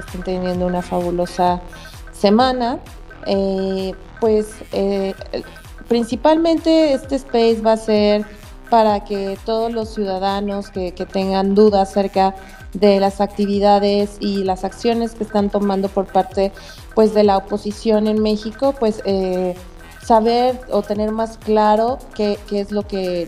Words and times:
estén 0.00 0.22
teniendo 0.22 0.66
una 0.66 0.82
fabulosa 0.82 1.60
semana. 2.12 2.78
Eh, 3.26 3.94
pues 4.20 4.48
eh, 4.72 5.14
principalmente 5.88 6.92
este 6.92 7.16
space 7.16 7.60
va 7.60 7.72
a 7.72 7.76
ser 7.76 8.24
para 8.70 9.04
que 9.04 9.36
todos 9.44 9.72
los 9.72 9.92
ciudadanos 9.92 10.70
que, 10.70 10.92
tengan 10.92 11.54
dudas 11.54 11.90
acerca 11.90 12.36
de 12.72 13.00
las 13.00 13.20
actividades 13.20 14.16
y 14.20 14.44
las 14.44 14.62
acciones 14.62 15.16
que 15.16 15.24
están 15.24 15.50
tomando 15.50 15.88
por 15.88 16.06
parte 16.06 16.52
pues 16.94 17.12
de 17.14 17.24
la 17.24 17.36
oposición 17.36 18.06
en 18.06 18.22
México, 18.22 18.74
pues 18.78 19.02
eh, 19.04 19.56
saber 20.04 20.60
o 20.70 20.82
tener 20.82 21.10
más 21.10 21.36
claro 21.36 21.98
qué, 22.14 22.38
es 22.52 22.70
lo 22.70 22.86
que 22.86 23.26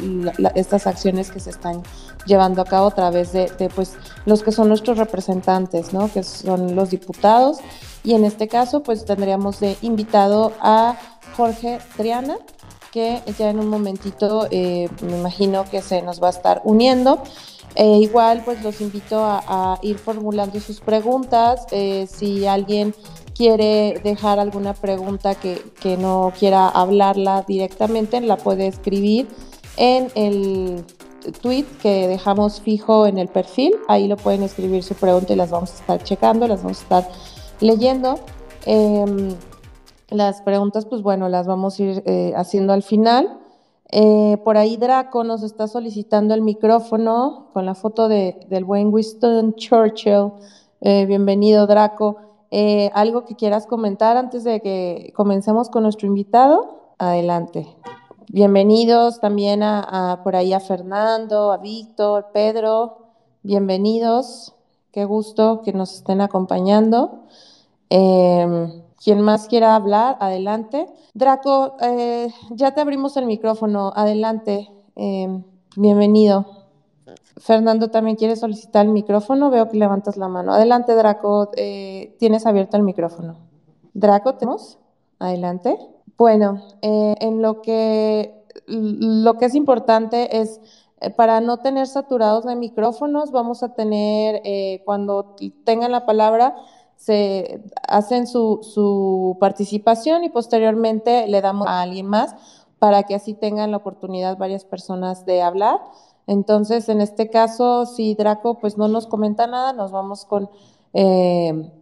estas 0.55 0.87
acciones 0.87 1.31
que 1.33 1.41
se 1.41 1.51
están 1.51 1.83
llevando 2.27 2.63
a 2.63 2.65
cabo 2.65 2.89
a 2.89 2.95
través 2.95 3.33
de, 3.33 3.49
pues 3.75 3.95
los 4.27 4.43
que 4.43 4.53
son 4.53 4.69
nuestros 4.69 4.99
representantes, 4.99 5.93
¿no? 5.93 6.11
que 6.13 6.23
son 6.23 6.75
los 6.75 6.91
diputados 6.91 7.59
y 8.05 8.15
en 8.15 8.25
este 8.25 8.49
caso 8.49 8.83
pues 8.83 9.05
tendríamos 9.05 9.61
de 9.61 9.77
invitado 9.83 10.53
a 10.61 10.97
Jorge 11.37 11.79
Triana 11.97 12.37
que 12.93 13.23
ya 13.39 13.51
en 13.51 13.59
un 13.59 13.69
momentito 13.69 14.47
eh, 14.51 14.89
me 15.01 15.19
imagino 15.19 15.65
que 15.65 15.81
se 15.81 16.03
nos 16.03 16.23
va 16.23 16.29
a 16.29 16.31
estar 16.31 16.61
uniendo. 16.65 17.23
Eh, 17.75 17.99
igual 18.01 18.43
pues 18.45 18.63
los 18.63 18.83
invito 18.83 19.25
a, 19.25 19.79
ir 19.81 19.97
formulando 19.99 20.61
sus 20.61 20.81
preguntas. 20.81 21.67
Eh, 21.71 22.07
si 22.07 22.47
alguien 22.47 22.95
quiere 23.35 23.99
dejar 24.05 24.39
alguna 24.39 24.75
pregunta 24.75 25.35
que, 25.35 25.97
no 25.99 26.33
quiera 26.39 26.69
hablarla 26.69 27.45
directamente, 27.49 28.21
la 28.21 28.37
puede 28.37 28.67
escribir 28.67 29.27
en 29.79 30.13
el 30.15 30.85
tweet 31.31 31.65
que 31.81 32.09
dejamos 32.09 32.61
fijo 32.61 33.07
en 33.07 33.19
el 33.19 33.29
perfil. 33.29 33.75
Ahí 33.89 34.09
lo 34.09 34.17
pueden 34.17 34.43
escribir 34.43 34.83
su 34.83 34.95
pregunta 34.95 35.33
y 35.33 35.37
las 35.37 35.51
vamos 35.51 35.73
a 35.73 35.75
estar 35.75 36.03
checando, 36.03 36.49
las 36.49 36.63
vamos 36.63 36.81
a 36.81 36.83
estar 36.83 37.09
leyendo. 37.61 38.19
Em, 38.67 39.35
las 40.11 40.43
preguntas, 40.43 40.87
pues 40.87 41.03
bueno, 41.03 41.29
las 41.29 41.47
vamos 41.47 41.79
a 41.79 41.83
ir 41.83 42.03
eh, 42.07 42.33
haciendo 42.37 42.73
al 42.73 42.83
final. 42.83 43.39
Eh, 43.91 44.39
por 44.45 44.57
ahí 44.57 44.77
Draco 44.77 45.23
nos 45.23 45.43
está 45.43 45.69
solicitando 45.69 46.35
el 46.35 46.43
micrófono 46.43 47.51
con 47.53 47.67
la 47.67 47.75
foto 47.75 48.09
de, 48.09 48.47
del 48.49 48.65
buen 48.65 48.93
Winston 48.93 49.55
Churchill. 49.55 50.33
Eh, 50.81 51.07
bienvenido, 51.07 51.67
Draco. 51.67 52.17
¿Algo 52.93 53.25
que 53.25 53.35
quieras 53.35 53.67
comentar 53.67 54.19
antes 54.19 54.45
de 54.45 54.61
que 54.61 55.13
comencemos 55.17 55.71
con 55.71 55.85
nuestro 55.85 56.07
invitado? 56.07 56.95
Adelante. 56.99 57.67
Bienvenidos 58.29 59.21
también 59.21 59.63
a, 59.63 60.21
por 60.23 60.37
ahí 60.37 60.53
a 60.53 60.61
Fernando, 60.61 61.53
a 61.53 61.59
Víctor, 61.59 62.29
Pedro. 62.33 62.99
Bienvenidos. 63.43 64.55
Qué 64.93 65.05
gusto 65.05 65.63
que 65.65 65.73
nos 65.73 65.95
estén 65.95 66.21
acompañando. 66.21 67.25
Em, 67.91 68.83
quien 69.03 69.21
más 69.21 69.49
quiera 69.49 69.75
hablar, 69.75 70.19
adelante. 70.21 70.87
Draco, 71.15 71.77
eh, 71.81 72.29
ya 72.51 72.73
te 72.75 72.81
abrimos 72.81 73.17
el 73.17 73.27
micrófono, 73.27 73.93
adelante. 73.95 74.71
Em, 74.95 75.43
bienvenido. 75.77 76.47
Fernando 77.39 77.91
también 77.91 78.17
quiere 78.17 78.37
solicitar 78.37 78.87
el 78.87 78.93
micrófono, 78.93 79.51
veo 79.51 79.69
que 79.69 79.79
levantas 79.79 80.17
la 80.17 80.29
mano. 80.29 80.53
Adelante, 80.53 80.95
Draco, 80.95 81.51
eh, 81.57 82.15
tienes 82.19 82.47
abierto 82.47 82.77
el 82.77 82.85
micrófono. 82.85 83.37
Draco, 83.95 84.35
¿tenemos? 84.37 84.79
Adelante. 85.19 85.77
Bueno, 86.17 86.63
eh, 86.83 87.15
en 87.21 87.43
lo 87.43 87.63
que, 87.63 88.45
lo 88.67 89.39
que 89.39 89.47
es 89.47 89.55
importante 89.55 90.41
es 90.41 90.61
para 91.17 91.41
no 91.41 91.59
tener 91.59 91.89
saturados 91.89 92.45
de 92.45 92.55
micrófonos, 92.55 93.33
vamos 93.33 93.65
a 93.65 93.75
tener, 93.75 94.41
cuando 94.85 95.35
tengan 95.65 95.91
la 95.91 96.07
palabra, 96.07 96.55
se 96.95 97.61
hacen 97.89 98.29
su, 98.29 98.61
su 98.63 99.37
participación 99.41 100.23
y 100.23 100.29
posteriormente 100.29 101.27
le 101.27 101.41
damos 101.41 101.67
a 101.67 101.83
alguien 101.83 102.07
más 102.07 102.37
para 102.79 103.03
que 103.03 103.17
así 103.17 103.35
tengan 103.35 103.73
la 103.73 103.79
oportunidad 103.79 104.39
varias 104.39 104.65
personas 104.65 105.27
de 105.27 105.43
hablar. 105.43 105.81
Entonces, 106.27 106.89
en 106.89 107.01
este 107.01 107.31
caso, 107.31 107.87
si 107.87 108.15
Draco 108.15 108.59
pues 108.61 108.79
no 108.79 108.87
nos 108.89 109.07
comenta 109.07 109.47
nada, 109.47 109.73
nos 109.73 109.91
vamos 109.91 110.25
con, 110.25 110.49
eh, 110.95 111.73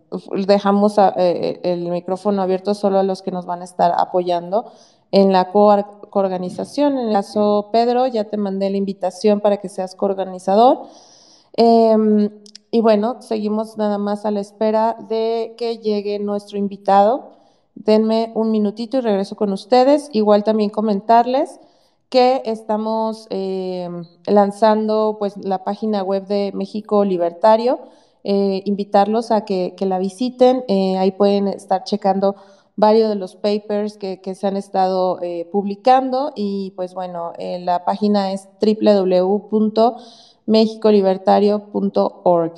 dejamos 0.47 0.97
eh, 1.17 1.61
el 1.63 1.89
micrófono 1.91 2.43
abierto 2.43 2.75
solo 2.75 2.99
a 2.99 3.03
los 3.03 3.23
que 3.23 3.31
nos 3.31 3.47
van 3.47 3.63
a 3.63 3.65
estar 3.65 3.93
apoyando 3.97 4.73
en 5.13 5.33
la 5.33 5.51
coorganización. 5.51 6.99
En 6.99 7.09
el 7.09 7.13
caso 7.13 7.69
Pedro, 7.73 8.07
ya 8.07 8.25
te 8.25 8.37
mandé 8.37 8.71
la 8.71 8.77
invitación 8.77 9.41
para 9.41 9.59
que 9.59 9.69
seas 9.69 9.95
coorganizador. 9.95 10.87
Em, 11.55 12.31
y 12.71 12.81
bueno, 12.81 13.21
seguimos 13.21 13.77
nada 13.77 13.99
más 13.99 14.25
a 14.25 14.31
la 14.31 14.41
espera 14.41 14.97
de 15.09 15.55
que 15.57 15.79
llegue 15.79 16.19
nuestro 16.19 16.59
invitado. 16.59 17.33
Denme 17.75 18.33
un 18.35 18.51
minutito 18.51 18.99
y 18.99 19.01
regreso 19.01 19.37
con 19.37 19.53
ustedes. 19.53 20.09
Igual 20.13 20.45
también 20.45 20.71
comentarles 20.71 21.59
que 22.09 22.43
estamos 22.45 23.27
eh, 23.31 23.89
lanzando 24.27 25.17
pues 25.19 25.37
la 25.37 25.65
página 25.65 26.03
web 26.03 26.27
de 26.27 26.51
México 26.55 27.05
Libertario. 27.05 27.81
Eh, 28.25 28.63
invitarlos 28.65 29.31
a 29.31 29.45
que, 29.45 29.75
la 29.81 29.99
visiten. 29.99 30.65
Eh, 30.69 30.99
ahí 30.99 31.13
pueden 31.13 31.49
estar 31.49 31.85
checando 31.85 32.37
varios 32.77 33.09
de 33.09 33.17
los 33.17 33.37
papers 33.37 33.97
que, 33.97 34.21
se 34.35 34.47
han 34.47 34.57
estado 34.57 35.21
publicando 35.53 36.33
y 36.35 36.73
pues 36.77 36.95
bueno, 36.95 37.33
la 37.39 37.85
página 37.85 38.33
es 38.33 38.49
www 38.61 39.97
mexicolibertario.org. 40.51 42.55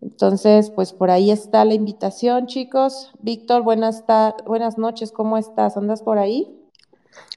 Entonces, 0.00 0.70
pues 0.70 0.92
por 0.92 1.10
ahí 1.10 1.30
está 1.30 1.64
la 1.64 1.74
invitación, 1.74 2.46
chicos. 2.46 3.12
Víctor, 3.20 3.62
buenas, 3.62 4.04
buenas 4.46 4.78
noches, 4.78 5.12
¿cómo 5.12 5.38
estás? 5.38 5.76
¿Andas 5.76 6.02
por 6.02 6.18
ahí? 6.18 6.57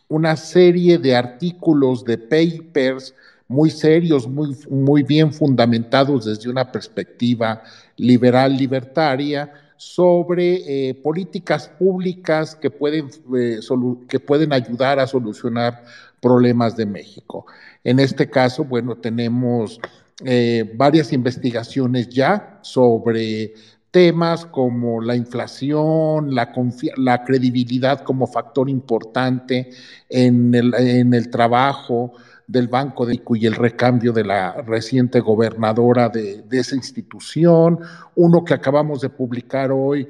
una 0.08 0.36
serie 0.36 0.98
de 1.00 1.16
artículos 1.16 2.04
de 2.04 2.18
papers 2.18 3.14
muy 3.48 3.70
serios, 3.70 4.28
muy, 4.28 4.56
muy 4.70 5.04
bien 5.04 5.32
fundamentados 5.32 6.26
desde 6.26 6.50
una 6.50 6.72
perspectiva 6.72 7.62
liberal 7.98 8.56
libertaria 8.56 9.52
sobre 9.78 10.90
eh, 10.90 10.94
políticas 10.96 11.68
públicas 11.68 12.56
que 12.56 12.70
pueden, 12.70 13.10
eh, 13.36 13.60
que 14.08 14.20
pueden 14.20 14.54
ayudar 14.54 15.00
a 15.00 15.08
solucionar 15.08 15.84
problemas 16.22 16.78
de 16.78 16.86
México. 16.86 17.46
En 17.84 18.00
este 18.00 18.30
caso, 18.30 18.64
bueno, 18.64 18.96
tenemos 18.96 19.80
eh, 20.24 20.72
varias 20.76 21.12
investigaciones 21.12 22.08
ya 22.08 22.60
sobre 22.62 23.54
temas 23.92 24.46
como 24.46 25.02
la 25.02 25.16
inflación, 25.16 26.34
la, 26.34 26.52
la 26.98 27.24
credibilidad 27.24 28.02
como 28.02 28.26
factor 28.26 28.70
importante 28.70 29.70
en 30.10 30.56
el, 30.56 30.74
en 30.74 31.14
el 31.14 31.30
trabajo, 31.30 32.14
del 32.48 32.68
Banco 32.68 33.06
de 33.06 33.22
y 33.36 33.46
el 33.46 33.56
recambio 33.56 34.12
de 34.12 34.24
la 34.24 34.54
reciente 34.62 35.20
gobernadora 35.20 36.10
de, 36.10 36.44
esa 36.52 36.76
institución, 36.76 37.80
uno 38.16 38.44
que 38.44 38.54
acabamos 38.54 39.02
de 39.02 39.10
publicar 39.10 39.72
hoy 39.72 40.08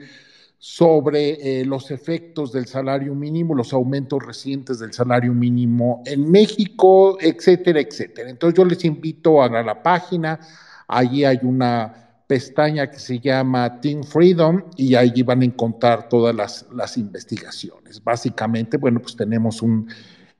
sobre 0.57 1.61
eh, 1.61 1.65
los 1.65 1.91
efectos 1.91 2.53
del 2.53 2.65
salario 2.67 3.13
mínimo, 3.13 3.53
los 3.53 3.73
aumentos 3.73 4.25
recientes 4.25 4.79
del 4.79 4.93
salario 4.93 5.33
mínimo 5.33 6.01
en 6.05 6.31
México, 6.31 7.17
etcétera, 7.19 7.81
etcétera. 7.81 8.29
Entonces 8.29 8.57
yo 8.57 8.63
les 8.63 8.83
invito 8.85 9.43
a 9.43 9.49
la 9.49 9.83
página, 9.83 10.39
allí 10.87 11.25
hay 11.25 11.39
una 11.43 12.03
pestaña 12.27 12.89
que 12.89 12.99
se 12.99 13.19
llama 13.19 13.81
Team 13.81 14.03
Freedom 14.03 14.63
y 14.77 14.95
allí 14.95 15.21
van 15.21 15.41
a 15.41 15.45
encontrar 15.45 16.07
todas 16.07 16.33
las, 16.33 16.65
las 16.73 16.97
investigaciones. 16.97 18.01
Básicamente, 18.01 18.77
bueno, 18.77 19.01
pues 19.01 19.15
tenemos 19.15 19.61
un 19.61 19.87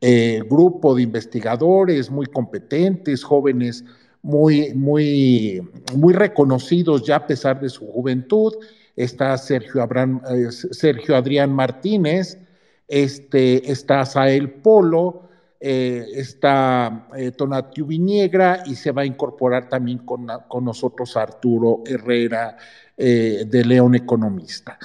eh, 0.05 0.43
grupo 0.49 0.95
de 0.95 1.03
investigadores 1.03 2.11
muy 2.11 2.25
competentes, 2.25 3.23
jóvenes 3.23 3.85
muy, 4.21 4.73
muy, 4.73 5.65
muy 5.95 6.13
reconocidos 6.13 7.03
ya 7.05 7.15
a 7.15 7.25
pesar 7.25 7.61
de 7.61 7.69
su 7.69 7.87
juventud 7.87 8.53
está 8.97 9.37
Sergio, 9.37 9.81
Abraham, 9.81 10.21
eh, 10.29 10.51
Sergio 10.51 11.15
Adrián 11.15 11.53
Martínez, 11.53 12.37
este, 12.85 13.71
está 13.71 14.05
Sael 14.05 14.51
Polo, 14.55 15.29
eh, 15.61 16.05
está 16.15 17.07
Tonatiu 17.37 17.85
Viniegra 17.85 18.61
y 18.65 18.75
se 18.75 18.91
va 18.91 19.03
a 19.03 19.05
incorporar 19.05 19.69
también 19.69 19.99
con, 19.99 20.27
con 20.49 20.65
nosotros 20.65 21.15
Arturo 21.15 21.81
Herrera 21.85 22.57
de 22.97 23.63
León 23.65 23.95
Economista. 23.95 24.77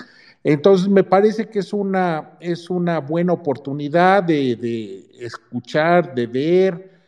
Entonces, 0.50 0.88
me 0.88 1.04
parece 1.04 1.46
que 1.50 1.58
es 1.58 1.74
una, 1.74 2.30
es 2.40 2.70
una 2.70 3.00
buena 3.00 3.34
oportunidad 3.34 4.22
de, 4.22 5.04
escuchar, 5.20 6.14
de 6.14 6.26
ver 6.26 6.98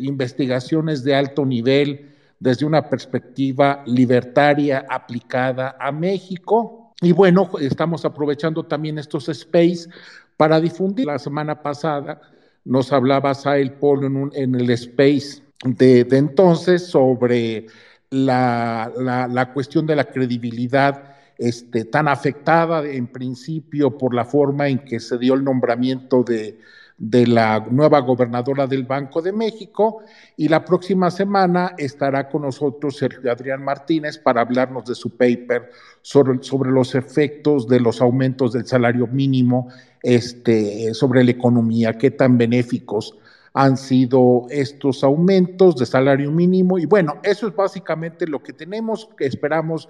investigaciones 0.00 1.04
de 1.04 1.14
alto 1.14 1.44
nivel 1.44 2.10
desde 2.40 2.64
una 2.64 2.88
perspectiva 2.88 3.82
libertaria 3.84 4.86
aplicada 4.88 5.76
a 5.78 5.92
México. 5.92 6.94
Y 7.02 7.12
bueno, 7.12 7.50
estamos 7.60 8.06
aprovechando 8.06 8.62
también 8.62 8.98
estos 8.98 9.28
space 9.28 9.90
para 10.38 10.58
difundir. 10.58 11.04
La 11.04 11.18
semana 11.18 11.62
pasada 11.62 12.18
nos 12.64 12.90
hablaba 12.94 13.34
Sael 13.34 13.72
Polo 13.72 14.06
en, 14.06 14.30
en 14.32 14.54
el 14.54 14.70
space 14.70 15.42
de, 15.66 16.06
entonces 16.12 16.86
sobre 16.86 17.66
la, 18.08 18.90
la, 18.96 19.52
cuestión 19.52 19.86
de 19.86 19.96
la 19.96 20.04
credibilidad 20.04 21.13
este, 21.38 21.84
tan 21.84 22.08
afectada 22.08 22.84
en 22.86 23.06
principio 23.06 23.96
por 23.98 24.14
la 24.14 24.24
forma 24.24 24.68
en 24.68 24.78
que 24.84 25.00
se 25.00 25.18
dio 25.18 25.34
el 25.34 25.44
nombramiento 25.44 26.24
de 26.24 27.26
la 27.26 27.66
nueva 27.70 28.00
gobernadora 28.00 28.66
del 28.66 28.84
Banco 28.84 29.20
de 29.20 29.32
México 29.32 30.02
y 30.36 30.48
la 30.48 30.64
próxima 30.64 31.10
semana 31.10 31.74
estará 31.76 32.28
con 32.28 32.42
nosotros 32.42 32.96
Sergio 32.96 33.32
Adrián 33.32 33.62
Martínez 33.62 34.18
para 34.18 34.42
hablarnos 34.42 34.84
de 34.84 34.94
su 34.94 35.16
paper 35.16 35.70
sobre, 36.02 36.42
sobre 36.42 36.70
los 36.70 36.94
efectos 36.94 37.66
de 37.66 37.80
los 37.80 38.00
aumentos 38.00 38.52
del 38.52 38.66
salario 38.66 39.06
mínimo 39.06 39.68
este, 40.02 40.94
sobre 40.94 41.24
la 41.24 41.32
economía, 41.32 41.98
qué 41.98 42.10
tan 42.10 42.38
benéficos 42.38 43.16
han 43.54 43.76
sido 43.76 44.46
estos 44.50 45.04
aumentos 45.04 45.76
de 45.76 45.86
salario 45.86 46.30
mínimo. 46.32 46.78
Y 46.78 46.86
bueno, 46.86 47.18
eso 47.22 47.46
es 47.46 47.54
básicamente 47.54 48.26
lo 48.26 48.42
que 48.42 48.52
tenemos, 48.52 49.08
que 49.16 49.26
esperamos 49.26 49.88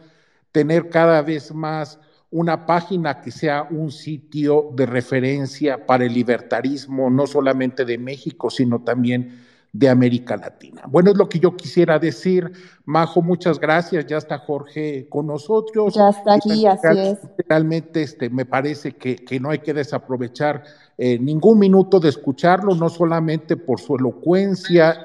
tener 0.54 0.88
cada 0.88 1.20
vez 1.20 1.52
más 1.52 1.98
una 2.30 2.64
página 2.64 3.20
que 3.20 3.32
sea 3.32 3.66
un 3.68 3.90
sitio 3.90 4.70
de 4.72 4.86
referencia 4.86 5.84
para 5.84 6.04
el 6.04 6.14
libertarismo, 6.14 7.10
no 7.10 7.26
solamente 7.26 7.84
de 7.84 7.98
México, 7.98 8.50
sino 8.50 8.80
también 8.82 9.42
de 9.72 9.88
América 9.88 10.36
Latina. 10.36 10.84
Bueno, 10.86 11.10
es 11.10 11.16
lo 11.16 11.28
que 11.28 11.40
yo 11.40 11.56
quisiera 11.56 11.98
decir. 11.98 12.52
Majo, 12.84 13.20
muchas 13.20 13.58
gracias. 13.58 14.06
Ya 14.06 14.18
está 14.18 14.38
Jorge 14.38 15.08
con 15.08 15.26
nosotros. 15.26 15.92
Ya 15.92 16.10
está 16.10 16.34
aquí, 16.34 16.64
así 16.66 16.86
es. 17.00 17.18
Realmente 17.48 18.02
este, 18.02 18.30
me 18.30 18.46
parece 18.46 18.92
que, 18.92 19.16
que 19.16 19.40
no 19.40 19.50
hay 19.50 19.58
que 19.58 19.74
desaprovechar 19.74 20.62
eh, 20.96 21.18
ningún 21.18 21.58
minuto 21.58 21.98
de 21.98 22.10
escucharlo, 22.10 22.76
no 22.76 22.88
solamente 22.88 23.56
por 23.56 23.80
su 23.80 23.96
elocuencia, 23.96 25.02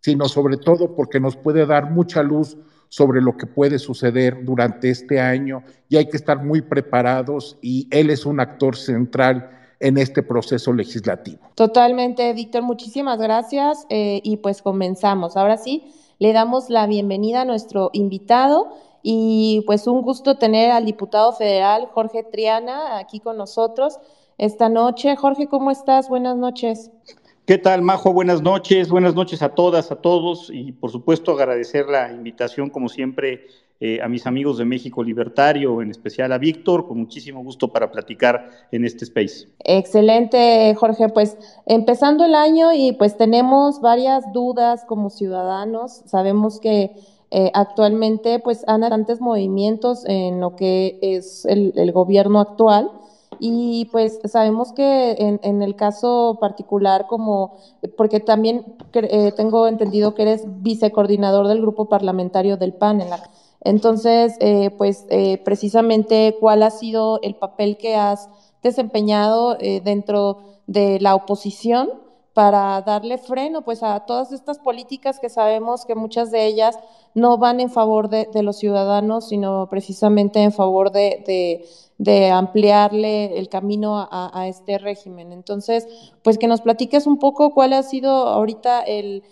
sino 0.00 0.28
sobre 0.28 0.56
todo 0.56 0.96
porque 0.96 1.20
nos 1.20 1.36
puede 1.36 1.66
dar 1.66 1.90
mucha 1.90 2.22
luz 2.22 2.56
sobre 2.88 3.20
lo 3.20 3.36
que 3.36 3.46
puede 3.46 3.78
suceder 3.78 4.44
durante 4.44 4.90
este 4.90 5.20
año 5.20 5.62
y 5.88 5.96
hay 5.96 6.08
que 6.08 6.16
estar 6.16 6.42
muy 6.44 6.62
preparados 6.62 7.58
y 7.60 7.86
él 7.90 8.10
es 8.10 8.26
un 8.26 8.40
actor 8.40 8.76
central 8.76 9.50
en 9.80 9.98
este 9.98 10.22
proceso 10.22 10.72
legislativo. 10.72 11.38
Totalmente, 11.54 12.32
Víctor, 12.32 12.62
muchísimas 12.62 13.18
gracias 13.18 13.86
eh, 13.90 14.20
y 14.24 14.38
pues 14.38 14.62
comenzamos. 14.62 15.36
Ahora 15.36 15.56
sí, 15.56 15.92
le 16.18 16.32
damos 16.32 16.68
la 16.68 16.86
bienvenida 16.86 17.42
a 17.42 17.44
nuestro 17.44 17.90
invitado 17.92 18.74
y 19.02 19.62
pues 19.66 19.86
un 19.86 20.02
gusto 20.02 20.36
tener 20.36 20.72
al 20.72 20.84
diputado 20.84 21.32
federal 21.32 21.86
Jorge 21.92 22.24
Triana 22.24 22.98
aquí 22.98 23.20
con 23.20 23.36
nosotros 23.36 23.98
esta 24.36 24.68
noche. 24.68 25.14
Jorge, 25.16 25.46
¿cómo 25.46 25.70
estás? 25.70 26.08
Buenas 26.08 26.36
noches. 26.36 26.90
¿Qué 27.48 27.56
tal, 27.56 27.80
Majo? 27.80 28.12
Buenas 28.12 28.42
noches, 28.42 28.90
buenas 28.90 29.14
noches 29.14 29.40
a 29.40 29.54
todas, 29.54 29.90
a 29.90 29.96
todos 29.96 30.50
y 30.52 30.70
por 30.72 30.90
supuesto 30.90 31.32
agradecer 31.32 31.86
la 31.86 32.12
invitación, 32.12 32.68
como 32.68 32.90
siempre, 32.90 33.46
eh, 33.80 34.02
a 34.02 34.08
mis 34.08 34.26
amigos 34.26 34.58
de 34.58 34.66
México 34.66 35.02
Libertario, 35.02 35.80
en 35.80 35.90
especial 35.90 36.30
a 36.32 36.36
Víctor, 36.36 36.86
con 36.86 36.98
muchísimo 36.98 37.42
gusto 37.42 37.72
para 37.72 37.90
platicar 37.90 38.50
en 38.70 38.84
este 38.84 39.06
space. 39.06 39.48
Excelente, 39.60 40.74
Jorge. 40.74 41.08
Pues 41.08 41.38
empezando 41.64 42.26
el 42.26 42.34
año 42.34 42.74
y 42.74 42.92
pues 42.92 43.16
tenemos 43.16 43.80
varias 43.80 44.30
dudas 44.34 44.84
como 44.84 45.08
ciudadanos. 45.08 46.02
Sabemos 46.04 46.60
que 46.60 46.96
eh, 47.30 47.50
actualmente 47.54 48.40
pues 48.40 48.62
han 48.68 48.82
bastantes 48.82 49.22
movimientos 49.22 50.04
en 50.04 50.40
lo 50.40 50.54
que 50.54 50.98
es 51.00 51.46
el, 51.46 51.72
el 51.76 51.92
gobierno 51.92 52.40
actual. 52.40 52.90
Y 53.40 53.86
pues 53.92 54.20
sabemos 54.24 54.72
que 54.72 55.12
en, 55.12 55.40
en 55.42 55.62
el 55.62 55.76
caso 55.76 56.38
particular, 56.40 57.06
como, 57.08 57.56
porque 57.96 58.20
también 58.20 58.76
eh, 58.92 59.32
tengo 59.32 59.66
entendido 59.68 60.14
que 60.14 60.22
eres 60.22 60.44
vicecoordinador 60.62 61.48
del 61.48 61.60
grupo 61.60 61.88
parlamentario 61.88 62.56
del 62.56 62.74
PAN. 62.74 63.02
entonces, 63.60 64.36
eh, 64.40 64.70
pues 64.76 65.06
eh, 65.10 65.38
precisamente, 65.44 66.36
¿cuál 66.40 66.62
ha 66.62 66.70
sido 66.70 67.20
el 67.22 67.34
papel 67.36 67.76
que 67.76 67.96
has 67.96 68.28
desempeñado 68.62 69.56
dentro 69.56 70.38
de 70.66 70.98
la 71.00 71.14
oposición? 71.14 71.90
para 72.38 72.82
darle 72.82 73.18
freno 73.18 73.62
pues 73.62 73.82
a 73.82 73.98
todas 74.06 74.30
estas 74.30 74.60
políticas 74.60 75.18
que 75.18 75.28
sabemos 75.28 75.84
que 75.84 75.96
muchas 75.96 76.30
de 76.30 76.46
ellas 76.46 76.78
no 77.18 77.38
van 77.38 77.60
en 77.60 77.70
favor 77.70 78.08
de, 78.08 78.28
los 78.42 78.58
ciudadanos, 78.58 79.28
sino 79.28 79.68
precisamente 79.68 80.42
en 80.42 80.52
favor 80.52 80.92
de, 80.92 81.64
de, 81.98 82.30
ampliarle 82.30 83.38
el 83.38 83.48
camino 83.48 84.08
a, 84.10 84.46
este 84.48 84.78
régimen. 84.78 85.32
Entonces, 85.32 85.86
pues 86.22 86.38
que 86.38 86.46
nos 86.46 86.60
platiques 86.60 87.06
un 87.06 87.18
poco 87.18 87.52
cuál 87.52 87.72
ha 87.72 87.82
sido 87.82 88.10
ahorita 88.10 88.82
el, 88.82 89.22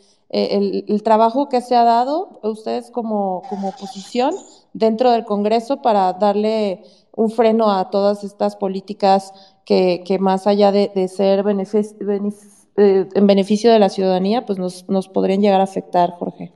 trabajo 1.05 1.49
que 1.49 1.61
se 1.61 1.76
ha 1.76 1.85
dado 1.85 2.40
a 2.43 2.49
ustedes 2.49 2.90
como, 2.90 3.43
oposición 3.64 4.35
dentro 4.73 5.11
del 5.12 5.25
Congreso 5.25 5.81
para 5.81 6.12
darle 6.12 6.83
un 7.14 7.31
freno 7.31 7.71
a 7.71 7.90
todas 7.90 8.25
estas 8.25 8.57
políticas 8.57 9.33
que, 9.64 10.02
que 10.05 10.19
más 10.19 10.47
allá 10.47 10.73
de, 10.73 11.09
ser 11.09 11.45
eh, 11.49 13.09
en 13.14 13.26
beneficio 13.26 13.73
de 13.73 13.78
la 13.78 13.88
ciudadanía, 13.88 14.45
pues 14.45 14.59
nos, 14.59 14.88
nos 14.88 15.09
podrían 15.09 15.40
llegar 15.40 15.61
a 15.61 15.64
afectar, 15.64 16.11
Jorge. 16.19 16.52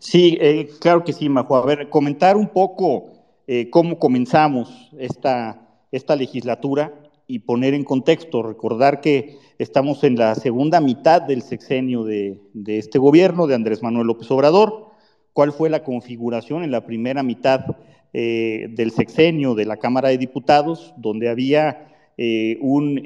Sí, 0.00 0.38
eh, 0.40 0.70
claro 0.80 1.04
que 1.04 1.12
sí, 1.12 1.28
Majo. 1.28 1.56
A 1.56 1.66
ver, 1.66 1.90
comentar 1.90 2.34
un 2.36 2.48
poco 2.48 3.10
eh, 3.46 3.68
cómo 3.68 3.98
comenzamos 3.98 4.90
esta, 4.98 5.60
esta 5.92 6.16
legislatura 6.16 6.94
y 7.26 7.40
poner 7.40 7.74
en 7.74 7.84
contexto, 7.84 8.42
recordar 8.42 9.02
que 9.02 9.36
estamos 9.58 10.02
en 10.02 10.16
la 10.16 10.34
segunda 10.36 10.80
mitad 10.80 11.20
del 11.20 11.42
sexenio 11.42 12.04
de, 12.04 12.40
este 12.66 12.98
gobierno, 12.98 13.46
de 13.46 13.54
Andrés 13.54 13.82
Manuel 13.82 14.06
López 14.06 14.30
Obrador, 14.30 14.86
cuál 15.34 15.52
fue 15.52 15.68
la 15.68 15.84
configuración 15.84 16.64
en 16.64 16.70
la 16.70 16.86
primera 16.86 17.22
mitad 17.22 17.66
eh, 18.14 18.68
del 18.70 18.92
sexenio 18.92 19.54
de 19.54 19.66
la 19.66 19.76
Cámara 19.76 20.08
de 20.08 20.16
Diputados, 20.16 20.94
donde 20.96 21.28
había 21.28 21.88
eh, 22.16 22.56
un, 22.62 23.02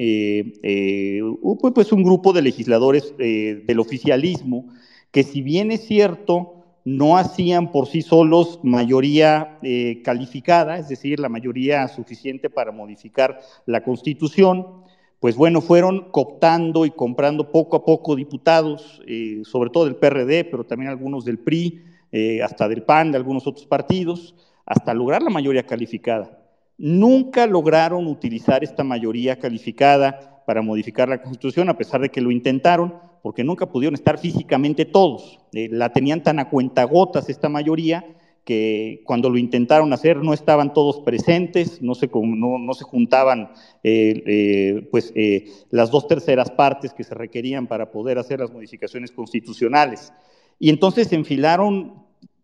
pues 1.75 1.91
un 1.91 2.05
grupo 2.05 2.33
de 2.33 2.43
legisladores 2.43 3.13
del 3.19 3.81
oficialismo 3.81 4.69
que 5.11 5.23
si 5.23 5.43
bien 5.43 5.71
es 5.71 5.87
cierto, 5.87 6.64
no 6.85 7.17
hacían 7.17 7.73
por 7.73 7.87
sí 7.87 8.03
solos 8.03 8.61
mayoría 8.63 9.59
eh, 9.63 10.03
calificada, 10.05 10.79
es 10.79 10.89
decir, 10.89 11.19
la 11.19 11.31
mayoría 11.31 11.89
suficiente 11.89 12.51
para 12.51 12.73
modificar 12.73 13.41
la 13.65 13.83
constitución, 13.83 14.85
pues 15.19 15.37
bueno, 15.37 15.63
fueron 15.63 16.11
cooptando 16.11 16.85
y 16.85 16.91
comprando 16.91 17.51
poco 17.51 17.79
a 17.79 17.85
poco 17.85 18.15
diputados, 18.15 19.01
eh, 19.07 19.41
sobre 19.45 19.71
todo 19.71 19.87
del 19.87 19.97
PRD, 19.97 20.45
pero 20.45 20.65
también 20.65 20.91
algunos 20.91 21.25
del 21.25 21.39
PRI, 21.39 21.83
eh, 22.13 22.43
hasta 22.43 22.69
del 22.69 22.83
PAN, 22.83 23.11
de 23.11 23.17
algunos 23.17 23.47
otros 23.47 23.67
partidos, 23.67 24.35
hasta 24.67 24.93
lograr 24.93 25.23
la 25.23 25.31
mayoría 25.31 25.67
calificada. 25.67 26.39
Nunca 26.77 27.47
lograron 27.47 28.07
utilizar 28.07 28.63
esta 28.63 28.85
mayoría 28.85 29.39
calificada 29.39 30.43
para 30.47 30.61
modificar 30.61 31.09
la 31.09 31.23
constitución, 31.23 31.71
a 31.71 31.79
pesar 31.79 32.03
de 32.03 32.11
que 32.11 32.21
lo 32.21 32.31
intentaron, 32.31 32.95
porque 33.25 33.43
nunca 33.43 33.65
pudieron 33.65 33.95
estar 33.95 34.19
físicamente 34.19 34.85
todos. 34.85 35.41
Eh, 35.55 35.71
la 35.73 35.95
tenían 35.95 36.23
tan 36.23 36.39
a 36.41 36.51
cuentagotas 36.51 37.31
esta 37.31 37.49
mayoría 37.49 38.05
que 38.45 39.01
cuando 39.07 39.31
lo 39.31 39.39
intentaron 39.39 39.95
hacer 39.95 40.19
no 40.19 40.35
estaban 40.35 40.75
todos 40.75 41.01
presentes, 41.01 41.81
no 41.81 41.95
se, 41.95 42.11
no, 42.13 42.75
se 42.75 42.85
juntaban 42.85 43.53
eh, 43.83 44.23
eh, 44.27 44.89
pues, 44.91 45.11
eh, 45.15 45.47
las 45.71 45.91
dos 45.91 46.07
terceras 46.07 46.51
partes 46.51 46.93
que 46.93 47.03
se 47.03 47.15
requerían 47.15 47.67
para 47.67 47.91
poder 47.91 48.19
hacer 48.19 48.41
las 48.41 48.53
modificaciones 48.53 49.11
constitucionales. 49.11 50.13
Y 50.59 50.69
entonces 50.69 51.09
se 51.09 51.15
enfilaron 51.15 51.95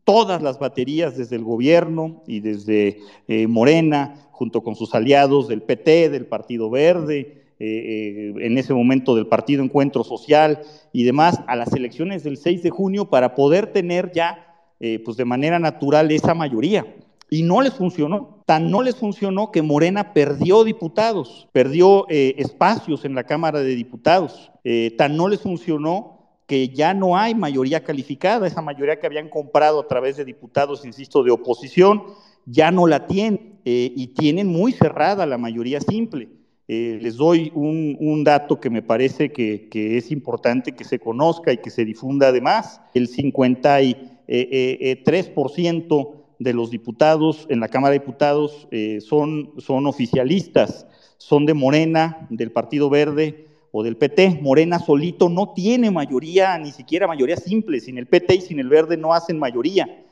todas 0.05 0.41
las 0.41 0.59
baterías 0.59 1.19
desde 1.19 1.37
el 1.37 1.45
gobierno 1.45 2.23
y 2.27 2.41
desde 2.41 3.01
Morena, 3.47 4.31
junto 4.33 4.63
con 4.63 4.77
sus 4.77 4.95
aliados 4.95 5.47
del 5.47 5.61
PT, 5.61 6.09
del 6.09 6.25
Partido 6.25 6.71
Verde, 6.71 7.40
en 7.61 8.59
ese 8.59 8.73
momento 8.73 9.14
del 9.14 9.26
Partido 9.26 9.62
Encuentro 9.62 10.02
Social 10.02 10.61
y 10.93 11.05
demás, 11.05 11.40
a 11.47 11.57
las 11.57 11.73
elecciones 11.75 12.25
del 12.25 12.38
6 12.38 12.62
de 12.62 12.71
junio 12.71 13.11
para 13.11 13.35
poder 13.35 13.67
tener 13.73 14.12
ya 14.12 14.50
eh, 14.83 14.99
pues 15.05 15.19
de 15.19 15.26
manera 15.26 15.59
natural 15.59 16.11
esa 16.11 16.35
mayoría. 16.35 16.97
Y 17.29 17.43
no 17.43 17.61
les 17.61 17.75
funcionó. 17.75 18.43
Tan 18.47 18.71
no 18.71 18.83
les 18.83 18.97
funcionó 18.97 19.52
que 19.52 19.62
Morena 19.62 20.14
perdió 20.14 20.64
diputados, 20.64 21.49
perdió 21.52 22.07
eh, 22.09 22.35
espacios 22.38 23.05
en 23.05 23.14
la 23.14 23.25
Cámara 23.25 23.61
de 23.61 23.76
Diputados. 23.76 24.50
Eh, 24.64 24.95
tan 24.97 25.17
no 25.17 25.29
les 25.29 25.40
funcionó 25.40 26.19
que 26.47 26.71
ya 26.71 26.95
no 26.95 27.17
hay 27.17 27.35
mayoría 27.35 27.85
calificada. 27.85 28.47
Esa 28.47 28.62
mayoría 28.62 28.99
que 28.99 29.07
habían 29.07 29.29
comprado 29.29 29.81
a 29.81 29.87
través 29.87 30.17
de 30.17 30.25
diputados, 30.25 30.85
insisto, 30.85 31.23
de 31.23 31.31
oposición, 31.31 32.02
ya 32.47 32.71
no 32.71 32.87
la 32.87 33.07
tienen 33.07 33.61
y 33.62 34.09
tienen 34.09 34.49
muy 34.49 34.73
cerrada 34.73 35.26
la 35.26 35.38
mayoría 35.38 35.81
simple. 35.81 36.40
Les 36.71 37.17
doy 37.17 37.50
un, 37.55 38.23
dato 38.23 38.61
que 38.61 38.71
me 38.71 38.81
parece 38.83 39.33
que, 39.33 39.69
es 39.73 40.12
importante 40.12 40.73
que 40.73 40.85
se 40.85 41.00
conozca 41.00 41.53
y 41.53 41.59
que 41.59 41.71
se 41.71 41.85
difunda 41.85 42.29
además. 42.29 42.81
El 42.95 43.09
50 43.09 43.83
y 43.83 43.91
eh, 44.29 44.79
eh, 44.81 45.03
3% 45.05 45.35
eh, 45.35 46.21
de 46.39 46.53
los 46.53 46.71
diputados 46.71 47.47
en 47.50 47.59
la 47.59 47.67
Cámara 47.67 47.93
de 47.93 47.99
Diputados 47.99 48.69
eh, 48.71 49.00
son, 49.00 49.50
son 49.59 49.89
oficialistas, 49.89 50.87
son 51.19 51.45
de 51.45 51.55
Morena, 51.55 52.29
del 52.31 52.53
Partido 52.53 52.89
Verde 52.89 53.49
o 53.73 53.83
del 53.83 53.97
PT. 53.97 54.39
Morena 54.41 54.79
solito 54.79 55.29
no 55.29 55.53
tiene 55.53 55.91
mayoría, 55.91 56.57
ni 56.57 56.71
siquiera 56.71 57.09
mayoría 57.09 57.37
simple. 57.37 57.81
Sin 57.81 57.99
el 57.99 58.07
PT 58.07 58.37
y 58.37 58.41
sin 58.43 58.61
el 58.61 58.69
Verde 58.69 58.97
no 58.97 59.12
hacen 59.12 59.41
mayoría. 59.41 60.05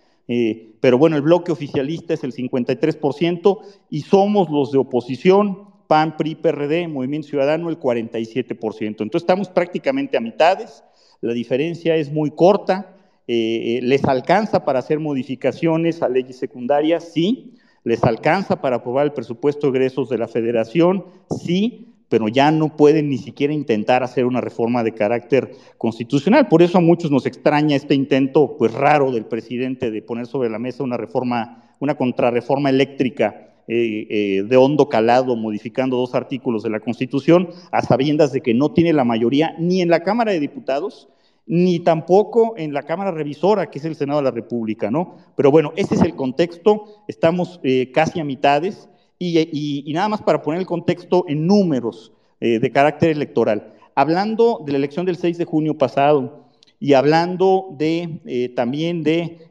pero 0.80 0.98
bueno, 0.98 1.16
el 1.16 1.22
bloque 1.22 1.52
oficialista 1.52 2.14
es 2.14 2.24
el 2.24 2.34
53% 2.34 3.58
y 3.90 4.00
somos 4.02 4.50
los 4.50 4.72
de 4.72 4.78
oposición, 4.78 5.67
PAN, 5.88 6.16
PRI, 6.16 6.36
PRD, 6.36 6.86
Movimiento 6.86 7.28
Ciudadano, 7.28 7.70
el 7.70 7.80
47%. 7.80 8.86
Entonces 8.86 9.22
estamos 9.22 9.48
prácticamente 9.48 10.16
a 10.16 10.20
mitades, 10.20 10.84
la 11.20 11.32
diferencia 11.32 11.96
es 11.96 12.12
muy 12.12 12.30
corta. 12.30 12.94
Eh, 13.26 13.78
eh, 13.78 13.80
¿Les 13.82 14.04
alcanza 14.04 14.64
para 14.64 14.78
hacer 14.78 15.00
modificaciones 15.00 16.02
a 16.02 16.08
leyes 16.08 16.38
secundarias? 16.38 17.10
Sí. 17.12 17.54
¿Les 17.84 18.04
alcanza 18.04 18.60
para 18.60 18.76
aprobar 18.76 19.06
el 19.06 19.12
presupuesto 19.12 19.70
de 19.70 19.78
egresos 19.78 20.08
de 20.08 20.18
la 20.18 20.28
federación? 20.28 21.06
Sí, 21.42 21.88
pero 22.08 22.28
ya 22.28 22.50
no 22.50 22.76
pueden 22.76 23.08
ni 23.10 23.18
siquiera 23.18 23.52
intentar 23.52 24.02
hacer 24.02 24.24
una 24.24 24.40
reforma 24.40 24.82
de 24.82 24.94
carácter 24.94 25.52
constitucional. 25.76 26.48
Por 26.48 26.62
eso 26.62 26.78
a 26.78 26.82
muchos 26.82 27.10
nos 27.10 27.26
extraña 27.26 27.76
este 27.76 27.94
intento 27.94 28.56
pues 28.56 28.72
raro 28.72 29.12
del 29.12 29.26
presidente 29.26 29.90
de 29.90 30.02
poner 30.02 30.26
sobre 30.26 30.50
la 30.50 30.58
mesa 30.58 30.84
una 30.84 30.96
reforma, 30.96 31.74
una 31.80 31.96
contrarreforma 31.96 32.70
eléctrica 32.70 33.48
eh, 33.68 34.44
de 34.46 34.56
hondo 34.56 34.88
calado, 34.88 35.36
modificando 35.36 35.96
dos 35.96 36.14
artículos 36.14 36.62
de 36.62 36.70
la 36.70 36.80
Constitución, 36.80 37.50
a 37.70 37.82
sabiendas 37.82 38.32
de 38.32 38.40
que 38.40 38.54
no 38.54 38.72
tiene 38.72 38.92
la 38.92 39.04
mayoría 39.04 39.54
ni 39.58 39.82
en 39.82 39.90
la 39.90 40.02
Cámara 40.02 40.32
de 40.32 40.40
Diputados, 40.40 41.08
ni 41.46 41.80
tampoco 41.80 42.54
en 42.56 42.74
la 42.74 42.82
Cámara 42.82 43.10
Revisora, 43.10 43.70
que 43.70 43.78
es 43.78 43.84
el 43.84 43.94
Senado 43.94 44.20
de 44.20 44.24
la 44.24 44.30
República, 44.30 44.90
¿no? 44.90 45.16
Pero 45.36 45.50
bueno, 45.50 45.72
ese 45.76 45.94
es 45.94 46.02
el 46.02 46.14
contexto, 46.14 46.84
estamos 47.08 47.60
eh, 47.62 47.90
casi 47.92 48.20
a 48.20 48.24
mitades, 48.24 48.88
y, 49.18 49.90
nada 49.92 50.08
más 50.08 50.22
para 50.22 50.42
poner 50.42 50.60
el 50.60 50.66
contexto 50.66 51.24
en 51.28 51.46
números 51.46 52.12
eh, 52.40 52.58
de 52.58 52.70
carácter 52.70 53.10
electoral. 53.10 53.74
Hablando 53.94 54.62
de 54.64 54.72
la 54.72 54.78
elección 54.78 55.06
del 55.06 55.16
6 55.16 55.38
de 55.38 55.44
junio 55.44 55.76
pasado 55.76 56.47
y 56.80 56.94
hablando 56.94 57.74
de, 57.78 58.20
eh, 58.26 58.48
también 58.50 59.02
de 59.02 59.48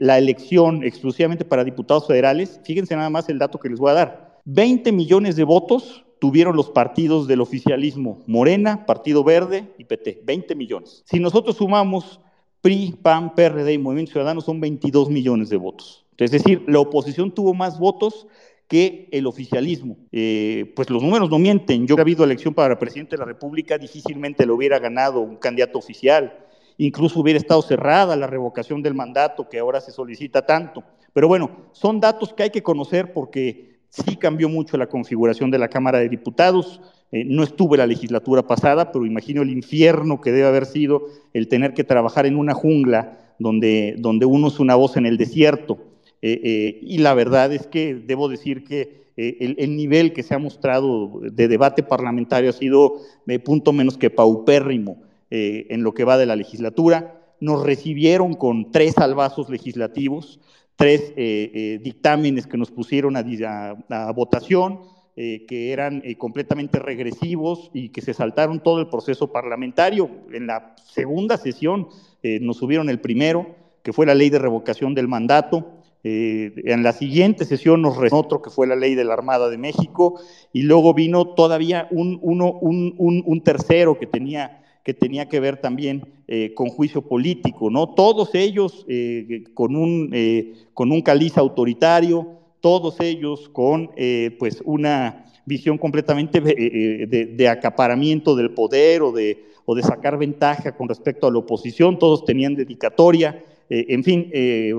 la 0.00 0.16
elección 0.18 0.82
exclusivamente 0.82 1.44
para 1.44 1.64
diputados 1.64 2.06
federales, 2.06 2.60
fíjense 2.64 2.96
nada 2.96 3.10
más 3.10 3.28
el 3.28 3.38
dato 3.38 3.58
que 3.58 3.68
les 3.68 3.78
voy 3.78 3.90
a 3.90 3.94
dar. 3.94 4.40
20 4.46 4.92
millones 4.92 5.36
de 5.36 5.44
votos 5.44 6.04
tuvieron 6.18 6.56
los 6.56 6.70
partidos 6.70 7.26
del 7.28 7.40
oficialismo, 7.40 8.22
Morena, 8.26 8.86
Partido 8.86 9.22
Verde 9.22 9.72
y 9.78 9.84
PT, 9.84 10.22
20 10.24 10.54
millones. 10.54 11.02
Si 11.06 11.20
nosotros 11.20 11.56
sumamos 11.56 12.20
PRI, 12.60 12.96
PAN, 13.02 13.34
PRD 13.34 13.74
y 13.74 13.78
Movimiento 13.78 14.12
Ciudadano, 14.12 14.40
son 14.40 14.60
22 14.60 15.10
millones 15.10 15.48
de 15.48 15.56
votos. 15.56 16.04
Es 16.16 16.32
decir, 16.32 16.64
la 16.66 16.80
oposición 16.80 17.30
tuvo 17.30 17.54
más 17.54 17.78
votos 17.78 18.26
que 18.68 19.08
el 19.10 19.26
oficialismo. 19.26 19.96
Eh, 20.12 20.72
pues 20.76 20.90
los 20.90 21.02
números 21.02 21.30
no 21.30 21.38
mienten. 21.38 21.86
Yo 21.86 21.96
he 21.96 22.00
habido 22.00 22.22
elección 22.22 22.54
para 22.54 22.78
presidente 22.78 23.16
de 23.16 23.20
la 23.20 23.24
República, 23.24 23.78
difícilmente 23.78 24.46
lo 24.46 24.54
hubiera 24.54 24.78
ganado 24.78 25.20
un 25.20 25.36
candidato 25.36 25.78
oficial. 25.78 26.46
Incluso 26.76 27.18
hubiera 27.20 27.38
estado 27.38 27.62
cerrada 27.62 28.14
la 28.14 28.26
revocación 28.26 28.82
del 28.82 28.94
mandato 28.94 29.48
que 29.48 29.58
ahora 29.58 29.80
se 29.80 29.90
solicita 29.90 30.46
tanto. 30.46 30.84
Pero 31.12 31.26
bueno, 31.26 31.50
son 31.72 31.98
datos 31.98 32.32
que 32.32 32.44
hay 32.44 32.50
que 32.50 32.62
conocer 32.62 33.12
porque 33.12 33.68
Sí 33.90 34.16
cambió 34.16 34.48
mucho 34.48 34.76
la 34.76 34.88
configuración 34.88 35.50
de 35.50 35.58
la 35.58 35.68
Cámara 35.68 35.98
de 35.98 36.08
Diputados. 36.08 36.80
Eh, 37.10 37.24
no 37.24 37.42
estuve 37.42 37.78
la 37.78 37.86
legislatura 37.86 38.46
pasada, 38.46 38.92
pero 38.92 39.06
imagino 39.06 39.42
el 39.42 39.50
infierno 39.50 40.20
que 40.20 40.30
debe 40.30 40.46
haber 40.46 40.66
sido 40.66 41.06
el 41.32 41.48
tener 41.48 41.72
que 41.72 41.84
trabajar 41.84 42.26
en 42.26 42.36
una 42.36 42.52
jungla 42.52 43.18
donde, 43.38 43.96
donde 43.98 44.26
uno 44.26 44.48
es 44.48 44.60
una 44.60 44.74
voz 44.74 44.96
en 44.96 45.06
el 45.06 45.16
desierto. 45.16 45.78
Eh, 46.20 46.40
eh, 46.42 46.78
y 46.82 46.98
la 46.98 47.14
verdad 47.14 47.52
es 47.52 47.66
que 47.66 47.94
debo 47.94 48.28
decir 48.28 48.64
que 48.64 49.08
el, 49.16 49.56
el, 49.58 49.76
nivel 49.76 50.12
que 50.12 50.22
se 50.22 50.34
ha 50.34 50.38
mostrado 50.38 51.20
de 51.20 51.48
debate 51.48 51.82
parlamentario 51.82 52.50
ha 52.50 52.52
sido 52.52 53.00
de 53.26 53.40
punto 53.40 53.72
menos 53.72 53.98
que 53.98 54.10
paupérrimo 54.10 55.02
en 55.30 55.82
lo 55.82 55.92
que 55.92 56.04
va 56.04 56.16
de 56.16 56.26
la 56.26 56.36
legislatura. 56.36 57.20
Nos 57.40 57.64
recibieron 57.64 58.34
con 58.34 58.70
tres 58.70 58.96
albazos 58.96 59.50
legislativos 59.50 60.38
tres 60.78 61.12
eh, 61.16 61.50
eh, 61.54 61.80
dictámenes 61.82 62.46
que 62.46 62.56
nos 62.56 62.70
pusieron 62.70 63.16
a, 63.16 64.12
votación, 64.12 64.82
eh, 65.16 65.44
que 65.48 65.72
eran 65.72 66.04
completamente 66.16 66.78
regresivos 66.78 67.68
y 67.74 67.88
que 67.88 68.00
se 68.00 68.14
saltaron 68.14 68.62
todo 68.62 68.78
el 68.78 68.86
proceso 68.86 69.32
parlamentario. 69.32 70.08
En 70.32 70.46
la 70.46 70.76
segunda 70.84 71.36
sesión 71.36 71.88
nos 72.22 72.58
subieron 72.58 72.88
el 72.88 73.00
primero, 73.00 73.56
que 73.82 73.92
fue 73.92 74.06
la 74.06 74.14
ley 74.14 74.30
de 74.30 74.38
revocación 74.38 74.94
del 74.94 75.08
mandato. 75.08 75.77
En 76.04 76.82
la 76.82 76.92
siguiente 76.92 77.44
sesión 77.44 77.82
nos 77.82 77.96
restó 77.96 78.18
otro 78.18 78.40
que 78.40 78.50
fue 78.50 78.66
la 78.66 78.76
ley 78.76 78.94
de 78.94 79.04
la 79.04 79.14
Armada 79.14 79.50
de 79.50 79.58
México 79.58 80.20
y 80.52 80.62
luego 80.62 80.94
vino 80.94 81.34
todavía 81.34 81.88
un, 81.90 82.18
uno, 82.22 82.52
un, 82.52 82.94
un 82.98 83.40
tercero 83.42 83.98
que 83.98 84.06
tenía 84.06 84.58
que 84.88 84.94
tenía 84.94 85.28
que 85.28 85.38
ver 85.38 85.60
también 85.60 86.02
eh, 86.28 86.54
con 86.54 86.70
juicio 86.70 87.02
político, 87.02 87.68
¿no? 87.68 87.94
Todos 87.94 88.34
ellos 88.34 88.86
eh, 88.88 89.44
con, 89.52 89.76
un, 89.76 90.08
eh, 90.14 90.54
con 90.72 90.92
un 90.92 91.02
caliz 91.02 91.36
autoritario, 91.36 92.26
todos 92.62 92.98
ellos 93.00 93.50
con 93.50 93.90
pues 94.38 94.62
una 94.64 95.26
visión 95.44 95.76
completamente 95.76 96.40
de, 96.40 97.48
acaparamiento 97.48 98.34
del 98.34 98.52
poder 98.52 99.02
o 99.02 99.12
de, 99.12 99.44
o 99.66 99.74
de 99.74 99.82
sacar 99.82 100.16
ventaja 100.16 100.74
con 100.74 100.88
respecto 100.88 101.26
a 101.26 101.30
la 101.30 101.38
oposición, 101.38 101.98
todos 101.98 102.24
tenían 102.24 102.54
dedicatoria, 102.54 103.44
en 103.70 104.02
fin, 104.02 104.30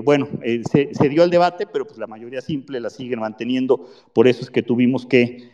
bueno, 0.04 0.28
se, 0.70 0.94
se, 0.94 1.08
dio 1.08 1.22
el 1.22 1.30
debate, 1.30 1.66
pero 1.66 1.86
pues 1.86 1.98
la 1.98 2.06
mayoría 2.06 2.40
simple 2.40 2.80
la 2.80 2.90
siguen 2.90 3.20
manteniendo, 3.20 3.88
por 4.12 4.26
eso 4.26 4.42
es 4.42 4.50
que 4.50 4.62
tuvimos 4.62 5.06
que 5.06 5.50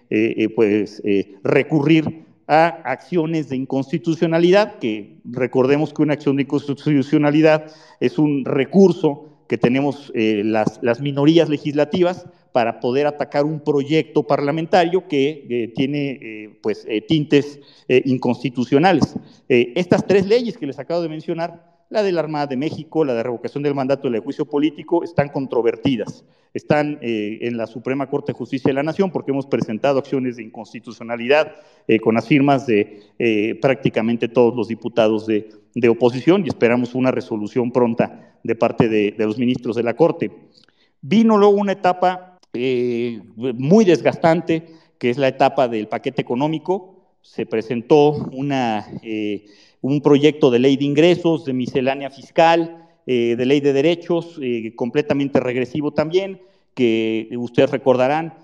pues, 0.54 1.02
recurrir 1.42 2.26
a 2.48 2.66
acciones 2.84 3.48
de 3.48 3.56
inconstitucionalidad, 3.56 4.78
que 4.78 5.18
recordemos 5.24 5.92
que 5.92 6.02
una 6.02 6.14
acción 6.14 6.36
de 6.36 6.42
inconstitucionalidad 6.42 7.72
es 8.00 8.18
un 8.18 8.44
recurso 8.44 9.26
que 9.48 9.58
tenemos 9.58 10.12
eh, 10.14 10.42
las, 10.44 11.00
minorías 11.00 11.48
legislativas 11.48 12.26
para 12.52 12.80
poder 12.80 13.06
atacar 13.06 13.44
un 13.44 13.60
proyecto 13.60 14.22
parlamentario 14.22 15.06
que 15.08 15.46
eh, 15.48 15.72
tiene 15.74 16.18
eh, 16.20 16.58
pues, 16.62 16.86
tintes 17.06 17.60
inconstitucionales. 17.88 19.14
estas 19.48 20.06
tres 20.06 20.26
leyes 20.26 20.56
que 20.56 20.66
les 20.66 20.78
acabo 20.78 21.02
de 21.02 21.08
mencionar 21.08 21.65
la 21.88 22.02
de 22.02 22.12
la 22.12 22.20
Armada 22.20 22.46
de 22.46 22.56
México, 22.56 23.04
la 23.04 23.14
de 23.14 23.22
revocación 23.22 23.62
del 23.62 23.74
mandato 23.74 24.08
y 24.08 24.10
la 24.10 24.18
de 24.18 24.24
juicio 24.24 24.46
político 24.46 25.04
están 25.04 25.28
controvertidas. 25.28 26.24
Están 26.52 26.98
eh, 27.02 27.38
en 27.42 27.56
la 27.56 27.66
Suprema 27.66 28.08
Corte 28.08 28.32
de 28.32 28.38
Justicia 28.38 28.70
de 28.70 28.74
la 28.74 28.82
Nación 28.82 29.10
porque 29.10 29.30
hemos 29.30 29.46
presentado 29.46 29.98
acciones 29.98 30.36
de 30.36 30.42
inconstitucionalidad 30.42 31.54
eh, 31.86 32.00
con 32.00 32.14
las 32.14 32.26
firmas 32.26 32.66
de 32.66 33.02
eh, 33.18 33.54
prácticamente 33.60 34.28
todos 34.28 34.56
los 34.56 34.68
diputados 34.68 35.26
de, 35.26 35.48
oposición 35.88 36.42
y 36.44 36.48
esperamos 36.48 36.94
una 36.94 37.10
resolución 37.10 37.70
pronta 37.70 38.38
de 38.42 38.54
parte 38.54 38.88
de, 38.88 39.12
de 39.12 39.26
los 39.26 39.38
ministros 39.38 39.76
de 39.76 39.82
la 39.82 39.94
Corte. 39.94 40.30
Vino 41.02 41.36
luego 41.36 41.54
una 41.54 41.72
etapa 41.72 42.38
muy 42.54 43.84
desgastante, 43.84 44.66
que 44.98 45.10
es 45.10 45.18
la 45.18 45.28
etapa 45.28 45.68
del 45.68 45.88
paquete 45.88 46.22
económico. 46.22 46.94
Se 47.20 47.44
presentó 47.44 48.12
una 48.32 48.86
un 49.80 50.00
proyecto 50.00 50.50
de 50.50 50.58
ley 50.58 50.76
de 50.76 50.84
ingresos, 50.84 51.44
de 51.44 51.52
miscelánea 51.52 52.10
fiscal, 52.10 52.82
de 53.06 53.46
ley 53.46 53.60
de 53.60 53.72
derechos, 53.72 54.40
completamente 54.74 55.38
regresivo 55.38 55.92
también, 55.92 56.40
que 56.74 57.28
ustedes 57.38 57.70
recordarán, 57.70 58.34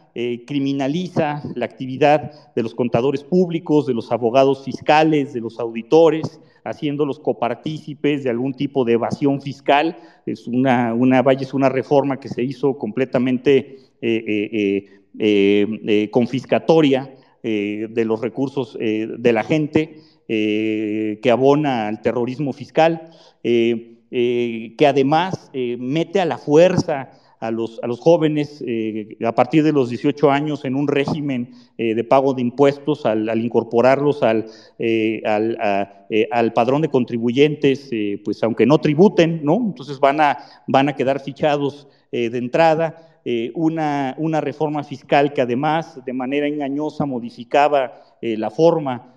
criminaliza 0.46 1.42
la 1.56 1.64
actividad 1.64 2.52
de 2.54 2.62
los 2.62 2.72
contadores 2.72 3.24
públicos, 3.24 3.86
de 3.86 3.94
los 3.94 4.12
abogados 4.12 4.64
fiscales, 4.64 5.32
de 5.32 5.40
los 5.40 5.58
auditores, 5.58 6.38
haciéndolos 6.64 7.18
copartícipes 7.18 8.24
de 8.24 8.30
algún 8.30 8.54
tipo 8.54 8.84
de 8.84 8.94
evasión 8.94 9.40
fiscal. 9.40 9.96
Es 10.26 10.46
una, 10.46 10.94
una, 10.94 11.22
vaya, 11.22 11.42
es 11.42 11.54
una 11.54 11.68
reforma 11.68 12.20
que 12.20 12.28
se 12.28 12.42
hizo 12.42 12.78
completamente 12.78 13.78
eh, 14.00 14.24
eh, 14.52 14.86
eh, 15.18 16.08
confiscatoria 16.10 17.14
de 17.42 18.04
los 18.04 18.20
recursos 18.20 18.78
de 18.78 19.32
la 19.32 19.42
gente, 19.42 19.96
que 20.28 21.30
abona 21.30 21.88
al 21.88 22.00
terrorismo 22.00 22.52
fiscal, 22.52 23.10
que 23.42 24.86
además 24.86 25.50
mete 25.52 26.20
a 26.20 26.24
la 26.24 26.38
fuerza 26.38 27.10
a 27.42 27.50
los, 27.50 27.80
a 27.82 27.88
los 27.88 27.98
jóvenes 27.98 28.62
eh, 28.64 29.16
a 29.24 29.34
partir 29.34 29.64
de 29.64 29.72
los 29.72 29.90
18 29.90 30.30
años 30.30 30.64
en 30.64 30.76
un 30.76 30.86
régimen 30.86 31.50
eh, 31.76 31.92
de 31.96 32.04
pago 32.04 32.34
de 32.34 32.40
impuestos 32.40 33.04
al, 33.04 33.28
incorporarlos 33.42 34.22
al, 34.22 34.46
eh, 34.78 35.22
al, 35.24 36.52
padrón 36.52 36.82
de 36.82 36.88
contribuyentes, 36.88 37.90
pues 38.24 38.44
aunque 38.44 38.64
no 38.64 38.78
tributen, 38.78 39.40
¿no? 39.42 39.56
Entonces 39.56 39.98
van 39.98 40.20
a, 40.20 40.38
van 40.68 40.88
a 40.88 40.94
quedar 40.94 41.18
fichados 41.18 41.88
de 42.12 42.38
entrada. 42.38 43.08
una, 43.54 44.14
una 44.18 44.40
reforma 44.40 44.84
fiscal 44.84 45.32
que 45.32 45.40
además 45.40 45.98
de 46.04 46.12
manera 46.12 46.46
engañosa 46.46 47.06
modificaba 47.06 47.92
la 48.20 48.50
forma 48.50 49.11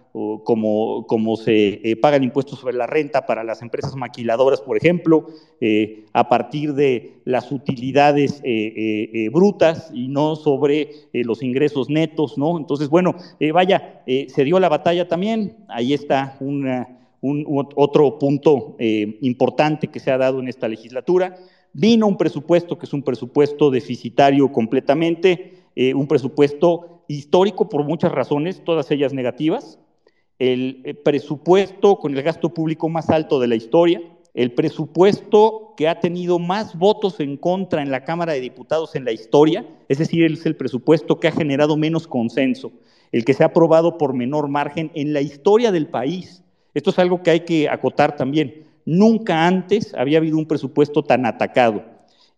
como, 0.46 1.06
como 1.08 1.36
se 1.36 1.82
eh, 1.84 1.98
pagan 1.98 2.24
impuestos 2.24 2.60
sobre 2.60 2.78
la 2.78 2.88
renta 2.88 3.26
para 3.26 3.44
las 3.44 3.62
empresas 3.62 3.98
maquiladoras, 3.98 4.62
por 4.62 4.78
ejemplo, 4.78 5.28
eh, 5.60 6.06
a 6.14 6.30
partir 6.30 6.74
de 6.74 7.16
las 7.26 7.52
utilidades 7.52 8.40
eh, 8.46 9.30
brutas 9.34 9.92
y 9.94 10.08
no 10.08 10.38
sobre 10.38 10.90
los 11.12 11.44
ingresos 11.44 11.90
netos, 11.90 12.38
¿no? 12.38 12.58
Entonces, 12.58 12.88
bueno, 12.88 13.16
vaya, 13.54 14.04
se 14.06 14.44
dio 14.46 14.58
la 14.60 14.70
batalla 14.70 15.08
también, 15.08 15.58
ahí 15.68 15.94
está 15.94 16.38
un, 16.40 16.88
otro 17.76 18.18
punto 18.18 18.78
importante 18.80 19.88
que 19.88 20.00
se 20.00 20.12
ha 20.12 20.18
dado 20.18 20.40
en 20.40 20.48
esta 20.48 20.70
legislatura. 20.70 21.36
Vino 21.74 22.08
un 22.08 22.18
presupuesto 22.18 22.78
que 22.78 22.86
es 22.86 22.94
un 22.94 23.02
presupuesto 23.02 23.70
deficitario 23.70 24.52
completamente, 24.52 25.56
un 25.94 26.08
presupuesto 26.08 27.04
histórico 27.08 27.68
por 27.68 27.84
muchas 27.84 28.12
razones, 28.12 28.64
todas 28.64 28.90
ellas 28.92 29.14
negativas, 29.14 29.80
el 30.40 30.82
eh, 30.84 30.94
presupuesto 30.94 31.98
con 31.98 32.16
el 32.16 32.24
gasto 32.24 32.54
público 32.54 32.90
más 32.90 33.10
alto 33.10 33.40
de 33.40 33.48
la 33.48 33.56
historia, 33.56 34.02
el 34.34 34.52
presupuesto 34.52 35.74
que 35.78 35.88
ha 35.88 36.02
tenido 36.02 36.40
más 36.40 36.78
votos 36.78 37.20
en 37.22 37.38
contra 37.38 37.82
en 37.82 37.90
la 37.90 38.04
Cámara 38.04 38.34
de 38.34 38.42
Diputados 38.42 38.96
en 38.96 39.06
la 39.06 39.14
historia, 39.14 39.66
es 39.88 39.98
decir, 39.98 40.26
es 40.26 40.46
el 40.46 40.58
presupuesto 40.58 41.20
que 41.20 41.30
ha 41.30 41.32
generado 41.32 41.78
menos 41.78 42.08
consenso, 42.08 42.74
el 43.14 43.24
que 43.24 43.34
se 43.34 43.44
ha 43.44 43.48
aprobado 43.48 43.98
por 43.98 44.14
menor 44.14 44.50
margen 44.50 44.92
en 44.94 45.14
la 45.14 45.22
historia 45.22 45.72
del 45.72 45.88
país. 45.88 46.44
Esto 46.74 46.90
es 46.90 47.00
algo 47.00 47.24
que 47.24 47.32
hay 47.32 47.40
que 47.42 47.70
acotar 47.70 48.18
también. 48.18 48.66
Nunca 48.86 49.48
antes 49.48 49.94
había 49.94 50.18
habido 50.18 50.38
un 50.38 50.48
presupuesto 50.48 51.02
tan 51.04 51.26
atacado. 51.26 51.86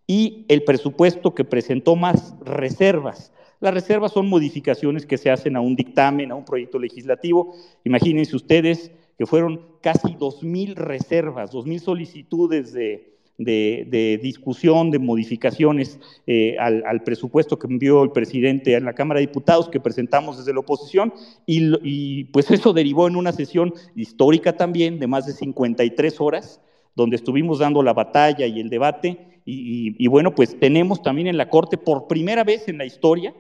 Y 0.06 0.46
el 0.48 0.64
presupuesto 0.64 1.34
que 1.34 1.44
presentó 1.44 1.96
más 1.96 2.36
reservas, 2.42 3.34
las 3.60 3.74
reservas 3.74 4.12
son 4.12 4.30
modificaciones 4.30 5.06
que 5.06 5.18
se 5.18 5.30
hacen 5.30 5.56
a 5.56 5.62
un 5.62 5.76
dictamen, 5.76 6.32
a 6.32 6.36
un 6.36 6.46
proyecto 6.46 6.80
legislativo. 6.80 7.56
Imagínense 7.84 8.36
ustedes 8.36 8.92
que 9.18 9.26
fueron 9.26 9.62
casi 9.82 10.14
2.000 10.14 10.76
reservas, 10.76 11.52
2.000 11.52 11.80
solicitudes 11.80 12.72
de, 12.74 14.20
discusión, 14.22 14.92
de 14.92 15.00
modificaciones 15.00 16.00
eh, 16.28 16.56
al, 16.60 17.04
presupuesto 17.04 17.58
que 17.58 17.66
envió 17.66 18.04
el 18.04 18.12
presidente 18.12 18.76
a 18.76 18.80
la 18.80 18.94
Cámara 18.94 19.20
de 19.20 19.26
Diputados, 19.26 19.70
que 19.70 19.80
presentamos 19.80 20.38
desde 20.38 20.54
la 20.54 20.60
oposición, 20.60 21.14
y, 21.48 21.72
y, 21.84 22.26
pues 22.26 22.52
eso 22.52 22.74
derivó 22.74 23.08
en 23.08 23.16
una 23.16 23.32
sesión 23.32 23.74
histórica 23.96 24.56
también 24.56 25.00
de 25.00 25.08
más 25.08 25.26
de 25.26 25.34
53 25.34 26.22
horas, 26.22 26.62
donde 26.96 27.16
estuvimos 27.16 27.60
dando 27.60 27.82
la 27.82 27.94
batalla 27.94 28.46
y 28.46 28.60
el 28.60 28.70
debate, 28.70 29.38
y, 29.50 30.08
bueno, 30.08 30.36
pues 30.36 30.60
tenemos 30.60 31.02
también 31.02 31.28
en 31.28 31.38
la 31.38 31.50
Corte, 31.50 31.78
por 31.78 32.08
primera 32.08 32.44
vez 32.44 32.68
en 32.68 32.78
la 32.78 32.86
historia, 32.86 33.34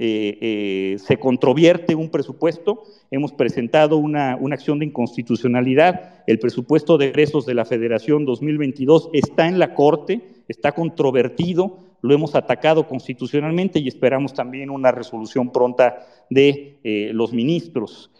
eh, 0.00 0.38
eh, 0.40 0.98
se 1.00 1.18
controvierte 1.18 1.96
un 1.96 2.08
presupuesto, 2.08 2.84
hemos 3.10 3.32
presentado 3.32 3.96
una, 3.96 4.36
una, 4.36 4.54
acción 4.54 4.78
de 4.78 4.84
inconstitucionalidad, 4.84 6.22
el 6.28 6.38
presupuesto 6.38 6.98
de 6.98 7.06
egresos 7.06 7.46
de 7.46 7.54
la 7.54 7.64
Federación 7.64 8.24
2022 8.24 9.10
está 9.12 9.48
en 9.48 9.58
la 9.58 9.74
Corte, 9.74 10.20
está 10.46 10.70
controvertido, 10.70 11.78
lo 12.00 12.14
hemos 12.14 12.36
atacado 12.36 12.86
constitucionalmente 12.86 13.80
y 13.80 13.88
esperamos 13.88 14.34
también 14.34 14.70
una 14.70 14.92
resolución 14.92 15.50
pronta 15.50 16.06
de 16.30 16.78
eh, 16.84 17.10
los 17.12 17.32
ministros 17.32 18.12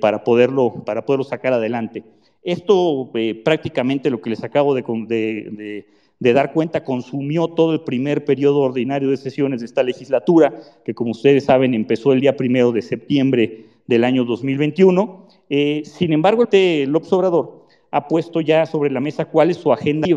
para, 0.00 0.22
poderlo, 0.22 0.84
para 0.84 1.04
poderlo 1.04 1.24
sacar 1.24 1.52
adelante. 1.52 2.04
Esto 2.44 3.10
prácticamente 3.44 4.10
lo 4.10 4.20
que 4.20 4.30
les 4.30 4.44
acabo 4.44 4.76
de, 4.76 4.82
de 4.82 5.86
de 6.05 6.05
dar 6.18 6.52
cuenta 6.52 6.84
consumió 6.84 7.48
todo 7.48 7.74
el 7.74 7.80
primer 7.82 8.24
periodo 8.24 8.60
ordinario 8.60 9.10
de 9.10 9.16
sesiones 9.16 9.60
de 9.60 9.66
esta 9.66 9.82
legislatura, 9.82 10.54
que 10.84 10.94
como 10.94 11.10
ustedes 11.10 11.44
saben 11.44 11.74
empezó 11.74 12.12
el 12.12 12.20
día 12.20 12.36
primero 12.36 12.72
de 12.72 12.82
septiembre 12.82 13.66
del 13.86 14.04
año 14.04 14.24
2021. 14.24 15.26
Eh, 15.50 15.82
sin 15.84 16.12
embargo, 16.12 16.48
el 16.50 16.90
López 16.90 17.12
Obrador 17.12 17.66
ha 17.90 18.08
puesto 18.08 18.40
ya 18.40 18.66
sobre 18.66 18.90
la 18.90 19.00
mesa 19.00 19.26
cuál 19.26 19.50
es 19.50 19.58
su 19.58 19.72
agenda 19.72 20.08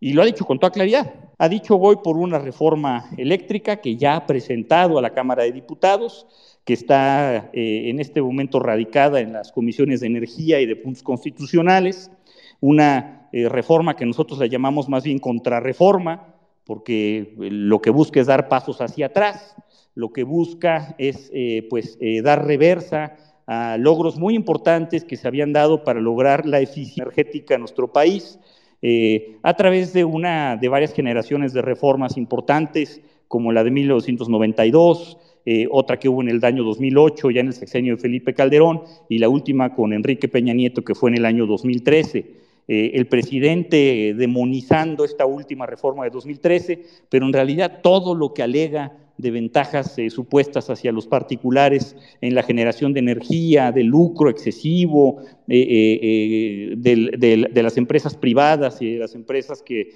y 0.00 0.12
lo 0.12 0.22
ha 0.22 0.26
dicho 0.26 0.44
con 0.44 0.58
toda 0.58 0.72
claridad. 0.72 1.14
Ha 1.38 1.48
dicho 1.48 1.78
voy 1.78 1.96
por 2.02 2.16
una 2.16 2.38
reforma 2.38 3.10
eléctrica 3.16 3.76
que 3.76 3.96
ya 3.96 4.16
ha 4.16 4.26
presentado 4.26 4.98
a 4.98 5.02
la 5.02 5.10
Cámara 5.10 5.44
de 5.44 5.52
Diputados, 5.52 6.26
que 6.64 6.72
está 6.74 7.50
eh, 7.52 7.90
en 7.90 8.00
este 8.00 8.20
momento 8.20 8.60
radicada 8.60 9.20
en 9.20 9.32
las 9.32 9.52
comisiones 9.52 10.00
de 10.00 10.06
energía 10.06 10.60
y 10.60 10.66
de 10.66 10.76
puntos 10.76 11.02
constitucionales, 11.02 12.10
una 12.60 13.19
eh, 13.32 13.48
reforma 13.48 13.94
que 13.94 14.04
nosotros 14.04 14.40
la 14.40 14.46
llamamos 14.46 14.88
más 14.88 15.04
bien 15.04 15.20
contrarreforma, 15.20 16.34
porque 16.64 17.18
eh, 17.18 17.48
lo 17.50 17.80
que 17.80 17.90
busca 17.90 18.20
es 18.20 18.26
dar 18.26 18.48
pasos 18.48 18.80
hacia 18.80 19.06
atrás, 19.06 19.54
lo 19.94 20.12
que 20.12 20.24
busca 20.24 20.96
es 20.98 21.30
eh, 21.32 21.66
pues, 21.70 21.98
dar 22.24 22.44
reversa 22.44 23.16
a 23.46 23.76
logros 23.76 24.18
muy 24.18 24.34
importantes 24.34 25.04
que 25.04 25.16
se 25.16 25.28
habían 25.28 25.52
dado 25.52 25.84
para 25.84 26.00
lograr 26.00 26.44
la 26.46 26.60
eficiencia 26.60 27.02
energética 27.02 27.54
en 27.54 27.60
nuestro 27.60 27.92
país, 27.92 28.38
a 29.42 29.54
través 29.54 29.92
de, 29.92 30.04
una, 30.04 30.56
de 30.56 30.68
varias 30.68 30.94
generaciones 30.94 31.52
de 31.52 31.60
reformas 31.60 32.16
importantes, 32.16 33.02
como 33.28 33.52
la 33.52 33.62
de 33.62 33.70
1992, 33.72 35.18
otra 35.70 35.98
que 35.98 36.08
hubo 36.08 36.22
en 36.22 36.30
el 36.30 36.42
año 36.44 36.62
2008, 36.62 37.30
ya 37.30 37.40
en 37.40 37.48
el 37.48 37.52
sexenio 37.52 37.96
de 37.96 38.00
Felipe 38.00 38.32
Calderón, 38.32 38.82
y 39.08 39.18
la 39.18 39.28
última 39.28 39.74
con 39.74 39.92
Enrique 39.92 40.28
Peña 40.28 40.54
Nieto, 40.54 40.82
que 40.82 40.94
fue 40.94 41.10
en 41.10 41.16
el 41.16 41.26
año 41.26 41.44
2013. 41.46 42.39
Eh, 42.68 42.92
el 42.94 43.06
presidente 43.06 44.14
demonizando 44.16 45.04
esta 45.04 45.26
última 45.26 45.66
reforma 45.66 46.04
de 46.04 46.10
2013, 46.10 46.84
pero 47.08 47.26
en 47.26 47.32
realidad 47.32 47.80
todo 47.82 48.14
lo 48.14 48.32
que 48.32 48.44
alega 48.44 48.92
de 49.18 49.32
ventajas 49.32 49.98
eh, 49.98 50.08
supuestas 50.08 50.70
hacia 50.70 50.92
los 50.92 51.06
particulares 51.06 51.96
en 52.20 52.34
la 52.34 52.42
generación 52.42 52.92
de 52.92 53.00
energía, 53.00 53.72
de 53.72 53.82
lucro 53.82 54.30
excesivo, 54.30 55.22
eh, 55.48 56.74
de, 56.76 57.62
las 57.62 57.76
empresas 57.76 58.14
privadas 58.14 58.80
y 58.80 58.92
de 58.92 58.98
las 59.00 59.14
empresas 59.16 59.62
que, 59.62 59.92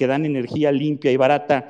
dan 0.00 0.24
energía 0.24 0.72
limpia 0.72 1.12
y 1.12 1.16
barata, 1.16 1.68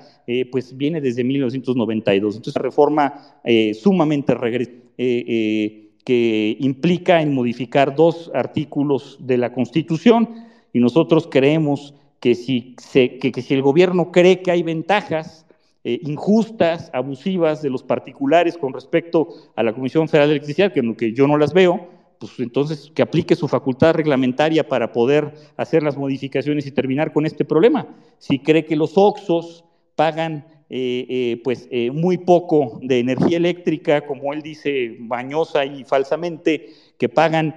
pues 0.53 0.77
viene 0.77 1.01
desde 1.01 1.25
1992. 1.25 2.37
Entonces, 2.37 2.63
reforma 2.63 3.41
sumamente 3.75 4.35
regresiva 4.35 5.90
que 6.05 6.57
implica 6.61 7.23
en 7.23 7.35
modificar 7.35 7.95
dos 7.95 8.31
artículos 8.35 9.19
de 9.21 9.39
la 9.39 9.53
Constitución 9.53 10.29
y 10.73 10.81
nosotros 10.81 11.29
creemos 11.31 11.95
que 12.21 12.35
si, 12.35 12.77
que, 12.93 13.43
si 13.43 13.55
el 13.55 13.63
gobierno 13.63 14.13
cree 14.13 14.43
que 14.43 14.51
hay 14.51 14.63
ventajas 14.63 15.47
eh, 15.85 16.01
injustas, 16.03 16.91
abusivas 16.93 17.63
de 17.63 17.71
los 17.71 17.83
particulares 17.83 18.59
con 18.59 18.73
respecto 18.73 19.29
a 19.57 19.63
la 19.63 19.73
Comisión 19.73 20.09
Federal 20.09 20.29
de 20.29 20.37
Electricidad, 20.37 20.73
que, 20.73 20.97
que 20.97 21.13
yo 21.13 21.27
no 21.27 21.39
las 21.39 21.55
veo, 21.55 21.89
pues 22.19 22.39
entonces 22.39 22.93
que 22.95 23.01
aplique 23.01 23.35
su 23.35 23.49
facultad 23.49 23.95
reglamentaria 23.95 24.69
para 24.69 24.93
poder 24.93 25.33
hacer 25.57 25.83
las 25.83 25.97
modificaciones 25.97 26.67
y 26.67 26.71
terminar 26.71 27.15
con 27.15 27.25
este 27.25 27.47
problema. 27.47 27.89
Si 28.19 28.39
cree 28.39 28.67
que 28.67 28.77
los 28.77 28.93
OXOS 28.97 29.65
pagan 29.97 30.45
eh, 30.73 31.05
eh, 31.09 31.41
pues 31.43 31.67
eh, 31.73 31.91
muy 31.91 32.17
poco 32.17 32.79
de 32.81 33.01
energía 33.01 33.39
eléctrica, 33.39 34.07
como 34.07 34.33
él 34.33 34.41
dice, 34.41 34.99
bañosa 35.01 35.65
y 35.65 35.83
falsamente, 35.83 36.69
que 36.97 37.09
pagan 37.09 37.57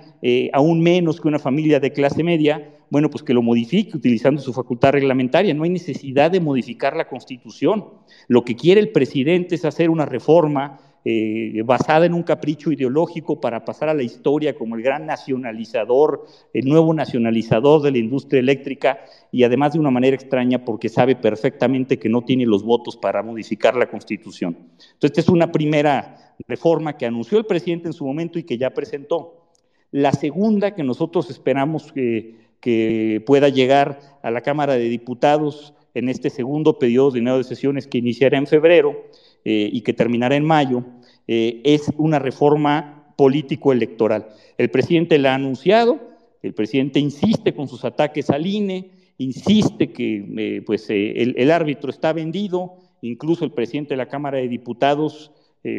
aún 0.53 0.81
menos 0.81 1.21
que 1.21 1.27
una 1.27 1.37
familia 1.37 1.79
de 1.79 1.91
clase 1.91 2.23
media, 2.23 2.73
bueno, 2.89 3.09
pues 3.09 3.21
que 3.21 3.33
lo 3.33 3.43
modifique 3.43 3.95
utilizando 3.95 4.41
su 4.41 4.53
facultad 4.53 4.93
reglamentaria. 4.93 5.53
No 5.53 5.63
hay 5.63 5.69
necesidad 5.69 6.31
de 6.31 6.39
modificar 6.39 6.95
la 6.95 7.07
Constitución. 7.07 7.85
Lo 8.27 8.45
que 8.45 8.55
quiere 8.55 8.79
el 8.79 8.89
presidente 8.89 9.55
es 9.55 9.65
hacer 9.65 9.89
una 9.89 10.05
reforma 10.05 10.79
eh, 11.05 11.61
basada 11.65 12.05
en 12.05 12.13
un 12.13 12.23
capricho 12.23 12.71
ideológico 12.71 13.41
para 13.41 13.65
pasar 13.65 13.89
a 13.89 13.93
la 13.93 14.03
historia 14.03 14.55
como 14.55 14.75
el 14.75 14.83
gran 14.83 15.05
nacionalizador, 15.05 16.25
el 16.53 16.65
nuevo 16.65 16.93
nacionalizador 16.93 17.81
de 17.81 17.91
la 17.91 17.97
industria 17.97 18.39
eléctrica 18.39 18.99
y 19.31 19.43
además 19.43 19.73
de 19.73 19.79
una 19.79 19.91
manera 19.91 20.15
extraña 20.15 20.63
porque 20.63 20.87
sabe 20.87 21.15
perfectamente 21.15 21.99
que 21.99 22.07
no 22.07 22.21
tiene 22.21 22.45
los 22.45 22.63
votos 22.63 22.95
para 22.95 23.21
modificar 23.21 23.75
la 23.75 23.89
Constitución. 23.89 24.57
Entonces, 24.77 25.11
esta 25.11 25.21
es 25.21 25.29
una 25.29 25.51
primera 25.51 26.35
reforma 26.47 26.97
que 26.97 27.05
anunció 27.05 27.37
el 27.37 27.45
presidente 27.45 27.87
en 27.87 27.93
su 27.93 28.05
momento 28.05 28.39
y 28.39 28.43
que 28.43 28.57
ya 28.57 28.69
presentó. 28.69 29.49
La 29.91 30.13
segunda 30.13 30.73
que 30.73 30.83
nosotros 30.83 31.29
esperamos 31.29 31.91
que, 31.91 32.37
que 32.59 33.21
pueda 33.25 33.49
llegar 33.49 33.99
a 34.21 34.31
la 34.31 34.41
Cámara 34.41 34.75
de 34.75 34.89
Diputados 34.89 35.73
en 35.93 36.09
este 36.09 36.29
segundo 36.29 36.79
periodo 36.79 37.11
de 37.11 37.21
de 37.21 37.43
sesiones 37.43 37.87
que 37.87 37.99
iniciará 37.99 38.37
en 38.37 38.47
febrero, 38.47 39.03
eh, 39.45 39.69
y 39.73 39.81
que 39.81 39.91
terminará 39.91 40.37
en 40.37 40.45
mayo, 40.45 40.85
eh, 41.27 41.59
es 41.65 41.91
una 41.97 42.17
reforma 42.17 43.13
político-electoral. 43.17 44.27
El 44.57 44.69
presidente 44.69 45.17
la 45.17 45.33
ha 45.33 45.35
anunciado, 45.35 45.99
el 46.41 46.53
presidente 46.53 46.99
insiste 46.99 47.53
con 47.53 47.67
sus 47.67 47.83
ataques 47.83 48.29
al 48.29 48.47
INE, 48.47 48.91
insiste 49.17 49.91
que 49.91 50.25
eh, 50.37 50.61
pues, 50.65 50.85
el, 50.89 51.51
árbitro 51.51 51.89
está 51.89 52.13
vendido, 52.13 52.75
incluso 53.01 53.43
el 53.43 53.51
presidente 53.51 53.89
de 53.95 53.97
la 53.97 54.07
Cámara 54.07 54.37
de 54.37 54.47
Diputados 54.47 55.31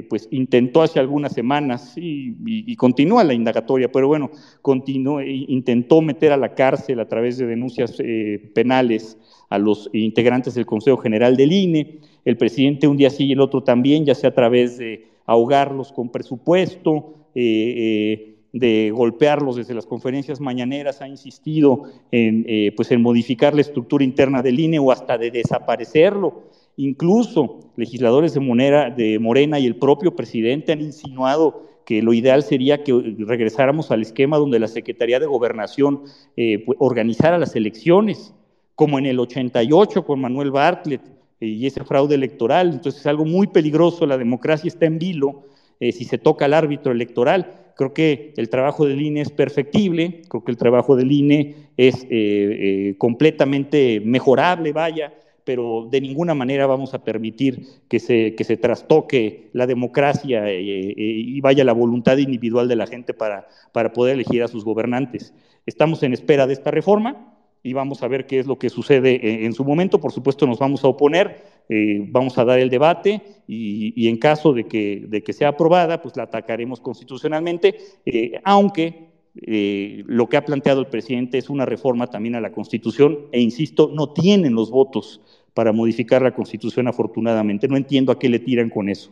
pues 0.08 0.28
intentó 0.30 0.80
hace 0.80 0.98
algunas 0.98 1.34
semanas 1.34 1.92
y, 1.96 2.74
continúa 2.76 3.22
la 3.22 3.34
indagatoria, 3.34 3.92
pero 3.92 4.08
bueno, 4.08 4.30
continuó, 4.62 5.20
intentó 5.20 6.00
meter 6.00 6.32
a 6.32 6.38
la 6.38 6.54
cárcel 6.54 7.00
a 7.00 7.06
través 7.06 7.36
de 7.36 7.44
denuncias 7.44 7.98
penales 8.54 9.18
a 9.50 9.58
los 9.58 9.90
integrantes 9.92 10.54
del 10.54 10.64
Consejo 10.64 10.96
General 10.96 11.36
del 11.36 11.52
INE 11.52 12.00
el 12.24 12.36
presidente 12.36 12.88
un 12.88 12.96
día 12.96 13.10
sí 13.10 13.26
y 13.26 13.32
el 13.32 13.40
otro 13.40 13.62
también, 13.62 14.04
ya 14.04 14.14
sea 14.14 14.30
a 14.30 14.34
través 14.34 14.78
de 14.78 15.06
ahogarlos 15.26 15.92
con 15.92 16.10
presupuesto, 16.10 17.14
eh, 17.34 17.74
eh, 17.76 18.30
de 18.52 18.92
golpearlos 18.92 19.56
desde 19.56 19.74
las 19.74 19.84
conferencias 19.84 20.40
mañaneras, 20.40 21.02
ha 21.02 21.08
insistido 21.08 21.84
en, 22.12 22.44
eh, 22.48 22.72
pues 22.76 22.92
en 22.92 23.02
modificar 23.02 23.52
la 23.52 23.62
estructura 23.62 24.04
interna 24.04 24.42
del 24.42 24.60
INE 24.60 24.78
o 24.78 24.92
hasta 24.92 25.18
de 25.18 25.32
desaparecerlo. 25.32 26.44
Incluso 26.76 27.60
legisladores 27.76 28.34
de, 28.34 28.40
Monera, 28.40 28.90
de 28.90 29.18
Morena 29.18 29.58
y 29.58 29.66
el 29.66 29.76
propio 29.76 30.14
presidente 30.14 30.72
han 30.72 30.82
insinuado 30.82 31.66
que 31.84 32.00
lo 32.00 32.12
ideal 32.12 32.44
sería 32.44 32.84
que 32.84 32.92
regresáramos 33.18 33.90
al 33.90 34.02
esquema 34.02 34.38
donde 34.38 34.60
la 34.60 34.68
Secretaría 34.68 35.18
de 35.18 35.26
Gobernación 35.26 36.02
pues, 36.34 36.78
organizara 36.78 37.38
las 37.38 37.54
elecciones, 37.56 38.34
como 38.74 38.98
en 38.98 39.06
el 39.06 39.18
88 39.18 40.04
con 40.06 40.20
Manuel 40.20 40.50
Bartlett, 40.50 41.02
y 41.40 41.66
ese 41.66 41.84
fraude 41.84 42.14
electoral. 42.14 42.72
Entonces 42.72 43.00
es 43.00 43.06
algo 43.06 43.24
muy 43.24 43.46
peligroso, 43.48 44.06
la 44.06 44.18
democracia 44.18 44.68
está 44.68 44.86
en 44.86 44.98
vilo 44.98 45.44
eh, 45.80 45.92
si 45.92 46.04
se 46.04 46.18
toca 46.18 46.44
al 46.44 46.54
árbitro 46.54 46.92
electoral. 46.92 47.72
Creo 47.76 47.92
que 47.92 48.32
el 48.36 48.48
trabajo 48.48 48.86
del 48.86 49.02
INE 49.02 49.20
es 49.20 49.30
perfectible, 49.30 50.22
creo 50.28 50.44
que 50.44 50.52
el 50.52 50.56
trabajo 50.56 50.94
del 50.96 51.10
INE 51.10 51.54
es 51.76 52.04
eh, 52.04 52.08
eh, 52.10 52.94
completamente 52.98 54.00
mejorable, 54.04 54.72
vaya, 54.72 55.12
pero 55.44 55.88
de 55.90 56.00
ninguna 56.00 56.34
manera 56.34 56.66
vamos 56.66 56.94
a 56.94 57.02
permitir 57.02 57.66
que 57.88 57.98
se, 57.98 58.34
que 58.36 58.44
se 58.44 58.56
trastoque 58.56 59.50
la 59.52 59.66
democracia 59.66 60.50
y 60.54 61.38
vaya 61.40 61.64
la 61.64 61.74
voluntad 61.74 62.16
individual 62.16 62.66
de 62.68 62.76
la 62.76 62.86
gente 62.86 63.12
para, 63.12 63.48
para 63.72 63.92
poder 63.92 64.14
elegir 64.14 64.42
a 64.42 64.48
sus 64.48 64.64
gobernantes. 64.64 65.34
Estamos 65.66 66.02
en 66.02 66.14
espera 66.14 66.46
de 66.46 66.54
esta 66.54 66.70
reforma 66.70 67.33
y 67.64 67.72
vamos 67.72 68.02
a 68.02 68.08
ver 68.08 68.26
qué 68.26 68.38
es 68.38 68.46
lo 68.46 68.58
que 68.58 68.68
sucede 68.68 69.46
en, 69.46 69.54
su 69.54 69.64
momento. 69.64 69.98
Por 69.98 70.12
supuesto, 70.12 70.46
nos 70.46 70.58
vamos 70.58 70.84
a 70.84 70.88
oponer, 70.88 71.42
eh, 71.70 72.04
vamos 72.08 72.36
a 72.36 72.44
dar 72.44 72.58
el 72.58 72.68
debate 72.68 73.22
y, 73.48 74.06
en 74.06 74.18
caso 74.18 74.52
de 74.52 74.64
que, 74.64 75.06
de 75.08 75.22
que, 75.22 75.32
sea 75.32 75.48
aprobada, 75.48 76.02
pues 76.02 76.14
la 76.14 76.24
atacaremos 76.24 76.78
constitucionalmente, 76.78 77.78
eh, 78.04 78.38
aunque 78.44 79.08
eh, 79.46 80.04
lo 80.06 80.28
que 80.28 80.36
ha 80.36 80.44
planteado 80.44 80.82
el 80.82 80.88
presidente 80.88 81.38
es 81.38 81.48
una 81.48 81.64
reforma 81.64 82.06
también 82.06 82.34
a 82.34 82.40
la 82.42 82.52
Constitución 82.52 83.18
e, 83.32 83.40
insisto, 83.40 83.90
no 83.92 84.12
tienen 84.12 84.54
los 84.54 84.70
votos 84.70 85.22
para 85.54 85.72
modificar 85.72 86.20
la 86.20 86.34
Constitución 86.34 86.86
afortunadamente. 86.86 87.66
No 87.66 87.78
entiendo 87.78 88.12
a 88.12 88.18
qué 88.18 88.28
le 88.28 88.40
tiran 88.40 88.68
con 88.68 88.90
eso. 88.90 89.10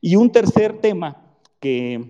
Y 0.00 0.16
un 0.16 0.32
tercer 0.32 0.80
tema 0.80 1.22
que 1.60 2.02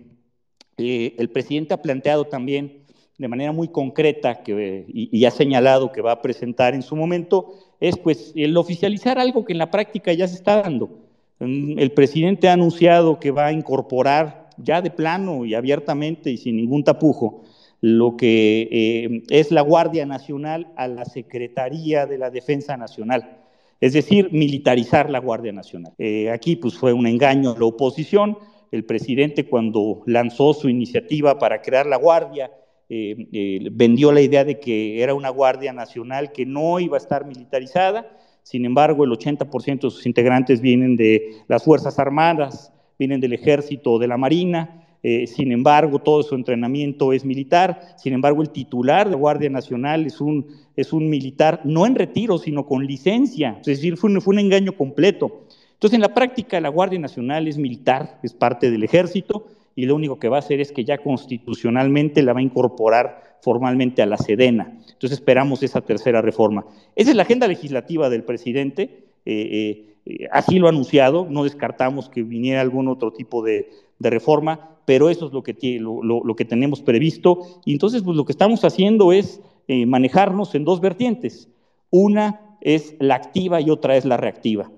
el 0.79 1.29
presidente 1.29 1.75
ha 1.75 1.83
planteado 1.83 2.25
también 2.25 2.84
de 3.19 3.29
manera 3.29 3.53
muy 3.53 3.69
concreta 3.69 4.43
que, 4.43 4.85
y, 4.89 5.25
ha 5.25 5.31
señalado 5.31 5.93
que 5.93 6.03
va 6.03 6.13
a 6.13 6.23
presentar 6.23 6.75
en 6.75 6.83
su 6.83 6.97
momento 6.97 7.55
es 7.81 7.97
pues 7.97 8.33
el 8.35 8.57
oficializar 8.57 9.19
algo 9.19 9.45
que 9.45 9.53
en 9.53 9.59
la 9.59 9.71
práctica 9.71 10.13
ya 10.13 10.27
se 10.27 10.35
está 10.35 10.63
dando. 10.63 10.91
Mm, 11.39 11.79
el 11.79 11.93
presidente 11.93 12.49
ha 12.49 12.55
anunciado 12.55 13.21
que 13.21 13.31
va 13.31 13.47
a 13.47 13.53
incorporar 13.53 14.51
ya 14.57 14.83
de 14.83 14.91
plano 14.91 15.45
y 15.45 15.55
abiertamente 15.55 16.31
y 16.31 16.37
sin 16.37 16.57
ningún 16.57 16.85
tapujo 16.85 17.43
lo 17.81 18.17
que 18.17 18.69
eh, 18.71 19.23
es 19.29 19.51
la 19.51 19.61
Guardia 19.61 20.07
Nacional 20.07 20.69
a 20.77 20.89
la 20.89 21.05
Secretaría 21.05 22.07
de 22.07 22.17
la 22.17 22.31
Defensa 22.31 22.79
Nacional, 22.79 23.43
es 23.79 23.93
decir, 23.93 24.31
militarizar 24.33 25.11
la 25.11 25.19
Guardia 25.19 25.53
Nacional. 25.53 25.93
Eh, 25.99 26.31
aquí 26.31 26.57
pues 26.57 26.75
fue 26.75 26.95
un 26.95 27.07
engaño 27.07 27.51
a 27.51 27.59
la 27.59 27.67
oposición. 27.67 28.39
El 28.73 28.85
presidente 28.87 29.45
cuando 29.45 30.03
lanzó 30.07 30.55
su 30.55 30.71
iniciativa 30.71 31.39
para 31.39 31.61
crear 31.61 31.87
la 31.87 31.97
Guardia, 31.97 32.51
eh, 32.91 33.29
eh, 33.33 33.69
vendió 33.73 34.13
la 34.13 34.21
idea 34.21 34.45
de 34.45 34.61
que 34.61 35.03
era 35.03 35.15
una 35.15 35.31
Guardia 35.31 35.73
Nacional 35.73 36.33
que 36.33 36.45
no 36.45 36.79
iba 36.81 36.97
a 36.97 37.01
estar 37.01 37.27
militarizada, 37.27 38.17
sin 38.43 38.67
embargo 38.67 39.05
el 39.05 39.11
80% 39.11 39.81
de 39.81 39.91
sus 39.91 40.05
integrantes 40.05 40.61
vienen 40.61 40.97
de 40.97 41.37
las 41.49 41.65
Fuerzas 41.65 41.99
Armadas, 41.99 42.73
vienen 42.99 43.21
del 43.21 43.33
Ejército 43.33 43.93
o 43.93 43.99
de 43.99 44.07
la 44.07 44.19
Marina, 44.19 44.87
eh, 45.03 45.27
sin 45.27 45.51
embargo 45.51 45.99
todo 45.99 46.23
su 46.23 46.35
entrenamiento 46.35 47.15
es 47.15 47.25
militar, 47.25 47.95
sin 47.97 48.13
embargo 48.13 48.43
el 48.43 48.51
titular 48.51 49.07
de 49.07 49.13
la 49.13 49.19
Guardia 49.19 49.49
Nacional 49.49 50.07
es 50.07 50.21
un, 50.21 50.47
es 50.77 50.93
un 50.93 51.09
militar 51.09 51.63
no 51.65 51.87
en 51.87 51.95
retiro, 51.95 52.37
sino 52.37 52.67
con 52.67 52.87
licencia, 52.87 53.57
es 53.61 53.67
decir, 53.67 53.97
fue 53.97 54.21
fue 54.21 54.35
un 54.35 54.41
engaño 54.41 54.73
completo. 54.77 55.47
Entonces 55.73 55.95
en 55.95 56.03
la 56.03 56.15
práctica 56.15 56.61
la 56.61 56.69
Guardia 56.69 56.99
Nacional 56.99 57.49
es 57.49 57.59
militar, 57.59 58.19
es 58.23 58.33
parte 58.33 58.71
del 58.71 58.83
Ejército, 58.85 59.47
y 59.77 59.87
lo 59.87 59.95
único 59.95 60.19
que 60.19 60.29
va 60.29 60.37
a 60.37 60.41
hacer 60.41 60.61
es 60.61 60.73
que 60.73 60.85
ya 60.85 60.99
constitucionalmente 60.99 62.23
la 62.23 62.33
va 62.33 62.41
a 62.41 62.43
incorporar 62.43 63.39
formalmente 63.43 64.03
a 64.03 64.07
la 64.07 64.17
Sedena. 64.17 64.79
Entonces 64.81 65.13
esperamos 65.13 65.63
esa 65.63 65.81
tercera 65.81 66.23
reforma. 66.23 66.65
Esa 66.97 67.11
es 67.11 67.17
la 67.17 67.25
agenda 67.25 67.47
legislativa 67.47 68.09
del 68.09 68.25
presidente, 68.25 69.05
eh, 69.27 69.97
eh, 70.07 70.29
así 70.33 70.59
lo 70.59 70.67
ha 70.67 70.71
anunciado, 70.71 71.27
no 71.29 71.45
descartamos 71.45 72.09
que 72.09 72.23
viniera 72.23 72.61
algún 72.61 72.89
otro 72.89 73.13
tipo 73.13 73.43
de, 73.43 73.71
reforma, 74.01 74.77
pero 74.85 75.09
eso 75.09 75.27
es 75.27 75.33
lo 75.33 75.43
que, 75.43 75.57
lo, 75.81 76.37
que 76.37 76.45
tenemos 76.45 76.83
previsto. 76.83 77.39
Y 77.65 77.73
entonces 77.73 78.03
pues, 78.03 78.17
lo 78.17 78.27
que 78.27 78.33
estamos 78.33 78.63
haciendo 78.65 79.13
es 79.13 79.41
eh, 79.67 79.87
manejarnos 79.87 80.55
en 80.55 80.65
dos 80.65 80.81
vertientes. 80.83 81.49
Una 81.91 82.59
es 82.61 82.95
la 82.99 83.15
activa 83.15 83.63
y 83.63 83.71
otra 83.71 83.97
es 83.97 84.05
la 84.05 84.19
reactiva. 84.19 84.71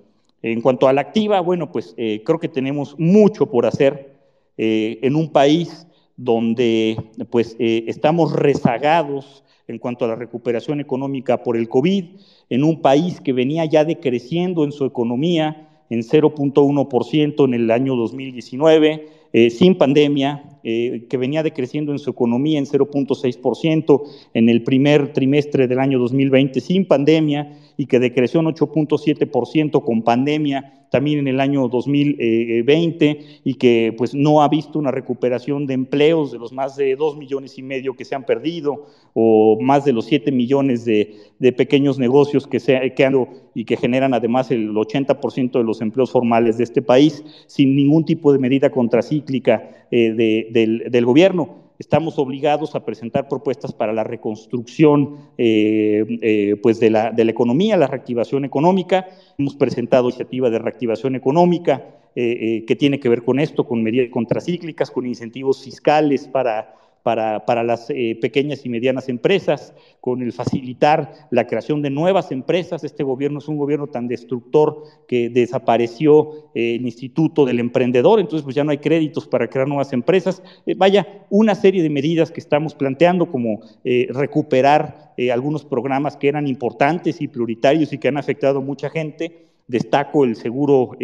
En 0.43 0.61
cuanto 0.61 0.87
a 0.87 0.93
la 0.93 1.01
activa, 1.01 1.41
bueno, 1.41 1.73
pues 1.73 1.95
creo 1.97 2.39
que 2.39 2.49
tenemos 2.49 2.95
mucho 2.99 3.47
por 3.47 3.67
hacer 3.67 4.15
eh, 4.59 4.99
en 5.03 5.16
un 5.16 5.31
país 5.31 5.87
donde 6.16 6.97
pues, 7.31 7.57
eh, 7.59 7.85
estamos 7.88 8.33
rezagados 8.33 9.45
en 9.69 9.79
cuanto 9.79 10.05
a 10.05 10.09
la 10.09 10.14
recuperación 10.14 10.81
económica 10.81 11.42
por 11.42 11.57
el 11.57 11.69
COVID, 11.69 12.05
en 12.49 12.64
un 12.64 12.81
país 12.81 13.21
que 13.21 13.33
venía 13.33 13.64
ya 13.64 13.85
decreciendo 13.85 14.64
en 14.64 14.73
su 14.73 14.85
economía 14.85 15.69
en 15.90 16.03
0.1% 16.03 17.45
en 17.45 17.55
el 17.55 17.71
año 17.71 17.97
2019, 17.97 19.09
eh, 19.33 19.51
sin 19.51 19.77
pandemia, 19.77 20.42
que 20.62 21.16
venía 21.16 21.45
decreciendo 21.45 21.92
en 21.92 22.01
su 22.01 22.11
economía 22.11 22.59
en 22.59 22.66
0.6% 22.66 24.03
en 24.35 24.49
el 24.49 24.64
primer 24.64 25.12
trimestre 25.12 25.69
del 25.69 25.79
año 25.79 26.01
2020, 26.01 26.61
sin 26.61 26.87
pandemia, 26.87 27.57
y 27.77 27.87
que 27.87 27.99
decreció 27.99 28.41
en 28.41 28.47
8.7% 28.47 29.85
con 29.85 30.03
pandemia 30.03 30.87
también 30.91 31.19
en 31.19 31.29
el 31.29 31.41
año 31.41 31.69
2020 31.69 33.41
y 33.45 33.55
que 33.55 33.95
pues 33.97 34.15
no 34.15 34.43
ha 34.43 34.49
visto 34.49 34.79
una 34.79 34.91
recuperación 34.91 35.67
de 35.67 35.75
empleos 35.75 36.33
de 36.33 36.39
los 36.39 36.53
más 36.53 36.77
de 36.77 36.97
2 36.97 37.17
millones 37.17 37.59
y 37.59 37.62
medio 37.62 37.95
que 37.95 38.05
se 38.05 38.15
han 38.15 38.25
perdido 38.25 38.87
o 39.12 39.59
más 39.61 39.85
de 39.85 39.93
los 39.93 40.07
7 40.07 40.33
millones 40.33 40.85
de, 40.85 41.17
pequeños 41.57 41.99
negocios 41.99 42.47
que, 42.47 42.61
se, 42.61 42.95
que 42.95 43.05
han 43.05 43.15
y 43.55 43.65
que 43.65 43.77
generan 43.77 44.15
además 44.15 44.51
el 44.51 44.73
80% 44.73 45.53
de 45.53 45.65
los 45.65 45.81
empleos 45.81 46.11
formales 46.11 46.59
de 46.59 46.65
este 46.65 46.83
país 46.83 47.25
sin 47.47 47.75
ningún 47.75 48.05
tipo 48.05 48.33
de 48.33 48.39
medida 48.39 48.71
contracíclica 48.71 49.87
eh, 49.91 50.12
del, 50.53 50.91
del 50.91 51.05
gobierno 51.05 51.65
estamos 51.79 52.19
obligados 52.19 52.75
a 52.75 52.85
presentar 52.85 53.29
propuestas 53.29 53.73
para 53.73 53.93
la 53.93 54.05
reconstrucción 54.05 55.17
eh, 55.39 56.05
eh, 56.23 56.57
pues 56.62 56.81
de, 56.81 56.91
la, 56.91 57.11
de 57.11 57.25
la 57.25 57.31
economía, 57.31 57.77
la 57.77 57.87
reactivación 57.87 58.45
económica. 58.45 59.09
Hemos 59.39 59.57
presentado 59.57 60.09
iniciativa 60.09 60.51
de 60.51 60.59
reactivación 60.59 61.15
económica 61.15 61.85
eh, 62.15 62.65
que 62.67 62.77
tiene 62.77 62.99
que 62.99 63.09
ver 63.09 63.23
con 63.23 63.39
esto, 63.39 63.65
con 63.65 63.83
medidas 63.83 64.09
contracíclicas, 64.11 64.91
con 64.91 65.07
incentivos 65.07 65.62
fiscales 65.62 66.27
para, 66.27 66.75
para, 67.07 67.62
las 67.62 67.88
eh, 67.90 68.19
pequeñas 68.21 68.66
y 68.66 68.69
medianas 68.69 69.09
empresas, 69.09 69.73
con 70.01 70.23
el 70.23 70.33
facilitar 70.33 71.29
la 71.31 71.47
creación 71.47 71.81
de 71.81 71.88
nuevas 71.88 72.33
empresas. 72.33 72.83
Este 72.83 73.05
gobierno 73.05 73.38
es 73.38 73.47
un 73.47 73.59
gobierno 73.59 73.87
tan 73.87 74.09
destructor 74.09 74.83
que 75.07 75.31
desapareció 75.31 76.51
eh, 76.53 76.75
el 76.75 76.85
Instituto 76.85 77.45
del 77.45 77.61
Emprendedor, 77.61 78.19
entonces 78.19 78.42
pues 78.42 78.57
ya 78.57 78.64
no 78.64 78.73
hay 78.73 78.79
créditos 78.79 79.29
para 79.29 79.47
crear 79.47 79.69
nuevas 79.69 79.92
empresas. 79.92 80.42
Eh, 80.66 80.75
vaya, 80.77 81.25
una 81.31 81.55
serie 81.55 81.81
de 81.81 81.90
medidas 81.90 82.33
que 82.33 82.40
estamos 82.40 82.75
planteando 82.75 83.31
como 83.31 83.61
recuperar 83.85 85.14
algunos 85.33 85.64
programas 85.64 86.16
que 86.16 86.27
eran 86.27 86.49
importantes 86.49 87.21
y 87.21 87.29
prioritarios 87.29 87.92
y 87.92 87.99
que 87.99 88.09
han 88.09 88.16
afectado 88.16 88.59
a 88.59 88.62
mucha 88.62 88.90
gente. 88.90 89.47
Destaco 89.69 90.25
el 90.25 90.35
seguro 90.35 90.97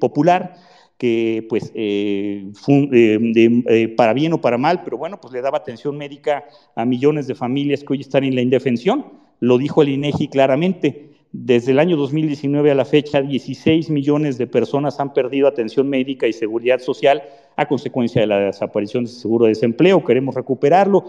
popular 0.00 0.54
que 0.98 1.46
pues 1.48 1.72
eh, 1.74 2.52
eh, 2.68 3.62
eh, 3.68 3.88
para 3.88 4.12
bien 4.12 4.32
o 4.32 4.40
para 4.40 4.58
mal, 4.58 4.82
pero 4.84 4.96
bueno, 4.96 5.20
pues 5.20 5.32
le 5.32 5.40
daba 5.40 5.58
atención 5.58 5.96
médica 5.96 6.44
a 6.76 6.84
millones 6.84 7.26
de 7.26 7.34
familias 7.34 7.82
que 7.82 7.92
hoy 7.92 8.00
están 8.00 8.24
en 8.24 8.34
la 8.34 8.42
indefensión. 8.42 9.06
Lo 9.40 9.58
dijo 9.58 9.82
el 9.82 9.88
INEGI 9.90 10.28
claramente. 10.28 11.13
Desde 11.36 11.72
el 11.72 11.80
año 11.80 11.96
2019 11.96 12.70
a 12.70 12.76
la 12.76 12.84
fecha, 12.84 13.20
16 13.20 13.90
millones 13.90 14.38
de 14.38 14.46
personas 14.46 15.00
han 15.00 15.12
perdido 15.12 15.48
atención 15.48 15.88
médica 15.88 16.28
y 16.28 16.32
seguridad 16.32 16.78
social 16.78 17.24
a 17.56 17.66
consecuencia 17.66 18.20
de 18.20 18.28
la 18.28 18.38
desaparición 18.38 19.02
de 19.02 19.10
ese 19.10 19.18
seguro 19.18 19.46
de 19.46 19.48
desempleo. 19.48 20.04
Queremos 20.04 20.36
recuperarlo. 20.36 21.04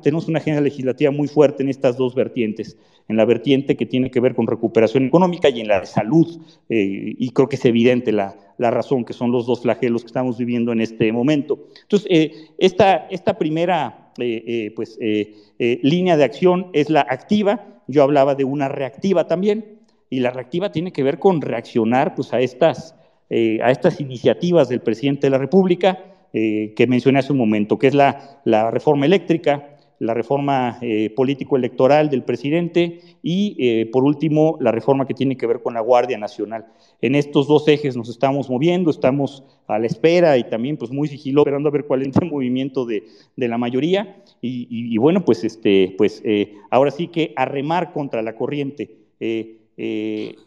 tenemos 0.00 0.28
una 0.28 0.38
agenda 0.38 0.60
legislativa 0.60 1.10
muy 1.10 1.26
fuerte 1.26 1.64
en 1.64 1.70
estas 1.70 1.96
dos 1.96 2.14
vertientes, 2.14 2.78
en 3.08 3.16
la 3.16 3.24
vertiente 3.24 3.76
que 3.76 3.84
tiene 3.84 4.12
que 4.12 4.20
ver 4.20 4.36
con 4.36 4.46
recuperación 4.46 5.06
económica 5.06 5.48
y 5.48 5.60
en 5.60 5.66
la 5.66 5.80
de 5.80 5.86
salud. 5.86 6.40
y 6.68 7.28
creo 7.30 7.48
que 7.48 7.56
es 7.56 7.64
evidente 7.64 8.12
la, 8.12 8.36
la 8.58 8.70
razón, 8.70 9.04
que 9.04 9.12
son 9.12 9.32
los 9.32 9.44
dos 9.46 9.62
flagelos 9.62 10.02
que 10.02 10.06
estamos 10.06 10.38
viviendo 10.38 10.70
en 10.70 10.80
este 10.80 11.10
momento. 11.10 11.58
Entonces, 11.82 12.06
eh, 12.08 12.32
esta, 12.58 13.08
esta, 13.10 13.36
primera 13.36 14.12
eh, 14.18 14.44
eh, 14.46 14.72
pues, 14.76 14.96
línea 15.58 16.16
de 16.16 16.22
acción 16.22 16.68
es 16.72 16.90
la 16.90 17.00
activa, 17.00 17.77
yo 17.88 18.04
hablaba 18.04 18.36
de 18.36 18.44
una 18.44 18.68
reactiva 18.68 19.26
también, 19.26 19.80
y 20.10 20.20
la 20.20 20.30
reactiva 20.30 20.70
tiene 20.70 20.92
que 20.92 21.02
ver 21.02 21.18
con 21.18 21.40
reaccionar 21.40 22.14
pues, 22.14 22.32
a, 22.32 22.40
estas, 22.40 22.94
a 23.30 23.70
estas 23.70 24.00
iniciativas 24.00 24.68
del 24.68 24.80
presidente 24.80 25.26
de 25.26 25.30
la 25.30 25.38
República 25.38 25.98
que 26.32 26.86
mencioné 26.88 27.18
hace 27.18 27.32
un 27.32 27.38
momento, 27.38 27.78
que 27.78 27.88
es 27.88 27.94
la, 27.94 28.40
la 28.44 28.70
reforma 28.70 29.04
eléctrica, 29.04 29.76
la 29.98 30.14
reforma 30.14 30.78
eh, 30.80 31.10
político-electoral 31.10 32.08
del 32.10 32.22
presidente 32.22 33.00
y, 33.22 33.56
eh, 33.58 33.86
por 33.86 34.04
último, 34.04 34.56
la 34.60 34.70
reforma 34.70 35.06
que 35.06 35.14
tiene 35.14 35.36
que 35.36 35.46
ver 35.46 35.60
con 35.60 35.74
la 35.74 35.80
Guardia 35.80 36.18
Nacional. 36.18 36.66
En 37.00 37.14
estos 37.14 37.48
dos 37.48 37.66
ejes 37.68 37.96
nos 37.96 38.08
estamos 38.08 38.48
moviendo, 38.48 38.90
estamos 38.90 39.44
a 39.66 39.78
la 39.78 39.86
espera 39.86 40.38
y 40.38 40.44
también 40.44 40.76
pues 40.76 40.90
muy 40.90 41.08
sigilosos, 41.08 41.46
esperando 41.46 41.68
a 41.68 41.72
ver 41.72 41.84
cuál 41.84 42.02
es 42.02 42.16
el 42.16 42.30
movimiento 42.30 42.86
de, 42.86 43.04
la 43.36 43.58
mayoría. 43.58 44.22
Y, 44.40 44.96
bueno, 44.98 45.24
pues, 45.24 45.42
este, 45.42 45.94
pues 45.98 46.22
eh, 46.24 46.54
ahora 46.70 46.90
sí 46.90 47.08
que 47.08 47.32
a 47.34 47.44
remar 47.44 47.92
contra 47.92 48.22
la 48.22 48.36
corriente, 48.36 48.90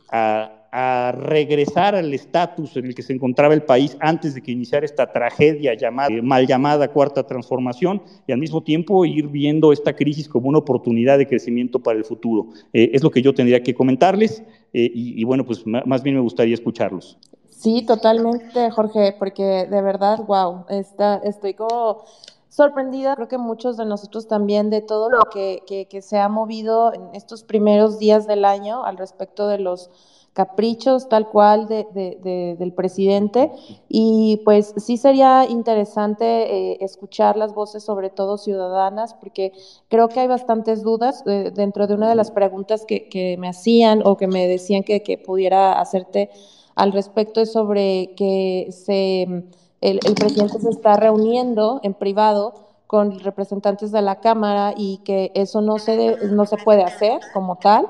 a 0.10 0.61
a 0.72 1.12
regresar 1.12 1.96
al 1.96 2.14
estatus 2.14 2.78
en 2.78 2.86
el 2.86 2.96
que 2.96 3.02
se 3.02 3.12
encontraba 3.12 3.54
el 3.54 3.64
país 3.64 3.98
antes 4.00 4.34
de 4.34 4.42
que 4.42 4.54
iniciara 4.54 4.86
esta 4.86 5.12
tragedia 5.12 5.74
llamada, 5.74 6.10
eh, 6.14 6.22
mal 6.22 6.48
llamada 6.48 6.88
cuarta 6.88 7.24
transformación 7.24 8.02
y 8.26 8.32
al 8.32 8.38
mismo 8.38 8.64
tiempo 8.64 9.04
ir 9.04 9.28
viendo 9.28 9.74
esta 9.74 9.94
crisis 9.94 10.30
como 10.30 10.48
una 10.48 10.60
oportunidad 10.60 11.18
de 11.18 11.28
crecimiento 11.28 11.80
para 11.80 11.98
el 11.98 12.06
futuro. 12.06 12.48
Eh, 12.72 12.92
es 12.94 13.04
lo 13.04 13.12
que 13.12 13.22
yo 13.22 13.36
tendría 13.36 13.62
que 13.62 13.76
comentarles 13.76 14.44
eh, 14.74 14.90
y, 14.94 15.22
bueno, 15.26 15.46
pues 15.46 15.66
más 15.66 16.02
bien 16.02 16.16
me 16.16 16.22
gustaría 16.22 16.54
escucharlos. 16.54 17.18
Sí, 17.50 17.86
totalmente, 17.86 18.72
Jorge, 18.72 19.14
porque 19.20 19.68
de 19.70 19.82
verdad, 19.82 20.20
wow, 20.26 20.66
está, 20.70 21.22
estoy 21.26 21.54
como 21.54 22.06
sorprendida, 22.48 23.16
creo 23.16 23.28
que 23.28 23.38
muchos 23.38 23.76
de 23.76 23.86
nosotros 23.86 24.28
también, 24.28 24.70
de 24.70 24.82
todo 24.82 25.10
lo 25.10 25.24
que, 25.34 25.64
que 25.68 26.02
se 26.02 26.18
ha 26.18 26.30
movido 26.30 26.94
en 26.94 27.14
estos 27.14 27.44
primeros 27.44 28.00
días 28.00 28.26
del 28.26 28.46
año 28.46 28.86
al 28.86 28.98
respecto 28.98 29.50
de 29.50 29.60
los 29.60 29.90
caprichos 30.34 31.10
tal 31.10 31.28
cual 31.28 31.68
de, 31.68 32.56
del 32.58 32.74
presidente 32.74 33.52
y 33.90 34.42
pues 34.46 34.74
sí 34.78 34.96
sería 34.96 35.46
interesante 35.50 36.26
eh, 36.72 36.78
escuchar 36.80 37.36
las 37.36 37.54
voces, 37.54 37.84
sobre 37.84 38.10
todo 38.10 38.38
ciudadanas, 38.38 39.14
porque 39.14 39.52
creo 39.90 40.08
que 40.08 40.22
hay 40.22 40.28
bastantes 40.28 40.84
dudas 40.84 41.24
eh, 41.28 41.52
dentro 41.54 41.86
de 41.86 41.96
una 41.96 42.08
de 42.08 42.16
las 42.16 42.32
preguntas 42.32 42.86
que, 42.86 43.10
que, 43.10 43.36
me 43.38 43.50
hacían 43.50 44.02
o 44.06 44.16
que 44.16 44.28
me 44.28 44.48
decían 44.48 44.84
que, 44.84 45.04
que 45.04 45.18
pudiera 45.18 45.80
hacerte 45.80 46.30
al 46.76 46.94
respecto 46.94 47.42
es 47.42 47.52
sobre 47.52 48.14
que 48.16 48.70
se, 48.72 49.24
el, 49.24 50.00
el 50.06 50.16
presidente 50.16 50.60
se 50.60 50.70
está 50.70 50.96
reuniendo 50.96 51.82
en 51.84 51.94
privado 51.94 52.54
con 52.88 53.20
representantes 53.20 53.94
de 53.94 54.02
la 54.02 54.20
Cámara 54.20 54.74
y 54.76 54.98
que 55.06 55.32
eso 55.34 55.62
no 55.62 55.78
se, 55.78 56.18
no 56.30 56.46
se 56.46 56.58
puede 56.58 56.84
hacer 56.84 57.22
como 57.34 57.56
tal. 57.56 57.88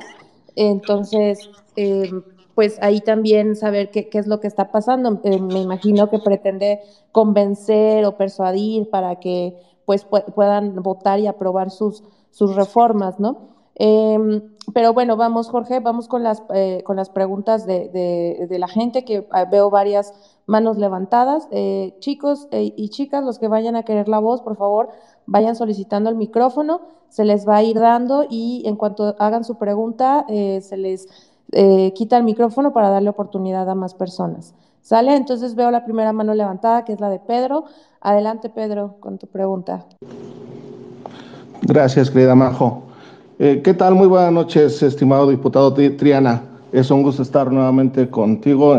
Entonces, 0.56 1.50
eh, 1.76 2.12
pues 2.56 2.78
ahí 2.82 3.00
también 3.02 3.56
saber 3.56 3.92
qué, 3.92 4.10
es 4.12 4.28
lo 4.28 4.40
que 4.40 4.48
está 4.48 4.72
pasando. 4.72 5.20
Eh, 5.24 5.40
me 5.40 5.60
imagino 5.60 6.10
que 6.10 6.20
pretende 6.20 6.82
convencer 7.12 8.06
o 8.06 8.18
persuadir 8.18 8.90
para 8.90 9.20
que 9.20 9.56
pues 9.86 10.06
puedan 10.06 10.76
votar 10.84 11.20
y 11.20 11.28
aprobar 11.28 11.70
sus, 11.72 12.04
sus 12.30 12.56
reformas, 12.56 13.20
¿no? 13.20 13.50
Em, 13.76 14.54
pero 14.74 14.94
bueno, 14.94 15.18
vamos, 15.18 15.50
Jorge, 15.50 15.80
vamos 15.80 16.08
con 16.08 16.24
las, 16.24 16.44
eh, 16.54 16.84
con 16.86 16.96
las 16.96 17.10
preguntas 17.10 17.66
de, 17.66 18.48
la 18.60 18.68
gente, 18.68 19.04
que 19.04 19.28
ah, 19.32 19.46
veo 19.46 19.70
varias 19.70 20.14
manos 20.46 20.78
levantadas. 20.78 21.48
chicos 22.00 22.48
y 22.52 22.90
chicas, 22.90 23.24
los 23.24 23.40
que 23.40 23.48
vayan 23.48 23.76
a 23.76 23.84
querer 23.84 24.08
la 24.08 24.20
voz, 24.20 24.42
por 24.42 24.56
favor, 24.56 24.90
vayan 25.26 25.56
solicitando 25.56 26.10
el 26.10 26.16
micrófono, 26.16 26.82
se 27.10 27.26
les 27.26 27.48
va 27.48 27.58
a 27.58 27.64
ir 27.64 27.80
dando 27.80 28.26
y 28.30 28.64
en 28.66 28.76
cuanto 28.76 29.16
hagan 29.20 29.44
su 29.44 29.58
pregunta, 29.58 30.26
se 30.28 30.78
les 30.78 31.08
eh, 31.52 31.92
quita 31.94 32.18
el 32.18 32.24
micrófono 32.24 32.72
para 32.72 32.90
darle 32.90 33.10
oportunidad 33.10 33.70
a 33.70 33.76
más 33.76 33.94
personas. 33.94 34.54
¿Sale? 34.82 35.16
Entonces 35.16 35.54
veo 35.56 35.70
la 35.70 35.84
primera 35.84 36.14
mano 36.14 36.34
levantada, 36.34 36.86
que 36.86 36.94
es 36.94 37.00
la 37.00 37.10
de 37.10 37.20
Pedro. 37.20 37.66
Adelante, 38.00 38.50
Pedro, 38.50 38.96
con 39.00 39.18
tu 39.18 39.28
pregunta. 39.28 39.86
Gracias, 41.62 42.10
querida 42.10 42.34
Majo. 42.34 42.84
Eh, 43.38 43.62
¿Qué 43.64 43.74
tal? 43.74 43.96
Muy 43.96 44.08
buenas 44.08 44.32
noches, 44.32 44.82
estimado 44.82 45.30
diputado 45.30 45.74
Triana. 45.74 46.42
Es 46.72 46.90
un 46.90 47.04
gusto 47.04 47.22
estar 47.22 47.52
nuevamente 47.52 48.10
contigo. 48.10 48.78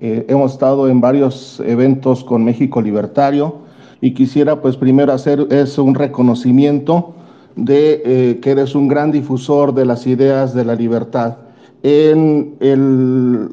Eh, 0.00 0.26
hemos 0.28 0.52
estado 0.52 0.88
en 0.88 1.00
varios 1.00 1.60
eventos 1.60 2.24
con 2.24 2.44
México 2.44 2.82
Libertario 2.82 3.67
y 4.00 4.14
quisiera 4.14 4.60
pues 4.60 4.76
primero 4.76 5.12
hacer 5.12 5.46
es 5.50 5.78
un 5.78 5.94
reconocimiento 5.94 7.14
de 7.56 8.38
que 8.40 8.50
eres 8.50 8.74
un 8.74 8.86
gran 8.86 9.10
difusor 9.10 9.74
de 9.74 9.84
las 9.84 10.06
ideas 10.06 10.54
de 10.54 10.64
la 10.64 10.74
libertad. 10.74 11.38
En 11.82 12.56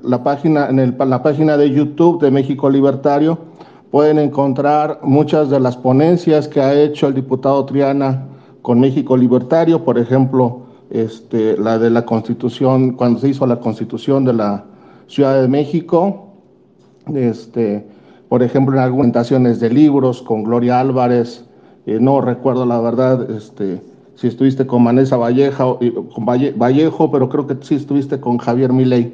la, 0.04 0.24
página, 0.24 0.70
en 0.70 0.96
la 0.98 1.24
página 1.24 1.58
de 1.58 1.72
YouTube 1.72 2.22
de 2.22 2.32
México 2.32 2.70
Libertario 2.70 3.38
pueden 3.92 4.20
encontrar 4.20 5.00
muchas 5.04 5.50
de 5.50 5.60
las 5.60 5.78
ponencias 5.78 6.48
que 6.48 6.62
ha 6.62 6.74
hecho 6.74 7.08
el 7.08 7.14
diputado 7.14 7.66
Triana 7.66 8.28
con 8.62 8.80
México 8.80 9.16
Libertario, 9.16 9.84
por 9.86 9.98
ejemplo, 10.00 10.64
este, 10.90 11.58
la 11.58 11.78
de 11.78 11.90
la 11.90 12.04
Constitución, 12.04 12.94
cuando 12.94 13.20
se 13.20 13.30
hizo 13.30 13.46
la 13.46 13.60
Constitución 13.60 14.26
de 14.26 14.34
la 14.34 14.66
Ciudad 15.08 15.40
de 15.42 15.48
México, 15.48 16.30
este, 17.14 17.88
por 18.30 18.44
ejemplo, 18.44 18.76
en 18.76 18.84
argumentaciones 18.84 19.60
de 19.60 19.70
libros 19.70 20.22
con 20.22 20.44
Gloria 20.44 20.80
Álvarez, 20.80 21.46
eh, 21.86 22.00
no 22.00 22.22
recuerdo 22.22 22.66
la 22.66 22.80
verdad, 22.80 23.30
este, 23.30 23.82
si 24.16 24.28
estuviste 24.28 24.66
con 24.66 24.84
Vanessa 24.84 25.18
Vallejo, 25.18 25.80
con 26.14 26.26
Vallejo, 26.26 27.12
pero 27.12 27.30
creo 27.30 27.46
que 27.46 27.58
sí 27.62 27.76
estuviste 27.76 28.20
con 28.20 28.38
Javier 28.38 28.74
Milei. 28.74 29.14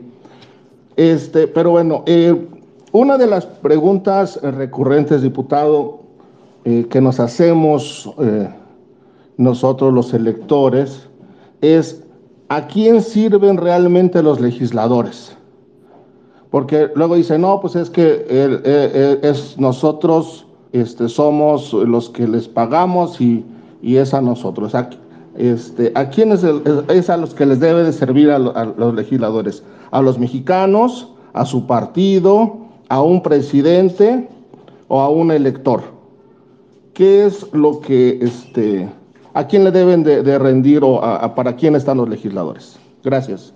Este, 0.95 1.47
pero 1.47 1.71
bueno, 1.71 2.04
eh, 2.06 2.47
una 2.91 3.17
de 3.17 3.28
las 3.28 3.45
preguntas 3.45 4.39
recurrentes, 4.41 5.21
diputado, 5.21 6.02
eh, 6.63 6.86
que 6.89 7.02
nos 7.02 7.19
hacemos 7.19 8.13
nosotros 9.38 9.91
los 9.91 10.13
electores 10.13 11.08
es 11.62 12.04
¿a 12.50 12.67
quién 12.67 13.02
sirven 13.02 13.58
realmente 13.58 14.21
los 14.21 14.39
legisladores? 14.39 15.36
Porque 16.52 16.90
luego 16.96 17.16
dice, 17.16 17.40
no, 17.40 17.60
pues 17.60 17.76
es 17.76 17.90
que 17.90 18.26
es 19.24 19.58
nosotros 19.58 20.46
este, 20.74 21.10
somos 21.10 21.74
los 21.74 22.10
que 22.10 22.28
les 22.28 22.48
pagamos 22.48 23.20
y 23.20 23.44
y 23.82 23.98
es 23.98 24.14
a 24.14 24.22
nosotros. 24.22 24.76
¿A, 24.76 24.90
este, 25.38 25.92
¿a 25.96 26.10
quiénes 26.10 26.44
es 26.44 27.10
a 27.10 27.18
los 27.18 27.34
que 27.34 27.46
les 27.46 27.60
debe 27.60 27.84
de 27.84 27.94
servir 27.94 28.30
a, 28.32 28.40
los 28.40 28.94
legisladores? 28.94 29.64
A 29.92 30.02
los 30.02 30.20
mexicanos, 30.20 31.10
a 31.34 31.46
su 31.46 31.66
partido, 31.66 32.58
a 32.90 33.02
un 33.02 33.22
presidente 33.22 34.30
o 34.88 35.00
a 35.00 35.10
un 35.10 35.32
elector. 35.32 35.82
¿Qué 36.94 37.26
es 37.26 37.52
lo 37.54 37.80
que, 37.80 38.20
este, 38.22 38.90
a 39.34 39.48
quién 39.48 39.64
le 39.64 39.72
deben 39.72 40.04
de, 40.04 40.38
rendir 40.38 40.84
o 40.84 41.02
para 41.36 41.56
quién 41.56 41.76
están 41.76 41.98
los 41.98 42.10
legisladores? 42.10 42.78
Gracias. 43.04 43.54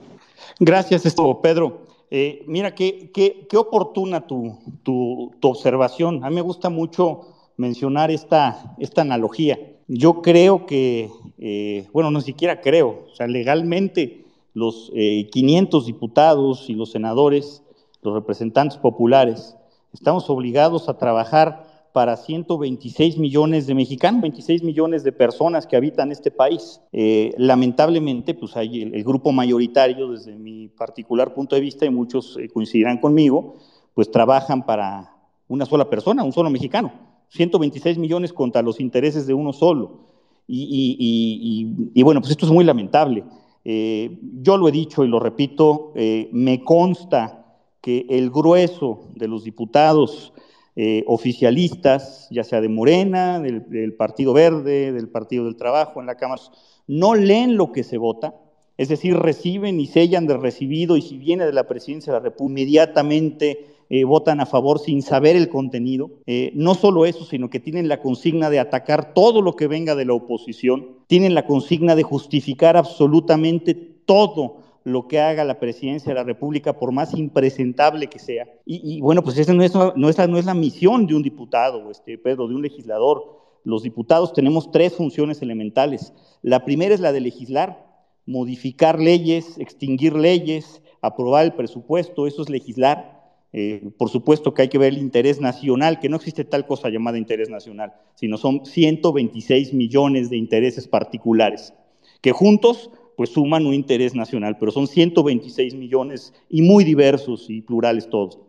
Gracias, 0.60 1.06
esto, 1.06 1.42
Pedro. 1.42 1.85
Eh, 2.12 2.44
mira, 2.48 2.76
qué, 2.76 3.12
qué, 3.14 3.48
qué 3.50 3.58
oportuna 3.58 4.28
tu, 4.28 4.58
tu, 4.84 5.32
tu, 5.40 5.48
observación. 5.48 6.24
A 6.24 6.30
mí 6.30 6.36
me 6.36 6.42
gusta 6.42 6.70
mucho 6.70 7.22
mencionar 7.58 8.12
esta, 8.12 8.76
esta 8.78 9.02
analogía. 9.02 9.60
Yo 9.88 10.22
creo 10.22 10.66
que, 10.66 11.10
eh, 11.38 11.88
bueno, 11.94 12.12
no 12.12 12.22
siquiera 12.22 12.62
creo, 12.62 13.06
o 13.12 13.16
sea, 13.16 13.28
legalmente 13.28 14.26
los 14.54 14.92
500 14.94 15.84
eh, 15.84 15.88
diputados 15.88 16.70
y 16.70 16.74
los 16.74 16.92
senadores, 16.92 17.64
los 18.02 18.14
representantes 18.14 18.78
populares, 18.78 19.56
estamos 19.94 20.30
obligados 20.30 20.90
a 20.90 20.98
trabajar 20.98 21.65
para 21.96 22.18
126 22.18 23.18
millones 23.18 23.68
de 23.68 23.74
mexicanos, 23.74 24.20
26 24.20 24.64
millones 24.64 25.06
de 25.06 25.14
personas 25.14 25.66
que 25.66 25.78
habitan 25.78 26.12
este 26.12 26.30
país. 26.30 26.82
Eh, 26.92 27.34
lamentablemente, 27.38 28.34
pues 28.34 28.58
hay 28.58 28.82
el, 28.82 29.04
grupo 29.06 29.32
mayoritario, 29.32 30.12
desde 30.12 30.36
mi 30.36 30.68
particular 30.68 31.34
punto 31.34 31.56
de 31.56 31.62
vista, 31.62 31.86
y 31.86 31.90
muchos 31.90 32.38
coincidirán 32.54 32.98
conmigo, 32.98 33.56
pues 33.94 34.12
trabajan 34.12 34.66
para 34.66 35.16
una 35.48 35.66
sola 35.66 35.90
persona, 35.90 36.26
un 36.26 36.34
solo 36.34 36.50
mexicano. 36.50 36.92
126 37.30 37.98
millones 37.98 38.34
contra 38.34 38.62
los 38.62 38.82
intereses 38.82 39.26
de 39.26 39.34
uno 39.34 39.54
solo. 39.54 40.02
Y, 40.50 42.04
bueno, 42.04 42.20
pues 42.20 42.32
esto 42.32 42.46
es 42.46 42.52
muy 42.52 42.66
lamentable. 42.66 43.24
Eh, 43.64 44.20
yo 44.42 44.58
lo 44.58 44.68
he 44.68 44.74
dicho 44.74 45.06
y 45.06 45.08
lo 45.08 45.22
repito, 45.22 45.94
eh, 45.96 46.28
me 46.34 46.62
consta 46.62 47.56
que 47.80 48.06
el 48.10 48.32
grueso 48.32 49.08
de 49.16 49.30
los 49.30 49.46
diputados 49.46 50.34
eh, 50.78 51.04
oficialistas, 51.08 52.28
ya 52.32 52.44
sea 52.44 52.60
de 52.60 52.68
Morena, 52.68 53.40
del, 53.40 53.94
Partido 53.94 54.34
Verde, 54.34 54.92
del 54.92 55.08
Partido 55.08 55.46
del 55.46 55.56
Trabajo 55.56 56.02
en 56.02 56.06
la 56.06 56.16
Cámara, 56.16 56.42
no 56.88 57.16
leen 57.16 57.56
lo 57.56 57.72
que 57.72 57.84
se 57.84 57.98
vota, 57.98 58.36
es 58.78 58.90
decir, 58.90 59.16
reciben 59.16 59.80
y 59.80 59.88
sellan 59.88 60.28
de 60.28 60.36
recibido 60.36 60.98
y 60.98 61.02
si 61.02 61.18
viene 61.18 61.46
de 61.46 61.54
la 61.54 61.68
presidencia 61.68 62.12
de 62.12 62.20
la 62.20 62.24
República, 62.26 62.62
inmediatamente 62.62 63.68
eh, 63.90 64.04
votan 64.04 64.42
a 64.42 64.46
favor 64.46 64.80
sin 64.80 65.02
saber 65.02 65.38
el 65.38 65.48
contenido. 65.48 66.12
Eh, 66.26 66.52
no 66.56 66.76
solo 66.76 67.06
eso, 67.06 67.24
sino 67.24 67.50
que 67.50 67.62
tienen 67.62 67.88
la 67.88 68.02
consigna 68.02 68.50
de 68.50 68.60
atacar 68.60 69.14
todo 69.14 69.42
lo 69.42 69.56
que 69.56 69.68
venga 69.68 69.96
de 69.96 70.06
la 70.06 70.14
oposición, 70.14 70.98
tienen 71.08 71.36
la 71.36 71.46
consigna 71.46 71.96
de 71.96 72.04
justificar 72.04 72.76
absolutamente 72.76 73.76
todo 73.76 74.65
lo 74.86 75.08
que 75.08 75.20
haga 75.20 75.44
la 75.44 75.60
presidencia 75.60 76.10
de 76.10 76.16
la 76.16 76.24
República, 76.24 76.78
por 76.78 76.92
más 76.92 77.16
impresentable 77.16 78.06
que 78.08 78.20
sea. 78.20 78.48
Y, 78.68 79.02
bueno, 79.02 79.24
pues 79.24 79.36
esa 79.40 79.52
no 79.52 79.64
es, 79.64 79.74
no, 79.74 79.94
la, 79.96 80.28
no 80.28 80.38
es 80.38 80.46
la 80.46 80.54
misión 80.54 81.08
de 81.08 81.16
un 81.16 81.24
diputado, 81.24 81.90
este, 81.90 82.20
Pedro, 82.20 82.48
de 82.48 82.54
un 82.54 82.62
legislador. 82.62 83.42
Los 83.64 83.82
diputados 83.82 84.32
tenemos 84.32 84.72
tres 84.72 84.94
funciones 84.94 85.42
elementales. 85.42 86.14
La 86.44 86.64
primera 86.66 86.94
es 86.94 87.02
la 87.02 87.12
de 87.12 87.20
legislar, 87.20 87.84
modificar 88.28 89.00
leyes, 89.00 89.58
extinguir 89.58 90.14
leyes, 90.14 90.84
aprobar 91.02 91.46
el 91.46 91.54
presupuesto, 91.54 92.28
eso 92.28 92.44
es 92.44 92.50
legislar. 92.50 93.16
Eh, 93.54 93.90
por 93.98 94.10
supuesto 94.10 94.54
que 94.54 94.62
hay 94.62 94.68
que 94.68 94.78
ver 94.78 94.94
el 94.94 95.00
interés 95.00 95.42
nacional, 95.42 96.00
que 96.00 96.10
no 96.10 96.18
existe 96.18 96.44
tal 96.44 96.68
cosa 96.68 96.90
llamada 96.90 97.18
interés 97.18 97.50
nacional, 97.50 97.94
sino 98.14 98.38
son 98.38 98.68
126 98.68 99.74
millones 99.74 100.30
de 100.30 100.38
intereses 100.38 100.88
particulares, 100.88 101.74
que 102.22 102.34
juntos 102.34 102.92
pues 103.16 103.30
suman 103.30 103.66
un 103.66 103.74
interés 103.74 104.16
nacional, 104.16 104.58
pero 104.60 104.72
son 104.72 104.88
126 104.88 105.76
millones 105.76 106.34
y 106.50 106.62
muy 106.62 106.84
diversos 106.84 107.50
y 107.50 107.62
plurales 107.62 108.10
todos. 108.10 108.40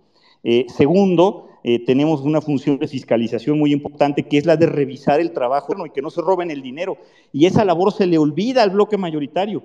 Eh, 0.42 0.66
segundo, 0.68 1.48
eh, 1.64 1.84
tenemos 1.84 2.20
una 2.20 2.40
función 2.40 2.78
de 2.78 2.88
fiscalización 2.88 3.58
muy 3.58 3.72
importante, 3.72 4.22
que 4.22 4.38
es 4.38 4.46
la 4.46 4.56
de 4.56 4.66
revisar 4.66 5.20
el 5.20 5.32
trabajo 5.32 5.74
y 5.84 5.90
que 5.90 6.02
no 6.02 6.10
se 6.10 6.20
roben 6.20 6.50
el 6.50 6.62
dinero. 6.62 6.98
Y 7.32 7.46
esa 7.46 7.64
labor 7.64 7.92
se 7.92 8.06
le 8.06 8.18
olvida 8.18 8.62
al 8.62 8.70
bloque 8.70 8.96
mayoritario 8.96 9.62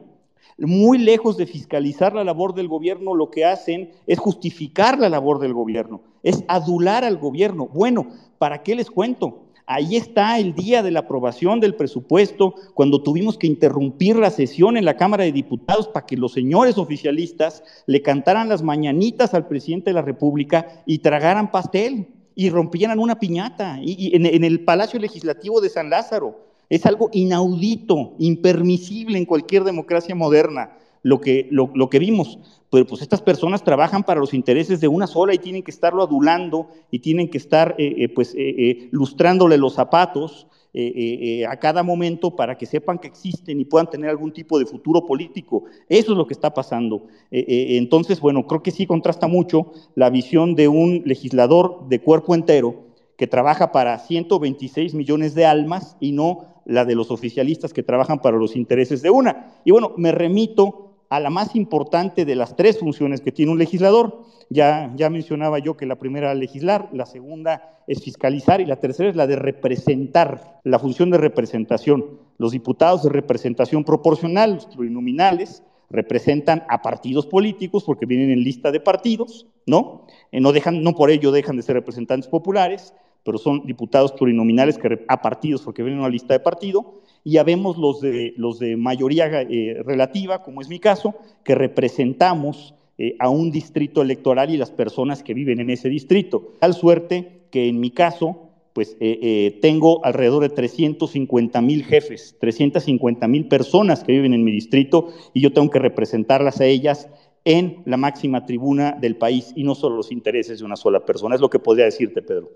muy 0.57 0.97
lejos 0.97 1.37
de 1.37 1.45
fiscalizar 1.45 2.13
la 2.13 2.23
labor 2.23 2.53
del 2.53 2.67
gobierno, 2.67 3.15
lo 3.15 3.31
que 3.31 3.45
hacen 3.45 3.91
es 4.07 4.19
justificar 4.19 4.99
la 4.99 5.09
labor 5.09 5.39
del 5.39 5.53
gobierno, 5.53 6.01
es 6.23 6.43
adular 6.47 7.03
al 7.03 7.17
gobierno. 7.17 7.67
Bueno, 7.67 8.07
¿para 8.37 8.63
qué 8.63 8.75
les 8.75 8.89
cuento? 8.89 9.43
Ahí 9.73 9.95
está 9.95 10.37
el 10.37 10.53
día 10.53 10.83
de 10.83 10.91
la 10.91 10.99
aprobación 10.99 11.61
del 11.61 11.75
presupuesto, 11.75 12.55
cuando 12.73 13.01
tuvimos 13.03 13.37
que 13.37 13.47
interrumpir 13.47 14.17
la 14.17 14.29
sesión 14.29 14.75
en 14.75 14.83
la 14.83 14.97
Cámara 14.97 15.23
de 15.23 15.31
Diputados 15.31 15.87
para 15.87 16.05
que 16.05 16.17
los 16.17 16.33
señores 16.33 16.77
oficialistas 16.77 17.63
le 17.85 18.01
cantaran 18.01 18.49
las 18.49 18.63
mañanitas 18.63 19.33
al 19.33 19.47
presidente 19.47 19.91
de 19.91 19.93
la 19.93 20.01
República 20.01 20.83
y 20.85 20.97
tragaran 20.97 21.51
pastel 21.51 22.09
y 22.35 22.49
rompieran 22.49 22.99
una 22.99 23.17
piñata 23.17 23.79
en, 23.81 24.43
el 24.43 24.59
Palacio 24.65 24.99
Legislativo 24.99 25.61
de 25.61 25.69
San 25.69 25.89
Lázaro. 25.89 26.37
Es 26.67 26.85
algo 26.85 27.09
inaudito, 27.13 28.15
impermisible 28.19 29.17
en 29.17 29.25
cualquier 29.25 29.63
democracia 29.63 30.15
moderna 30.15 30.71
lo, 31.01 31.21
que 31.21 31.99
vimos. 31.99 32.60
Pero 32.71 32.87
pues 32.87 33.01
estas 33.01 33.21
personas 33.21 33.63
trabajan 33.63 34.01
para 34.01 34.21
los 34.21 34.33
intereses 34.33 34.79
de 34.79 34.87
una 34.87 35.05
sola 35.05 35.33
y 35.33 35.37
tienen 35.37 35.61
que 35.61 35.71
estarlo 35.71 36.01
adulando 36.01 36.69
y 36.89 36.99
tienen 36.99 37.29
que 37.29 37.37
estar 37.37 37.75
eh, 37.77 37.95
eh, 37.97 38.09
pues, 38.09 38.33
eh, 38.37 38.87
lustrándole 38.91 39.57
los 39.57 39.73
zapatos 39.73 40.47
a 40.73 41.57
cada 41.57 41.83
momento 41.83 42.33
para 42.33 42.57
que 42.57 42.65
sepan 42.65 42.97
que 42.97 43.09
existen 43.09 43.59
y 43.59 43.65
puedan 43.65 43.89
tener 43.89 44.09
algún 44.09 44.31
tipo 44.31 44.57
de 44.57 44.65
futuro 44.65 45.05
político. 45.05 45.65
Eso 45.89 46.13
es 46.13 46.17
lo 46.17 46.25
que 46.25 46.33
está 46.33 46.53
pasando. 46.53 47.07
entonces, 47.29 48.21
bueno, 48.21 48.47
creo 48.47 48.63
que 48.63 48.71
sí 48.71 48.87
contrasta 48.87 49.27
mucho 49.27 49.73
la 49.95 50.09
visión 50.09 50.55
de 50.55 50.69
un 50.69 51.03
legislador 51.05 51.89
de 51.89 51.99
cuerpo 51.99 52.35
entero 52.35 52.85
que 53.17 53.27
trabaja 53.27 53.73
para 53.73 53.99
126 53.99 54.93
millones 54.93 55.35
de 55.35 55.45
almas 55.45 55.97
y 55.99 56.13
no 56.13 56.45
la 56.63 56.85
de 56.85 56.95
los 56.95 57.11
oficialistas 57.11 57.73
que 57.73 57.83
trabajan 57.83 58.21
para 58.21 58.37
los 58.37 58.55
intereses 58.55 59.01
de 59.01 59.09
una. 59.09 59.59
Y 59.65 59.71
bueno, 59.71 59.91
me 59.97 60.13
remito 60.13 60.90
a 61.11 61.19
la 61.19 61.29
más 61.29 61.57
importante 61.57 62.23
de 62.23 62.35
las 62.35 62.55
tres 62.55 62.79
funciones 62.79 63.19
que 63.19 63.33
tiene 63.33 63.51
un 63.51 63.59
legislador. 63.59 64.23
Ya, 64.49 64.93
ya 64.95 65.09
mencionaba 65.09 65.59
yo 65.59 65.75
que 65.75 65.85
la 65.85 65.97
primera 65.97 66.31
es 66.31 66.37
legislar, 66.37 66.87
la 66.93 67.05
segunda 67.05 67.81
es 67.85 68.01
fiscalizar 68.01 68.61
y 68.61 68.65
la 68.65 68.77
tercera 68.77 69.09
es 69.09 69.15
la 69.17 69.27
de 69.27 69.35
representar, 69.35 70.61
la 70.63 70.79
función 70.79 71.11
de 71.11 71.17
representación. 71.17 72.05
Los 72.37 72.53
diputados 72.53 73.03
de 73.03 73.09
representación 73.09 73.83
proporcional, 73.83 74.55
los 74.55 74.67
plurinominales, 74.67 75.63
representan 75.89 76.63
a 76.69 76.81
partidos 76.81 77.27
políticos 77.27 77.83
porque 77.83 78.05
vienen 78.05 78.31
en 78.31 78.45
lista 78.45 78.71
de 78.71 78.79
partidos, 78.79 79.47
¿no? 79.65 80.07
Eh, 80.31 80.39
no, 80.39 80.53
dejan, 80.53 80.81
no 80.81 80.95
por 80.95 81.11
ello 81.11 81.33
dejan 81.33 81.57
de 81.57 81.63
ser 81.63 81.75
representantes 81.75 82.29
populares, 82.29 82.93
pero 83.23 83.37
son 83.37 83.65
diputados 83.65 84.11
plurinominales 84.13 84.77
que, 84.77 85.05
a 85.07 85.21
partidos 85.21 85.61
porque 85.61 85.83
vienen 85.83 85.99
una 85.99 86.09
lista 86.09 86.33
de 86.33 86.39
partido, 86.39 87.01
y 87.23 87.33
ya 87.33 87.43
vemos 87.43 87.77
los 87.77 88.01
de, 88.01 88.33
los 88.37 88.59
de 88.59 88.77
mayoría 88.77 89.41
eh, 89.41 89.81
relativa, 89.85 90.41
como 90.43 90.61
es 90.61 90.69
mi 90.69 90.79
caso, 90.79 91.15
que 91.43 91.55
representamos 91.55 92.73
eh, 92.97 93.15
a 93.19 93.29
un 93.29 93.51
distrito 93.51 94.01
electoral 94.01 94.49
y 94.49 94.57
las 94.57 94.71
personas 94.71 95.21
que 95.21 95.33
viven 95.33 95.59
en 95.59 95.69
ese 95.69 95.89
distrito. 95.89 96.53
Tal 96.59 96.73
suerte 96.73 97.43
que 97.51 97.67
en 97.67 97.79
mi 97.79 97.91
caso, 97.91 98.49
pues 98.73 98.97
eh, 98.99 99.59
tengo 99.61 100.03
alrededor 100.03 100.41
de 100.41 100.49
350 100.49 101.61
mil 101.61 101.83
jefes, 101.83 102.35
350 102.39 103.27
mil 103.27 103.47
personas 103.47 104.03
que 104.03 104.13
viven 104.13 104.33
en 104.33 104.43
mi 104.43 104.51
distrito 104.51 105.09
y 105.33 105.41
yo 105.41 105.53
tengo 105.53 105.69
que 105.69 105.79
representarlas 105.79 106.59
a 106.59 106.65
ellas 106.65 107.07
en 107.45 107.81
la 107.85 107.97
máxima 107.97 108.45
tribuna 108.45 108.97
del 108.99 109.15
país 109.15 109.51
y 109.55 109.63
no 109.63 109.75
solo 109.75 109.97
los 109.97 110.11
intereses 110.11 110.59
de 110.59 110.65
una 110.65 110.75
sola 110.75 111.05
persona. 111.05 111.35
Es 111.35 111.41
lo 111.41 111.49
que 111.49 111.59
podría 111.59 111.85
decirte, 111.85 112.21
Pedro. 112.21 112.49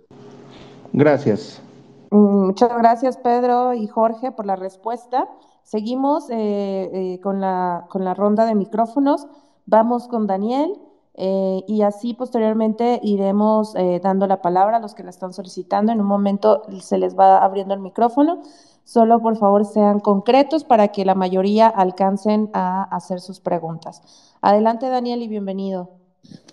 Gracias. 0.96 1.62
Mm, 2.10 2.46
muchas 2.46 2.70
gracias, 2.78 3.18
Pedro 3.18 3.74
y 3.74 3.86
Jorge, 3.88 4.32
por 4.32 4.46
la 4.46 4.56
respuesta. 4.56 5.28
Seguimos 5.64 6.30
eh, 6.30 6.90
eh, 6.94 7.20
con, 7.22 7.42
la, 7.42 7.86
con 7.90 8.06
la 8.06 8.14
ronda 8.14 8.46
de 8.46 8.56
micrófonos. 8.56 9.28
Vamos 9.66 10.08
con 10.08 10.26
Daniel 10.26 10.72
eh, 11.16 11.64
y 11.68 11.82
así 11.82 12.14
posteriormente 12.14 13.02
iremos 13.04 13.74
dando 14.04 14.28
la 14.28 14.42
palabra 14.42 14.78
a 14.78 14.80
los 14.80 14.94
que 14.94 15.04
la 15.04 15.10
están 15.10 15.34
solicitando. 15.34 15.92
En 15.92 16.00
un 16.00 16.08
momento 16.08 16.62
se 16.80 16.98
les 16.98 17.18
va 17.18 17.40
abriendo 17.40 17.74
el 17.74 17.82
micrófono. 17.82 18.42
Solo 18.86 19.20
por 19.20 19.36
favor 19.36 19.66
sean 19.66 20.00
concretos 20.00 20.64
para 20.64 20.90
que 20.90 21.04
la 21.04 21.16
mayoría 21.16 21.68
alcancen 21.68 22.52
a 22.54 22.84
hacer 22.84 23.20
sus 23.20 23.42
preguntas. 23.42 24.02
Adelante, 24.42 24.88
Daniel, 24.88 25.24
y 25.24 25.28
bienvenido. 25.28 25.90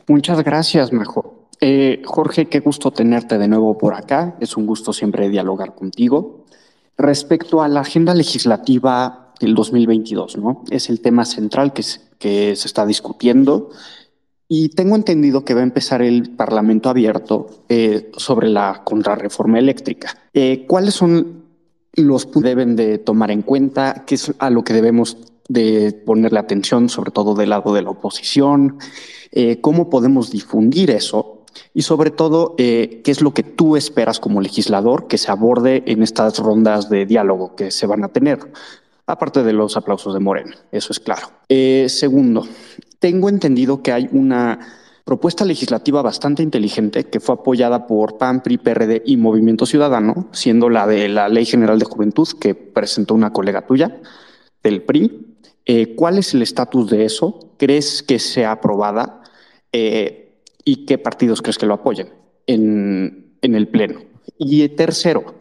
Muchas 0.08 0.42
gracias, 0.42 0.92
mejor. 0.92 1.41
Eh, 1.64 2.02
Jorge, 2.04 2.46
qué 2.46 2.58
gusto 2.58 2.90
tenerte 2.90 3.38
de 3.38 3.46
nuevo 3.46 3.78
por 3.78 3.94
acá. 3.94 4.36
Es 4.40 4.56
un 4.56 4.66
gusto 4.66 4.92
siempre 4.92 5.28
dialogar 5.28 5.76
contigo. 5.76 6.44
Respecto 6.98 7.62
a 7.62 7.68
la 7.68 7.82
agenda 7.82 8.14
legislativa 8.14 9.32
del 9.38 9.54
2022, 9.54 10.38
¿no? 10.38 10.64
Es 10.70 10.90
el 10.90 11.00
tema 11.00 11.24
central 11.24 11.72
que 11.72 11.84
se, 11.84 12.50
está 12.50 12.84
discutiendo 12.84 13.70
y 14.48 14.70
tengo 14.70 14.96
entendido 14.96 15.44
que 15.44 15.54
va 15.54 15.60
a 15.60 15.62
empezar 15.62 16.02
el 16.02 16.30
Parlamento 16.30 16.90
abierto 16.90 17.46
eh, 17.68 18.10
sobre 18.16 18.48
la 18.48 18.82
contrarreforma 18.84 19.60
eléctrica. 19.60 20.18
Eh, 20.34 20.66
¿Cuáles 20.66 20.94
son 20.94 21.44
los 21.94 22.26
puntos 22.26 22.42
que 22.42 22.48
deben 22.48 22.74
de 22.74 22.98
tomar 22.98 23.30
en 23.30 23.42
cuenta? 23.42 24.02
¿Qué 24.04 24.16
es 24.16 24.34
a 24.40 24.50
lo 24.50 24.64
que 24.64 24.72
debemos 24.72 25.16
de 25.48 25.92
ponerle 25.92 26.40
atención, 26.40 26.88
sobre 26.88 27.12
todo 27.12 27.36
del 27.36 27.50
lado 27.50 27.72
de 27.72 27.82
la 27.82 27.90
oposición? 27.90 28.78
¿Cómo 29.62 29.88
podemos 29.88 30.30
difundir 30.30 30.90
eso? 30.90 31.41
Y 31.74 31.82
sobre 31.82 32.10
todo, 32.10 32.54
eh, 32.58 33.00
¿qué 33.04 33.10
es 33.10 33.20
lo 33.20 33.32
que 33.34 33.42
tú 33.42 33.76
esperas 33.76 34.20
como 34.20 34.40
legislador 34.40 35.06
que 35.06 35.18
se 35.18 35.30
aborde 35.30 35.82
en 35.86 36.02
estas 36.02 36.38
rondas 36.38 36.88
de 36.88 37.06
diálogo 37.06 37.54
que 37.56 37.70
se 37.70 37.86
van 37.86 38.04
a 38.04 38.08
tener? 38.08 38.38
Aparte 39.06 39.42
de 39.42 39.52
los 39.52 39.76
aplausos 39.76 40.14
de 40.14 40.20
Morena, 40.20 40.56
eso 40.70 40.92
es 40.92 41.00
claro. 41.00 41.28
Eh, 41.48 41.86
segundo, 41.88 42.46
tengo 42.98 43.28
entendido 43.28 43.82
que 43.82 43.92
hay 43.92 44.08
una 44.12 44.58
Propuesta 45.04 45.44
legislativa 45.44 46.00
bastante 46.00 46.44
inteligente 46.44 47.04
que 47.04 47.18
fue 47.18 47.34
apoyada 47.34 47.88
por 47.88 48.18
PAN, 48.18 48.40
PRI, 48.40 48.58
PRD 48.58 49.02
y 49.04 49.16
Movimiento 49.16 49.66
Ciudadano, 49.66 50.28
siendo 50.30 50.68
la 50.68 50.86
de 50.86 51.08
la 51.08 51.28
Ley 51.28 51.44
General 51.44 51.76
de 51.76 51.86
Juventud 51.86 52.28
que 52.40 52.54
presentó 52.54 53.14
una 53.14 53.32
colega 53.32 53.66
tuya 53.66 54.00
del 54.62 54.82
PRI. 54.82 55.36
Eh, 55.66 55.96
¿Cuál 55.96 56.18
es 56.18 56.34
el 56.34 56.42
estatus 56.42 56.88
de 56.88 57.04
eso? 57.04 57.52
¿Crees 57.58 58.04
que 58.04 58.20
sea 58.20 58.52
aprobada? 58.52 59.22
¿Y 60.64 60.86
qué 60.86 60.98
partidos 60.98 61.42
crees 61.42 61.58
que 61.58 61.66
lo 61.66 61.74
apoyen 61.74 62.08
en, 62.46 63.36
en 63.42 63.54
el 63.54 63.68
Pleno? 63.68 64.00
Y 64.38 64.68
tercero, 64.70 65.34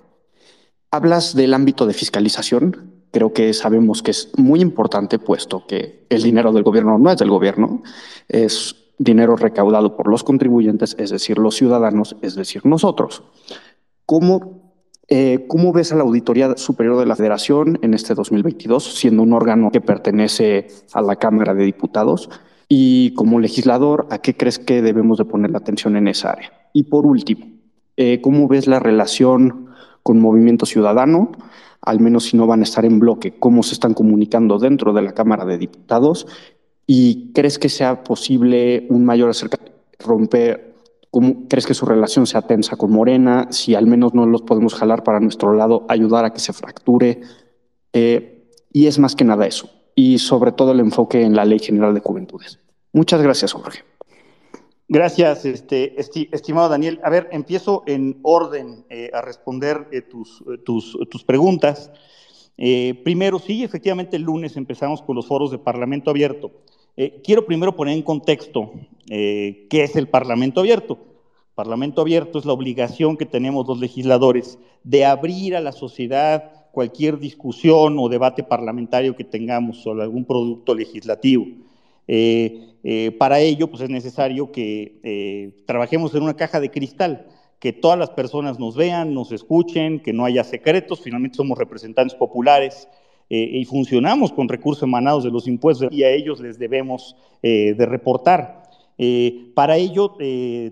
hablas 0.90 1.36
del 1.36 1.54
ámbito 1.54 1.86
de 1.86 1.94
fiscalización. 1.94 2.92
Creo 3.12 3.34
que 3.34 3.54
sabemos 3.54 4.02
que 4.02 4.12
es 4.12 4.32
muy 4.38 4.62
importante, 4.62 5.20
puesto 5.20 5.66
que 5.68 6.06
el 6.10 6.24
dinero 6.24 6.54
del 6.54 6.64
gobierno 6.64 6.98
no 6.98 7.12
es 7.12 7.18
del 7.18 7.30
gobierno, 7.30 7.84
es 8.28 8.76
dinero 8.98 9.36
recaudado 9.36 9.98
por 9.98 10.08
los 10.08 10.24
contribuyentes, 10.24 10.96
es 11.00 11.10
decir, 11.10 11.38
los 11.38 11.56
ciudadanos, 11.56 12.16
es 12.22 12.36
decir, 12.36 12.66
nosotros. 12.66 13.24
¿Cómo, 14.06 14.76
eh, 15.08 15.46
¿Cómo 15.48 15.74
ves 15.74 15.92
a 15.92 15.96
la 15.96 16.04
Auditoría 16.04 16.56
Superior 16.56 17.00
de 17.00 17.06
la 17.06 17.16
Federación 17.16 17.80
en 17.82 17.94
este 17.94 18.14
2022, 18.14 18.96
siendo 18.96 19.24
un 19.24 19.34
órgano 19.34 19.72
que 19.72 19.82
pertenece 19.82 20.68
a 20.94 21.02
la 21.02 21.16
Cámara 21.16 21.54
de 21.54 21.66
Diputados? 21.66 22.30
Y 22.74 23.14
como 23.16 23.42
legislador, 23.42 24.08
¿a 24.12 24.20
qué 24.20 24.38
crees 24.38 24.58
que 24.58 24.82
debemos 24.82 25.18
de 25.18 25.26
poner 25.26 25.52
la 25.52 25.58
atención 25.58 25.98
en 25.98 26.08
esa 26.08 26.32
área? 26.32 26.54
Y 26.72 26.84
por 26.84 27.06
último, 27.06 27.48
eh, 27.98 28.22
¿cómo 28.22 28.48
ves 28.48 28.66
la 28.66 28.80
relación 28.80 29.72
con 30.04 30.22
Movimiento 30.22 30.66
Ciudadano? 30.66 31.34
Al 31.82 32.00
menos 32.00 32.24
si 32.24 32.38
no 32.38 32.48
van 32.48 32.62
a 32.62 32.64
estar 32.64 32.86
en 32.86 32.98
bloque, 32.98 33.38
¿cómo 33.38 33.62
se 33.62 33.74
están 33.74 33.94
comunicando 33.94 34.58
dentro 34.58 34.94
de 34.94 35.02
la 35.02 35.12
Cámara 35.12 35.44
de 35.44 35.58
Diputados? 35.58 36.28
¿Y 36.88 37.34
crees 37.34 37.60
que 37.60 37.68
sea 37.68 38.06
posible 38.06 38.88
un 38.90 39.04
mayor 39.04 39.32
acercamiento, 39.32 39.78
romper, 40.00 40.74
cómo 41.10 41.50
crees 41.50 41.66
que 41.66 41.74
su 41.74 41.86
relación 41.86 42.26
sea 42.26 42.44
tensa 42.44 42.78
con 42.78 42.94
Morena? 42.94 43.48
Si 43.50 43.76
al 43.76 43.86
menos 43.86 44.14
no 44.14 44.26
los 44.26 44.44
podemos 44.44 44.76
jalar 44.76 45.04
para 45.04 45.20
nuestro 45.20 45.54
lado, 45.54 45.86
ayudar 45.90 46.24
a 46.24 46.32
que 46.32 46.40
se 46.40 46.54
fracture. 46.54 47.20
Eh, 47.92 48.46
y 48.72 48.88
es 48.88 48.98
más 48.98 49.14
que 49.14 49.26
nada 49.26 49.46
eso. 49.46 49.70
Y 49.94 50.20
sobre 50.20 50.54
todo 50.54 50.72
el 50.72 50.80
enfoque 50.80 51.22
en 51.22 51.36
la 51.36 51.44
Ley 51.44 51.60
General 51.60 51.94
de 51.94 52.00
Juventudes. 52.00 52.61
Muchas 52.94 53.22
gracias, 53.22 53.54
Jorge. 53.54 53.84
Gracias, 54.88 55.46
este, 55.46 55.96
estimado 56.00 56.68
Daniel. 56.68 57.00
A 57.04 57.10
ver, 57.10 57.30
empiezo 57.32 57.84
en 57.88 58.20
orden 58.24 58.86
eh, 58.90 59.10
a 59.14 59.22
responder 59.22 59.88
eh, 59.92 60.02
tus, 60.02 60.44
tus, 60.66 61.24
preguntas. 61.24 61.92
primero, 62.58 63.40
sí, 63.40 63.64
efectivamente 63.64 64.18
el 64.18 64.24
lunes 64.24 64.58
empezamos 64.58 65.02
con 65.02 65.16
los 65.16 65.28
foros 65.28 65.52
de 65.52 65.58
Parlamento 65.58 66.10
Abierto. 66.10 66.52
Eh, 66.98 67.22
quiero 67.24 67.46
primero 67.46 67.76
poner 67.76 67.96
en 67.96 68.04
contexto 68.04 68.72
eh, 69.10 69.68
qué 69.70 69.84
es 69.84 69.96
el 69.96 70.08
Parlamento 70.08 70.60
abierto. 70.60 71.00
Parlamento 71.56 72.02
abierto 72.02 72.40
es 72.40 72.46
la 72.46 72.54
obligación 72.54 73.18
que 73.18 73.26
tenemos 73.26 73.68
los 73.68 73.80
legisladores 73.80 74.58
de 74.84 75.06
abrir 75.06 75.56
a 75.56 75.62
la 75.62 75.72
sociedad 75.72 76.52
cualquier 76.72 77.20
discusión 77.20 77.98
o 78.00 78.10
debate 78.10 78.44
parlamentario 78.44 79.16
que 79.16 79.24
tengamos 79.24 79.82
sobre 79.82 80.04
algún 80.04 80.26
producto 80.26 80.74
legislativo. 80.74 81.46
Eh, 82.08 82.71
para 83.20 83.40
ello, 83.40 83.70
pues 83.70 83.84
es 83.84 83.90
necesario 83.90 84.52
que 84.52 85.54
trabajemos 85.66 86.16
en 86.16 86.24
una 86.24 86.36
caja 86.36 86.60
de 86.60 86.72
cristal, 86.72 87.28
que 87.62 87.74
todas 87.74 87.98
las 87.98 88.10
personas 88.10 88.60
nos 88.60 88.76
vean, 88.76 89.14
nos 89.14 89.32
escuchen, 89.32 90.00
que 90.00 90.14
no 90.14 90.26
haya 90.26 90.44
secretos, 90.44 91.00
finalmente 91.02 91.38
somos 91.38 91.60
representantes 91.60 92.16
populares 92.16 92.88
eh, 93.34 93.60
y 93.60 93.64
funcionamos 93.64 94.34
con 94.34 94.50
recursos 94.50 94.84
emanados 94.84 95.24
de 95.24 95.30
los 95.30 95.48
impuestos 95.48 95.88
y 95.90 96.04
a 96.04 96.10
ellos 96.10 96.42
les 96.42 96.60
debemos 96.60 97.16
eh, 97.42 97.74
de 97.78 97.86
reportar. 97.86 98.64
Eh, 98.98 99.52
para 99.56 99.78
ello 99.78 100.16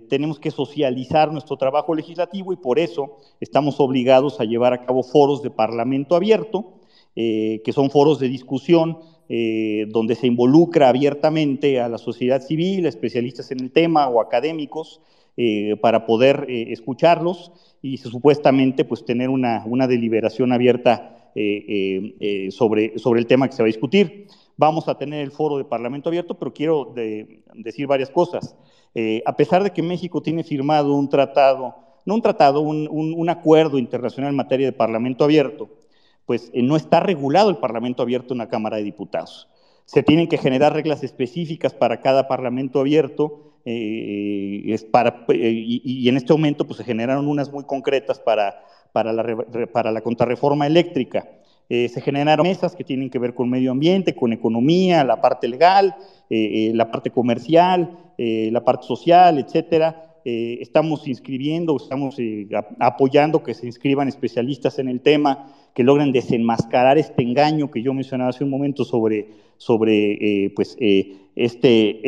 tenemos 0.09 0.39
que 0.39 0.51
socializar 0.51 1.31
nuestro 1.31 1.55
trabajo 1.55 1.95
legislativo 1.95 2.51
y 2.51 2.57
por 2.57 2.77
eso 2.77 3.17
estamos 3.39 3.79
obligados 3.79 4.41
a 4.41 4.43
llevar 4.43 4.73
a 4.73 4.85
cabo 4.85 5.03
foros 5.03 5.41
de 5.41 5.51
parlamento 5.51 6.15
abierto, 6.17 6.73
que 7.15 7.71
son 7.73 7.89
foros 7.89 8.19
de 8.19 8.29
discusión 8.29 8.97
donde 9.29 10.15
se 10.15 10.25
involucra 10.25 10.89
abiertamente 10.89 11.79
a 11.79 11.87
la 11.87 11.99
sociedad 11.99 12.41
civil, 12.41 12.87
especialistas 12.87 13.51
en 13.51 13.59
el 13.59 13.71
tema 13.71 14.07
o 14.07 14.21
académicos, 14.21 15.01
para 15.81 16.05
poder 16.07 16.47
escucharlos 16.49 17.51
y 17.81 17.97
supuestamente 17.97 18.85
pues, 18.85 19.05
tener 19.05 19.29
una, 19.29 19.63
una 19.65 19.87
deliberación 19.87 20.51
abierta 20.51 21.19
eh, 21.35 21.63
eh, 21.67 22.15
eh, 22.19 22.51
sobre, 22.51 22.97
sobre 22.97 23.19
el 23.19 23.27
tema 23.27 23.47
que 23.47 23.55
se 23.55 23.61
va 23.61 23.67
a 23.67 23.67
discutir. 23.67 24.27
Vamos 24.57 24.87
a 24.87 24.97
tener 24.97 25.21
el 25.21 25.31
foro 25.31 25.57
de 25.57 25.63
Parlamento 25.63 26.09
abierto, 26.09 26.33
pero 26.37 26.51
quiero 26.53 26.93
decir 27.53 27.87
varias 27.87 28.09
cosas. 28.09 28.55
a 29.25 29.35
pesar 29.37 29.63
de 29.63 29.71
que 29.71 29.81
México 29.81 30.21
tiene 30.21 30.43
firmado 30.43 30.95
un 30.95 31.07
tratado, 31.07 31.75
no 32.05 32.15
un 32.15 32.21
tratado, 32.21 32.59
un, 32.59 33.29
acuerdo 33.29 33.77
internacional 33.77 34.31
en 34.31 34.35
materia 34.35 34.65
de 34.65 34.73
Parlamento 34.73 35.23
abierto, 35.23 35.69
pues 36.29 36.51
no 36.53 36.75
está 36.75 36.99
regulado 36.99 37.49
el 37.49 37.57
Parlamento 37.57 38.03
abierto 38.03 38.35
en 38.35 38.37
la 38.37 38.49
Cámara 38.49 38.77
de 38.77 38.83
Diputados. 38.83 39.49
Se 39.85 40.03
tienen 40.03 40.27
que 40.27 40.37
generar 40.37 40.73
reglas 40.73 41.03
específicas 41.03 41.73
para 41.73 42.01
cada 42.01 42.27
Parlamento 42.27 42.79
abierto 42.79 43.45
es 43.65 44.83
para, 44.85 45.25
y, 45.27 46.07
en 46.07 46.17
este 46.17 46.33
momento 46.33 46.65
pues, 46.65 46.77
se 46.77 46.83
generaron 46.83 47.27
unas 47.27 47.51
muy 47.51 47.63
concretas 47.65 48.19
para 48.19 48.63
para 48.91 49.13
la, 49.13 49.23
para 49.71 49.91
la 49.91 50.01
contrarreforma 50.01 50.67
eléctrica. 50.67 51.27
Eh, 51.69 51.87
se 51.89 52.01
generaron 52.01 52.47
mesas 52.47 52.75
que 52.75 52.83
tienen 52.83 53.09
que 53.09 53.19
ver 53.19 53.35
con 53.35 53.49
medio 53.49 53.71
ambiente, 53.71 54.15
con 54.15 54.33
economía, 54.33 55.03
la 55.03 55.21
parte 55.21 55.47
legal, 55.47 55.95
eh, 56.29 56.69
eh, 56.69 56.71
la 56.73 56.89
parte 56.89 57.11
comercial, 57.11 57.97
la 58.17 58.65
parte 58.65 58.85
social, 58.85 59.39
etcétera. 59.39 60.08
Estamos 60.25 61.07
inscribiendo, 61.07 61.75
estamos 61.77 62.17
apoyando 62.79 63.43
que 63.43 63.53
se 63.53 63.65
inscriban 63.65 64.07
especialistas 64.07 64.79
en 64.79 64.89
el 64.89 65.01
tema, 65.01 65.53
que 65.73 65.83
logren 65.83 66.11
desenmascarar 66.11 66.97
este 66.97 67.23
engaño 67.23 67.71
que 67.71 67.81
yo 67.81 67.93
mencionaba 67.93 68.31
hace 68.31 68.43
un 68.43 68.49
momento 68.49 68.83
sobre, 68.85 69.29
sobre 69.57 70.51
pues, 70.55 70.77
este, 70.79 72.01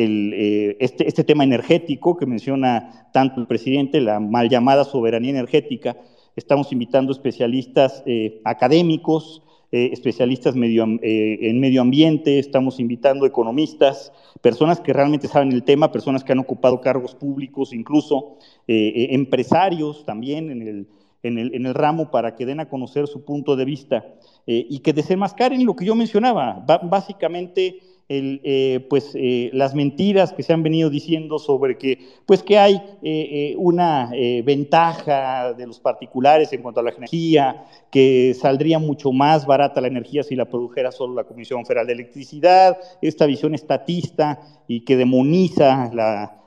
este, 0.80 1.08
este 1.08 1.24
tema 1.24 1.44
energético 1.44 2.18
que 2.18 2.26
menciona 2.26 3.10
tanto 3.14 3.40
el 3.40 3.48
presidente, 3.48 4.02
la 4.02 4.20
mal 4.20 4.50
llamada 4.50 4.84
soberanía 4.84 5.32
energética, 5.32 5.98
Estamos 6.36 6.72
invitando 6.72 7.12
especialistas 7.12 8.04
eh, 8.06 8.40
académicos, 8.46 9.42
eh, 9.74 9.90
especialistas 9.92 10.56
eh, 10.56 11.40
en 11.42 11.60
medio 11.60 11.82
ambiente, 11.82 12.40
estamos 12.40 12.80
invitando 12.80 13.26
economistas, 13.26 14.14
personas 14.42 14.80
que 14.80 14.94
realmente 14.94 15.28
saben 15.28 15.52
el 15.52 15.64
tema, 15.64 15.92
personas 15.92 16.24
que 16.24 16.32
han 16.32 16.40
ocupado 16.40 16.82
cargos 16.82 17.16
públicos, 17.16 17.74
incluso 17.74 18.38
empresarios 18.68 20.04
también 20.06 20.50
en 20.50 20.62
el, 20.62 20.88
en, 21.24 21.38
el, 21.38 21.56
en 21.56 21.66
el, 21.66 21.74
ramo 21.74 22.10
para 22.12 22.36
que 22.36 22.46
den 22.46 22.60
a 22.60 22.70
conocer 22.70 23.08
su 23.08 23.24
punto 23.24 23.56
de 23.56 23.66
vista 23.66 24.06
y 24.46 24.80
que 24.80 24.94
desenmascaren 24.94 25.66
lo 25.66 25.76
que 25.76 25.86
yo 25.86 25.96
mencionaba, 25.96 26.66
básicamente 26.84 27.80
eh, 28.14 28.86
pues, 28.90 29.12
eh, 29.16 29.50
las 29.54 29.74
mentiras 29.74 30.34
que 30.34 30.44
se 30.44 30.52
han 30.52 30.64
venido 30.64 30.90
diciendo 30.90 31.40
sobre 31.40 31.78
que, 31.78 31.98
pues, 32.26 32.44
que 32.44 32.58
hay 32.58 32.82
eh, 33.02 33.56
una 33.58 34.12
ventaja 34.44 35.54
de 35.54 35.66
los 35.66 35.80
particulares 35.80 36.52
en 36.52 36.62
cuanto 36.62 36.82
a 36.82 36.84
la 36.84 36.92
energía, 36.92 37.64
que 37.90 38.36
saldría 38.38 38.80
mucho 38.80 39.14
más 39.14 39.46
barata 39.46 39.80
la 39.80 39.88
energía 39.88 40.24
si 40.24 40.36
la 40.36 40.44
produjera 40.44 40.92
solo 40.92 41.14
la 41.14 41.24
Comisión 41.24 41.66
Federal 41.66 41.88
de 41.88 41.94
Electricidad, 41.94 42.78
esta 43.02 43.26
visión 43.26 43.56
estatista 43.56 44.42
y 44.68 44.82
que 44.82 44.98
demoniza 44.98 45.90
la, 45.94 46.38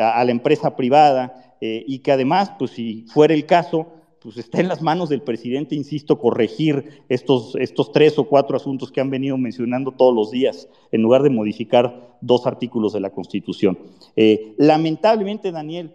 a, 0.00 0.24
la 0.24 0.30
empresa 0.30 0.76
privada 0.76 1.56
y 1.60 1.98
que 1.98 2.12
además, 2.12 2.52
pues 2.58 2.70
si 2.70 3.04
fuera 3.08 3.34
el 3.34 3.44
caso, 3.44 3.99
pues 4.20 4.36
está 4.36 4.60
en 4.60 4.68
las 4.68 4.82
manos 4.82 5.08
del 5.08 5.22
presidente, 5.22 5.74
insisto, 5.74 6.18
corregir 6.18 7.02
estos, 7.08 7.54
estos 7.56 7.90
tres 7.90 8.18
o 8.18 8.24
cuatro 8.24 8.56
asuntos 8.56 8.92
que 8.92 9.00
han 9.00 9.10
venido 9.10 9.38
mencionando 9.38 9.92
todos 9.92 10.14
los 10.14 10.30
días, 10.30 10.68
en 10.92 11.00
lugar 11.02 11.22
de 11.22 11.30
modificar 11.30 12.18
dos 12.20 12.46
artículos 12.46 12.92
de 12.92 13.00
la 13.00 13.10
Constitución. 13.10 13.78
Eh, 14.16 14.54
lamentablemente, 14.58 15.52
Daniel, 15.52 15.94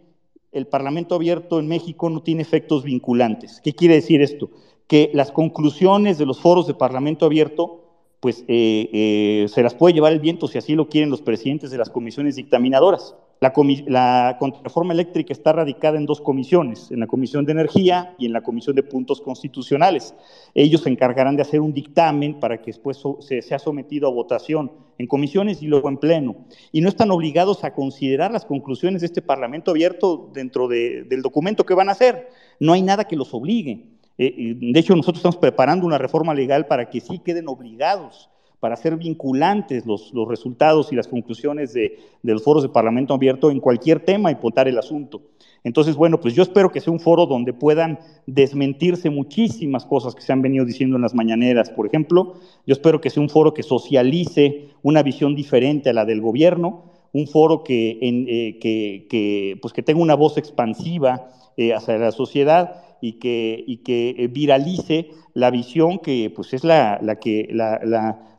el 0.52 0.66
Parlamento 0.66 1.16
abierto 1.16 1.60
en 1.60 1.68
México 1.68 2.10
no 2.10 2.24
tiene 2.24 2.42
efectos 2.42 2.84
vinculantes. 2.84 3.62
¿Qué 3.64 3.74
quiere 3.74 3.96
decir 3.96 4.22
esto? 4.22 4.50
Que 4.88 5.12
las 5.14 5.32
conclusiones 5.32 6.18
de 6.18 6.26
los 6.26 6.40
foros 6.40 6.66
de 6.66 6.74
Parlamento 6.74 7.26
abierto 7.26 7.82
pues 8.26 8.44
eh, 8.48 8.90
eh, 8.92 9.46
se 9.50 9.62
las 9.62 9.76
puede 9.76 9.94
llevar 9.94 10.12
el 10.12 10.20
viento 10.20 10.48
si 10.48 10.58
así 10.58 10.74
lo 10.74 10.90
quieren 10.90 11.12
los 11.12 11.22
presidentes 11.22 11.70
de 11.70 11.78
las 11.78 11.92
comisiones 11.92 12.38
dictaminadoras. 12.38 13.14
La, 13.42 13.54
la 13.88 14.38
contrarreforma 14.40 14.94
eléctrica 14.94 15.34
está 15.34 15.52
radicada 15.54 15.98
en 15.98 16.06
dos 16.06 16.22
comisiones, 16.22 16.90
en 16.92 17.02
la 17.02 17.08
Comisión 17.08 17.46
de 17.46 17.52
Energía 17.52 18.16
y 18.18 18.26
en 18.26 18.34
la 18.34 18.42
Comisión 18.42 18.76
de 18.76 18.84
Puntos 18.84 19.22
Constitucionales. 19.22 20.16
Ellos 20.54 20.82
se 20.82 20.90
encargarán 20.90 21.36
de 21.36 21.42
hacer 21.42 21.60
un 21.60 21.74
dictamen 21.74 22.40
para 22.40 22.62
que 22.62 22.68
después 22.68 23.02
se 23.20 23.42
sea 23.42 23.60
sometido 23.60 24.08
a 24.08 24.12
votación 24.12 24.72
en 24.98 25.08
comisiones 25.08 25.62
y 25.62 25.68
luego 25.68 25.90
en 25.90 25.98
pleno. 25.98 26.36
Y 26.72 26.82
no 26.82 26.90
están 26.90 27.12
obligados 27.12 27.64
a 27.64 27.74
considerar 27.74 28.32
las 28.32 28.46
conclusiones 28.46 29.02
de 29.02 29.08
este 29.08 29.22
Parlamento 29.22 29.72
abierto 29.72 30.30
dentro 30.34 30.68
del 30.68 31.22
documento 31.22 31.66
que 31.66 31.74
van 31.74 31.90
a 31.90 31.94
hacer. 31.94 32.30
No 32.60 32.74
hay 32.74 32.82
nada 32.82 33.06
que 33.06 33.16
los 33.16 33.34
obligue. 33.34 33.86
Eh, 34.18 34.56
de 34.58 34.80
hecho, 34.80 34.96
nosotros 34.96 35.20
estamos 35.20 35.38
preparando 35.38 35.86
una 35.86 35.98
reforma 35.98 36.34
legal 36.34 36.68
para 36.68 36.90
que 36.90 37.02
sí 37.02 37.20
queden 37.20 37.50
obligados 37.50 38.30
para 38.66 38.74
hacer 38.74 38.98
vinculantes 38.98 39.86
los, 39.86 40.12
resultados 40.28 40.92
y 40.92 40.96
las 40.96 41.08
conclusiones 41.08 41.72
de, 41.72 42.00
de, 42.24 42.34
los 42.34 42.42
foros 42.42 42.64
de 42.64 42.70
Parlamento 42.70 43.14
abierto 43.14 43.52
en 43.52 43.60
cualquier 43.60 44.00
tema 44.00 44.32
y 44.32 44.34
votar 44.42 44.68
el 44.68 44.80
asunto. 44.80 45.22
Entonces, 45.64 45.96
bueno, 45.96 46.20
pues 46.20 46.34
yo 46.34 46.42
espero 46.42 46.72
que 46.72 46.82
sea 46.82 46.92
un 46.92 47.00
foro 47.00 47.28
donde 47.28 47.54
puedan 47.54 48.00
desmentirse 48.26 49.12
muchísimas 49.12 49.86
cosas 49.86 50.16
que 50.16 50.24
se 50.24 50.34
han 50.34 50.42
venido 50.42 50.66
diciendo 50.66 50.96
en 50.96 51.04
las 51.04 51.14
mañaneras, 51.14 51.70
por 51.70 51.86
ejemplo. 51.86 52.38
Yo 52.66 52.74
espero 52.74 53.02
que 53.02 53.12
sea 53.12 53.22
un 53.22 53.30
foro 53.30 53.54
que 53.54 53.62
socialice 53.62 54.70
una 54.82 55.04
visión 55.04 55.36
diferente 55.36 55.92
a 55.92 55.94
la 55.94 56.06
del 56.06 56.22
gobierno, 56.22 56.86
un 57.14 57.28
foro 57.28 57.64
que, 57.64 58.00
eh, 58.02 59.58
pues 59.62 59.74
que 59.76 59.84
tenga 59.84 60.02
una 60.02 60.16
voz 60.16 60.40
expansiva 60.40 61.30
eh, 61.56 61.72
hacia 61.72 62.00
la 62.00 62.12
sociedad 62.12 62.82
y 63.02 63.14
que, 63.14 63.64
y 63.66 63.78
que 63.78 64.16
eh, 64.18 64.28
viralice 64.28 65.10
la 65.34 65.52
visión 65.52 66.00
que 66.00 66.32
pues 66.36 66.54
es 66.54 66.64
la, 66.64 67.00
la 67.02 67.16
que, 67.18 67.48
la, 67.52 67.80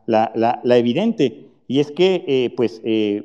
la, 0.05 0.61
la, 0.63 0.77
evidente, 0.77 1.47
y 1.67 1.79
es 1.79 1.91
que 1.91 2.23
eh, 2.27 2.53
pues, 2.55 2.81
eh, 2.83 3.23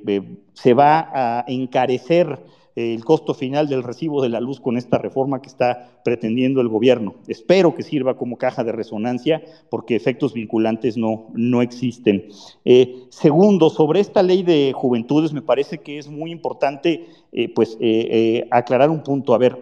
se 0.52 0.74
va 0.74 1.10
a 1.12 1.44
encarecer 1.48 2.38
el 2.74 3.04
costo 3.04 3.34
final 3.34 3.68
del 3.68 3.82
recibo 3.82 4.22
de 4.22 4.30
la 4.30 4.40
luz 4.40 4.58
con 4.58 4.78
esta 4.78 4.96
reforma 4.96 5.42
que 5.42 5.48
está 5.48 5.90
pretendiendo 6.04 6.62
el 6.62 6.68
gobierno. 6.68 7.16
Espero 7.28 7.74
que 7.74 7.82
sirva 7.82 8.16
como 8.16 8.38
caja 8.38 8.64
de 8.64 8.72
resonancia 8.72 9.42
porque 9.68 9.94
efectos 9.94 10.32
vinculantes 10.32 10.96
no, 10.96 11.26
no 11.34 11.60
existen. 11.60 12.28
Segundo, 13.10 13.68
sobre 13.68 14.00
esta 14.00 14.22
ley 14.22 14.42
de 14.42 14.72
juventudes 14.74 15.34
me 15.34 15.42
parece 15.42 15.78
que 15.78 15.98
es 15.98 16.08
muy 16.08 16.30
importante 16.32 17.04
pues, 17.54 17.76
aclarar 18.50 18.88
un 18.88 19.02
punto. 19.02 19.34
A 19.34 19.38
ver, 19.38 19.58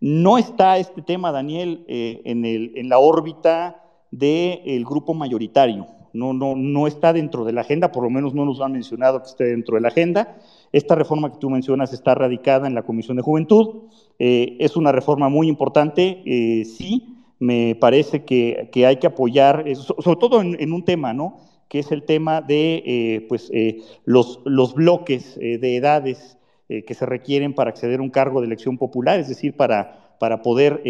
no 0.00 0.38
está 0.38 0.78
este 0.78 1.02
tema, 1.02 1.32
Daniel, 1.32 1.84
en, 1.88 2.44
el, 2.44 2.72
en 2.76 2.88
la 2.88 2.98
órbita 2.98 3.82
del 4.10 4.84
grupo 4.84 5.14
mayoritario. 5.14 5.86
No, 6.12 6.32
no, 6.32 6.54
no 6.54 6.86
está 6.86 7.12
dentro 7.12 7.44
de 7.44 7.52
la 7.52 7.62
agenda, 7.62 7.90
por 7.90 8.04
lo 8.04 8.10
menos 8.10 8.34
no 8.34 8.44
nos 8.44 8.60
han 8.60 8.72
mencionado 8.72 9.20
que 9.20 9.28
esté 9.28 9.44
dentro 9.44 9.74
de 9.74 9.80
la 9.80 9.88
agenda. 9.88 10.36
Esta 10.70 10.94
reforma 10.94 11.32
que 11.32 11.38
tú 11.38 11.50
mencionas 11.50 11.92
está 11.92 12.14
radicada 12.14 12.68
en 12.68 12.74
la 12.74 12.82
Comisión 12.82 13.16
de 13.16 13.22
Juventud. 13.24 13.88
Eh, 14.18 14.56
es 14.60 14.76
una 14.76 14.92
reforma 14.92 15.28
muy 15.28 15.48
importante, 15.48 16.22
eh, 16.24 16.64
sí, 16.64 17.14
me 17.38 17.76
parece 17.78 18.24
que, 18.24 18.70
hay 18.86 18.96
que 18.96 19.06
apoyar, 19.06 19.64
sobre 19.76 20.18
todo 20.18 20.40
en, 20.40 20.72
un 20.72 20.84
tema, 20.84 21.12
¿no? 21.12 21.40
Que 21.68 21.80
es 21.80 21.92
el 21.92 22.04
tema 22.04 22.40
de 22.40 22.82
eh, 22.86 23.26
pues, 23.28 23.50
eh, 23.52 23.82
los, 24.04 24.40
los, 24.44 24.74
bloques 24.74 25.36
eh, 25.40 25.58
de 25.58 25.76
edades 25.76 26.38
que 26.68 26.94
se 26.94 27.06
requieren 27.06 27.54
para 27.54 27.70
acceder 27.70 28.00
a 28.00 28.02
un 28.02 28.10
cargo 28.10 28.40
de 28.40 28.46
elección 28.46 28.78
popular, 28.78 29.20
es 29.20 29.28
decir, 29.28 29.54
para, 29.54 30.16
para 30.18 30.42
poder 30.42 30.82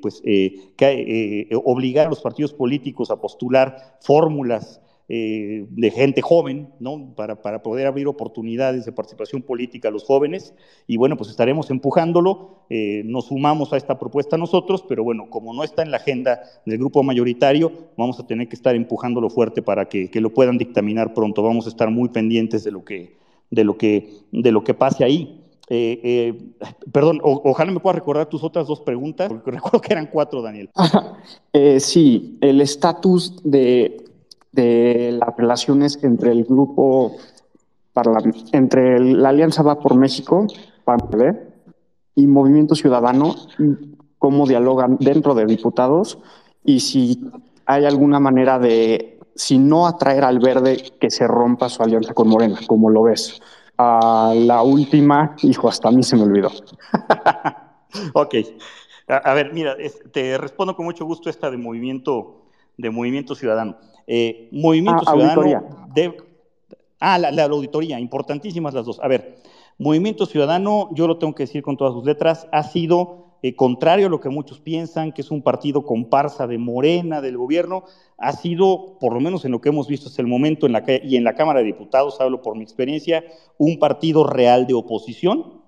pues, 0.00 0.20
que, 0.22 1.48
obligar 1.64 2.06
a 2.06 2.10
los 2.10 2.20
partidos 2.20 2.52
políticos 2.52 3.10
a 3.10 3.20
postular 3.20 3.98
fórmulas 4.00 4.80
eh, 5.14 5.66
de 5.68 5.90
gente 5.90 6.22
joven, 6.22 6.68
¿no? 6.80 7.12
Para, 7.14 7.42
para, 7.42 7.62
poder 7.62 7.86
abrir 7.86 8.06
oportunidades 8.06 8.86
de 8.86 8.92
participación 8.92 9.42
política 9.42 9.88
a 9.88 9.90
los 9.90 10.04
jóvenes. 10.04 10.54
Y 10.86 10.96
bueno, 10.96 11.18
pues 11.18 11.28
estaremos 11.28 11.70
empujándolo, 11.70 12.64
eh, 12.70 13.02
nos 13.04 13.26
sumamos 13.26 13.74
a 13.74 13.76
esta 13.76 13.98
propuesta 13.98 14.38
nosotros, 14.38 14.82
pero 14.88 15.04
bueno, 15.04 15.28
como 15.28 15.52
no 15.52 15.64
está 15.64 15.82
en 15.82 15.90
la 15.90 15.98
agenda 15.98 16.40
del 16.64 16.78
grupo 16.78 17.02
mayoritario, 17.02 17.90
vamos 17.98 18.20
a 18.20 18.26
tener 18.26 18.48
que 18.48 18.56
estar 18.56 18.74
empujándolo 18.74 19.28
fuerte 19.28 19.60
para 19.60 19.86
que, 19.86 20.08
que 20.08 20.22
lo 20.22 20.32
puedan 20.32 20.56
dictaminar 20.56 21.12
pronto. 21.12 21.42
Vamos 21.42 21.66
a 21.66 21.70
estar 21.70 21.90
muy 21.90 22.08
pendientes 22.08 22.64
de 22.64 22.70
lo 22.70 22.82
que, 22.82 23.16
de 23.52 23.62
lo 23.62 23.78
que, 23.78 24.24
de 24.32 24.50
lo 24.50 24.64
que 24.64 24.74
pase 24.74 25.04
ahí. 25.04 25.38
Eh, 25.68 26.00
eh, 26.02 26.52
perdón, 26.90 27.20
ojalá 27.22 27.70
me 27.70 27.78
puedas 27.78 27.94
recordar 27.94 28.26
tus 28.26 28.42
otras 28.42 28.66
dos 28.66 28.80
preguntas, 28.80 29.28
porque 29.28 29.50
recuerdo 29.52 29.80
que 29.80 29.92
eran 29.92 30.06
cuatro, 30.06 30.42
Daniel. 30.42 30.68
Eh, 31.52 31.78
sí, 31.78 32.36
el 32.40 32.60
estatus 32.60 33.36
de 33.44 34.02
de 34.52 35.12
las 35.18 35.34
relaciones 35.36 35.98
entre 36.02 36.30
el 36.30 36.44
grupo, 36.44 37.16
entre 38.52 39.00
la 39.00 39.30
Alianza 39.30 39.62
Va 39.62 39.80
por 39.80 39.96
México, 39.96 40.46
y 42.14 42.26
Movimiento 42.26 42.74
Ciudadano, 42.74 43.34
cómo 44.18 44.46
dialogan 44.46 44.98
dentro 45.00 45.34
de 45.34 45.46
diputados 45.46 46.18
y 46.64 46.80
si 46.80 47.30
hay 47.64 47.86
alguna 47.86 48.20
manera 48.20 48.58
de, 48.58 49.11
si 49.34 49.58
no 49.58 49.86
atraer 49.86 50.24
al 50.24 50.38
verde, 50.38 50.92
que 51.00 51.10
se 51.10 51.26
rompa 51.26 51.68
su 51.68 51.82
alianza 51.82 52.14
con 52.14 52.28
Morena, 52.28 52.58
como 52.66 52.90
lo 52.90 53.04
ves. 53.04 53.40
Uh, 53.78 54.34
la 54.34 54.62
última, 54.62 55.34
hijo, 55.42 55.68
hasta 55.68 55.88
a 55.88 55.92
mí 55.92 56.02
se 56.02 56.16
me 56.16 56.22
olvidó. 56.22 56.50
ok. 58.14 58.34
A, 59.08 59.16
a, 59.16 59.34
ver, 59.34 59.52
mira, 59.52 59.74
es, 59.78 60.00
te 60.12 60.38
respondo 60.38 60.76
con 60.76 60.84
mucho 60.84 61.04
gusto 61.04 61.30
esta 61.30 61.50
de 61.50 61.56
movimiento, 61.56 62.42
de 62.76 62.90
movimiento 62.90 63.34
ciudadano. 63.34 63.76
Eh, 64.06 64.48
Movimiento 64.52 65.04
ah, 65.06 65.12
Ciudadano. 65.12 65.88
De, 65.94 66.16
ah, 67.00 67.18
la, 67.18 67.30
la, 67.30 67.44
auditoría, 67.44 67.98
importantísimas 68.00 68.74
las 68.74 68.86
dos. 68.86 69.00
A 69.00 69.08
ver, 69.08 69.36
Movimiento 69.78 70.26
Ciudadano, 70.26 70.90
yo 70.92 71.06
lo 71.06 71.18
tengo 71.18 71.34
que 71.34 71.44
decir 71.44 71.62
con 71.62 71.76
todas 71.76 71.94
sus 71.94 72.04
letras, 72.04 72.46
ha 72.52 72.62
sido 72.62 73.21
eh, 73.44 73.56
contrario 73.56 74.06
a 74.06 74.08
lo 74.08 74.20
que 74.20 74.28
muchos 74.28 74.60
piensan, 74.60 75.10
que 75.10 75.20
es 75.20 75.32
un 75.32 75.42
partido 75.42 75.84
comparsa 75.84 76.46
de 76.46 76.58
Morena, 76.58 77.20
del 77.20 77.36
gobierno, 77.36 77.82
ha 78.16 78.32
sido, 78.34 78.98
por 79.00 79.12
lo 79.12 79.20
menos 79.20 79.44
en 79.44 79.50
lo 79.50 79.60
que 79.60 79.70
hemos 79.70 79.88
visto 79.88 80.08
hasta 80.08 80.22
el 80.22 80.28
momento 80.28 80.66
en 80.66 80.72
la, 80.72 80.84
y 81.02 81.16
en 81.16 81.24
la 81.24 81.34
Cámara 81.34 81.58
de 81.58 81.66
Diputados, 81.66 82.20
hablo 82.20 82.40
por 82.40 82.56
mi 82.56 82.62
experiencia, 82.62 83.24
un 83.58 83.80
partido 83.80 84.24
real 84.24 84.68
de 84.68 84.74
oposición. 84.74 85.60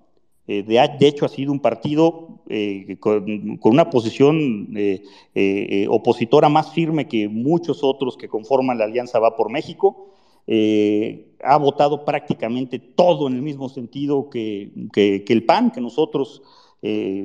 Eh, 0.47 0.63
de, 0.63 1.07
hecho, 1.07 1.25
ha 1.25 1.27
sido 1.27 1.51
un 1.51 1.59
partido 1.59 2.39
eh, 2.47 2.95
con, 3.01 3.59
una 3.61 3.89
posición 3.89 4.69
opositora 5.89 6.47
más 6.47 6.71
firme 6.71 7.09
que 7.09 7.27
muchos 7.27 7.83
otros 7.83 8.15
que 8.15 8.29
conforman 8.29 8.77
la 8.77 8.85
Alianza 8.85 9.19
Va 9.19 9.35
por 9.35 9.51
México. 9.51 10.13
Ha 11.43 11.57
votado 11.57 12.05
prácticamente 12.05 12.79
todo 12.79 13.27
en 13.27 13.33
el 13.33 13.41
mismo 13.41 13.67
sentido 13.67 14.29
que 14.29 14.71
el 15.27 15.45
PAN, 15.45 15.71
que 15.71 15.81
nosotros, 15.81 16.41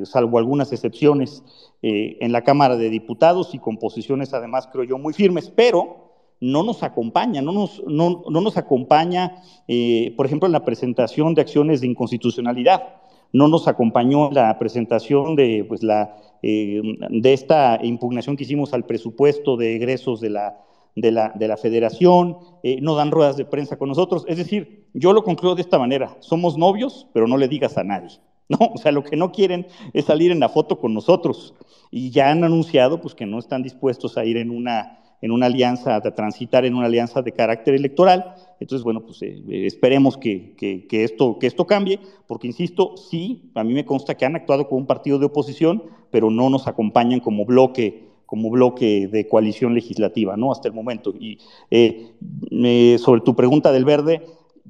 salvo 0.05 0.39
algunas 0.39 0.73
excepciones, 0.73 1.43
en 1.83 2.33
la 2.33 2.43
Cámara 2.43 2.77
de 2.77 2.91
Diputados 2.91 3.55
y 3.55 3.59
con 3.59 3.79
posiciones 3.79 4.35
además, 4.35 4.69
creo 4.73 4.85
yo, 4.85 4.99
muy 4.99 5.13
firmes, 5.13 5.51
pero 5.55 6.11
no 6.41 6.63
nos 6.63 6.83
acompaña, 6.83 7.43
no 7.43 7.53
nos, 7.53 7.83
no, 7.87 8.23
no 8.29 8.41
nos 8.41 8.57
acompaña, 8.57 9.43
por 10.17 10.27
ejemplo, 10.27 10.47
en 10.47 10.53
la 10.53 10.65
presentación 10.65 11.35
de 11.35 11.43
acciones 11.43 11.81
de 11.81 11.87
inconstitucionalidad 11.87 13.01
no 13.33 13.49
nos 13.49 13.69
acompañó 13.69 14.31
la 14.31 14.59
presentación 14.59 15.37
de, 15.37 15.65
pues, 15.69 15.83
la, 15.83 16.17
eh, 16.43 16.81
de 17.11 17.33
esta 17.33 17.79
impugnación 17.83 18.37
que 18.37 18.45
hicimos 18.45 18.73
al 18.73 18.85
presupuesto 18.85 19.57
de 19.57 19.77
egresos 19.77 20.21
de 20.21 20.31
la, 20.31 20.59
de 20.97 21.13
la, 21.13 21.33
de 21.35 21.49
la 21.49 21.57
federación, 21.57 22.39
eh, 22.63 22.81
no 22.81 22.95
dan 22.95 23.11
ruedas 23.11 23.37
de 23.37 23.45
prensa 23.45 23.77
con 23.77 23.89
nosotros. 23.89 24.25
Es 24.27 24.37
decir, 24.37 24.89
yo 24.95 25.13
lo 25.13 25.23
concluyo 25.23 25.55
de 25.55 25.63
esta 25.63 25.79
manera, 25.79 26.17
somos 26.21 26.59
novios, 26.59 27.07
pero 27.13 27.29
no 27.29 27.37
le 27.37 27.49
digas 27.49 27.79
a 27.79 27.85
nadie. 27.85 28.19
No, 28.51 28.59
o 28.75 28.79
sea, 28.79 28.91
lo 28.91 29.05
que 29.05 29.17
no 29.17 29.31
quieren 29.31 29.69
es 29.93 30.07
salir 30.07 30.33
en 30.33 30.41
la 30.41 30.49
foto 30.49 30.81
con 30.81 30.93
nosotros. 30.93 31.55
Y 31.93 32.11
ya 32.11 32.33
han 32.33 32.43
anunciado 32.43 33.01
pues, 33.01 33.15
que 33.15 33.25
no 33.25 33.39
están 33.39 33.63
dispuestos 33.63 34.19
a 34.19 34.25
ir 34.25 34.37
en 34.37 34.51
una 34.51 35.01
en 35.23 35.31
una 35.33 35.47
alianza, 35.47 35.97
a 35.97 36.01
transitar 36.01 36.65
en 36.65 36.75
una 36.75 36.87
alianza 36.87 37.23
de 37.23 37.33
carácter 37.33 37.75
electoral. 37.75 38.35
Entonces, 38.59 38.83
bueno, 38.85 39.03
pues 39.03 39.23
eh, 39.23 39.43
esperemos 39.67 40.17
que, 40.17 40.55
que, 40.57 41.05
esto, 41.05 41.39
que 41.39 41.47
esto 41.47 41.67
cambie, 41.67 42.01
porque 42.27 42.47
insisto, 42.47 42.97
sí, 42.97 43.51
a 43.55 43.65
mí 43.65 43.75
me 43.75 43.85
consta 43.85 44.17
que 44.17 44.25
han 44.25 44.37
actuado 44.37 44.69
como 44.69 44.81
un 44.81 44.87
partido 44.87 45.19
de 45.19 45.27
oposición, 45.27 45.83
pero 46.11 46.31
no 46.31 46.49
nos 46.51 46.67
acompañan 46.67 47.21
como 47.21 47.45
bloque 47.45 48.09
como 48.27 48.49
bloque 48.49 49.09
de 49.09 49.27
coalición 49.27 49.75
legislativa, 49.75 50.37
¿no? 50.37 50.53
Hasta 50.53 50.69
el 50.69 50.75
momento. 50.75 51.13
Y 51.19 51.39
eh, 51.73 52.13
sobre 53.01 53.23
tu 53.23 53.35
pregunta 53.35 53.73
del 53.73 53.85
verde, 53.85 54.23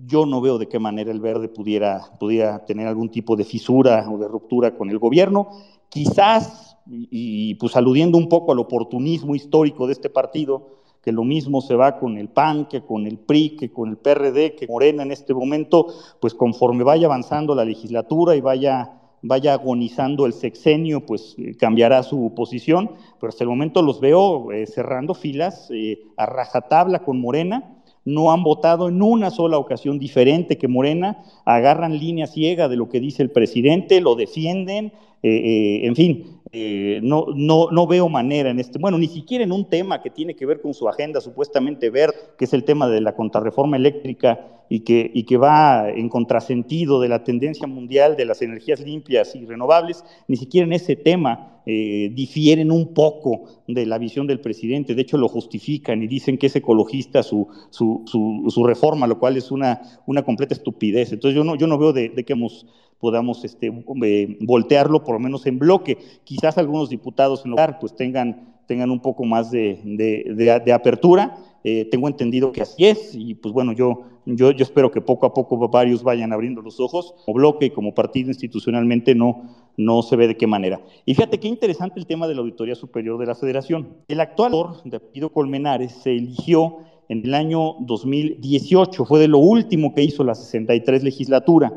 yo 0.07 0.27
no 0.27 0.41
veo 0.41 0.59
de 0.59 0.69
qué 0.69 0.79
manera 0.79 1.11
el 1.11 1.21
verde 1.21 1.49
pudiera, 1.49 2.13
pudiera 2.19 2.65
tener 2.65 2.87
algún 2.87 3.11
tipo 3.11 3.37
de 3.37 3.45
fisura 3.45 4.07
o 4.11 4.19
de 4.19 4.29
ruptura 4.29 4.77
con 4.77 4.91
el 4.91 4.99
gobierno. 4.99 5.49
Quizás 5.89 6.71
y, 6.87 7.55
pues 7.55 7.77
aludiendo 7.77 8.19
un 8.19 8.29
poco 8.29 8.53
al 8.53 8.59
oportunismo 8.59 9.35
histórico 9.35 9.87
de 9.87 9.93
este 9.93 10.11
partido, 10.11 10.81
que 11.03 11.13
lo 11.13 11.25
mismo 11.25 11.61
se 11.61 11.75
va 11.75 11.99
con 11.99 12.19
el 12.19 12.29
PAN, 12.29 12.67
que 12.67 12.83
con 12.83 13.07
el 13.07 13.19
PRI, 13.19 13.57
que 13.57 13.73
con 13.73 13.89
el 13.91 13.97
PRD, 13.97 14.55
que 14.55 14.67
Morena 14.67 15.03
en 15.03 15.13
este 15.13 15.33
momento, 15.33 15.87
pues 16.21 16.35
conforme 16.35 16.85
vaya 16.85 17.07
avanzando 17.07 17.55
la 17.55 17.65
legislatura 17.65 18.37
y 18.37 18.41
vaya, 18.41 19.01
vaya 19.23 19.55
agonizando 19.55 20.27
el 20.27 20.35
sexenio, 20.35 21.07
pues 21.07 21.37
eh, 21.39 21.57
cambiará 21.57 22.03
su 22.03 22.35
posición, 22.35 22.91
pero 23.19 23.31
hasta 23.31 23.45
el 23.45 23.51
momento 23.51 23.81
los 23.81 24.01
veo 24.01 24.53
eh, 24.53 24.67
cerrando 24.67 25.15
filas 25.15 25.71
eh, 25.71 26.01
a 26.17 26.27
rajatabla 26.27 26.99
con 26.99 27.19
Morena, 27.19 27.80
no 28.15 28.33
han 28.33 28.43
votado 28.43 28.89
en 28.89 29.03
una 29.03 29.31
sola 29.31 29.59
ocasión 29.59 29.99
diferente 29.99 30.59
que 30.59 30.69
Morena, 30.69 31.23
agarran 31.45 31.99
línea 31.99 32.27
ciega 32.27 32.69
de 32.69 32.77
lo 32.77 32.89
que 32.89 33.01
dice 33.01 33.23
el 33.23 33.31
presidente, 33.31 34.01
lo 34.01 34.15
defienden, 34.15 34.93
eh, 35.23 35.31
eh, 35.31 35.87
en 35.87 35.97
fin, 35.97 36.40
eh, 36.53 36.99
no, 37.03 37.27
no, 37.35 37.69
no 37.71 37.87
veo 37.87 38.09
manera 38.09 38.51
en 38.51 38.59
este, 38.59 38.81
bueno, 38.81 38.99
ni 38.99 39.07
siquiera 39.07 39.45
en 39.45 39.53
un 39.53 39.69
tema 39.69 40.03
que 40.03 40.11
tiene 40.11 40.35
que 40.35 40.47
ver 40.47 40.61
con 40.61 40.75
su 40.75 40.89
agenda 40.89 41.21
supuestamente 41.21 41.91
ver, 41.91 42.13
que 42.37 42.45
es 42.45 42.53
el 42.53 42.65
tema 42.65 42.89
de 42.89 43.01
la 43.01 43.15
contrarreforma 43.15 43.77
eléctrica 43.77 44.65
y 44.69 44.81
que, 44.81 45.11
y 45.15 45.25
que 45.25 45.37
va 45.37 45.89
en 45.91 46.09
contrasentido 46.09 47.01
de 47.01 47.09
la 47.09 47.23
tendencia 47.23 47.69
mundial 47.69 48.17
de 48.17 48.25
las 48.25 48.43
energías 48.43 48.81
limpias 48.81 49.37
y 49.37 49.47
renovables, 49.47 50.05
ni 50.27 50.37
siquiera 50.37 50.67
en 50.67 50.73
ese 50.73 50.97
tema 50.97 51.63
eh, 51.67 52.11
difieren 52.15 52.73
un 52.73 52.95
poco 52.95 53.45
de 53.69 53.87
la 53.87 53.99
visión 53.99 54.27
del 54.27 54.41
presidente, 54.41 54.97
de 54.97 55.03
hecho 55.03 55.19
lo 55.19 55.29
justifican 55.29 56.03
y 56.03 56.09
dicen 56.09 56.37
que 56.37 56.49
es 56.49 56.57
ecologista 56.57 57.23
su, 57.23 57.47
su, 57.71 58.03
su, 58.07 58.65
reforma, 58.65 59.07
lo 59.07 59.21
cual 59.21 59.37
es 59.37 59.53
una, 59.53 59.83
una 60.07 60.25
completa 60.25 60.55
estupidez. 60.55 61.13
Entonces 61.13 61.37
yo 61.37 61.45
no, 61.45 61.55
yo 61.55 61.69
no 61.69 61.79
veo 61.79 61.93
de, 61.93 62.09
de 62.09 62.25
que 62.25 62.33
hemos 62.33 62.67
podamos 63.01 63.45
este, 63.45 63.73
eh, 64.05 64.39
voltearlo 64.41 65.03
por 65.03 65.15
lo 65.15 65.21
menos 65.21 65.47
en 65.47 65.59
bloque. 65.59 65.99
Quizás 66.25 66.59
algunos 66.59 66.91
diputados 66.91 67.45
en 67.45 67.53
lugar 67.53 67.79
pues 67.81 67.97
tengan, 67.97 68.61
tengan 68.67 68.91
un 68.91 69.01
poco 69.01 69.25
más 69.25 69.51
de, 69.51 69.81
de, 69.85 70.73
apertura. 70.73 71.37
Eh, 71.65 71.87
tengo 71.91 72.09
entendido 72.09 72.53
que 72.53 72.63
así 72.63 72.87
es 72.87 73.15
y 73.15 73.35
pues 73.35 73.53
bueno, 73.53 73.73
yo, 73.73 74.05
yo, 74.25 74.51
espero 74.51 74.91
que 74.91 75.03
poco 75.03 75.27
a 75.27 75.35
poco 75.35 75.69
varios 75.69 76.03
vayan 76.03 76.33
abriendo 76.33 76.63
los 76.63 76.79
ojos. 76.79 77.15
Como 77.25 77.37
bloque 77.37 77.67
y 77.67 77.71
como 77.71 77.95
partido 77.95 78.29
institucionalmente 78.29 79.15
no, 79.15 79.43
no 79.77 80.03
se 80.03 80.17
ve 80.17 80.29
de 80.29 80.37
qué 80.37 80.47
manera. 80.47 80.81
Y 81.07 81.15
fíjate 81.15 81.41
qué 81.41 81.49
interesante 81.49 81.99
el 81.99 82.07
tema 82.07 82.29
de 82.29 82.35
la 82.35 82.41
Auditoría 82.41 82.75
Superior 82.75 83.19
de 83.19 83.27
la 83.27 83.35
Federación. 83.35 83.97
El 84.09 84.21
actual 84.21 84.53
de 84.85 85.01
Pido 85.01 85.33
Colmenares 85.33 85.93
se 85.93 86.13
eligió 86.13 86.79
en 87.11 87.27
el 87.27 87.35
año 87.35 87.75
2018, 87.81 89.05
fue 89.05 89.19
de 89.19 89.27
lo 89.27 89.39
último 89.39 89.93
que 89.93 90.05
hizo 90.05 90.23
la 90.23 90.37
63 90.37 91.03
legislatura. 91.03 91.73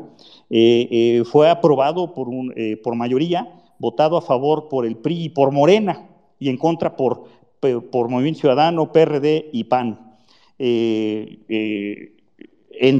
Eh, 0.48 0.86
eh, 0.92 1.24
fue 1.24 1.50
aprobado 1.50 2.14
por, 2.14 2.28
eh, 2.54 2.76
por 2.76 2.94
mayoría, 2.94 3.52
votado 3.80 4.16
a 4.16 4.22
favor 4.22 4.68
por 4.68 4.86
el 4.86 4.96
PRI 4.96 5.24
y 5.24 5.28
por 5.30 5.50
Morena, 5.50 6.08
y 6.38 6.50
en 6.50 6.56
contra 6.56 6.94
por, 6.94 7.24
por 7.90 8.08
Movimiento 8.08 8.42
Ciudadano, 8.42 8.92
PRD 8.92 9.50
y 9.52 9.64
PAN. 9.64 9.98
en 10.56 12.14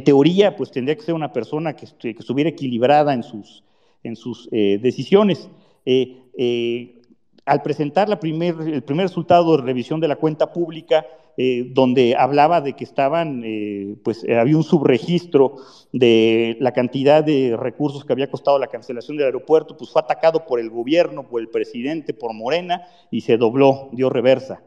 teoría, 0.02 0.56
pues 0.56 0.72
tendría 0.72 0.96
que 0.96 1.02
ser 1.02 1.14
una 1.14 1.32
persona 1.32 1.76
que, 1.76 1.86
que 2.00 2.18
estuviera 2.18 2.50
equilibrada 2.50 3.14
en 3.14 3.22
sus, 3.22 3.62
en 4.02 4.16
sus 4.16 4.50
decisiones 4.50 5.48
al 7.46 7.62
presentar 7.62 8.08
la 8.08 8.18
primer, 8.18 8.56
el 8.60 8.82
primer 8.82 9.06
resultado 9.06 9.56
de 9.56 9.62
revisión 9.62 10.00
de 10.00 10.08
la 10.08 10.16
cuenta 10.16 10.52
pública, 10.52 11.06
eh, 11.36 11.66
donde 11.72 12.14
hablaba 12.16 12.60
de 12.60 12.74
que 12.74 12.84
estaban, 12.84 13.42
eh, 13.44 13.96
pues 14.04 14.22
eh, 14.22 14.36
había 14.36 14.56
un 14.56 14.62
subregistro 14.62 15.56
de 15.92 16.56
la 16.60 16.72
cantidad 16.72 17.24
de 17.24 17.56
recursos 17.58 18.04
que 18.04 18.12
había 18.12 18.30
costado 18.30 18.56
la 18.58 18.68
cancelación 18.68 19.16
del 19.16 19.26
aeropuerto, 19.26 19.76
pues 19.76 19.90
fue 19.90 20.00
atacado 20.00 20.46
por 20.46 20.60
el 20.60 20.70
gobierno, 20.70 21.26
por 21.26 21.40
el 21.40 21.48
presidente, 21.48 22.14
por 22.14 22.32
Morena, 22.34 22.82
y 23.10 23.22
se 23.22 23.36
dobló, 23.36 23.88
dio 23.92 24.10
reversa. 24.10 24.62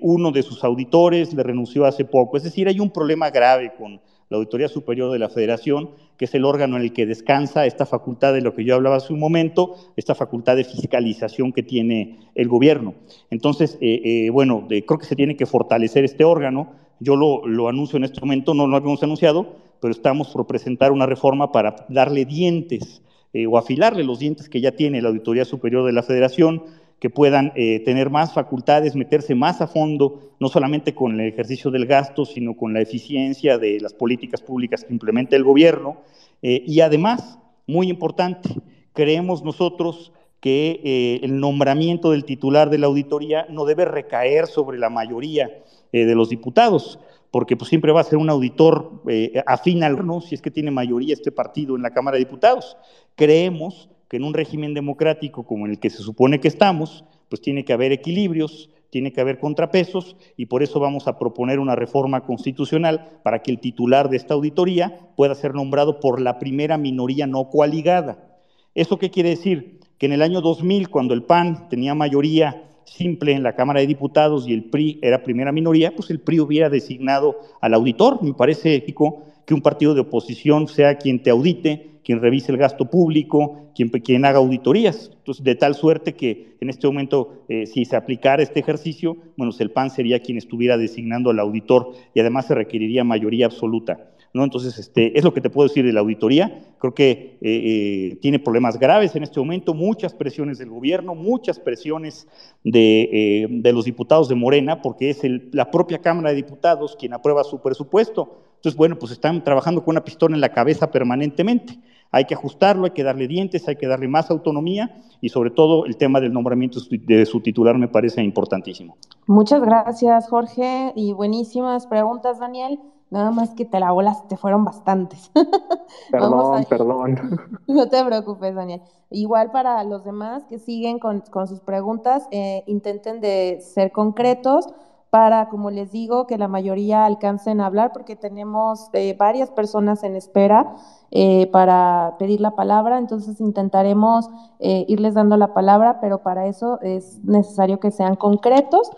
uno 0.00 0.30
de 0.30 0.42
sus 0.42 0.62
auditores 0.62 1.34
le 1.34 1.42
renunció 1.42 1.84
hace 1.84 2.04
poco. 2.04 2.36
Es 2.36 2.44
decir, 2.44 2.68
hay 2.68 2.78
un 2.78 2.90
problema 2.90 3.30
grave 3.30 3.72
con 3.76 4.00
la 4.34 4.38
Auditoría 4.38 4.68
Superior 4.68 5.12
de 5.12 5.18
la 5.20 5.28
Federación, 5.28 5.90
que 6.18 6.24
es 6.24 6.34
el 6.34 6.44
órgano 6.44 6.76
en 6.76 6.82
el 6.82 6.92
que 6.92 7.06
descansa 7.06 7.66
esta 7.66 7.86
facultad 7.86 8.34
de 8.34 8.40
lo 8.40 8.54
que 8.54 8.64
yo 8.64 8.74
hablaba 8.74 8.96
hace 8.96 9.12
un 9.12 9.20
momento, 9.20 9.76
esta 9.96 10.14
facultad 10.14 10.56
de 10.56 10.64
fiscalización 10.64 11.52
que 11.52 11.62
tiene 11.62 12.18
el 12.34 12.48
gobierno. 12.48 12.94
Entonces, 13.30 13.78
eh, 13.80 14.00
eh, 14.04 14.30
bueno, 14.30 14.66
creo 14.68 14.98
que 14.98 15.06
se 15.06 15.14
tiene 15.14 15.36
que 15.36 15.46
fortalecer 15.46 16.04
este 16.04 16.24
órgano. 16.24 16.72
Yo 16.98 17.14
lo, 17.16 17.68
anuncio 17.68 17.96
en 17.96 18.04
este 18.04 18.20
momento, 18.20 18.54
no 18.54 18.66
lo 18.66 18.76
habíamos 18.76 19.02
anunciado, 19.02 19.54
pero 19.80 19.92
estamos 19.92 20.28
por 20.28 20.46
presentar 20.46 20.90
una 20.90 21.06
reforma 21.06 21.52
para 21.52 21.86
darle 21.88 22.24
dientes 22.24 23.02
eh, 23.32 23.46
o 23.46 23.56
afilarle 23.56 24.02
los 24.02 24.18
dientes 24.18 24.48
que 24.48 24.60
ya 24.60 24.72
tiene 24.72 25.00
la 25.00 25.10
Auditoría 25.10 25.44
Superior 25.44 25.86
de 25.86 25.92
la 25.92 26.02
Federación, 26.02 26.64
que 26.98 27.10
puedan 27.10 27.52
eh, 27.54 27.80
tener 27.80 28.10
más 28.10 28.32
facultades, 28.32 28.94
meterse 28.94 29.34
más 29.34 29.60
a 29.60 29.66
fondo, 29.66 30.32
no 30.40 30.48
solamente 30.48 30.94
con 30.94 31.20
el 31.20 31.28
ejercicio 31.28 31.70
del 31.70 31.86
gasto, 31.86 32.24
sino 32.24 32.56
con 32.56 32.72
la 32.72 32.80
eficiencia 32.80 33.58
de 33.58 33.78
las 33.80 33.92
políticas 33.92 34.40
públicas 34.40 34.84
que 34.84 34.92
implementa 34.92 35.36
el 35.36 35.44
gobierno. 35.44 35.98
Eh, 36.42 36.62
y 36.66 36.80
además, 36.80 37.38
muy 37.66 37.88
importante, 37.88 38.48
creemos 38.92 39.42
nosotros 39.42 40.12
que 40.40 40.80
eh, 40.84 41.20
el 41.22 41.40
nombramiento 41.40 42.10
del 42.10 42.24
titular 42.24 42.70
de 42.70 42.78
la 42.78 42.86
auditoría 42.86 43.46
no 43.48 43.64
debe 43.64 43.84
recaer 43.84 44.46
sobre 44.46 44.78
la 44.78 44.90
mayoría 44.90 45.50
de 45.92 46.14
los 46.16 46.28
diputados, 46.28 46.98
porque 47.30 47.56
pues, 47.56 47.68
siempre 47.68 47.92
va 47.92 48.00
a 48.00 48.04
ser 48.04 48.18
un 48.18 48.28
auditor 48.28 49.02
afín 49.46 49.84
al 49.84 49.92
gobierno, 49.92 50.20
si 50.20 50.34
es 50.34 50.42
que 50.42 50.50
tiene 50.50 50.72
mayoría 50.72 51.14
este 51.14 51.30
partido 51.30 51.76
en 51.76 51.82
la 51.82 51.90
Cámara 51.90 52.16
de 52.16 52.24
Diputados. 52.24 52.76
Creemos 53.14 53.88
que 54.08 54.16
en 54.16 54.24
un 54.24 54.34
régimen 54.34 54.74
democrático 54.74 55.44
como 55.44 55.66
el 55.66 55.78
que 55.78 55.90
se 55.90 56.02
supone 56.02 56.40
que 56.40 56.48
estamos, 56.48 57.04
pues 57.28 57.40
tiene 57.40 57.64
que 57.64 57.72
haber 57.72 57.92
equilibrios, 57.92 58.70
tiene 58.90 59.12
que 59.12 59.20
haber 59.20 59.40
contrapesos 59.40 60.16
y 60.36 60.46
por 60.46 60.62
eso 60.62 60.78
vamos 60.78 61.08
a 61.08 61.18
proponer 61.18 61.58
una 61.58 61.74
reforma 61.74 62.22
constitucional 62.22 63.18
para 63.24 63.42
que 63.42 63.50
el 63.50 63.58
titular 63.58 64.08
de 64.08 64.16
esta 64.16 64.34
auditoría 64.34 65.10
pueda 65.16 65.34
ser 65.34 65.52
nombrado 65.52 65.98
por 65.98 66.20
la 66.20 66.38
primera 66.38 66.78
minoría 66.78 67.26
no 67.26 67.48
coaligada. 67.50 68.38
¿Eso 68.74 68.98
qué 68.98 69.10
quiere 69.10 69.30
decir? 69.30 69.80
Que 69.98 70.06
en 70.06 70.12
el 70.12 70.22
año 70.22 70.40
2000, 70.40 70.90
cuando 70.90 71.12
el 71.14 71.24
PAN 71.24 71.68
tenía 71.68 71.94
mayoría 71.94 72.70
simple 72.84 73.32
en 73.32 73.42
la 73.42 73.54
Cámara 73.56 73.80
de 73.80 73.86
Diputados 73.86 74.46
y 74.46 74.52
el 74.52 74.64
PRI 74.64 75.00
era 75.02 75.22
primera 75.22 75.52
minoría, 75.52 75.94
pues 75.94 76.10
el 76.10 76.20
PRI 76.20 76.40
hubiera 76.40 76.70
designado 76.70 77.40
al 77.60 77.74
auditor. 77.74 78.22
Me 78.22 78.34
parece 78.34 78.76
ético 78.76 79.24
que 79.46 79.54
un 79.54 79.62
partido 79.62 79.94
de 79.94 80.02
oposición 80.02 80.68
sea 80.68 80.98
quien 80.98 81.22
te 81.22 81.30
audite 81.30 81.93
quien 82.04 82.20
revise 82.20 82.52
el 82.52 82.58
gasto 82.58 82.84
público, 82.84 83.72
quien, 83.74 84.24
haga 84.24 84.38
auditorías. 84.38 85.10
Entonces, 85.16 85.42
de 85.42 85.54
tal 85.54 85.74
suerte 85.74 86.14
que 86.14 86.56
en 86.60 86.68
este 86.68 86.86
momento, 86.86 87.44
eh, 87.48 87.66
si 87.66 87.84
se 87.84 87.96
aplicara 87.96 88.42
este 88.42 88.60
ejercicio, 88.60 89.16
bueno, 89.36 89.50
pues 89.50 89.60
el 89.60 89.70
PAN 89.70 89.90
sería 89.90 90.20
quien 90.20 90.36
estuviera 90.38 90.76
designando 90.76 91.30
al 91.30 91.40
auditor 91.40 91.92
y 92.14 92.20
además 92.20 92.46
se 92.46 92.54
requeriría 92.54 93.04
mayoría 93.04 93.46
absoluta. 93.46 94.10
¿No? 94.34 94.42
Entonces, 94.42 94.76
este, 94.78 95.16
es 95.16 95.22
lo 95.22 95.32
que 95.32 95.40
te 95.40 95.48
puedo 95.48 95.68
decir 95.68 95.86
de 95.86 95.92
la 95.92 96.00
auditoría. 96.00 96.64
Creo 96.80 96.92
que 96.92 97.12
eh, 97.12 97.38
eh, 97.40 98.18
tiene 98.20 98.40
problemas 98.40 98.80
graves 98.80 99.14
en 99.14 99.22
este 99.22 99.38
momento, 99.38 99.74
muchas 99.74 100.12
presiones 100.12 100.58
del 100.58 100.70
gobierno, 100.70 101.14
muchas 101.14 101.60
presiones 101.60 102.26
de, 102.64 103.48
los 103.72 103.84
diputados 103.84 104.28
de 104.28 104.34
Morena, 104.34 104.82
porque 104.82 105.10
es 105.10 105.20
la 105.52 105.70
propia 105.70 105.98
Cámara 105.98 106.30
de 106.30 106.36
Diputados 106.36 106.96
quien 106.98 107.12
aprueba 107.12 107.44
su 107.44 107.62
presupuesto. 107.62 108.43
Entonces, 108.64 108.78
bueno, 108.78 108.96
pues 108.98 109.12
están 109.12 109.44
trabajando 109.44 109.84
con 109.84 109.92
una 109.92 110.02
pistola 110.02 110.34
en 110.34 110.40
la 110.40 110.48
cabeza 110.48 110.90
permanentemente. 110.90 111.78
Hay 112.10 112.24
que 112.24 112.32
ajustarlo, 112.32 112.86
hay 112.86 112.92
que 112.92 113.02
darle 113.02 113.28
dientes, 113.28 113.68
hay 113.68 113.76
que 113.76 113.86
darle 113.86 114.08
más 114.08 114.30
autonomía 114.30 115.02
y 115.20 115.28
sobre 115.28 115.50
todo 115.50 115.84
el 115.84 115.98
tema 115.98 116.18
del 116.18 116.32
nombramiento 116.32 116.80
de 116.90 117.26
su 117.26 117.42
titular 117.42 117.76
me 117.76 117.88
parece 117.88 118.22
importantísimo. 118.22 118.96
Muchas 119.26 119.60
gracias, 119.60 120.30
Jorge, 120.30 120.94
y 120.96 121.12
buenísimas 121.12 121.86
preguntas, 121.86 122.38
Daniel. 122.38 122.80
Nada 123.10 123.32
más 123.32 123.50
que 123.50 123.66
te 123.66 123.78
la 123.78 123.92
bolas, 123.92 124.26
te 124.28 124.38
fueron 124.38 124.64
bastantes. 124.64 125.30
Perdón, 126.10 126.64
perdón. 126.66 127.38
No 127.66 127.86
te 127.90 128.02
preocupes, 128.02 128.54
Daniel. 128.54 128.80
Igual 129.10 129.50
para 129.50 129.84
los 129.84 130.04
demás 130.04 130.44
que 130.46 130.58
siguen 130.58 130.98
con, 130.98 131.22
sus 131.46 131.60
preguntas, 131.60 132.26
eh, 132.30 132.64
intenten 132.66 133.20
de 133.20 133.60
ser 133.60 133.92
concretos 133.92 134.68
para, 135.14 135.48
como 135.48 135.70
les 135.70 135.92
digo, 135.92 136.26
que 136.26 136.38
la 136.38 136.48
mayoría 136.48 137.04
alcancen 137.04 137.60
a 137.60 137.66
hablar, 137.66 137.92
porque 137.92 138.16
tenemos 138.16 138.90
eh, 138.94 139.14
varias 139.16 139.48
personas 139.48 140.02
en 140.02 140.16
espera 140.16 140.74
eh, 141.12 141.48
para 141.52 142.16
pedir 142.18 142.40
la 142.40 142.56
palabra, 142.56 142.98
entonces 142.98 143.40
intentaremos 143.40 144.28
eh, 144.58 144.84
irles 144.88 145.14
dando 145.14 145.36
la 145.36 145.54
palabra, 145.54 146.00
pero 146.00 146.24
para 146.24 146.48
eso 146.48 146.80
es 146.82 147.24
necesario 147.24 147.78
que 147.78 147.92
sean 147.92 148.16
concretos 148.16 148.90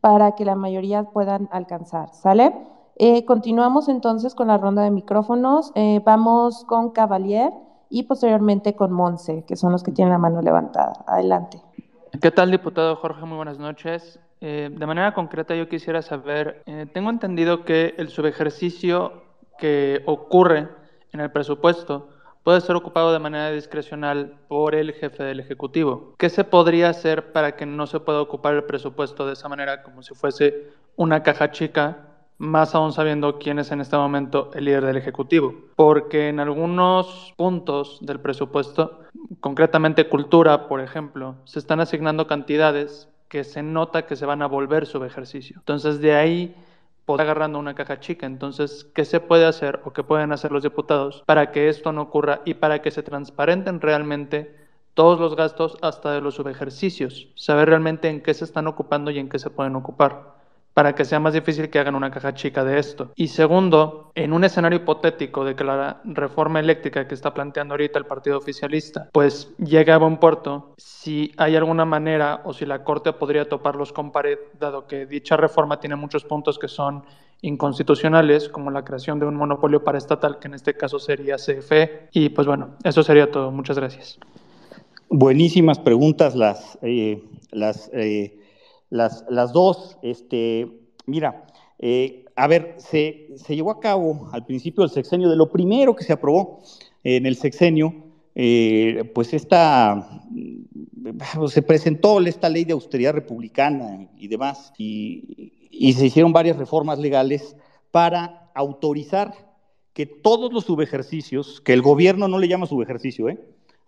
para 0.00 0.36
que 0.36 0.44
la 0.44 0.54
mayoría 0.54 1.10
puedan 1.10 1.48
alcanzar, 1.50 2.14
¿sale? 2.14 2.54
continuamos 3.26 3.88
entonces 3.88 4.36
con 4.36 4.46
la 4.46 4.58
ronda 4.58 4.82
de 4.82 4.92
micrófonos, 4.92 5.72
vamos 6.04 6.64
con 6.66 6.90
Cavalier 6.90 7.52
y 7.90 8.04
posteriormente 8.04 8.76
con 8.76 8.92
Monse, 8.92 9.44
que 9.44 9.56
son 9.56 9.72
los 9.72 9.82
que 9.82 9.90
tienen 9.90 10.12
la 10.12 10.18
mano 10.18 10.40
levantada. 10.40 11.04
Adelante. 11.08 11.60
¿Qué 12.22 12.30
tal, 12.30 12.52
diputado 12.52 12.94
Jorge? 12.94 13.26
Muy 13.26 13.34
buenas 13.34 13.58
noches. 13.58 14.20
Eh, 14.46 14.68
de 14.70 14.86
manera 14.86 15.14
concreta, 15.14 15.54
yo 15.54 15.70
quisiera 15.70 16.02
saber, 16.02 16.62
eh, 16.66 16.84
tengo 16.92 17.08
entendido 17.08 17.64
que 17.64 17.94
el 17.96 18.10
subejercicio 18.10 19.22
que 19.56 20.02
ocurre 20.04 20.68
en 21.12 21.20
el 21.20 21.30
presupuesto 21.30 22.10
puede 22.42 22.60
ser 22.60 22.76
ocupado 22.76 23.14
de 23.14 23.20
manera 23.20 23.50
discrecional 23.52 24.36
por 24.48 24.74
el 24.74 24.92
jefe 24.92 25.24
del 25.24 25.40
Ejecutivo. 25.40 26.12
¿Qué 26.18 26.28
se 26.28 26.44
podría 26.44 26.90
hacer 26.90 27.32
para 27.32 27.56
que 27.56 27.64
no 27.64 27.86
se 27.86 28.00
pueda 28.00 28.20
ocupar 28.20 28.52
el 28.52 28.64
presupuesto 28.64 29.26
de 29.26 29.32
esa 29.32 29.48
manera, 29.48 29.82
como 29.82 30.02
si 30.02 30.14
fuese 30.14 30.68
una 30.96 31.22
caja 31.22 31.50
chica, 31.50 32.08
más 32.36 32.74
aún 32.74 32.92
sabiendo 32.92 33.38
quién 33.38 33.58
es 33.58 33.72
en 33.72 33.80
este 33.80 33.96
momento 33.96 34.50
el 34.52 34.66
líder 34.66 34.84
del 34.84 34.98
Ejecutivo? 34.98 35.54
Porque 35.74 36.28
en 36.28 36.38
algunos 36.38 37.32
puntos 37.38 37.98
del 38.02 38.20
presupuesto, 38.20 39.00
concretamente 39.40 40.06
cultura, 40.10 40.68
por 40.68 40.82
ejemplo, 40.82 41.36
se 41.44 41.58
están 41.58 41.80
asignando 41.80 42.26
cantidades 42.26 43.08
que 43.34 43.42
se 43.42 43.64
nota 43.64 44.06
que 44.06 44.14
se 44.14 44.26
van 44.26 44.42
a 44.42 44.46
volver 44.46 44.86
su 44.86 45.02
ejercicio. 45.02 45.56
Entonces 45.58 46.00
de 46.00 46.14
ahí 46.14 46.54
poder 47.04 47.22
agarrando 47.22 47.58
una 47.58 47.74
caja 47.74 47.98
chica. 47.98 48.26
Entonces, 48.26 48.88
¿qué 48.94 49.04
se 49.04 49.18
puede 49.18 49.44
hacer 49.44 49.80
o 49.84 49.92
qué 49.92 50.04
pueden 50.04 50.30
hacer 50.30 50.52
los 50.52 50.62
diputados 50.62 51.24
para 51.26 51.50
que 51.50 51.68
esto 51.68 51.90
no 51.90 52.02
ocurra 52.02 52.42
y 52.44 52.54
para 52.54 52.80
que 52.80 52.92
se 52.92 53.02
transparenten 53.02 53.80
realmente 53.80 54.54
todos 54.94 55.18
los 55.18 55.34
gastos 55.34 55.76
hasta 55.82 56.12
de 56.12 56.20
los 56.20 56.36
subejercicios, 56.36 57.26
saber 57.34 57.70
realmente 57.70 58.08
en 58.08 58.22
qué 58.22 58.32
se 58.34 58.44
están 58.44 58.68
ocupando 58.68 59.10
y 59.10 59.18
en 59.18 59.28
qué 59.28 59.40
se 59.40 59.50
pueden 59.50 59.74
ocupar 59.74 60.33
para 60.74 60.94
que 60.94 61.04
sea 61.04 61.20
más 61.20 61.32
difícil 61.32 61.70
que 61.70 61.78
hagan 61.78 61.94
una 61.94 62.10
caja 62.10 62.34
chica 62.34 62.64
de 62.64 62.78
esto. 62.78 63.12
Y 63.14 63.28
segundo, 63.28 64.10
en 64.14 64.32
un 64.32 64.44
escenario 64.44 64.80
hipotético 64.80 65.44
de 65.44 65.54
que 65.54 65.64
la 65.64 66.00
reforma 66.04 66.60
eléctrica 66.60 67.06
que 67.06 67.14
está 67.14 67.32
planteando 67.32 67.74
ahorita 67.74 67.98
el 67.98 68.06
partido 68.06 68.36
oficialista, 68.36 69.08
pues 69.12 69.54
llegue 69.58 69.92
a 69.92 69.98
buen 69.98 70.18
puerto, 70.18 70.74
si 70.76 71.32
hay 71.36 71.54
alguna 71.54 71.84
manera 71.84 72.42
o 72.44 72.52
si 72.52 72.66
la 72.66 72.82
Corte 72.82 73.12
podría 73.12 73.48
toparlos 73.48 73.92
con 73.92 74.10
pared, 74.10 74.38
dado 74.58 74.86
que 74.86 75.06
dicha 75.06 75.36
reforma 75.36 75.78
tiene 75.78 75.94
muchos 75.96 76.24
puntos 76.24 76.58
que 76.58 76.68
son 76.68 77.04
inconstitucionales, 77.42 78.48
como 78.48 78.70
la 78.70 78.84
creación 78.84 79.18
de 79.20 79.26
un 79.26 79.36
monopolio 79.36 79.84
paraestatal, 79.84 80.38
que 80.38 80.48
en 80.48 80.54
este 80.54 80.74
caso 80.74 80.98
sería 80.98 81.36
CFE. 81.36 82.08
Y 82.12 82.30
pues 82.30 82.46
bueno, 82.46 82.70
eso 82.82 83.02
sería 83.02 83.30
todo. 83.30 83.50
Muchas 83.50 83.78
gracias. 83.78 84.18
Buenísimas 85.10 85.78
preguntas 85.78 86.34
las, 86.34 86.78
eh, 86.82 87.22
las 87.52 87.90
eh, 87.92 88.43
las, 88.94 89.24
las 89.28 89.52
dos. 89.52 89.98
Este, 90.02 90.68
mira, 91.06 91.46
eh, 91.78 92.24
a 92.36 92.46
ver, 92.46 92.76
se, 92.78 93.34
se, 93.36 93.56
llevó 93.56 93.72
a 93.72 93.80
cabo 93.80 94.28
al 94.32 94.46
principio 94.46 94.82
del 94.82 94.90
sexenio, 94.90 95.28
de 95.28 95.36
lo 95.36 95.50
primero 95.50 95.96
que 95.96 96.04
se 96.04 96.12
aprobó 96.12 96.62
en 97.02 97.26
el 97.26 97.36
sexenio, 97.36 97.92
eh, 98.36 99.10
pues 99.14 99.34
esta, 99.34 100.22
mm, 100.30 101.48
se 101.48 101.62
presentó 101.62 102.20
esta 102.20 102.48
ley 102.48 102.64
de 102.64 102.72
austeridad 102.72 103.12
republicana 103.12 104.08
y 104.16 104.28
demás, 104.28 104.72
y, 104.78 105.52
y 105.70 105.92
se 105.94 106.06
hicieron 106.06 106.32
varias 106.32 106.56
reformas 106.56 106.98
legales 106.98 107.56
para 107.90 108.50
autorizar 108.54 109.34
que 109.92 110.06
todos 110.06 110.52
los 110.52 110.64
subejercicios, 110.64 111.60
que 111.60 111.72
el 111.72 111.82
gobierno 111.82 112.28
no 112.28 112.38
le 112.38 112.48
llama 112.48 112.66
subejercicio, 112.66 113.28
¿eh? 113.28 113.38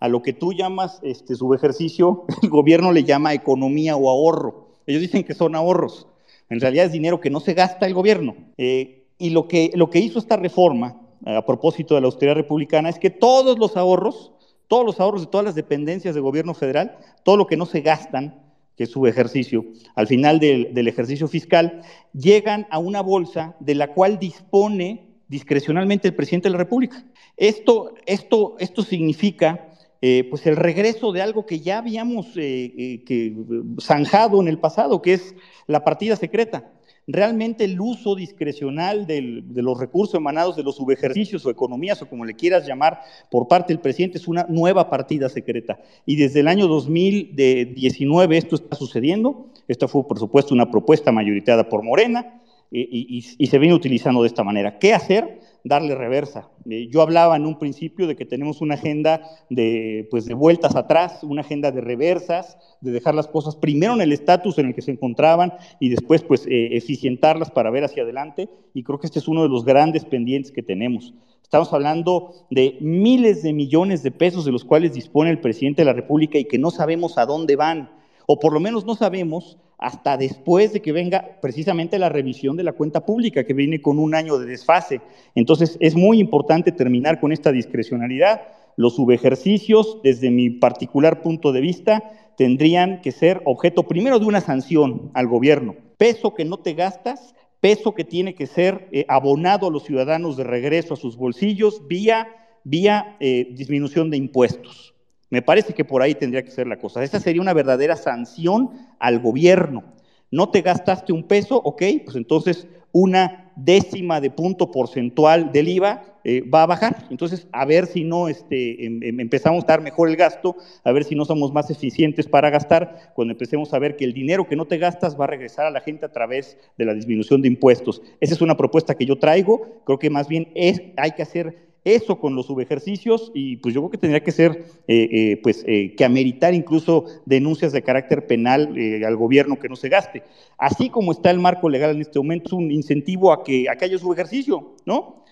a 0.00 0.08
lo 0.08 0.22
que 0.22 0.32
tú 0.32 0.52
llamas 0.52 1.00
este, 1.02 1.34
subejercicio, 1.34 2.24
el 2.42 2.50
gobierno 2.50 2.92
le 2.92 3.04
llama 3.04 3.34
economía 3.34 3.96
o 3.96 4.10
ahorro. 4.10 4.65
Ellos 4.86 5.02
dicen 5.02 5.24
que 5.24 5.34
son 5.34 5.54
ahorros. 5.54 6.06
En 6.48 6.60
realidad 6.60 6.86
es 6.86 6.92
dinero 6.92 7.20
que 7.20 7.30
no 7.30 7.40
se 7.40 7.54
gasta 7.54 7.86
el 7.86 7.94
gobierno. 7.94 8.36
Eh, 8.56 9.04
y 9.18 9.30
lo 9.30 9.48
que, 9.48 9.70
lo 9.74 9.90
que 9.90 9.98
hizo 9.98 10.18
esta 10.18 10.36
reforma, 10.36 11.00
a 11.24 11.44
propósito 11.44 11.94
de 11.94 12.00
la 12.00 12.06
austeridad 12.06 12.36
republicana, 12.36 12.88
es 12.88 12.98
que 12.98 13.10
todos 13.10 13.58
los 13.58 13.76
ahorros, 13.76 14.32
todos 14.68 14.84
los 14.84 15.00
ahorros 15.00 15.22
de 15.22 15.28
todas 15.28 15.44
las 15.44 15.54
dependencias 15.54 16.14
del 16.14 16.22
gobierno 16.22 16.54
federal, 16.54 16.98
todo 17.24 17.36
lo 17.36 17.46
que 17.46 17.56
no 17.56 17.66
se 17.66 17.80
gastan, 17.80 18.42
que 18.76 18.84
es 18.84 18.90
su 18.90 19.06
ejercicio, 19.06 19.64
al 19.94 20.06
final 20.06 20.38
del, 20.38 20.74
del 20.74 20.86
ejercicio 20.86 21.28
fiscal, 21.28 21.80
llegan 22.12 22.66
a 22.70 22.78
una 22.78 23.00
bolsa 23.00 23.56
de 23.58 23.74
la 23.74 23.94
cual 23.94 24.18
dispone 24.18 25.06
discrecionalmente 25.28 26.08
el 26.08 26.14
presidente 26.14 26.48
de 26.48 26.52
la 26.52 26.58
República. 26.58 27.04
Esto, 27.36 27.94
esto, 28.04 28.56
esto 28.58 28.82
significa 28.82 29.70
eh, 30.02 30.26
pues 30.28 30.46
el 30.46 30.56
regreso 30.56 31.12
de 31.12 31.22
algo 31.22 31.46
que 31.46 31.60
ya 31.60 31.78
habíamos 31.78 32.26
eh, 32.36 33.02
eh, 33.08 33.36
zanjado 33.80 34.40
en 34.40 34.48
el 34.48 34.58
pasado, 34.58 35.00
que 35.00 35.14
es 35.14 35.34
la 35.66 35.84
partida 35.84 36.16
secreta. 36.16 36.70
Realmente 37.08 37.64
el 37.64 37.80
uso 37.80 38.16
discrecional 38.16 39.06
de 39.06 39.44
los 39.54 39.78
recursos 39.78 40.16
emanados 40.16 40.56
de 40.56 40.64
los 40.64 40.74
subejercicios 40.74 41.46
o 41.46 41.50
economías 41.50 42.02
o 42.02 42.08
como 42.08 42.24
le 42.24 42.34
quieras 42.34 42.66
llamar 42.66 43.00
por 43.30 43.46
parte 43.46 43.72
del 43.72 43.80
presidente 43.80 44.18
es 44.18 44.26
una 44.26 44.44
nueva 44.48 44.90
partida 44.90 45.28
secreta. 45.28 45.78
Y 46.04 46.16
desde 46.16 46.40
el 46.40 46.48
año 46.48 46.66
2019 46.66 48.36
esto 48.36 48.56
está 48.56 48.74
sucediendo. 48.74 49.46
Esta 49.68 49.86
fue, 49.86 50.06
por 50.06 50.18
supuesto, 50.18 50.52
una 50.52 50.68
propuesta 50.68 51.12
mayoritaria 51.12 51.68
por 51.68 51.84
Morena 51.84 52.42
y 52.72 53.22
se 53.22 53.58
viene 53.60 53.76
utilizando 53.76 54.22
de 54.22 54.26
esta 54.26 54.42
manera. 54.42 54.80
¿Qué 54.80 54.92
hacer? 54.92 55.38
Darle 55.66 55.96
reversa. 55.96 56.48
Eh, 56.70 56.88
yo 56.90 57.02
hablaba 57.02 57.36
en 57.36 57.44
un 57.44 57.58
principio 57.58 58.06
de 58.06 58.14
que 58.14 58.24
tenemos 58.24 58.60
una 58.60 58.74
agenda 58.74 59.22
de, 59.50 60.06
pues, 60.10 60.24
de 60.24 60.34
vueltas 60.34 60.76
atrás, 60.76 61.24
una 61.24 61.40
agenda 61.40 61.72
de 61.72 61.80
reversas, 61.80 62.56
de 62.80 62.92
dejar 62.92 63.14
las 63.14 63.26
cosas 63.26 63.56
primero 63.56 63.94
en 63.94 64.00
el 64.00 64.12
estatus 64.12 64.58
en 64.58 64.66
el 64.66 64.74
que 64.74 64.82
se 64.82 64.92
encontraban 64.92 65.52
y 65.80 65.88
después 65.88 66.22
pues, 66.22 66.46
eh, 66.46 66.76
eficientarlas 66.76 67.50
para 67.50 67.70
ver 67.70 67.84
hacia 67.84 68.04
adelante. 68.04 68.48
Y 68.74 68.84
creo 68.84 69.00
que 69.00 69.06
este 69.06 69.18
es 69.18 69.26
uno 69.26 69.42
de 69.42 69.48
los 69.48 69.64
grandes 69.64 70.04
pendientes 70.04 70.52
que 70.52 70.62
tenemos. 70.62 71.14
Estamos 71.42 71.72
hablando 71.72 72.32
de 72.50 72.76
miles 72.80 73.42
de 73.42 73.52
millones 73.52 74.02
de 74.02 74.12
pesos 74.12 74.44
de 74.44 74.52
los 74.52 74.64
cuales 74.64 74.94
dispone 74.94 75.30
el 75.30 75.40
presidente 75.40 75.82
de 75.82 75.86
la 75.86 75.92
República 75.92 76.38
y 76.38 76.44
que 76.44 76.58
no 76.58 76.70
sabemos 76.70 77.18
a 77.18 77.26
dónde 77.26 77.56
van, 77.56 77.90
o 78.26 78.38
por 78.38 78.52
lo 78.52 78.60
menos 78.60 78.84
no 78.84 78.94
sabemos 78.94 79.58
hasta 79.78 80.16
después 80.16 80.72
de 80.72 80.80
que 80.80 80.92
venga 80.92 81.38
precisamente 81.40 81.98
la 81.98 82.08
revisión 82.08 82.56
de 82.56 82.62
la 82.62 82.72
cuenta 82.72 83.04
pública, 83.04 83.44
que 83.44 83.52
viene 83.52 83.82
con 83.82 83.98
un 83.98 84.14
año 84.14 84.38
de 84.38 84.46
desfase. 84.46 85.00
Entonces, 85.34 85.76
es 85.80 85.94
muy 85.94 86.18
importante 86.18 86.72
terminar 86.72 87.20
con 87.20 87.32
esta 87.32 87.52
discrecionalidad. 87.52 88.42
Los 88.76 88.96
subejercicios, 88.96 90.00
desde 90.02 90.30
mi 90.30 90.50
particular 90.50 91.22
punto 91.22 91.52
de 91.52 91.60
vista, 91.60 92.02
tendrían 92.36 93.00
que 93.00 93.12
ser 93.12 93.42
objeto 93.44 93.84
primero 93.84 94.18
de 94.18 94.26
una 94.26 94.40
sanción 94.40 95.10
al 95.14 95.26
gobierno. 95.26 95.74
Peso 95.98 96.34
que 96.34 96.44
no 96.44 96.58
te 96.58 96.74
gastas, 96.74 97.34
peso 97.60 97.94
que 97.94 98.04
tiene 98.04 98.34
que 98.34 98.46
ser 98.46 98.88
eh, 98.92 99.04
abonado 99.08 99.68
a 99.68 99.70
los 99.70 99.84
ciudadanos 99.84 100.36
de 100.36 100.44
regreso 100.44 100.94
a 100.94 100.98
sus 100.98 101.16
bolsillos 101.16 101.86
vía, 101.88 102.28
vía 102.64 103.16
eh, 103.20 103.48
disminución 103.52 104.10
de 104.10 104.18
impuestos. 104.18 104.95
Me 105.30 105.42
parece 105.42 105.74
que 105.74 105.84
por 105.84 106.02
ahí 106.02 106.14
tendría 106.14 106.44
que 106.44 106.50
ser 106.50 106.66
la 106.66 106.78
cosa. 106.78 107.02
Esa 107.02 107.20
sería 107.20 107.42
una 107.42 107.52
verdadera 107.52 107.96
sanción 107.96 108.70
al 108.98 109.18
gobierno. 109.20 109.84
No 110.30 110.50
te 110.50 110.62
gastaste 110.62 111.12
un 111.12 111.24
peso, 111.24 111.56
ok, 111.56 111.82
pues 112.04 112.16
entonces 112.16 112.66
una 112.92 113.52
décima 113.56 114.20
de 114.20 114.30
punto 114.30 114.70
porcentual 114.70 115.52
del 115.52 115.68
IVA 115.68 116.16
eh, 116.24 116.42
va 116.42 116.62
a 116.62 116.66
bajar. 116.66 117.06
Entonces, 117.10 117.46
a 117.52 117.64
ver 117.64 117.86
si 117.86 118.04
no 118.04 118.28
este, 118.28 118.84
em, 118.84 119.02
em, 119.02 119.20
empezamos 119.20 119.64
a 119.64 119.66
dar 119.68 119.82
mejor 119.82 120.08
el 120.08 120.16
gasto, 120.16 120.56
a 120.82 120.92
ver 120.92 121.04
si 121.04 121.14
no 121.14 121.24
somos 121.24 121.52
más 121.52 121.70
eficientes 121.70 122.26
para 122.26 122.50
gastar, 122.50 123.12
cuando 123.14 123.32
empecemos 123.32 123.72
a 123.72 123.78
ver 123.78 123.96
que 123.96 124.04
el 124.04 124.12
dinero 124.12 124.48
que 124.48 124.56
no 124.56 124.64
te 124.64 124.78
gastas 124.78 125.18
va 125.18 125.24
a 125.24 125.28
regresar 125.28 125.66
a 125.66 125.70
la 125.70 125.80
gente 125.80 126.06
a 126.06 126.12
través 126.12 126.58
de 126.76 126.84
la 126.84 126.94
disminución 126.94 127.42
de 127.42 127.48
impuestos. 127.48 128.02
Esa 128.20 128.34
es 128.34 128.40
una 128.40 128.56
propuesta 128.56 128.94
que 128.94 129.06
yo 129.06 129.18
traigo. 129.18 129.82
Creo 129.84 129.98
que 129.98 130.10
más 130.10 130.26
bien 130.26 130.48
es, 130.54 130.82
hay 130.96 131.12
que 131.12 131.22
hacer 131.22 131.65
eso 131.86 132.18
con 132.18 132.34
los 132.34 132.46
subejercicios 132.46 133.30
y 133.32 133.58
pues 133.58 133.72
yo 133.72 133.80
creo 133.80 133.90
que 133.92 133.98
tendría 133.98 134.22
que 134.22 134.32
ser, 134.32 134.64
eh, 134.88 135.08
eh, 135.12 135.40
pues 135.40 135.64
eh, 135.68 135.94
que 135.96 136.04
ameritar 136.04 136.52
incluso 136.52 137.04
denuncias 137.24 137.70
de 137.70 137.82
carácter 137.82 138.26
penal 138.26 138.74
al 139.06 139.16
gobierno 139.16 139.56
que 139.56 139.68
no 139.68 139.76
se 139.76 139.88
gaste. 139.88 140.24
Así 140.58 140.90
como 140.90 141.12
está 141.12 141.30
el 141.30 141.38
marco 141.38 141.68
legal 141.68 141.94
en 141.94 142.00
este 142.00 142.18
momento, 142.18 142.48
es 142.48 142.52
un 142.54 142.72
incentivo 142.72 143.32
a 143.32 143.44
que, 143.44 143.68
a 143.70 143.76
que 143.76 143.84
haya 143.84 143.98
subejercicio, 143.98 144.74
¿no? 144.84 145.24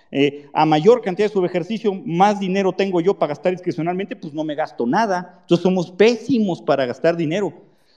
a 0.53 0.65
mayor 0.65 1.03
cantidad 1.03 1.27
de 1.27 1.33
subejercicio, 1.33 1.93
más 1.93 2.39
dinero 2.39 2.73
tengo 2.73 3.01
yo 3.01 3.19
para 3.19 3.31
gastar 3.31 3.51
discrecionalmente, 3.51 4.15
pues 4.15 4.33
no 4.33 4.45
me 4.45 4.55
gasto 4.55 4.87
nada. 4.87 5.41
Entonces 5.41 5.65
somos 5.65 5.91
pésimos 5.91 6.63
para 6.63 6.87
gastar 6.87 7.17
dinero. 7.17 7.53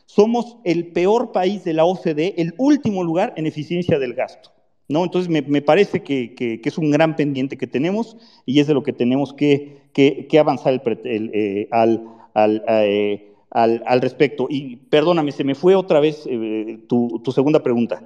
Somos 0.08 0.58
el 0.64 0.88
peor 0.94 1.32
país 1.32 1.64
de 1.64 1.74
la 1.74 1.86
OCDE, 1.86 2.34
el 2.38 2.56
último 2.58 3.04
lugar 3.04 3.36
en 3.38 3.46
eficiencia 3.46 4.00
del 4.00 4.16
gasto. 4.16 4.57
¿No? 4.88 5.04
Entonces 5.04 5.30
me, 5.30 5.62
parece 5.62 6.02
que, 6.04 6.62
es 6.64 6.78
un 6.78 6.92
gran 6.92 7.16
pendiente 7.16 7.58
que 7.58 7.68
tenemos 7.68 8.18
y 8.46 8.60
es 8.60 8.68
de 8.68 8.74
lo 8.74 8.84
que 8.84 8.94
tenemos 8.94 9.34
que, 9.34 10.28
avanzar 10.40 10.74
eh, 10.74 11.68
eh, 11.72 13.34
al, 13.52 14.02
respecto. 14.02 14.48
Y 14.50 14.78
perdóname, 14.78 15.32
se 15.32 15.44
me 15.44 15.56
fue 15.56 15.76
otra 15.76 16.00
vez 16.00 16.28
eh, 16.30 16.80
tu, 16.88 17.22
segunda 17.34 17.62
pregunta. 17.62 18.02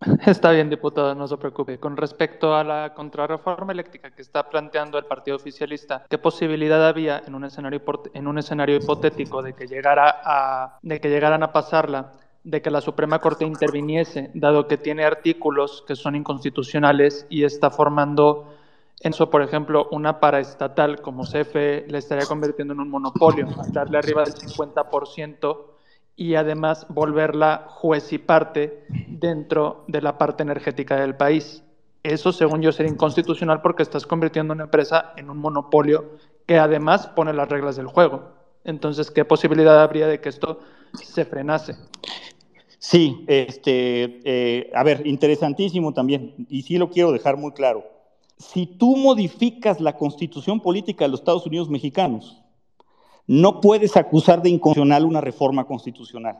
Está 0.26 0.50
bien, 0.50 0.68
diputado, 0.68 1.14
no 1.14 1.26
se 1.26 1.38
preocupe. 1.38 1.78
Con 1.78 1.96
respecto 1.96 2.54
a 2.54 2.62
la 2.62 2.92
contrarreforma 2.92 3.72
eléctrica 3.72 4.10
que 4.10 4.20
está 4.20 4.46
planteando 4.50 4.98
el 4.98 5.06
partido 5.06 5.36
oficialista, 5.36 6.04
¿qué 6.10 6.18
posibilidad 6.18 6.86
había 6.86 7.22
en 7.26 7.34
un 7.34 7.44
escenario, 7.44 7.80
en 8.12 8.26
un 8.26 8.36
escenario 8.36 8.76
hipotético 8.76 9.40
de 9.42 9.54
que, 9.54 9.66
llegara 9.66 10.20
a, 10.22 10.78
de 10.82 11.00
que 11.00 11.08
llegaran 11.08 11.42
a 11.42 11.50
pasarla? 11.50 12.12
De 12.46 12.62
que 12.62 12.70
la 12.70 12.80
Suprema 12.80 13.18
Corte 13.18 13.44
interviniese, 13.44 14.30
dado 14.32 14.68
que 14.68 14.78
tiene 14.78 15.04
artículos 15.04 15.82
que 15.84 15.96
son 15.96 16.14
inconstitucionales 16.14 17.26
y 17.28 17.42
está 17.42 17.70
formando 17.70 18.54
en 19.00 19.12
eso, 19.12 19.28
por 19.28 19.42
ejemplo, 19.42 19.88
una 19.90 20.20
paraestatal 20.20 21.02
como 21.02 21.24
CFE 21.24 21.86
le 21.88 21.98
estaría 21.98 22.24
convirtiendo 22.24 22.72
en 22.72 22.80
un 22.80 22.88
monopolio, 22.88 23.48
darle 23.72 23.98
arriba 23.98 24.22
del 24.22 24.34
50% 24.34 25.56
y 26.14 26.36
además 26.36 26.86
volverla 26.88 27.66
juez 27.68 28.12
y 28.12 28.18
parte 28.18 28.86
dentro 29.08 29.84
de 29.88 30.00
la 30.00 30.16
parte 30.16 30.44
energética 30.44 30.96
del 30.96 31.16
país. 31.16 31.64
Eso, 32.04 32.32
según 32.32 32.62
yo, 32.62 32.70
sería 32.70 32.92
inconstitucional 32.92 33.60
porque 33.60 33.82
estás 33.82 34.06
convirtiendo 34.06 34.54
una 34.54 34.64
empresa 34.64 35.12
en 35.16 35.30
un 35.30 35.38
monopolio 35.38 36.12
que 36.46 36.58
además 36.58 37.08
pone 37.08 37.32
las 37.32 37.48
reglas 37.48 37.74
del 37.74 37.88
juego. 37.88 38.30
Entonces, 38.64 39.10
¿qué 39.10 39.24
posibilidad 39.24 39.82
habría 39.82 40.06
de 40.06 40.20
que 40.20 40.28
esto 40.28 40.60
se 40.94 41.24
frenase? 41.24 41.74
Sí, 42.78 43.24
este, 43.26 44.20
eh, 44.24 44.70
a 44.74 44.82
ver, 44.82 45.06
interesantísimo 45.06 45.92
también, 45.92 46.46
y 46.48 46.62
sí 46.62 46.76
lo 46.76 46.90
quiero 46.90 47.12
dejar 47.12 47.36
muy 47.36 47.52
claro. 47.52 47.84
Si 48.38 48.66
tú 48.66 48.96
modificas 48.96 49.80
la 49.80 49.96
constitución 49.96 50.60
política 50.60 51.04
de 51.04 51.10
los 51.10 51.20
Estados 51.20 51.46
Unidos 51.46 51.70
mexicanos, 51.70 52.42
no 53.26 53.60
puedes 53.60 53.96
acusar 53.96 54.42
de 54.42 54.50
inconstitucional 54.50 55.04
una 55.04 55.20
reforma 55.20 55.64
constitucional. 55.64 56.38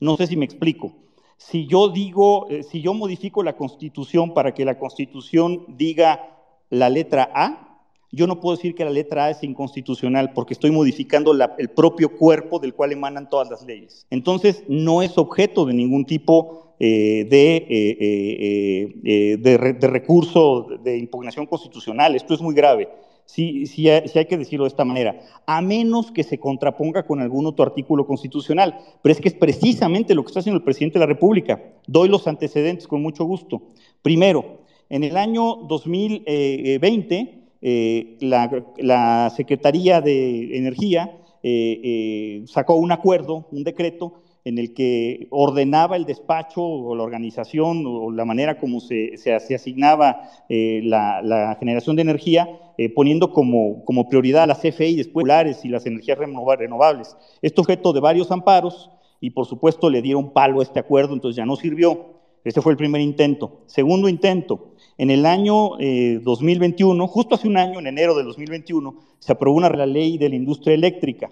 No 0.00 0.16
sé 0.16 0.26
si 0.26 0.36
me 0.36 0.44
explico. 0.44 0.92
Si 1.36 1.66
yo 1.66 1.88
digo, 1.88 2.48
eh, 2.48 2.62
si 2.62 2.80
yo 2.80 2.94
modifico 2.94 3.42
la 3.42 3.56
constitución 3.56 4.32
para 4.32 4.54
que 4.54 4.64
la 4.64 4.78
constitución 4.78 5.64
diga 5.68 6.36
la 6.70 6.88
letra 6.88 7.30
A, 7.34 7.67
yo 8.10 8.26
no 8.26 8.40
puedo 8.40 8.56
decir 8.56 8.74
que 8.74 8.84
la 8.84 8.90
letra 8.90 9.26
A 9.26 9.30
es 9.30 9.42
inconstitucional 9.42 10.32
porque 10.32 10.54
estoy 10.54 10.70
modificando 10.70 11.32
el 11.58 11.68
propio 11.70 12.16
cuerpo 12.16 12.58
del 12.58 12.74
cual 12.74 12.92
emanan 12.92 13.28
todas 13.28 13.50
las 13.50 13.64
leyes. 13.64 14.06
Entonces, 14.10 14.64
no 14.68 15.02
es 15.02 15.18
objeto 15.18 15.66
de 15.66 15.74
ningún 15.74 16.06
tipo 16.06 16.74
eh, 16.80 17.26
de, 17.28 17.56
eh, 17.68 18.94
eh, 19.04 19.36
de, 19.36 19.88
recurso 19.88 20.68
de 20.82 20.96
impugnación 20.96 21.46
constitucional. 21.46 22.14
Esto 22.14 22.34
es 22.34 22.40
muy 22.40 22.54
grave. 22.54 22.88
Sí, 23.24 23.66
sí, 23.66 23.90
hay 23.90 24.26
que 24.26 24.38
decirlo 24.38 24.64
de 24.64 24.68
esta 24.68 24.86
manera, 24.86 25.20
a 25.44 25.60
menos 25.60 26.10
que 26.10 26.22
se 26.22 26.38
contraponga 26.38 27.04
con 27.04 27.20
algún 27.20 27.44
otro 27.44 27.64
artículo 27.64 28.06
constitucional. 28.06 28.78
Pero 29.02 29.12
es 29.12 29.20
que 29.20 29.28
es 29.28 29.34
precisamente 29.34 30.14
lo 30.14 30.22
que 30.22 30.28
está 30.28 30.40
haciendo 30.40 30.58
el 30.58 30.64
presidente 30.64 30.98
de 30.98 31.00
la 31.00 31.12
República. 31.12 31.60
Doy 31.86 32.08
los 32.08 32.26
antecedentes 32.26 32.86
con 32.86 33.02
mucho 33.02 33.24
gusto. 33.24 33.60
Primero, 34.00 34.60
en 34.88 35.04
el 35.04 35.16
año 35.16 35.56
2020, 35.56 37.47
eh, 37.60 38.16
la, 38.20 39.30
Secretaría 39.34 40.00
de 40.00 40.56
Energía 40.56 41.18
eh, 41.42 41.80
eh, 41.82 42.44
sacó 42.46 42.76
un 42.76 42.92
acuerdo, 42.92 43.48
un 43.50 43.64
decreto, 43.64 44.22
en 44.44 44.58
el 44.58 44.72
que 44.72 45.26
ordenaba 45.30 45.96
el 45.96 46.06
despacho 46.06 46.62
o 46.62 46.94
la 46.96 47.02
organización 47.02 47.84
o 47.86 48.10
la 48.10 48.24
manera 48.24 48.58
como 48.58 48.80
se, 48.80 49.12
asignaba 49.34 50.22
la, 50.48 51.56
generación 51.60 51.96
de 51.96 52.02
energía, 52.02 52.48
poniendo 52.94 53.32
como, 53.32 54.08
prioridad 54.08 54.48
las 54.48 54.60
CFE 54.60 54.88
y 54.88 54.96
después 54.96 55.26
y 55.64 55.68
las 55.68 55.84
energías 55.84 56.16
renovables. 56.16 57.14
Esto 57.42 57.60
objeto 57.60 57.92
de 57.92 58.00
varios 58.00 58.30
amparos 58.30 58.90
y 59.20 59.30
por 59.30 59.44
supuesto 59.44 59.90
le 59.90 60.00
dieron 60.00 60.32
palo 60.32 60.60
a 60.60 60.62
este 60.62 60.78
acuerdo, 60.78 61.12
entonces 61.12 61.36
ya 61.36 61.44
no 61.44 61.56
sirvió. 61.56 62.18
Este 62.44 62.62
fue 62.62 62.72
el 62.72 62.78
primer 62.78 63.02
intento. 63.02 63.60
Segundo 63.66 64.08
intento, 64.08 64.74
en 64.98 65.10
el 65.10 65.26
año 65.26 65.76
2021, 65.78 67.04
eh, 67.04 67.08
justo 67.08 67.36
hace 67.36 67.46
un 67.46 67.56
año, 67.56 67.78
en 67.78 67.86
enero 67.86 68.16
de 68.16 68.24
2021, 68.24 68.96
se 69.20 69.32
aprobó 69.32 69.56
una 69.56 69.68
ley 69.86 70.18
de 70.18 70.28
la 70.28 70.34
industria 70.34 70.74
eléctrica. 70.74 71.30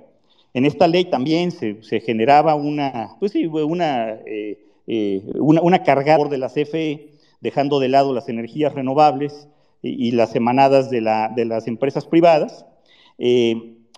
En 0.55 0.65
esta 0.65 0.87
ley 0.87 1.07
también 1.07 1.51
se, 1.51 2.01
generaba 2.01 2.55
una, 2.55 3.17
pues 3.19 3.33
sí, 3.33 3.47
una, 3.47 4.13
eh, 4.25 4.59
eh, 4.87 5.21
una, 5.41 5.83
carga 5.83 6.17
de 6.17 6.39
la 6.39 6.49
CFE, 6.49 7.11
dejando 7.41 7.81
de 7.81 7.89
lado 7.89 8.15
las 8.15 8.29
energías 8.29 8.73
renovables 8.73 9.49
y, 9.83 10.13
las 10.13 10.35
emanadas 10.37 10.89
de, 10.89 11.01
la, 11.01 11.33
de, 11.35 11.45
las 11.45 11.67
empresas 11.67 12.07
privadas. 12.07 12.65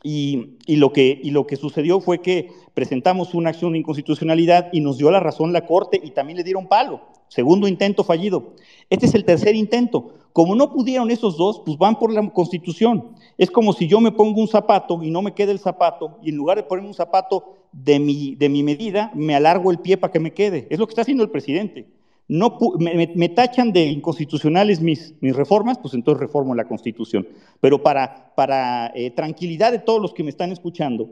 Y, 0.02 0.56
lo 0.66 0.92
que, 0.92 1.20
y 1.22 1.30
lo 1.30 1.46
que 1.46 1.56
sucedió 1.56 2.00
fue 2.00 2.22
que 2.22 2.48
presentamos 2.72 3.34
una 3.34 3.50
acción 3.50 3.72
de 3.72 3.78
inconstitucionalidad 3.78 4.70
y 4.72 4.80
nos 4.80 4.96
dio 4.96 5.10
la 5.10 5.20
razón 5.20 5.52
la 5.52 5.66
Corte 5.66 6.00
y 6.02 6.12
también 6.12 6.38
le 6.38 6.44
dieron 6.44 6.68
palo. 6.68 7.17
Segundo 7.28 7.68
intento 7.68 8.04
fallido. 8.04 8.54
Este 8.90 9.06
es 9.06 9.14
el 9.14 9.24
tercer 9.24 9.54
intento. 9.54 10.14
Como 10.32 10.54
no 10.54 10.72
pudieron 10.72 11.10
esos 11.10 11.36
dos, 11.36 11.62
pues 11.64 11.76
van 11.78 11.98
por 11.98 12.12
la 12.12 12.28
Constitución. 12.30 13.14
Es 13.36 13.50
como 13.50 13.72
si 13.72 13.86
yo 13.86 14.00
me 14.00 14.12
pongo 14.12 14.40
un 14.40 14.48
zapato 14.48 15.02
y 15.02 15.10
no 15.10 15.22
me 15.22 15.34
quede 15.34 15.52
el 15.52 15.58
zapato, 15.58 16.18
y 16.22 16.30
en 16.30 16.36
lugar 16.36 16.58
de 16.58 16.62
ponerme 16.62 16.88
un 16.88 16.94
zapato 16.94 17.56
de 17.72 17.98
mi, 17.98 18.34
de 18.36 18.48
mi 18.48 18.62
medida, 18.62 19.10
me 19.14 19.34
alargo 19.34 19.70
el 19.70 19.78
pie 19.78 19.96
para 19.96 20.12
que 20.12 20.20
me 20.20 20.32
quede. 20.32 20.66
Es 20.70 20.78
lo 20.78 20.86
que 20.86 20.92
está 20.92 21.02
haciendo 21.02 21.24
el 21.24 21.30
presidente. 21.30 21.86
No, 22.28 22.58
me, 22.78 23.28
tachan 23.30 23.72
de 23.72 23.86
inconstitucionales 23.86 24.82
mis, 24.82 25.14
mis, 25.20 25.34
reformas, 25.34 25.78
pues 25.78 25.94
entonces 25.94 26.20
reformo 26.20 26.54
la 26.54 26.68
Constitución. 26.68 27.26
Pero 27.60 27.82
para, 27.82 28.34
para 28.34 28.92
eh, 28.94 29.10
tranquilidad 29.10 29.72
de 29.72 29.78
todos 29.78 30.00
los 30.00 30.12
que 30.12 30.22
me 30.22 30.28
están 30.28 30.52
escuchando, 30.52 31.08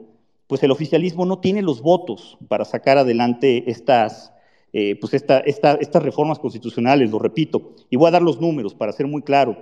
pues 0.46 0.62
el 0.62 0.70
oficialismo 0.70 1.24
no 1.24 1.38
tiene 1.38 1.62
los 1.62 1.80
votos 1.80 2.36
para 2.48 2.66
sacar 2.66 2.98
adelante 2.98 3.64
estas, 3.70 4.32
eh, 4.78 4.94
pues 5.00 5.14
estas 5.14 6.02
reformas 6.02 6.38
constitucionales, 6.38 7.10
lo 7.10 7.18
repito, 7.18 7.72
y 7.88 7.96
voy 7.96 8.08
a 8.08 8.10
dar 8.10 8.20
los 8.20 8.42
números 8.42 8.74
para 8.74 8.92
ser 8.92 9.06
muy 9.06 9.22
claro. 9.22 9.56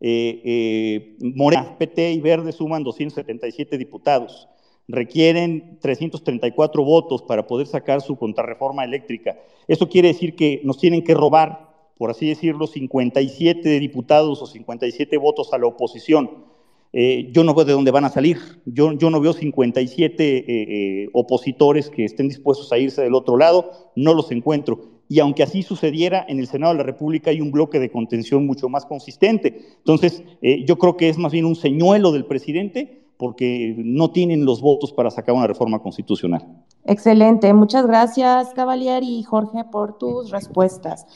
Eh, 0.00 0.42
eh, 0.44 1.16
Morena, 1.20 1.78
PT 1.78 2.10
y 2.10 2.20
Verde 2.20 2.50
suman 2.50 2.82
277 2.82 3.78
diputados, 3.78 4.48
requieren 4.88 5.78
334 5.80 6.82
votos 6.82 7.22
para 7.22 7.46
poder 7.46 7.68
sacar 7.68 8.00
su 8.00 8.16
contrarreforma 8.16 8.82
eléctrica. 8.82 9.38
Eso 9.68 9.88
quiere 9.88 10.08
decir 10.08 10.34
que 10.34 10.60
nos 10.64 10.78
tienen 10.78 11.04
que 11.04 11.14
robar, 11.14 11.70
por 11.96 12.10
así 12.10 12.26
decirlo, 12.26 12.66
57 12.66 13.78
diputados 13.78 14.42
o 14.42 14.46
57 14.48 15.16
votos 15.16 15.52
a 15.52 15.58
la 15.58 15.68
oposición. 15.68 16.44
Eh, 16.92 17.30
yo 17.32 17.44
no 17.44 17.54
veo 17.54 17.64
de 17.64 17.72
dónde 17.72 17.90
van 17.90 18.04
a 18.04 18.10
salir. 18.10 18.38
Yo, 18.64 18.92
no 18.92 19.20
veo 19.20 19.32
57 19.32 20.36
eh, 20.36 20.44
eh, 20.48 21.08
opositores 21.12 21.90
que 21.90 22.04
estén 22.04 22.28
dispuestos 22.28 22.72
a 22.72 22.78
irse 22.78 23.02
del 23.02 23.14
otro 23.14 23.36
lado, 23.36 23.70
no 23.94 24.14
los 24.14 24.30
encuentro. 24.30 24.96
Y 25.08 25.20
aunque 25.20 25.42
así 25.42 25.62
sucediera, 25.62 26.24
en 26.28 26.40
el 26.40 26.46
Senado 26.46 26.72
de 26.72 26.78
la 26.78 26.84
República 26.84 27.30
hay 27.30 27.40
un 27.40 27.52
bloque 27.52 27.78
de 27.78 27.90
contención 27.90 28.46
mucho 28.46 28.68
más 28.68 28.86
consistente. 28.86 29.60
Entonces, 29.78 30.24
yo 30.42 30.78
creo 30.78 30.96
que 30.96 31.08
es 31.08 31.16
más 31.16 31.30
bien 31.30 31.44
un 31.44 31.54
señuelo 31.54 32.10
del 32.10 32.24
presidente 32.24 33.06
porque 33.16 33.74
no 33.78 34.10
tienen 34.10 34.44
los 34.44 34.60
votos 34.60 34.92
para 34.92 35.10
sacar 35.10 35.34
una 35.34 35.46
reforma 35.46 35.78
constitucional. 35.78 36.44
Excelente. 36.84 37.52
Muchas 37.54 37.86
gracias, 37.86 38.52
Cavalier 38.54 39.02
y 39.02 39.22
Jorge, 39.22 39.64
por 39.64 39.96
tus 39.98 40.30
respuestas. 40.30 41.06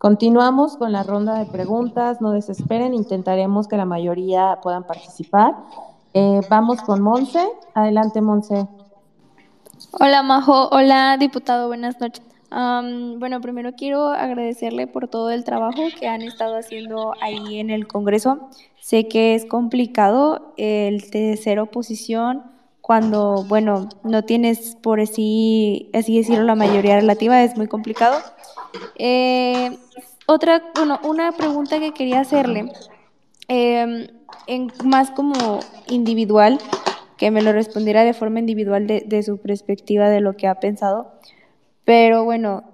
Continuamos 0.00 0.78
con 0.78 0.92
la 0.92 1.02
ronda 1.02 1.34
de 1.34 1.44
preguntas, 1.44 2.22
no 2.22 2.32
desesperen, 2.32 2.94
intentaremos 2.94 3.68
que 3.68 3.76
la 3.76 3.84
mayoría 3.84 4.58
puedan 4.62 4.84
participar. 4.84 5.54
Eh, 6.14 6.40
vamos 6.48 6.80
con 6.80 7.02
Monse. 7.02 7.46
Adelante, 7.74 8.22
Monse. 8.22 8.66
Hola, 9.92 10.22
Majo. 10.22 10.70
Hola, 10.70 11.18
diputado. 11.18 11.68
Buenas 11.68 12.00
noches. 12.00 12.24
bueno, 12.50 13.42
primero 13.42 13.72
quiero 13.74 14.06
agradecerle 14.08 14.86
por 14.86 15.06
todo 15.08 15.30
el 15.30 15.44
trabajo 15.44 15.82
que 15.98 16.08
han 16.08 16.22
estado 16.22 16.56
haciendo 16.56 17.12
ahí 17.20 17.58
en 17.58 17.68
el 17.68 17.86
Congreso. 17.86 18.48
Sé 18.80 19.06
que 19.06 19.34
es 19.34 19.44
complicado 19.44 20.54
el 20.56 21.02
ser 21.02 21.60
oposición 21.60 22.44
cuando, 22.90 23.44
bueno, 23.44 23.88
no 24.02 24.24
tienes 24.24 24.74
por 24.82 24.98
así, 24.98 25.90
así 25.94 26.18
decirlo 26.18 26.42
la 26.42 26.56
mayoría 26.56 26.96
relativa, 26.96 27.40
es 27.40 27.56
muy 27.56 27.68
complicado. 27.68 28.18
Eh, 28.96 29.78
otra, 30.26 30.60
bueno, 30.74 30.98
una 31.04 31.30
pregunta 31.30 31.78
que 31.78 31.92
quería 31.92 32.18
hacerle, 32.18 32.72
em, 33.46 34.08
en, 34.48 34.72
más 34.82 35.12
como 35.12 35.60
individual, 35.86 36.58
que 37.16 37.30
me 37.30 37.42
lo 37.42 37.52
respondiera 37.52 38.02
de 38.02 38.12
forma 38.12 38.40
individual 38.40 38.88
de, 38.88 39.04
de 39.06 39.22
su 39.22 39.38
perspectiva 39.38 40.08
de 40.08 40.20
lo 40.20 40.36
que 40.36 40.48
ha 40.48 40.56
pensado. 40.56 41.12
Pero 41.84 42.24
bueno, 42.24 42.64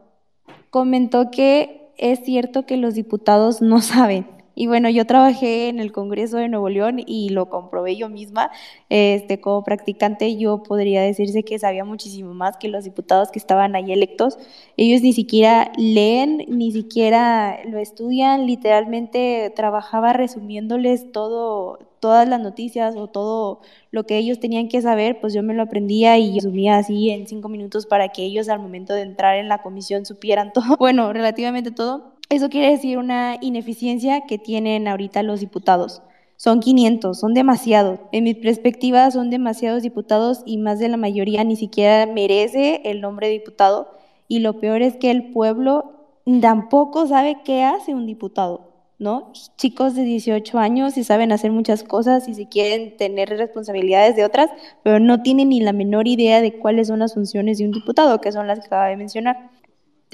comentó 0.70 1.30
que 1.30 1.90
es 1.98 2.20
cierto 2.24 2.64
que 2.64 2.78
los 2.78 2.94
diputados 2.94 3.60
no 3.60 3.82
saben 3.82 4.36
y 4.59 4.68
bueno, 4.68 4.88
yo 4.88 5.04
trabajé 5.04 5.68
en 5.68 5.80
el 5.80 5.92
Congreso 5.92 6.38
de 6.38 6.48
Nuevo 6.48 6.70
León 6.70 7.02
y 7.07 7.28
lo 7.28 7.50
comprobé 7.50 7.94
yo 7.96 8.09
misma. 8.09 8.50
Este, 8.88 9.38
como 9.38 9.62
practicante 9.62 10.38
yo 10.38 10.62
podría 10.62 11.02
decirse 11.02 11.42
que 11.42 11.59
sabía 11.59 11.84
muchísimo 11.84 12.32
más 12.32 12.57
que 12.57 12.68
los 12.68 12.84
diputados 12.84 13.30
que 13.30 13.38
estaban 13.38 13.76
ahí 13.76 13.92
electos. 13.92 14.38
Ellos 14.78 15.02
ni 15.02 15.12
siquiera 15.12 15.70
leen, 15.76 16.46
ni 16.48 16.72
siquiera 16.72 17.61
lo 17.66 17.78
estudian. 17.78 18.46
Literalmente 18.46 19.52
trabajaba 19.54 20.14
resumiéndoles 20.14 21.12
todo, 21.12 21.78
todas 22.00 22.26
las 22.26 22.40
noticias 22.40 22.96
o 22.96 23.09
todo 23.09 23.61
lo 23.90 24.07
que 24.07 24.16
ellos 24.16 24.40
tenían 24.40 24.68
que 24.68 24.80
saber, 24.80 25.20
pues 25.20 25.34
yo 25.34 25.42
me 25.42 25.54
lo 25.54 25.62
aprendía 25.64 26.18
y 26.18 26.34
resumía 26.36 26.78
así 26.78 27.11
en 27.11 27.26
cinco 27.26 27.48
minutos 27.50 27.84
para 27.86 28.09
que 28.09 28.22
ellos 28.24 28.48
al 28.48 28.59
momento 28.59 28.94
de 28.94 29.02
entrar 29.02 29.36
en 29.36 29.48
la 29.48 29.62
comisión 29.62 30.07
supieran 30.07 30.52
todo, 30.54 30.76
bueno, 30.78 31.12
relativamente 31.12 31.70
todo. 31.70 32.15
Eso 32.28 32.48
quiere 32.48 32.70
decir 32.70 32.98
una 32.98 33.36
ineficiencia 33.40 34.22
que 34.26 34.36
tienen 34.36 34.88
ahorita 34.88 35.22
los 35.22 35.38
diputados. 35.38 36.02
Son 36.36 36.58
500, 36.60 37.18
son 37.18 37.34
demasiados. 37.34 38.00
En 38.10 38.24
mi 38.24 38.34
perspectiva, 38.34 39.10
son 39.12 39.30
demasiados 39.30 39.82
diputados 39.82 40.42
y 40.44 40.58
más 40.58 40.80
de 40.80 40.88
la 40.88 40.96
mayoría 40.96 41.44
ni 41.44 41.54
siquiera 41.54 42.04
merece 42.06 42.82
el 42.84 43.00
nombre 43.00 43.28
de 43.28 43.34
diputado. 43.34 43.88
Y 44.26 44.40
lo 44.40 44.58
peor 44.58 44.82
es 44.82 44.96
que 44.96 45.12
el 45.12 45.32
pueblo 45.32 45.92
tampoco 46.40 47.06
sabe 47.06 47.38
qué 47.44 47.62
hace 47.62 47.94
un 47.94 48.06
diputado, 48.06 48.72
¿no? 48.98 49.32
Chicos 49.56 49.94
de 49.94 50.02
18 50.02 50.58
años 50.58 50.96
y 50.98 51.04
saben 51.04 51.30
hacer 51.30 51.52
muchas 51.52 51.84
cosas 51.84 52.26
y 52.26 52.34
si 52.34 52.46
quieren 52.46 52.96
tener 52.96 53.28
responsabilidades 53.28 54.16
de 54.16 54.24
otras, 54.24 54.50
pero 54.82 54.98
no 54.98 55.22
tienen 55.22 55.50
ni 55.50 55.60
la 55.60 55.72
menor 55.72 56.08
idea 56.08 56.40
de 56.40 56.58
cuáles 56.58 56.88
son 56.88 56.98
las 56.98 57.14
funciones 57.14 57.58
de 57.58 57.66
un 57.66 57.70
diputado, 57.70 58.20
que 58.20 58.32
son 58.32 58.48
las 58.48 58.58
que 58.58 58.66
acaba 58.66 58.88
de 58.88 58.96
mencionar. 58.96 59.50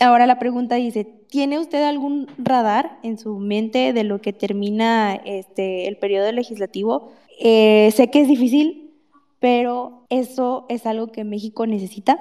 Ahora 0.00 0.26
la 0.26 0.38
pregunta 0.38 0.76
dice, 0.76 1.04
¿tiene 1.04 1.58
usted 1.58 1.82
algún 1.82 2.26
radar 2.38 2.98
en 3.02 3.18
su 3.18 3.38
mente 3.38 3.92
de 3.92 4.04
lo 4.04 4.20
que 4.20 4.32
termina 4.32 5.14
este, 5.14 5.86
el 5.86 5.96
periodo 5.96 6.32
legislativo? 6.32 7.12
Eh, 7.38 7.90
sé 7.94 8.08
que 8.10 8.22
es 8.22 8.28
difícil, 8.28 8.90
pero 9.38 10.04
eso 10.08 10.66
es 10.68 10.86
algo 10.86 11.08
que 11.08 11.24
México 11.24 11.66
necesita, 11.66 12.18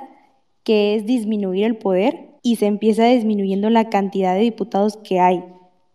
que 0.63 0.95
es 0.95 1.05
disminuir 1.05 1.65
el 1.65 1.77
poder 1.77 2.31
y 2.43 2.57
se 2.57 2.65
empieza 2.65 3.05
disminuyendo 3.05 3.69
la 3.69 3.89
cantidad 3.89 4.35
de 4.35 4.41
diputados 4.41 4.97
que 4.97 5.19
hay, 5.19 5.43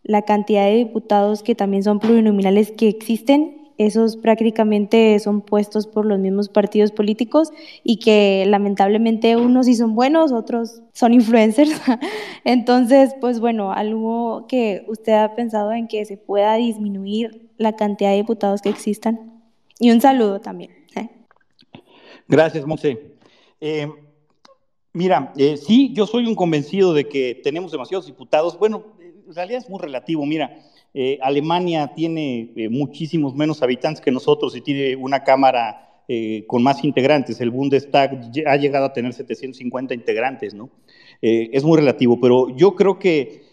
la 0.03 0.23
cantidad 0.23 0.65
de 0.65 0.77
diputados 0.77 1.43
que 1.43 1.55
también 1.55 1.83
son 1.83 1.99
plurinominales 1.99 2.71
que 2.73 2.89
existen 2.89 3.66
esos 3.79 4.17
prácticamente 4.17 5.19
son 5.19 5.43
puestos 5.43 5.87
por 5.87 6.07
los 6.07 6.19
mismos 6.19 6.49
partidos 6.49 6.93
políticos 6.93 7.51
y 7.85 7.99
que 7.99 8.45
lamentablemente 8.47 9.37
unos 9.37 9.67
sí 9.67 9.75
son 9.75 9.95
buenos, 9.95 10.33
otros 10.33 10.83
son 10.93 11.13
influencers. 11.13 11.71
Entonces, 12.45 13.15
pues 13.21 13.41
bueno, 13.41 13.73
algo 13.73 14.47
que 14.49 14.85
usted 14.89 15.13
ha 15.13 15.35
pensado 15.35 15.73
en 15.73 15.89
que 15.89 16.05
se 16.05 16.17
pueda 16.17 16.55
disminuir 16.55 17.51
la 17.59 17.77
cantidad 17.77 18.11
de 18.11 18.17
diputados 18.17 18.63
que 18.63 18.69
existan. 18.69 19.43
Y 19.79 19.91
un 19.91 20.01
saludo 20.01 20.41
también. 20.41 20.71
¿eh? 20.97 21.11
Gracias, 22.29 22.67
Monse. 22.67 23.17
Eh, 23.61 23.89
mira, 24.93 25.33
eh, 25.37 25.57
sí, 25.57 25.93
yo 25.93 26.07
soy 26.07 26.27
un 26.27 26.35
convencido 26.35 26.95
de 26.95 27.09
que 27.09 27.41
tenemos 27.43 27.73
demasiados 27.73 28.07
diputados. 28.07 28.59
Bueno, 28.59 28.85
en 29.01 29.35
realidad 29.35 29.63
es 29.63 29.69
muy 29.69 29.81
relativo. 29.81 30.25
Mira, 30.25 30.59
eh, 30.99 31.19
Alemania 31.21 31.93
tiene 31.95 32.53
eh, 32.57 32.71
muchísimos 32.71 33.35
menos 33.35 33.63
habitantes 33.63 34.01
que 34.01 34.11
nosotros 34.11 34.57
y 34.57 34.63
tiene 34.63 34.97
una 34.97 35.25
Cámara 35.25 36.03
eh, 36.09 36.45
con 36.47 36.63
más 36.63 36.83
integrantes. 36.85 37.39
El 37.43 37.51
Bundestag 37.51 38.31
ha 38.47 38.57
llegado 38.57 38.87
a 38.87 38.93
tener 38.95 39.13
750 39.13 39.93
integrantes, 39.93 40.55
¿no? 40.55 40.71
es 41.21 41.65
muy 41.65 41.79
relativo, 41.79 42.21
pero 42.21 42.55
yo 42.57 42.75
creo 42.75 42.99
que, 42.99 43.45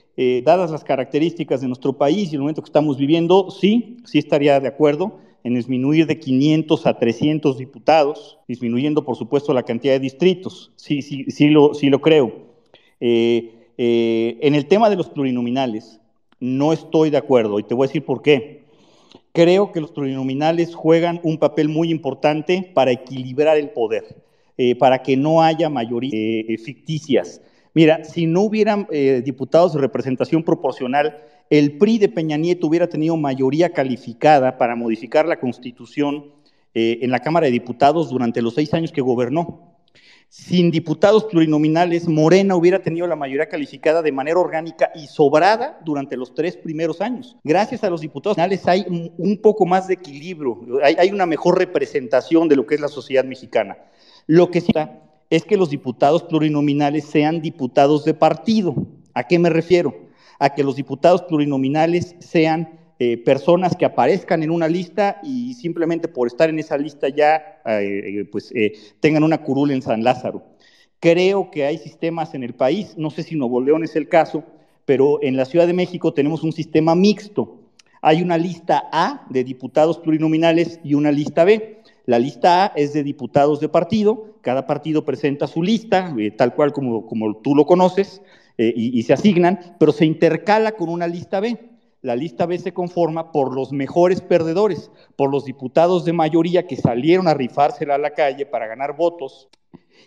dadas 0.43 0.69
las 0.69 0.83
características 0.83 1.61
de 1.61 1.67
nuestro 1.67 1.97
país 1.97 2.31
y 2.31 2.35
el 2.35 2.41
momento 2.41 2.61
que 2.61 2.67
estamos 2.67 2.97
viviendo, 2.97 3.49
sí, 3.49 3.97
sí 4.05 4.19
estaría 4.19 4.59
de 4.59 4.67
acuerdo 4.67 5.19
en 5.43 5.55
disminuir 5.55 6.05
de 6.05 6.19
500 6.19 6.85
a 6.85 6.99
300 6.99 7.57
diputados, 7.57 8.37
disminuyendo, 8.47 9.05
por 9.05 9.15
supuesto, 9.15 9.53
la 9.53 9.63
cantidad 9.63 9.93
de 9.93 9.99
distritos. 9.99 10.71
Sí, 10.75 11.01
sí, 11.01 11.25
sí 11.29 11.47
lo, 11.47 11.73
sí 11.73 11.89
lo 11.89 11.99
creo. 11.99 12.31
en 12.99 14.55
el 14.55 14.65
tema 14.67 14.89
de 14.89 14.97
los 14.97 15.09
plurinominales, 15.09 15.99
no 16.43 16.73
estoy 16.73 17.09
de 17.09 17.15
acuerdo 17.15 17.57
y 17.57 17.63
te 17.63 17.73
voy 17.73 17.85
a 17.85 17.87
decir 17.87 18.03
por 18.03 18.21
qué. 18.21 18.63
Creo 19.31 19.71
que 19.71 19.79
los 19.79 19.91
plurinominales 19.91 20.75
juegan 20.75 21.21
un 21.23 21.37
papel 21.37 21.69
muy 21.69 21.89
importante 21.89 22.69
para 22.73 22.91
equilibrar 22.91 23.55
el 23.55 23.69
poder, 23.69 24.21
eh, 24.57 24.75
para 24.75 25.01
que 25.01 25.15
no 25.15 25.41
haya 25.41 25.69
mayorías 25.69 26.13
eh, 26.13 26.57
ficticias. 26.57 27.41
Mira, 27.73 28.03
si 28.03 28.25
no 28.25 28.41
hubieran 28.41 28.87
eh, 28.91 29.21
diputados 29.23 29.73
de 29.73 29.79
representación 29.79 30.43
proporcional, 30.43 31.17
el 31.49 31.77
PRI 31.77 31.97
de 31.97 32.09
Peña 32.09 32.35
Nieto 32.35 32.67
hubiera 32.67 32.89
tenido 32.89 33.15
mayoría 33.15 33.69
calificada 33.69 34.57
para 34.57 34.75
modificar 34.75 35.25
la 35.25 35.39
constitución 35.39 36.25
en 36.75 37.11
la 37.11 37.19
Cámara 37.19 37.45
de 37.45 37.51
Diputados 37.51 38.09
durante 38.09 38.41
los 38.41 38.55
seis 38.55 38.73
años 38.73 38.91
que 38.91 39.01
gobernó 39.01 39.72
sin 40.29 40.71
diputados 40.71 41.25
plurinominales, 41.25 42.07
Morena 42.07 42.55
hubiera 42.55 42.81
tenido 42.81 43.05
la 43.05 43.15
mayoría 43.15 43.49
calificada 43.49 44.01
de 44.01 44.11
manera 44.11 44.39
orgánica 44.39 44.91
y 44.95 45.05
sobrada 45.05 45.79
durante 45.85 46.17
los 46.17 46.33
tres 46.33 46.57
primeros 46.57 47.01
años. 47.01 47.37
Gracias 47.43 47.83
a 47.83 47.89
los 47.91 48.01
diputados 48.01 48.35
plurinominales 48.35 48.67
hay 48.67 49.11
un 49.17 49.37
poco 49.37 49.67
más 49.67 49.87
de 49.87 49.93
equilibrio, 49.93 50.59
hay, 50.83 51.11
una 51.11 51.27
mejor 51.27 51.59
representación 51.59 52.47
de 52.47 52.55
lo 52.55 52.65
que 52.65 52.73
es 52.75 52.81
la 52.81 52.87
sociedad 52.87 53.23
mexicana. 53.23 53.77
Lo 54.25 54.49
que 54.49 54.61
sí 54.61 54.71
es 55.29 55.45
que 55.45 55.57
los 55.57 55.69
diputados 55.69 56.23
plurinominales 56.23 57.05
sean 57.05 57.41
diputados 57.41 58.03
de 58.03 58.15
partido. 58.15 58.75
¿A 59.13 59.27
qué 59.27 59.37
me 59.37 59.51
refiero? 59.51 59.95
A 60.39 60.55
que 60.55 60.63
los 60.63 60.75
diputados 60.75 61.21
plurinominales 61.23 62.15
sean 62.19 62.79
eh, 63.05 63.17
personas 63.17 63.75
que 63.75 63.83
aparezcan 63.83 64.43
en 64.43 64.49
una 64.49 64.69
lista 64.69 65.19
y 65.23 65.55
simplemente 65.55 66.07
por 66.07 66.25
estar 66.25 66.49
en 66.49 66.57
esa 66.57 66.77
lista 66.77 67.09
ya 67.09 67.59
eh, 67.65 68.21
eh, 68.21 68.25
pues, 68.31 68.53
tengan 69.01 69.25
una 69.25 69.39
curul 69.39 69.71
en 69.71 69.81
San 69.81 70.05
Lázaro. 70.05 70.41
Creo 71.01 71.51
que 71.51 71.65
hay 71.65 71.77
sistemas 71.77 72.33
en 72.33 72.43
el 72.43 72.53
país, 72.53 72.93
no 72.95 73.09
sé 73.09 73.23
si 73.23 73.35
Nuevo 73.35 73.59
León 73.59 73.83
es 73.83 73.97
el 73.97 74.07
caso, 74.07 74.45
pero 74.85 75.21
en 75.21 75.35
la 75.35 75.43
Ciudad 75.43 75.67
de 75.67 75.73
México 75.73 76.13
tenemos 76.13 76.43
un 76.43 76.53
sistema 76.53 76.95
mixto. 76.95 77.59
Hay 78.01 78.21
una 78.21 78.37
lista 78.37 78.87
A 78.93 79.27
de 79.29 79.43
diputados 79.43 79.97
plurinominales 79.97 80.79
y 80.81 80.93
una 80.93 81.11
lista 81.11 81.43
B. 81.43 81.81
La 82.05 82.19
lista 82.19 82.63
A 82.63 82.71
es 82.73 82.93
de 82.93 83.03
diputados 83.03 83.59
de 83.59 83.67
partido, 83.67 84.37
cada 84.39 84.65
partido 84.65 85.03
presenta 85.03 85.47
su 85.47 85.61
lista, 85.61 86.15
tal 86.37 86.55
cual 86.55 86.71
como, 86.71 87.05
como 87.05 87.35
tú 87.35 87.53
lo 87.53 87.65
conoces, 87.65 88.21
y, 88.57 88.97
y 88.97 89.03
se 89.03 89.11
asignan, 89.11 89.75
pero 89.77 89.91
se 89.91 90.05
intercala 90.05 90.71
con 90.71 90.87
una 90.87 91.07
lista 91.07 91.41
B 91.41 91.72
la 92.03 92.17
lista 92.17 92.45
B 92.45 92.59
se 92.59 92.73
conforma 92.73 93.31
por 93.31 93.55
los 93.55 93.71
mejores 93.71 94.19
perdedores, 94.19 94.91
por 95.15 95.31
los 95.31 95.45
diputados 95.45 96.03
de 96.03 96.11
mayoría 96.11 96.67
que 96.67 96.75
salieron 96.75 97.29
a 97.29 97.33
rifársela 97.33 97.95
a 97.95 97.97
la 97.97 98.13
calle 98.13 98.45
para 98.45 98.67
ganar 98.67 98.97
votos 98.97 99.47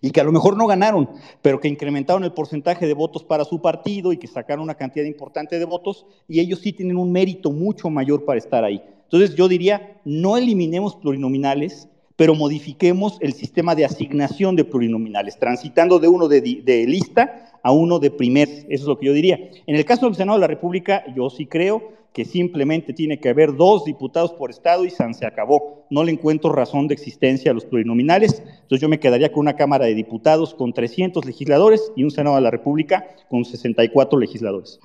y 0.02 0.10
que 0.10 0.20
a 0.20 0.24
lo 0.24 0.30
mejor 0.30 0.58
no 0.58 0.66
ganaron, 0.66 1.08
pero 1.40 1.58
que 1.58 1.68
incrementaron 1.68 2.22
el 2.22 2.34
porcentaje 2.34 2.86
de 2.86 2.92
votos 2.92 3.24
para 3.24 3.46
su 3.46 3.62
partido 3.62 4.12
y 4.12 4.18
que 4.18 4.26
sacaron 4.26 4.64
una 4.64 4.74
cantidad 4.74 5.06
importante 5.06 5.58
de 5.58 5.64
votos 5.64 6.04
y 6.28 6.40
ellos 6.40 6.60
sí 6.60 6.74
tienen 6.74 6.98
un 6.98 7.10
mérito 7.10 7.50
mucho 7.50 7.88
mayor 7.88 8.26
para 8.26 8.38
estar 8.38 8.62
ahí. 8.62 8.82
Entonces 9.04 9.34
yo 9.34 9.48
diría, 9.48 9.98
no 10.04 10.36
eliminemos 10.36 10.96
plurinominales, 10.96 11.88
pero 12.16 12.34
modifiquemos 12.34 13.18
el 13.20 13.34
sistema 13.34 13.74
de 13.74 13.84
asignación 13.84 14.56
de 14.56 14.64
plurinominales, 14.64 15.38
transitando 15.38 15.98
de 15.98 16.08
uno 16.08 16.28
de, 16.28 16.40
de 16.40 16.86
lista 16.86 17.52
a 17.62 17.72
uno 17.72 17.98
de 17.98 18.10
primer, 18.10 18.48
eso 18.48 18.66
es 18.68 18.84
lo 18.84 18.98
que 18.98 19.06
yo 19.06 19.12
diría. 19.12 19.38
En 19.66 19.76
el 19.76 19.84
caso 19.84 20.06
del 20.06 20.14
Senado 20.14 20.38
de 20.38 20.42
la 20.42 20.46
República, 20.46 21.04
yo 21.14 21.28
sí 21.30 21.46
creo 21.46 21.96
que 22.16 22.24
simplemente 22.24 22.94
tiene 22.94 23.20
que 23.20 23.28
haber 23.28 23.54
dos 23.54 23.84
diputados 23.84 24.32
por 24.32 24.48
estado 24.48 24.86
y 24.86 24.90
San 24.90 25.12
se 25.12 25.26
acabó. 25.26 25.84
No 25.90 26.02
le 26.02 26.12
encuentro 26.12 26.50
razón 26.50 26.88
de 26.88 26.94
existencia 26.94 27.50
a 27.50 27.54
los 27.54 27.66
plurinominales, 27.66 28.42
entonces 28.46 28.80
yo 28.80 28.88
me 28.88 28.98
quedaría 28.98 29.30
con 29.30 29.40
una 29.40 29.54
Cámara 29.54 29.84
de 29.84 29.94
Diputados 29.94 30.54
con 30.54 30.72
300 30.72 31.26
legisladores 31.26 31.92
y 31.94 32.04
un 32.04 32.10
Senado 32.10 32.36
de 32.36 32.40
la 32.40 32.50
República 32.50 33.06
con 33.28 33.44
64 33.44 34.18
legisladores. 34.18 34.80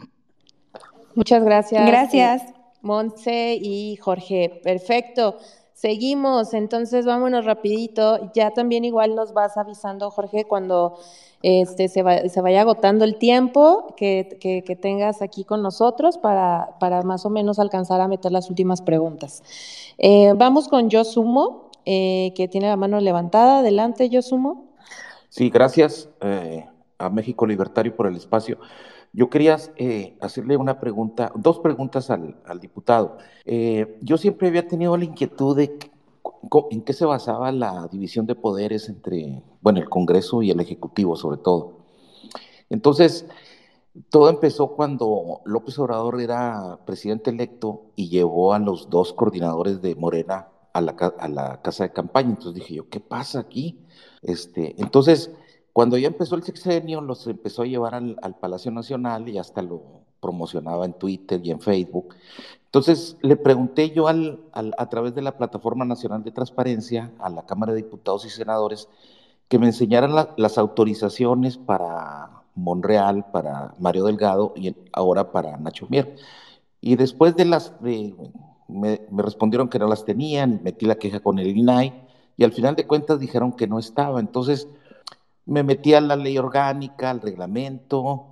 Muchas 1.15 1.41
gracias. 1.45 1.87
Gracias. 1.87 2.43
Montse 2.81 3.57
y 3.61 3.95
Jorge. 3.95 4.59
Perfecto. 4.61 5.37
Seguimos, 5.81 6.53
entonces 6.53 7.07
vámonos 7.07 7.43
rapidito. 7.43 8.31
Ya 8.35 8.51
también 8.51 8.85
igual 8.85 9.15
nos 9.15 9.33
vas 9.33 9.57
avisando, 9.57 10.11
Jorge, 10.11 10.45
cuando 10.45 10.99
este, 11.41 11.87
se, 11.87 12.03
vaya 12.03 12.61
agotando 12.61 13.03
el 13.03 13.15
tiempo 13.15 13.95
que, 13.97 14.77
tengas 14.79 15.23
aquí 15.23 15.43
con 15.43 15.63
nosotros 15.63 16.19
para, 16.19 16.77
para, 16.79 17.01
más 17.01 17.25
o 17.25 17.31
menos 17.31 17.57
alcanzar 17.57 17.99
a 17.99 18.07
meter 18.07 18.31
las 18.31 18.51
últimas 18.51 18.83
preguntas. 18.83 19.41
Eh, 19.97 20.33
vamos 20.35 20.67
con 20.67 20.91
Yosumo, 20.91 21.71
eh, 21.85 22.31
que 22.35 22.47
tiene 22.47 22.67
la 22.67 22.77
mano 22.77 22.99
levantada. 22.99 23.61
Adelante, 23.61 24.07
Yosumo. 24.07 24.75
Sí, 25.29 25.49
gracias 25.49 26.09
eh, 26.21 26.63
a 26.99 27.09
México 27.09 27.47
Libertario 27.47 27.95
por 27.95 28.05
el 28.05 28.17
espacio. 28.17 28.59
Yo 29.13 29.29
quería 29.29 29.57
hacerle 30.21 30.57
una 30.57 30.79
pregunta, 30.79 31.31
dos 31.35 31.59
preguntas 31.59 32.09
al, 32.09 32.35
diputado. 32.61 33.17
yo 34.01 34.17
siempre 34.17 34.47
había 34.47 34.67
tenido 34.67 34.95
la 34.95 35.05
inquietud 35.05 35.57
de 35.57 35.77
¿En 36.71 36.81
qué 36.81 36.93
se 36.93 37.05
basaba 37.05 37.51
la 37.51 37.87
división 37.91 38.25
de 38.25 38.35
poderes 38.35 38.89
entre, 38.89 39.43
bueno, 39.61 39.79
el 39.79 39.89
Congreso 39.89 40.41
y 40.41 40.51
el 40.51 40.59
Ejecutivo 40.59 41.15
sobre 41.15 41.37
todo? 41.37 41.73
Entonces, 42.69 43.27
todo 44.09 44.29
empezó 44.29 44.69
cuando 44.75 45.41
López 45.45 45.77
Obrador 45.79 46.19
era 46.19 46.79
presidente 46.85 47.29
electo 47.29 47.83
y 47.95 48.09
llevó 48.09 48.53
a 48.53 48.59
los 48.59 48.89
dos 48.89 49.13
coordinadores 49.13 49.81
de 49.81 49.95
Morena 49.95 50.47
a 50.73 50.81
la, 50.81 50.91
a 50.91 51.27
la 51.27 51.61
casa 51.61 51.83
de 51.83 51.93
campaña. 51.93 52.29
Entonces 52.29 52.55
dije 52.55 52.75
yo, 52.75 52.89
¿qué 52.89 52.99
pasa 52.99 53.39
aquí? 53.39 53.79
Este, 54.21 54.75
entonces, 54.81 55.31
cuando 55.73 55.97
ya 55.97 56.07
empezó 56.07 56.35
el 56.35 56.43
sexenio, 56.43 57.01
los 57.01 57.25
empezó 57.27 57.61
a 57.61 57.65
llevar 57.65 57.95
al, 57.95 58.17
al 58.21 58.35
Palacio 58.35 58.71
Nacional 58.71 59.27
y 59.29 59.37
hasta 59.37 59.61
lo 59.61 60.01
promocionaba 60.21 60.85
en 60.85 60.93
Twitter 60.93 61.41
y 61.43 61.51
en 61.51 61.59
Facebook. 61.59 62.15
Entonces 62.65 63.17
le 63.21 63.35
pregunté 63.35 63.89
yo 63.89 64.07
al, 64.07 64.39
a 64.53 64.89
través 64.89 65.13
de 65.13 65.21
la 65.21 65.37
Plataforma 65.37 65.83
Nacional 65.83 66.23
de 66.23 66.31
Transparencia 66.31 67.11
a 67.19 67.29
la 67.29 67.45
Cámara 67.45 67.73
de 67.73 67.81
Diputados 67.83 68.25
y 68.25 68.29
Senadores 68.29 68.87
que 69.49 69.59
me 69.59 69.65
enseñaran 69.65 70.15
las 70.37 70.57
autorizaciones 70.57 71.57
para 71.57 72.43
Monreal, 72.55 73.29
para 73.31 73.75
Mario 73.79 74.05
Delgado 74.05 74.53
y 74.55 74.73
ahora 74.93 75.33
para 75.33 75.57
Nacho 75.57 75.87
Mier. 75.89 76.15
Y 76.79 76.95
después 76.95 77.35
de 77.35 77.43
las, 77.43 77.73
me, 77.81 78.15
me, 78.69 79.01
respondieron 79.11 79.67
que 79.67 79.77
no 79.77 79.87
las 79.87 80.05
tenían, 80.05 80.61
metí 80.63 80.85
la 80.85 80.95
queja 80.95 81.19
con 81.19 81.39
el 81.39 81.57
INAI 81.57 82.07
y 82.37 82.45
al 82.45 82.53
final 82.53 82.77
de 82.77 82.87
cuentas 82.87 83.19
dijeron 83.19 83.51
que 83.51 83.67
no 83.67 83.79
estaba. 83.79 84.21
Entonces 84.21 84.69
me 85.45 85.63
metí 85.63 85.93
a 85.93 86.01
la 86.01 86.15
ley 86.15 86.37
orgánica, 86.37 87.09
al 87.09 87.21
reglamento, 87.21 88.27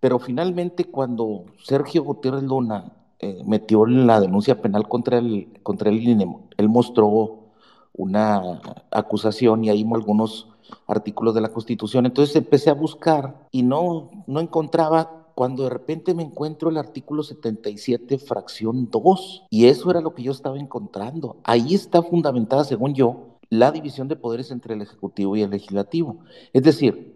pero 0.00 0.18
finalmente 0.18 0.84
cuando 0.84 1.44
Sergio 1.62 2.02
Gutiérrez 2.04 2.42
Luna 2.42 2.92
eh, 3.20 3.42
metió 3.46 3.86
la 3.86 4.20
denuncia 4.20 4.60
penal 4.60 4.88
contra 4.88 5.18
el, 5.18 5.60
contra 5.62 5.90
el 5.90 6.06
INE. 6.06 6.26
Él 6.56 6.68
mostró 6.68 7.44
una 7.92 8.60
acusación 8.90 9.64
y 9.64 9.70
ahí 9.70 9.86
algunos 9.94 10.48
artículos 10.86 11.34
de 11.34 11.40
la 11.40 11.48
Constitución. 11.48 12.06
Entonces 12.06 12.36
empecé 12.36 12.70
a 12.70 12.74
buscar 12.74 13.46
y 13.50 13.62
no, 13.62 14.10
no 14.26 14.40
encontraba 14.40 15.24
cuando 15.34 15.64
de 15.64 15.70
repente 15.70 16.14
me 16.14 16.22
encuentro 16.22 16.70
el 16.70 16.76
artículo 16.76 17.22
77, 17.22 18.18
fracción 18.18 18.88
2, 18.90 19.46
y 19.50 19.66
eso 19.66 19.90
era 19.90 20.00
lo 20.00 20.14
que 20.14 20.22
yo 20.22 20.32
estaba 20.32 20.58
encontrando. 20.58 21.36
Ahí 21.44 21.74
está 21.74 22.02
fundamentada, 22.02 22.64
según 22.64 22.94
yo, 22.94 23.33
la 23.58 23.72
división 23.72 24.08
de 24.08 24.16
poderes 24.16 24.50
entre 24.50 24.74
el 24.74 24.82
Ejecutivo 24.82 25.36
y 25.36 25.42
el 25.42 25.50
Legislativo. 25.50 26.18
Es 26.52 26.62
decir, 26.62 27.14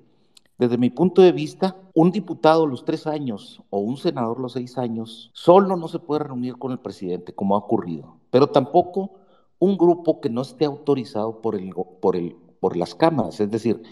desde 0.59 0.77
mi 0.77 0.91
punto 0.91 1.23
de 1.23 1.33
vista, 1.33 1.77
un 1.95 2.11
diputado 2.11 2.67
los 2.67 2.85
tres 2.85 3.07
años 3.07 3.63
o 3.71 3.79
un 3.79 3.97
senador 3.97 4.41
los 4.41 4.53
seis 4.55 4.77
años 4.77 5.31
solo 5.33 5.77
no 5.77 5.87
se 5.87 6.01
puede 6.01 6.25
reunir 6.25 6.57
con 6.57 6.73
el 6.73 6.79
presidente, 6.81 7.33
como 7.33 7.55
ha 7.55 7.59
ocurrido, 7.59 8.17
pero 8.31 8.49
tampoco 8.49 9.13
un 9.61 9.77
grupo 9.77 10.21
que 10.21 10.31
no 10.31 10.43
esté 10.43 10.65
autorizado 10.65 11.41
por, 11.41 11.55
el, 11.55 11.73
por, 12.01 12.17
el, 12.17 12.37
por 12.61 12.77
las 12.77 12.95
cámaras. 12.95 13.41
Es 13.41 13.51
decir, 13.51 13.83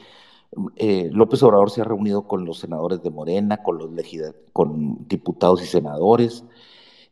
eh, 0.77 1.11
López 1.13 1.43
Obrador 1.43 1.71
se 1.71 1.81
ha 1.81 1.85
reunido 1.85 2.27
con 2.27 2.45
los 2.45 2.59
senadores 2.59 3.03
de 3.03 3.11
Morena, 3.11 3.63
con 3.63 3.79
los 3.79 3.91
con 4.53 5.07
diputados 5.09 5.63
y 5.63 5.67
senadores. 5.67 6.45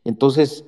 Entonces, 0.03 0.65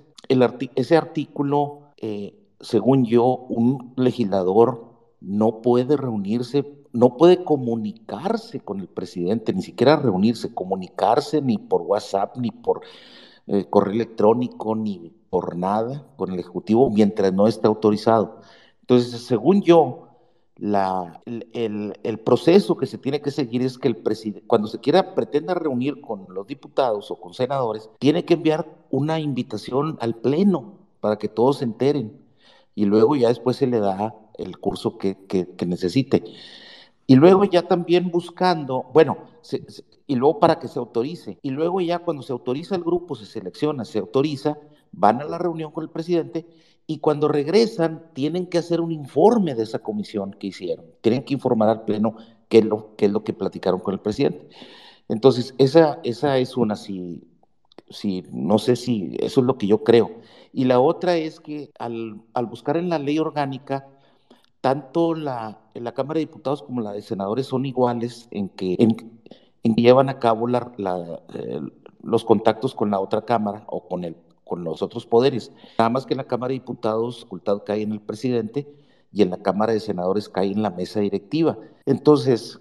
ese 0.75 0.97
artículo, 0.97 1.93
eh, 1.97 2.35
según 2.59 3.05
yo, 3.05 3.25
un 3.49 3.93
legislador 3.95 4.85
no 5.19 5.61
puede 5.61 5.97
reunirse, 5.97 6.65
no 6.91 7.17
puede 7.17 7.43
comunicarse 7.43 8.59
con 8.59 8.79
el 8.79 8.87
presidente, 8.87 9.53
ni 9.53 9.61
siquiera 9.61 9.97
reunirse, 9.97 10.53
comunicarse 10.53 11.41
ni 11.41 11.57
por 11.57 11.81
WhatsApp, 11.81 12.37
ni 12.37 12.51
por 12.51 12.81
eh, 13.47 13.65
correo 13.69 13.93
electrónico, 13.93 14.75
ni 14.75 15.13
por 15.29 15.55
nada 15.55 16.07
con 16.15 16.31
el 16.31 16.39
Ejecutivo 16.39 16.89
mientras 16.89 17.33
no 17.33 17.47
esté 17.47 17.67
autorizado. 17.67 18.39
Entonces, 18.81 19.21
según 19.21 19.61
yo, 19.61 20.07
la, 20.55 21.21
el, 21.25 22.19
proceso 22.25 22.77
que 22.77 22.87
se 22.87 22.97
tiene 22.97 23.21
que 23.21 23.29
seguir 23.29 23.61
es 23.61 23.77
que 23.77 23.87
el 23.87 23.97
presidente, 23.97 24.47
cuando 24.47 24.67
se 24.67 24.79
quiera, 24.79 25.13
pretenda 25.13 25.53
reunir 25.53 26.01
con 26.01 26.25
los 26.29 26.47
diputados 26.47 27.11
o 27.11 27.19
con 27.19 27.33
senadores, 27.33 27.89
tiene 27.99 28.25
que 28.25 28.35
enviar 28.35 28.67
una 28.89 29.19
invitación 29.19 29.97
al 29.99 30.15
Pleno 30.15 30.79
para 30.99 31.17
que 31.17 31.27
todos 31.27 31.57
se 31.57 31.65
enteren 31.65 32.26
y 32.77 32.85
luego 32.85 33.15
ya 33.15 33.29
después 33.29 33.57
se 33.57 33.65
le 33.65 33.79
da 33.79 34.13
el 34.37 34.59
curso 34.59 34.99
que, 34.99 35.17
que, 35.25 35.65
necesite. 35.65 36.23
Y 37.07 37.15
luego 37.15 37.43
ya 37.43 37.63
también 37.63 38.11
buscando, 38.11 38.85
bueno, 38.93 39.17
y 40.05 40.15
luego 40.15 40.39
para 40.39 40.59
que 40.59 40.67
se 40.67 40.77
autorice. 40.77 41.39
Y 41.41 41.49
luego 41.49 41.81
ya 41.81 41.97
cuando 41.97 42.21
se 42.21 42.33
autoriza 42.33 42.75
el 42.75 42.83
grupo, 42.83 43.15
se 43.15 43.25
selecciona, 43.25 43.83
se 43.83 43.97
autoriza, 43.97 44.59
van 44.91 45.21
a 45.21 45.25
la 45.25 45.39
reunión 45.39 45.71
con 45.71 45.85
el 45.85 45.89
presidente 45.89 46.45
y 46.85 46.99
cuando 46.99 47.27
regresan 47.27 48.11
tienen 48.13 48.45
que 48.45 48.59
hacer 48.59 48.79
un 48.79 48.91
informe 48.91 49.55
de 49.55 49.63
esa 49.63 49.79
comisión 49.79 50.33
que 50.33 50.45
hicieron. 50.45 50.85
Tienen 51.01 51.25
que 51.25 51.33
informar 51.33 51.69
al 51.69 51.83
Pleno 51.83 52.15
qué 52.47 52.59
es 52.59 52.65
lo, 52.65 52.95
qué 52.95 53.07
es 53.07 53.11
lo 53.11 53.23
que 53.23 53.33
platicaron 53.33 53.79
con 53.79 53.95
el 53.95 54.01
presidente. 54.01 54.49
Entonces, 55.09 55.55
esa, 55.57 55.99
esa 56.03 56.37
es 56.37 56.55
una, 56.55 56.75
si, 56.75 57.26
si, 57.89 58.23
no 58.31 58.59
sé 58.59 58.75
si 58.75 59.15
eso 59.19 59.41
es 59.41 59.47
lo 59.47 59.57
que 59.57 59.67
yo 59.67 59.83
creo. 59.83 60.11
Y 60.53 60.65
la 60.65 60.79
otra 60.79 61.17
es 61.17 61.39
que 61.39 61.71
al, 61.79 62.21
al 62.33 62.45
buscar 62.45 62.77
en 62.77 62.89
la 62.89 62.99
ley 62.99 63.19
orgánica, 63.19 63.87
tanto 64.61 65.13
la, 65.13 65.59
la 65.73 65.93
Cámara 65.93 66.19
de 66.19 66.25
Diputados 66.25 66.63
como 66.63 66.81
la 66.81 66.93
de 66.93 67.01
Senadores 67.01 67.47
son 67.47 67.65
iguales 67.65 68.27
en 68.31 68.49
que, 68.49 68.75
en, 68.79 68.95
que 68.95 69.81
llevan 69.81 70.09
a 70.09 70.19
cabo 70.19 70.47
la, 70.47 70.71
eh, 71.33 71.61
los 72.03 72.25
contactos 72.25 72.73
con 72.73 72.91
la 72.91 72.99
otra 72.99 73.23
Cámara 73.23 73.63
o 73.67 73.87
con 73.87 74.03
el 74.03 74.15
con 74.47 74.63
los 74.63 74.81
otros 74.81 75.05
poderes. 75.05 75.51
Nada 75.77 75.89
más 75.89 76.05
que 76.05 76.13
en 76.13 76.19
la 76.19 76.23
Cámara 76.23 76.49
de 76.49 76.59
Diputados, 76.59 77.23
ocultado 77.23 77.63
cae 77.63 77.81
en 77.81 77.91
el 77.91 77.99
presidente 77.99 78.67
y 79.11 79.21
en 79.21 79.29
la 79.29 79.37
Cámara 79.37 79.73
de 79.73 79.79
Senadores 79.79 80.29
cae 80.29 80.51
en 80.51 80.61
la 80.61 80.69
mesa 80.69 81.01
directiva. 81.01 81.57
Entonces, 81.85 82.59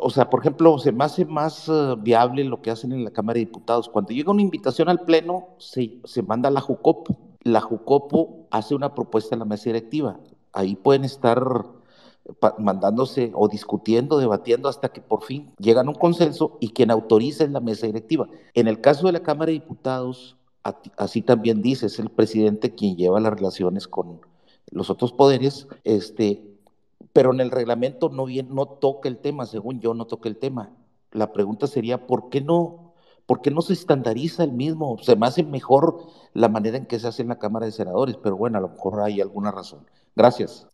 o 0.00 0.10
sea, 0.10 0.30
por 0.30 0.40
ejemplo, 0.40 0.78
se 0.78 0.92
me 0.92 1.04
hace 1.04 1.24
más 1.24 1.68
eh, 1.68 1.94
viable 1.98 2.44
lo 2.44 2.62
que 2.62 2.70
hacen 2.70 2.92
en 2.92 3.04
la 3.04 3.10
Cámara 3.10 3.34
de 3.34 3.46
Diputados. 3.46 3.88
Cuando 3.88 4.12
llega 4.12 4.30
una 4.30 4.42
invitación 4.42 4.88
al 4.88 5.00
Pleno, 5.00 5.48
se, 5.58 5.98
se 6.04 6.22
manda 6.22 6.48
a 6.48 6.52
la 6.52 6.60
JUCOPO. 6.60 7.16
La 7.42 7.60
JUCOPO 7.60 8.46
hace 8.50 8.74
una 8.74 8.94
propuesta 8.94 9.34
en 9.34 9.40
la 9.40 9.44
mesa 9.44 9.64
directiva. 9.64 10.18
Ahí 10.52 10.76
pueden 10.76 11.04
estar 11.04 11.42
mandándose 12.58 13.32
o 13.34 13.48
discutiendo, 13.48 14.18
debatiendo 14.18 14.68
hasta 14.68 14.90
que 14.90 15.00
por 15.00 15.22
fin 15.22 15.52
llegan 15.58 15.88
a 15.88 15.90
un 15.90 15.96
consenso 15.96 16.56
y 16.60 16.70
quien 16.70 16.90
autoriza 16.90 17.44
es 17.44 17.50
la 17.50 17.60
mesa 17.60 17.86
directiva. 17.86 18.28
En 18.54 18.68
el 18.68 18.80
caso 18.80 19.06
de 19.06 19.12
la 19.12 19.22
Cámara 19.22 19.46
de 19.46 19.54
Diputados, 19.54 20.36
así 20.96 21.22
también 21.22 21.62
dice, 21.62 21.86
es 21.86 21.98
el 21.98 22.10
presidente 22.10 22.74
quien 22.74 22.96
lleva 22.96 23.20
las 23.20 23.32
relaciones 23.32 23.88
con 23.88 24.20
los 24.70 24.90
otros 24.90 25.12
poderes, 25.12 25.66
este, 25.84 26.51
pero 27.12 27.32
en 27.32 27.40
el 27.40 27.50
reglamento 27.50 28.08
no, 28.08 28.26
no 28.26 28.66
toca 28.66 29.08
el 29.08 29.18
tema, 29.18 29.46
según 29.46 29.80
yo 29.80 29.94
no 29.94 30.06
toca 30.06 30.28
el 30.28 30.38
tema. 30.38 30.70
La 31.10 31.32
pregunta 31.32 31.66
sería, 31.66 32.06
¿por 32.06 32.30
qué 32.30 32.40
no, 32.40 32.94
se 33.60 33.72
estandariza 33.72 34.44
el 34.44 34.52
mismo? 34.52 34.96
Se 35.02 35.16
me 35.16 35.26
hace 35.26 35.42
mejor 35.42 36.06
la 36.32 36.48
manera 36.48 36.78
en 36.78 36.86
que 36.86 36.98
se 36.98 37.08
hace 37.08 37.22
en 37.22 37.28
la 37.28 37.38
Cámara 37.38 37.66
de 37.66 37.72
Senadores, 37.72 38.16
pero 38.22 38.36
bueno, 38.36 38.58
a 38.58 38.62
lo 38.62 38.70
mejor 38.70 39.00
hay 39.02 39.20
alguna 39.20 39.50
razón. 39.50 39.86
Gracias. 40.16 40.66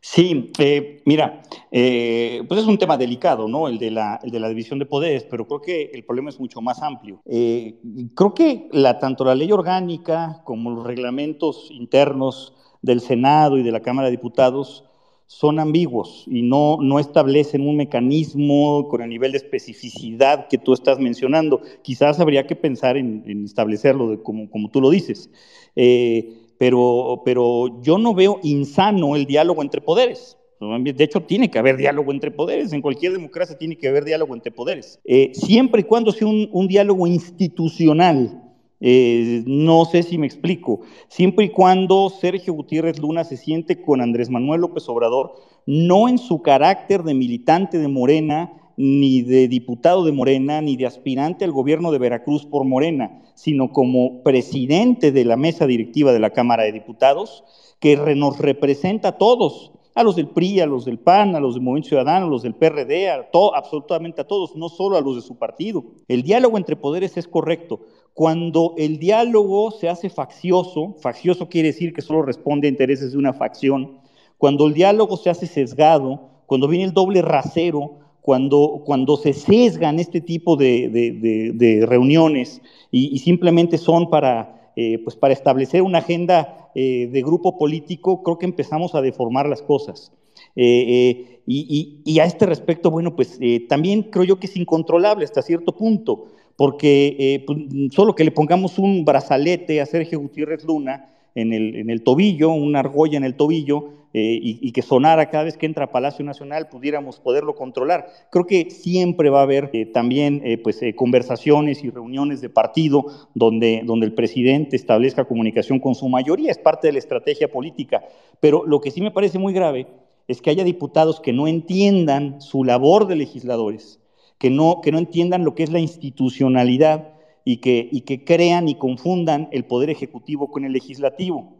Sí, 0.00 0.52
eh, 0.58 1.02
mira, 1.06 1.42
eh, 1.72 2.44
pues 2.46 2.60
es 2.60 2.66
un 2.66 2.78
tema 2.78 2.96
delicado, 2.96 3.48
¿no? 3.48 3.66
El 3.66 3.78
de, 3.78 3.90
la, 3.90 4.20
división 4.22 4.78
de 4.78 4.86
poderes, 4.86 5.24
pero 5.24 5.46
creo 5.46 5.60
que 5.60 5.90
el 5.92 6.04
problema 6.04 6.30
es 6.30 6.38
mucho 6.38 6.60
más 6.60 6.80
amplio. 6.82 7.20
Eh, 7.26 7.80
creo 8.14 8.32
que 8.32 8.70
tanto 9.00 9.24
la 9.24 9.34
ley 9.34 9.50
orgánica 9.50 10.40
como 10.44 10.70
los 10.70 10.86
reglamentos 10.86 11.68
internos 11.70 12.54
del 12.80 13.00
Senado 13.00 13.58
y 13.58 13.64
de 13.64 13.72
la 13.72 13.80
Cámara 13.80 14.06
de 14.06 14.12
Diputados 14.12 14.87
son 15.28 15.60
ambiguos 15.60 16.24
y 16.26 16.40
no, 16.40 16.78
no 16.80 16.98
establecen 16.98 17.60
un 17.68 17.76
mecanismo 17.76 18.88
con 18.88 19.02
el 19.02 19.10
nivel 19.10 19.32
de 19.32 19.38
especificidad 19.38 20.48
que 20.48 20.56
tú 20.56 20.72
estás 20.72 20.98
mencionando. 20.98 21.60
Quizás 21.82 22.18
habría 22.18 22.46
que 22.46 22.56
pensar 22.56 22.96
en, 22.96 23.44
establecerlo 23.44 24.22
como, 24.22 24.48
como, 24.50 24.70
tú 24.70 24.80
lo 24.80 24.88
dices. 24.88 25.30
Eh, 25.76 26.32
pero, 26.56 27.22
pero 27.26 27.80
yo 27.82 27.98
no 27.98 28.14
veo 28.14 28.40
insano 28.42 29.16
el 29.16 29.26
diálogo 29.26 29.62
entre 29.62 29.82
poderes. 29.82 30.38
De 30.60 31.04
hecho, 31.04 31.20
tiene 31.20 31.50
que 31.50 31.58
haber 31.58 31.76
diálogo 31.76 32.10
entre 32.10 32.30
poderes. 32.30 32.72
En 32.72 32.80
cualquier 32.80 33.12
democracia 33.12 33.56
tiene 33.56 33.76
que 33.76 33.86
haber 33.86 34.04
diálogo 34.04 34.34
entre 34.34 34.50
poderes. 34.50 34.98
Eh, 35.04 35.30
siempre 35.34 35.82
y 35.82 35.84
cuando 35.84 36.10
sea 36.10 36.26
un, 36.26 36.66
diálogo 36.68 37.06
institucional, 37.06 38.47
eh, 38.80 39.42
no 39.46 39.84
sé 39.84 40.02
si 40.02 40.18
me 40.18 40.26
explico. 40.26 40.80
Siempre 41.08 41.46
y 41.46 41.48
cuando 41.50 42.10
Sergio 42.10 42.54
Gutiérrez 42.54 42.98
Luna 42.98 43.24
se 43.24 43.36
siente 43.36 43.80
con 43.82 44.00
Andrés 44.00 44.30
Manuel 44.30 44.60
López 44.60 44.88
Obrador, 44.88 45.34
no 45.66 46.08
en 46.08 46.18
su 46.18 46.42
carácter 46.42 47.02
de 47.02 47.14
militante 47.14 47.78
de 47.78 47.88
Morena, 47.88 48.52
ni 48.76 49.22
de 49.22 49.48
diputado 49.48 50.04
de 50.04 50.12
Morena, 50.12 50.60
ni 50.60 50.76
de 50.76 50.86
aspirante 50.86 51.44
al 51.44 51.50
gobierno 51.50 51.90
de 51.90 51.98
Veracruz 51.98 52.46
por 52.46 52.64
Morena, 52.64 53.22
sino 53.34 53.72
como 53.72 54.22
presidente 54.22 55.10
de 55.10 55.24
la 55.24 55.36
mesa 55.36 55.66
directiva 55.66 56.12
de 56.12 56.20
la 56.20 56.30
Cámara 56.30 56.62
de 56.62 56.72
Diputados, 56.72 57.42
que 57.80 57.96
nos 57.96 58.38
representa 58.38 59.08
a 59.08 59.18
todos, 59.18 59.72
a 59.96 60.04
los 60.04 60.14
del 60.14 60.28
PRI, 60.28 60.60
a 60.60 60.66
los 60.66 60.84
del 60.84 61.00
PAN, 61.00 61.34
a 61.34 61.40
los 61.40 61.54
del 61.54 61.64
Movimiento 61.64 61.88
Ciudadano, 61.88 62.26
a 62.26 62.30
los 62.30 62.42
del 62.42 62.54
PRD, 62.54 63.10
a 63.10 63.30
todo, 63.32 63.56
absolutamente 63.56 64.20
a 64.20 64.28
todos, 64.28 64.54
no 64.54 64.68
solo 64.68 64.96
a 64.96 65.00
los 65.00 65.16
de 65.16 65.22
su 65.22 65.36
partido. 65.38 65.84
El 66.06 66.22
diálogo 66.22 66.56
entre 66.56 66.76
poderes 66.76 67.16
es 67.16 67.26
correcto. 67.26 67.80
Cuando 68.18 68.74
el 68.76 68.98
diálogo 68.98 69.70
se 69.70 69.88
hace 69.88 70.10
faccioso, 70.10 70.96
faccioso 70.98 71.48
quiere 71.48 71.68
decir 71.68 71.92
que 71.92 72.02
solo 72.02 72.22
responde 72.22 72.66
a 72.66 72.70
intereses 72.70 73.12
de 73.12 73.16
una 73.16 73.32
facción, 73.32 74.00
cuando 74.38 74.66
el 74.66 74.74
diálogo 74.74 75.16
se 75.16 75.30
hace 75.30 75.46
sesgado, 75.46 76.22
cuando 76.46 76.66
viene 76.66 76.86
el 76.86 76.92
doble 76.92 77.22
rasero, 77.22 78.00
cuando, 78.20 78.82
cuando 78.84 79.16
se 79.18 79.32
sesgan 79.32 80.00
este 80.00 80.20
tipo 80.20 80.56
de, 80.56 81.84
reuniones 81.86 82.60
y, 82.90 83.16
simplemente 83.20 83.78
son 83.78 84.10
para, 84.10 84.72
eh, 84.74 84.98
pues 85.04 85.14
para 85.14 85.32
establecer 85.32 85.82
una 85.82 85.98
agenda 85.98 86.70
eh, 86.74 87.08
de 87.12 87.22
grupo 87.22 87.56
político, 87.56 88.24
creo 88.24 88.36
que 88.36 88.46
empezamos 88.46 88.96
a 88.96 89.00
deformar 89.00 89.48
las 89.48 89.62
cosas. 89.62 90.10
Eh, 90.56 91.40
y, 91.46 92.00
y, 92.04 92.18
a 92.18 92.24
este 92.24 92.46
respecto, 92.46 92.90
bueno, 92.90 93.14
pues 93.14 93.38
también 93.68 94.02
creo 94.02 94.24
yo 94.24 94.40
que 94.40 94.48
es 94.48 94.56
incontrolable 94.56 95.24
hasta 95.24 95.40
cierto 95.40 95.70
punto, 95.70 96.26
porque 96.58 97.44
pues, 97.46 97.58
solo 97.92 98.14
que 98.14 98.24
le 98.24 98.32
pongamos 98.32 98.78
un 98.78 99.06
brazalete 99.06 99.80
a 99.80 99.86
Sergio 99.86 100.20
Gutiérrez 100.20 100.64
Luna 100.64 101.08
en 101.34 101.54
el, 101.54 101.76
en 101.76 101.88
el 101.88 102.02
tobillo, 102.02 102.50
una 102.50 102.80
argolla 102.80 103.16
en 103.16 103.24
el 103.24 103.36
tobillo, 103.36 103.92
eh, 104.14 104.40
y, 104.42 104.72
que 104.72 104.80
sonara 104.80 105.28
cada 105.28 105.44
vez 105.44 105.58
que 105.58 105.66
entra 105.66 105.84
a 105.84 105.92
Palacio 105.92 106.24
Nacional, 106.24 106.70
pudiéramos 106.70 107.20
poderlo 107.20 107.54
controlar. 107.54 108.08
Creo 108.30 108.46
que 108.46 108.70
siempre 108.70 109.28
va 109.28 109.40
a 109.40 109.42
haber 109.42 109.68
eh, 109.74 109.84
también 109.84 110.40
eh, 110.44 110.56
pues, 110.56 110.80
conversaciones 110.96 111.84
y 111.84 111.90
reuniones 111.90 112.40
de 112.40 112.48
partido 112.48 113.04
donde, 113.34 113.82
donde 113.84 114.06
el 114.06 114.14
presidente 114.14 114.76
establezca 114.76 115.26
comunicación 115.26 115.78
con 115.78 115.94
su 115.94 116.08
mayoría, 116.08 116.50
es 116.50 116.58
parte 116.58 116.88
de 116.88 116.94
la 116.94 117.00
estrategia 117.00 117.52
política. 117.52 118.02
Pero 118.40 118.64
lo 118.66 118.80
que 118.80 118.90
sí 118.90 119.02
me 119.02 119.10
parece 119.10 119.38
muy 119.38 119.52
grave 119.52 119.86
es 120.26 120.40
que 120.40 120.50
haya 120.50 120.64
diputados 120.64 121.20
que 121.20 121.34
no 121.34 121.46
entiendan 121.46 122.40
su 122.40 122.64
labor 122.64 123.06
de 123.08 123.16
legisladores, 123.16 124.00
que 124.38 124.50
no, 124.50 124.80
que 124.80 124.92
no 124.92 124.98
entiendan 124.98 125.44
lo 125.44 125.54
que 125.54 125.64
es 125.64 125.70
la 125.70 125.80
institucionalidad 125.80 127.12
y 127.44 127.58
que, 127.58 127.88
y 127.90 128.02
que 128.02 128.24
crean 128.24 128.68
y 128.68 128.76
confundan 128.76 129.48
el 129.52 129.64
poder 129.64 129.90
ejecutivo 129.90 130.50
con 130.50 130.64
el 130.64 130.72
legislativo 130.72 131.58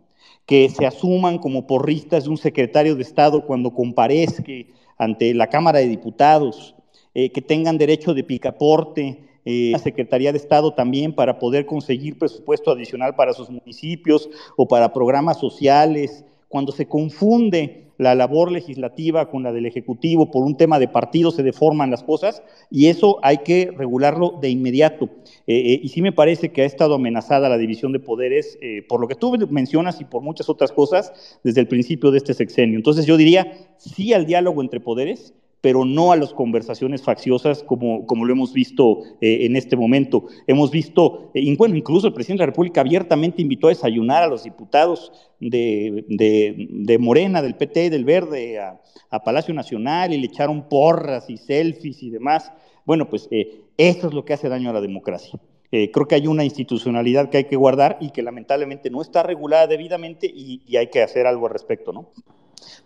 que 0.48 0.70
se 0.70 0.86
asuman 0.86 1.36
como 1.36 1.66
porristas 1.66 2.24
de 2.24 2.30
un 2.30 2.38
secretario 2.38 2.96
de 2.96 3.02
Estado 3.02 3.44
cuando 3.44 3.74
comparezca 3.74 4.50
ante 4.96 5.34
la 5.34 5.48
Cámara 5.48 5.78
de 5.78 5.88
Diputados, 5.88 6.74
eh, 7.14 7.30
que 7.30 7.42
tengan 7.42 7.76
derecho 7.76 8.14
de 8.14 8.24
picaporte, 8.24 9.18
eh, 9.44 9.70
la 9.72 9.78
Secretaría 9.78 10.32
de 10.32 10.38
Estado 10.38 10.72
también 10.72 11.14
para 11.14 11.38
poder 11.38 11.66
conseguir 11.66 12.18
presupuesto 12.18 12.70
adicional 12.70 13.14
para 13.14 13.34
sus 13.34 13.50
municipios 13.50 14.30
o 14.56 14.66
para 14.66 14.92
programas 14.92 15.38
sociales, 15.38 16.24
cuando 16.48 16.72
se 16.72 16.86
confunde 16.86 17.88
la 17.99 18.15
labor 18.15 18.51
legislativa 18.51 19.29
con 19.29 19.43
la 19.43 19.53
del 19.53 19.66
Ejecutivo 19.66 20.31
por 20.31 20.45
un 20.45 20.57
tema 20.57 20.79
de 20.79 20.89
partido 20.89 21.31
se 21.31 21.43
deforman 21.43 21.91
las 21.91 22.05
cosas 22.05 22.43
y 22.70 22.87
eso 22.87 23.19
hay 23.23 23.39
que 23.39 23.70
regularlo 23.77 24.39
de 24.41 24.49
inmediato. 24.49 25.11
Eh, 25.47 25.75
eh, 25.75 25.81
y 25.83 25.89
sí 25.89 26.01
me 26.01 26.12
parece 26.12 26.51
que 26.51 26.62
ha 26.62 26.65
estado 26.65 26.95
amenazada 26.95 27.49
la 27.49 27.59
división 27.59 27.93
de 27.93 28.01
poderes 28.01 28.57
eh, 28.62 28.83
por 28.89 29.01
lo 29.01 29.09
que 29.09 29.16
tú 29.16 29.37
mencionas 29.51 30.01
y 30.01 30.05
por 30.05 30.23
muchas 30.23 30.49
otras 30.49 30.73
cosas 30.73 31.12
desde 31.43 31.61
el 31.61 31.69
principio 31.69 32.11
de 32.11 32.19
este 32.19 32.35
sexenio. 32.35 32.77
Entonces 32.77 33.05
yo 33.05 33.16
diría 33.16 33.53
sí 33.77 34.12
al 34.12 34.27
diálogo 34.27 34.62
entre 34.62 34.81
poderes, 34.81 35.35
pero 35.60 35.85
no 35.85 36.12
a 36.12 36.16
las 36.16 36.32
conversaciones 36.32 37.02
facciosas 37.02 37.62
como, 37.62 38.06
como 38.06 38.24
lo 38.24 38.32
hemos 38.32 38.52
visto 38.52 39.02
eh, 39.20 39.47
en 39.47 39.56
este 39.56 39.76
momento. 39.76 40.26
Hemos 40.47 40.70
visto, 40.70 41.30
eh, 41.35 41.56
bueno, 41.56 41.76
incluso 41.76 42.06
el 42.06 42.12
presidente 42.12 42.43
de 42.43 42.47
la 42.47 42.52
República 42.52 42.80
abiertamente 42.80 43.43
invitó 43.43 43.66
a 43.66 43.70
desayunar 43.70 44.22
a 44.22 44.28
los 44.28 44.44
diputados 44.44 45.12
de, 45.40 46.05
de, 46.09 46.98
Morena, 46.98 47.43
del 47.43 47.56
PT 47.56 47.86
y 47.86 47.89
del 47.89 48.05
Verde 48.05 48.59
a, 48.59 48.80
Palacio 49.24 49.55
Nacional 49.55 50.12
y 50.12 50.18
le 50.18 50.26
echaron 50.26 50.68
porras 50.68 51.28
y 51.28 51.36
selfies 51.36 52.02
y 52.02 52.10
demás. 52.10 52.52
Bueno, 52.85 53.09
pues 53.09 53.28
eh, 53.30 53.62
eso 53.76 54.09
es 54.09 54.14
lo 54.14 54.24
que 54.24 54.35
hace 54.35 54.48
daño 54.48 54.70
a 54.70 54.74
la 54.74 54.80
democracia. 54.80 55.40
creo 55.70 56.09
que 56.09 56.14
hay 56.14 56.26
una 56.26 56.44
institucionalidad 56.44 57.30
que 57.30 57.39
hay 57.39 57.44
que 57.44 57.56
guardar 57.56 57.98
y 58.01 58.10
que 58.10 58.22
lamentablemente 58.22 58.90
no 58.90 59.02
está 59.02 59.22
regulada 59.22 59.66
debidamente 59.66 60.26
y, 60.26 60.62
y 60.66 60.76
hay 60.76 60.89
que 60.89 61.02
hacer 61.02 61.26
algo 61.26 61.47
al 61.47 61.52
respecto, 61.52 61.93
¿no? 61.93 62.10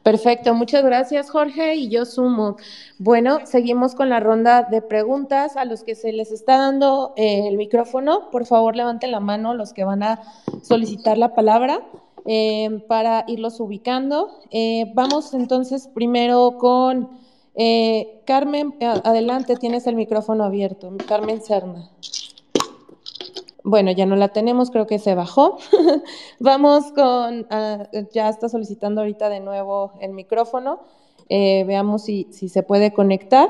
Perfecto, 0.03 0.53
muchas 0.55 0.85
gracias 0.85 1.31
Jorge 1.31 1.77
y 1.77 1.89
yo 1.89 2.05
sumo. 2.05 2.57
Bueno, 2.99 3.39
seguimos 3.45 3.95
con 3.95 4.09
la 4.09 4.19
ronda 4.19 4.65
de 4.65 4.83
preguntas. 4.83 5.57
A 5.57 5.65
los 5.65 5.85
que 5.85 5.95
se 5.95 6.13
les 6.13 6.33
está 6.33 6.59
dando 6.59 7.13
eh, 7.17 7.47
el 7.47 7.57
micrófono, 7.57 8.31
por 8.31 8.45
favor 8.47 8.75
levanten 8.75 9.13
la 9.13 9.21
mano 9.21 9.55
los 9.55 9.73
que 9.73 9.85
van 9.85 10.03
a 10.03 10.21
solicitar 10.63 11.19
la 11.19 11.35
palabra 11.35 11.83
eh, 12.27 12.85
para 12.89 13.25
irlos 13.29 13.61
ubicando. 13.61 14.41
Eh, 14.51 14.91
vamos 14.95 15.35
entonces 15.35 15.89
primero 15.95 16.57
con 16.59 17.21
Carmen, 18.25 18.75
adelante, 18.81 19.57
tienes 19.57 19.87
el 19.87 19.95
micrófono 19.95 20.43
abierto. 20.43 20.91
Carmen 21.07 21.43
Cerna. 21.43 21.91
Bueno, 23.65 23.93
ya 23.93 24.07
no 24.07 24.17
la 24.17 24.29
tenemos, 24.29 24.71
creo 24.71 24.87
que 24.87 24.99
se 24.99 25.15
bajó. 25.15 25.59
Vamos 26.41 26.91
con, 26.93 27.47
ah, 27.51 27.89
ya 28.13 28.29
está 28.29 28.49
solicitando 28.49 29.01
ahorita 29.01 29.29
de 29.29 29.41
nuevo 29.41 29.93
el 30.01 30.13
micrófono. 30.13 30.81
Eh, 31.29 31.65
veamos 31.67 32.05
si, 32.05 32.27
si, 32.31 32.49
se 32.49 32.63
puede 32.63 32.93
conectar. 32.93 33.49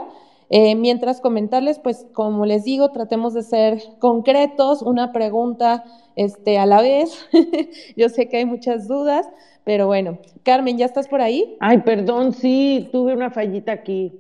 Eh, 0.51 0.75
mientras 0.75 1.23
comentarles, 1.23 1.79
pues 1.79 2.07
como 2.13 2.45
les 2.45 2.65
digo, 2.65 2.91
tratemos 2.91 3.33
de 3.33 3.43
ser 3.43 3.83
concretos, 4.01 4.83
una 4.83 5.13
pregunta 5.13 5.85
este, 6.15 6.59
a 6.59 6.67
la 6.67 6.83
vez. 6.83 7.27
Yo 7.97 8.11
sé 8.11 8.29
que 8.29 8.37
hay 8.37 8.45
muchas 8.45 8.87
dudas, 8.87 9.27
pero 9.65 9.87
bueno. 9.87 10.19
Carmen, 10.43 10.77
¿ya 10.77 10.85
estás 10.85 11.09
por 11.09 11.23
ahí? 11.23 11.57
Ay, 11.61 11.79
perdón, 11.79 12.35
sí, 12.35 12.91
tuve 12.93 13.15
una 13.15 13.31
fallita 13.31 13.73
aquí. 13.73 14.19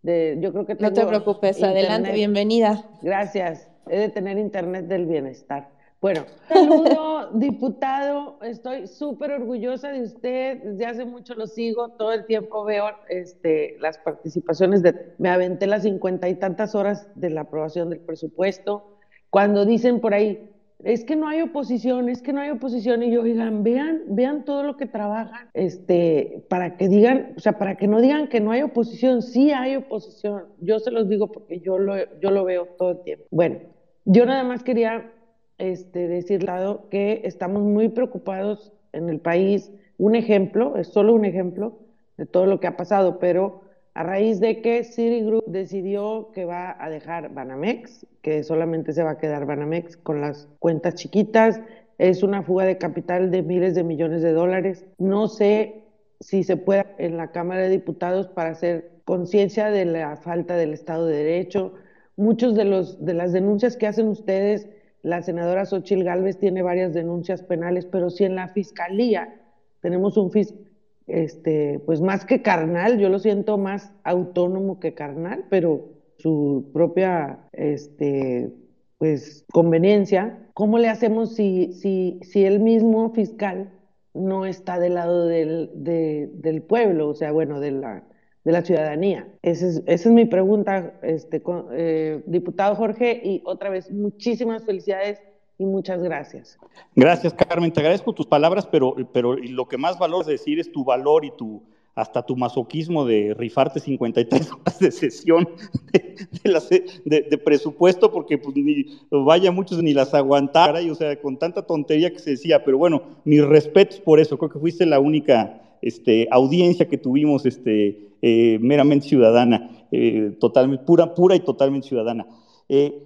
De, 0.00 0.36
yo 0.38 0.52
creo 0.52 0.66
que 0.66 0.74
no 0.74 0.92
te 0.92 1.06
preocupes, 1.06 1.62
adelante, 1.62 2.12
bienvenida. 2.12 2.84
Gracias 3.00 3.73
he 3.88 3.98
de 3.98 4.08
tener 4.08 4.38
internet 4.38 4.86
del 4.86 5.06
bienestar. 5.06 5.68
Bueno, 6.04 6.26
saludo, 6.48 7.30
diputado, 7.32 8.38
estoy 8.42 8.86
súper 8.86 9.30
orgullosa 9.30 9.90
de 9.90 10.02
usted, 10.02 10.62
desde 10.62 10.84
hace 10.84 11.04
mucho 11.06 11.34
lo 11.34 11.46
sigo, 11.46 11.92
todo 11.92 12.12
el 12.12 12.26
tiempo 12.26 12.62
veo 12.62 12.84
este, 13.08 13.78
las 13.80 13.96
participaciones, 13.96 14.82
de, 14.82 15.14
me 15.16 15.30
aventé 15.30 15.66
las 15.66 15.82
cincuenta 15.84 16.28
y 16.28 16.34
tantas 16.34 16.74
horas 16.74 17.08
de 17.14 17.30
la 17.30 17.40
aprobación 17.40 17.88
del 17.88 18.00
presupuesto, 18.00 18.98
cuando 19.30 19.64
dicen 19.64 20.00
por 20.00 20.12
ahí, 20.12 20.50
es 20.82 21.04
que 21.04 21.16
no 21.16 21.26
hay 21.26 21.40
oposición, 21.40 22.10
es 22.10 22.20
que 22.20 22.34
no 22.34 22.42
hay 22.42 22.50
oposición, 22.50 23.02
y 23.02 23.10
yo 23.10 23.22
digan, 23.22 23.62
vean, 23.62 24.02
vean 24.08 24.44
todo 24.44 24.62
lo 24.62 24.76
que 24.76 24.84
trabajan, 24.84 25.48
este, 25.54 26.44
para 26.50 26.76
que 26.76 26.88
digan, 26.88 27.32
o 27.38 27.40
sea, 27.40 27.58
para 27.58 27.76
que 27.76 27.88
no 27.88 28.02
digan 28.02 28.28
que 28.28 28.40
no 28.40 28.50
hay 28.50 28.60
oposición, 28.60 29.22
sí 29.22 29.52
hay 29.52 29.76
oposición, 29.76 30.44
yo 30.60 30.78
se 30.80 30.90
los 30.90 31.08
digo 31.08 31.32
porque 31.32 31.60
yo 31.60 31.78
lo, 31.78 31.94
yo 32.20 32.30
lo 32.30 32.44
veo 32.44 32.66
todo 32.76 32.90
el 32.90 33.02
tiempo. 33.04 33.24
Bueno, 33.30 33.56
yo 34.04 34.26
nada 34.26 34.44
más 34.44 34.62
quería 34.62 35.10
este, 35.58 36.08
decir 36.08 36.46
que 36.90 37.22
estamos 37.24 37.62
muy 37.62 37.88
preocupados 37.88 38.72
en 38.92 39.08
el 39.08 39.20
país. 39.20 39.72
Un 39.98 40.14
ejemplo, 40.14 40.76
es 40.76 40.88
solo 40.88 41.14
un 41.14 41.24
ejemplo 41.24 41.78
de 42.16 42.26
todo 42.26 42.46
lo 42.46 42.60
que 42.60 42.66
ha 42.66 42.76
pasado, 42.76 43.18
pero 43.18 43.62
a 43.94 44.02
raíz 44.02 44.40
de 44.40 44.60
que 44.60 44.82
Citigroup 44.82 45.44
decidió 45.46 46.30
que 46.32 46.44
va 46.44 46.76
a 46.82 46.90
dejar 46.90 47.32
Banamex, 47.32 48.06
que 48.22 48.42
solamente 48.42 48.92
se 48.92 49.02
va 49.02 49.12
a 49.12 49.18
quedar 49.18 49.46
Banamex 49.46 49.96
con 49.96 50.20
las 50.20 50.48
cuentas 50.58 50.94
chiquitas, 50.94 51.60
es 51.98 52.24
una 52.24 52.42
fuga 52.42 52.64
de 52.64 52.76
capital 52.76 53.30
de 53.30 53.42
miles 53.42 53.74
de 53.74 53.84
millones 53.84 54.22
de 54.22 54.32
dólares. 54.32 54.84
No 54.98 55.28
sé 55.28 55.84
si 56.20 56.42
se 56.42 56.56
puede 56.56 56.86
en 56.98 57.16
la 57.16 57.30
Cámara 57.30 57.62
de 57.62 57.68
Diputados 57.68 58.26
para 58.26 58.50
hacer 58.50 58.90
conciencia 59.04 59.70
de 59.70 59.84
la 59.84 60.16
falta 60.16 60.56
del 60.56 60.72
Estado 60.72 61.06
de 61.06 61.18
Derecho, 61.18 61.74
muchos 62.16 62.54
de, 62.54 62.64
los, 62.64 63.04
de 63.04 63.14
las 63.14 63.32
denuncias 63.32 63.76
que 63.76 63.86
hacen 63.86 64.08
ustedes, 64.08 64.68
la 65.02 65.22
senadora 65.22 65.66
Xochil 65.66 66.04
Gálvez 66.04 66.38
tiene 66.38 66.62
varias 66.62 66.94
denuncias 66.94 67.42
penales, 67.42 67.86
pero 67.86 68.10
si 68.10 68.24
en 68.24 68.36
la 68.36 68.48
fiscalía 68.48 69.40
tenemos 69.80 70.16
un 70.16 70.30
fiscal, 70.30 70.64
este, 71.06 71.80
pues 71.84 72.00
más 72.00 72.24
que 72.24 72.40
carnal, 72.40 72.98
yo 72.98 73.10
lo 73.10 73.18
siento 73.18 73.58
más 73.58 73.92
autónomo 74.04 74.80
que 74.80 74.94
carnal, 74.94 75.44
pero 75.50 75.90
su 76.16 76.70
propia 76.72 77.40
este, 77.52 78.50
pues, 78.98 79.44
conveniencia, 79.52 80.48
¿cómo 80.54 80.78
le 80.78 80.88
hacemos 80.88 81.34
si, 81.34 81.72
si, 81.74 82.20
si 82.22 82.44
el 82.44 82.60
mismo 82.60 83.10
fiscal 83.10 83.70
no 84.14 84.46
está 84.46 84.78
del 84.78 84.94
lado 84.94 85.26
del, 85.26 85.70
del 85.74 86.62
pueblo, 86.62 87.08
o 87.08 87.14
sea, 87.14 87.32
bueno, 87.32 87.60
de 87.60 87.72
la, 87.72 88.04
de 88.44 88.52
la 88.52 88.62
ciudadanía. 88.62 89.26
Esa 89.42 89.66
es, 89.66 89.82
esa 89.86 90.08
es 90.08 90.14
mi 90.14 90.26
pregunta, 90.26 90.94
este, 91.02 91.42
eh, 91.72 92.22
diputado 92.26 92.74
Jorge, 92.76 93.20
y 93.24 93.42
otra 93.44 93.70
vez, 93.70 93.90
muchísimas 93.90 94.64
felicidades 94.64 95.20
y 95.58 95.64
muchas 95.64 96.02
gracias. 96.02 96.58
Gracias, 96.94 97.32
Carmen. 97.32 97.72
Te 97.72 97.80
agradezco 97.80 98.12
tus 98.12 98.26
palabras, 98.26 98.66
pero, 98.66 98.96
pero 99.12 99.34
lo 99.36 99.66
que 99.66 99.78
más 99.78 99.98
valor 99.98 100.22
es 100.22 100.26
decir 100.26 100.60
es 100.60 100.70
tu 100.70 100.84
valor 100.84 101.24
y 101.24 101.30
tu 101.30 101.62
hasta 101.94 102.26
tu 102.26 102.36
masoquismo 102.36 103.04
de 103.04 103.34
rifarte 103.38 103.78
53 103.78 104.50
horas 104.52 104.78
de 104.80 104.90
sesión 104.90 105.48
de, 105.92 107.22
de, 107.30 107.38
presupuesto, 107.38 108.10
porque 108.10 108.36
pues 108.36 108.56
ni, 108.56 108.86
vaya 109.10 109.52
muchos 109.52 109.82
ni 109.82 109.94
las 109.94 110.12
aguantar, 110.12 110.82
y, 110.82 110.90
o 110.90 110.94
sea, 110.94 111.20
con 111.20 111.38
tanta 111.38 111.62
tontería 111.62 112.12
que 112.12 112.18
se 112.18 112.30
decía, 112.30 112.64
pero 112.64 112.78
bueno, 112.78 113.02
mis 113.24 113.44
respetos 113.44 114.00
por 114.00 114.18
eso, 114.18 114.36
creo 114.38 114.50
que 114.50 114.58
fuiste 114.58 114.86
la 114.86 114.98
única 114.98 115.62
este, 115.82 116.26
audiencia 116.30 116.88
que 116.88 116.98
tuvimos 116.98 117.46
este, 117.46 118.08
eh, 118.26 118.58
meramente 118.58 119.06
ciudadana, 119.06 119.86
eh, 119.92 120.34
totalmente, 120.40 120.82
pura, 120.86 121.12
pura 121.12 121.36
y 121.36 121.40
totalmente 121.40 121.88
ciudadana. 121.88 122.26
Eh, 122.70 123.02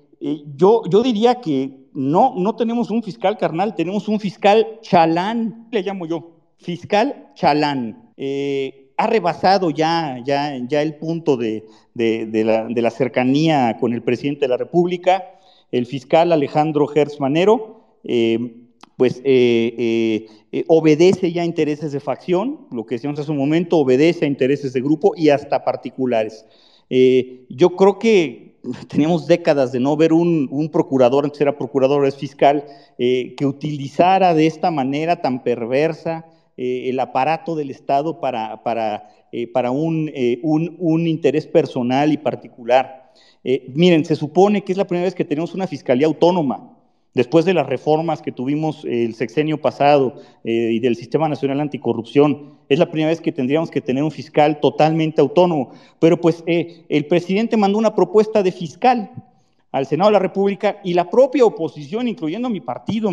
yo, 0.54 0.84
diría 1.02 1.40
que 1.40 1.88
no, 1.92 2.34
no 2.36 2.54
tenemos 2.54 2.88
un 2.92 3.02
fiscal 3.02 3.36
carnal, 3.36 3.74
tenemos 3.74 4.06
un 4.06 4.20
fiscal 4.20 4.78
chalán, 4.80 5.66
le 5.72 5.82
llamo 5.82 6.06
yo, 6.06 6.36
fiscal 6.58 7.32
chalán. 7.34 8.12
ha 8.96 9.06
rebasado 9.08 9.70
ya, 9.70 10.18
el 10.18 10.94
punto 11.00 11.36
de, 11.36 11.64
la, 11.96 12.90
cercanía 12.92 13.76
con 13.80 13.94
el 13.94 14.04
presidente 14.04 14.42
de 14.42 14.50
la 14.50 14.56
República, 14.56 15.24
el 15.72 15.86
fiscal 15.86 16.30
Alejandro 16.30 16.86
Gertz 16.86 17.18
Manero 17.18 17.80
pues 18.98 19.22
eh, 19.24 19.74
eh, 19.78 20.26
eh, 20.50 20.64
obedece 20.66 21.32
ya 21.32 21.42
a 21.42 21.44
intereses 21.44 21.92
de 21.92 22.00
facción, 22.00 22.66
lo 22.72 22.84
que 22.84 22.96
decíamos 22.96 23.20
hace 23.20 23.30
un 23.30 23.38
momento, 23.38 23.78
obedece 23.78 24.24
a 24.24 24.28
intereses 24.28 24.72
de 24.72 24.80
grupo 24.80 25.14
y 25.16 25.28
hasta 25.30 25.64
particulares. 25.64 26.44
yo 27.48 27.76
creo 27.76 28.00
que 28.00 28.59
teníamos 28.88 29.28
décadas 29.28 29.70
de 29.70 29.78
no 29.78 29.96
ver 29.96 30.12
un, 30.12 30.68
procurador, 30.72 31.24
antes 31.24 31.40
era 31.40 31.56
procurador, 31.56 32.06
es 32.06 32.16
fiscal, 32.16 32.64
que 32.98 33.46
utilizara 33.46 34.34
de 34.34 34.48
esta 34.48 34.72
manera 34.72 35.22
tan 35.22 35.44
perversa 35.44 36.26
el 36.56 36.98
aparato 36.98 37.55
del 37.55 37.70
Estado 37.70 38.18
para, 38.18 38.64
para, 38.64 39.09
para 39.55 39.70
un, 39.70 40.10
un, 40.42 40.74
un, 40.80 41.06
interés 41.06 41.46
personal 41.46 42.12
y 42.12 42.16
particular. 42.16 43.12
miren, 43.74 44.05
se 44.05 44.16
supone 44.16 44.64
que 44.64 44.72
es 44.72 44.78
la 44.78 44.88
primera 44.88 45.05
vez 45.05 45.14
que 45.14 45.24
tenemos 45.24 45.55
una 45.55 45.68
fiscalía 45.68 46.09
autónoma. 46.09 46.77
Después 47.18 47.44
de 47.44 47.52
las 47.52 47.66
reformas 47.66 48.22
que 48.22 48.30
tuvimos 48.30 48.84
el 48.84 49.12
sexenio 49.12 49.60
pasado 49.60 50.22
eh, 50.44 50.70
y 50.74 50.78
del 50.78 50.94
Sistema 50.94 51.28
Nacional 51.28 51.60
Anticorrupción, 51.60 52.52
es 52.68 52.78
la 52.78 52.92
primera 52.92 53.08
vez 53.08 53.20
que 53.20 53.32
tendríamos 53.32 53.72
que 53.72 53.80
tener 53.80 54.04
un 54.04 54.12
fiscal 54.12 54.60
totalmente 54.60 55.20
autónomo. 55.20 55.72
Pero 55.98 56.20
pues 56.20 56.44
eh, 56.46 56.84
el 56.88 57.06
presidente 57.06 57.56
mandó 57.56 57.76
una 57.76 57.92
propuesta 57.92 58.40
de 58.44 58.52
fiscal 58.52 59.10
al 59.72 59.86
Senado 59.86 60.10
de 60.10 60.12
la 60.12 60.20
República 60.20 60.78
y 60.84 60.94
la 60.94 61.10
propia 61.10 61.44
oposición, 61.44 62.06
incluyendo 62.06 62.48
mi 62.48 62.60
partido, 62.60 63.10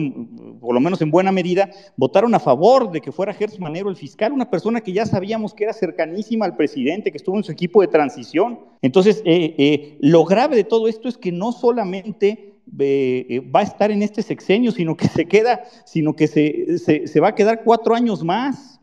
por 0.62 0.76
lo 0.76 0.80
menos 0.80 1.02
en 1.02 1.10
buena 1.10 1.32
medida, 1.32 1.72
votaron 1.98 2.36
a 2.36 2.40
favor 2.40 2.92
de 2.92 3.02
que 3.02 3.12
fuera 3.12 3.34
Gertz 3.34 3.60
Manero 3.60 3.90
el 3.90 3.96
fiscal, 3.96 4.34
una 4.34 4.52
persona 4.52 4.82
que 4.82 4.94
ya 4.94 5.08
sabíamos 5.08 5.56
que 5.56 5.64
era 5.64 5.74
cercanísima 5.74 6.46
al 6.46 6.56
presidente, 6.56 7.10
que 7.10 7.18
estuvo 7.18 7.38
en 7.38 7.44
su 7.44 7.52
equipo 7.52 7.82
de 7.82 7.88
transición. 7.88 8.60
Entonces, 8.84 9.24
eh, 9.26 9.98
lo 10.00 10.26
grave 10.26 10.56
de 10.56 10.64
todo 10.64 10.88
esto 10.88 11.10
es 11.10 11.18
que 11.18 11.32
no 11.32 11.52
solamente 11.52 12.55
eh, 12.80 13.42
va 13.56 13.62
a 13.62 13.64
estar 13.64 13.92
en 13.92 14.02
este 14.02 14.22
sexenio, 14.22 14.72
sino 14.72 14.96
que 14.96 15.08
se 15.08 15.26
queda, 15.26 15.64
sino 15.86 16.16
que 16.16 16.28
se, 16.28 16.78
se, 16.80 17.20
va 17.20 17.30
a 17.30 17.36
quedar 17.36 17.64
cuatro 17.64 17.96
años 17.96 18.24
más. 18.24 18.76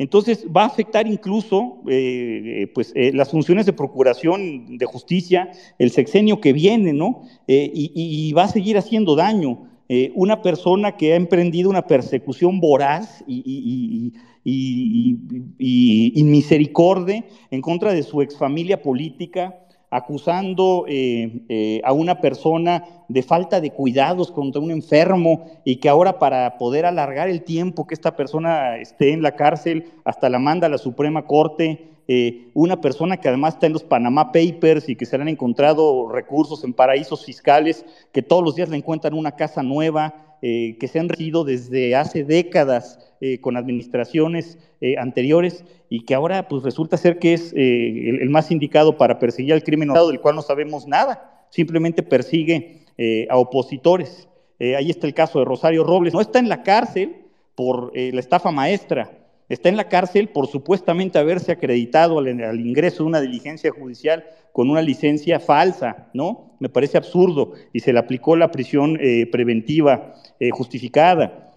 Entonces 0.00 0.46
va 0.46 0.62
a 0.62 0.66
afectar 0.66 1.06
incluso 1.06 1.82
eh, 1.86 2.62
eh, 2.62 2.66
pues, 2.74 2.90
eh, 2.96 3.12
las 3.12 3.30
funciones 3.30 3.66
de 3.66 3.74
procuración 3.74 4.78
de 4.78 4.86
justicia 4.86 5.50
el 5.78 5.90
sexenio 5.90 6.40
que 6.40 6.54
viene, 6.54 6.94
¿no? 6.94 7.24
Y, 7.46 8.32
va 8.32 8.44
a 8.44 8.48
seguir 8.48 8.78
haciendo 8.78 9.14
daño. 9.14 9.68
una 10.14 10.40
persona 10.40 10.96
que 10.96 11.12
ha 11.12 11.16
emprendido 11.16 11.68
una 11.68 11.86
persecución 11.86 12.60
voraz 12.60 13.22
y, 13.26 14.14
y, 14.42 16.22
misericordia 16.24 17.22
en 17.50 17.60
contra 17.60 17.92
de 17.92 18.02
su 18.02 18.22
exfamilia 18.22 18.80
política, 18.80 19.54
acusando 19.90 20.84
eh, 20.88 21.42
eh, 21.48 21.80
a 21.84 21.92
una 21.92 22.20
persona 22.20 22.84
de 23.08 23.22
falta 23.22 23.60
de 23.60 23.72
cuidados 23.72 24.30
contra 24.30 24.62
un 24.62 24.70
enfermo 24.70 25.46
y 25.64 25.76
que 25.76 25.88
ahora 25.88 26.18
para 26.18 26.58
poder 26.58 26.86
alargar 26.86 27.28
el 27.28 27.42
tiempo 27.42 27.86
que 27.86 27.94
esta 27.94 28.14
persona 28.14 28.76
esté 28.76 29.12
en 29.12 29.22
la 29.22 29.34
cárcel, 29.34 29.92
hasta 30.04 30.28
la 30.28 30.38
manda 30.38 30.68
a 30.68 30.70
la 30.70 30.78
Suprema 30.78 31.26
Corte, 31.26 31.90
eh, 32.06 32.50
una 32.54 32.80
persona 32.80 33.18
que 33.18 33.28
además 33.28 33.54
está 33.54 33.66
en 33.66 33.72
los 33.72 33.84
Panama 33.84 34.32
Papers 34.32 34.88
y 34.88 34.96
que 34.96 35.06
se 35.06 35.16
le 35.16 35.22
han 35.22 35.28
encontrado 35.28 36.08
recursos 36.08 36.64
en 36.64 36.72
paraísos 36.72 37.24
fiscales, 37.24 37.84
que 38.12 38.22
todos 38.22 38.44
los 38.44 38.54
días 38.54 38.68
le 38.68 38.76
encuentran 38.76 39.14
una 39.14 39.32
casa 39.32 39.62
nueva, 39.62 40.29
que 40.40 40.88
se 40.90 40.98
han 40.98 41.08
regido 41.08 41.44
desde 41.44 41.94
hace 41.94 42.24
décadas 42.24 42.98
con 43.42 43.56
administraciones 43.56 44.58
anteriores 44.98 45.64
y 45.90 46.04
que 46.04 46.14
ahora 46.14 46.48
pues 46.48 46.62
resulta 46.62 46.96
ser 46.96 47.18
que 47.18 47.34
es 47.34 47.52
eh, 47.54 48.10
el, 48.22 48.30
más 48.30 48.50
indicado 48.52 48.96
para 48.96 49.18
perseguir 49.18 49.52
al 49.52 49.64
crimen 49.64 49.90
organizado, 49.90 50.08
del 50.12 50.20
cual 50.20 50.36
no 50.36 50.42
sabemos 50.42 50.86
nada, 50.86 51.44
simplemente 51.50 52.04
persigue 52.04 52.84
eh, 52.96 53.26
a 53.28 53.36
opositores. 53.36 54.28
Eh, 54.60 54.76
ahí 54.76 54.88
está 54.88 55.08
el 55.08 55.14
caso 55.14 55.40
de 55.40 55.44
Rosario 55.44 55.82
Robles, 55.82 56.14
no 56.14 56.20
está 56.20 56.38
en 56.38 56.48
la 56.48 56.62
cárcel 56.62 57.16
por 57.56 57.92
la 57.94 58.20
estafa 58.20 58.50
maestra, 58.52 59.10
está 59.50 59.68
en 59.68 59.76
la 59.76 59.88
cárcel 59.88 60.30
por 60.30 60.46
supuestamente 60.46 61.18
haberse 61.18 61.52
acreditado 61.52 62.18
al, 62.18 62.60
ingreso 62.60 63.02
de 63.02 63.08
una 63.08 63.20
diligencia 63.20 63.70
judicial 63.70 64.24
con 64.52 64.70
una 64.70 64.80
licencia 64.80 65.38
falsa, 65.38 66.08
¿no? 66.14 66.52
Me 66.58 66.70
parece 66.70 66.96
absurdo 66.96 67.52
y 67.72 67.80
se 67.80 67.92
le 67.92 67.98
aplicó 67.98 68.34
la 68.36 68.50
prisión 68.50 68.98
preventiva 69.30 70.14
justificada. 70.52 71.52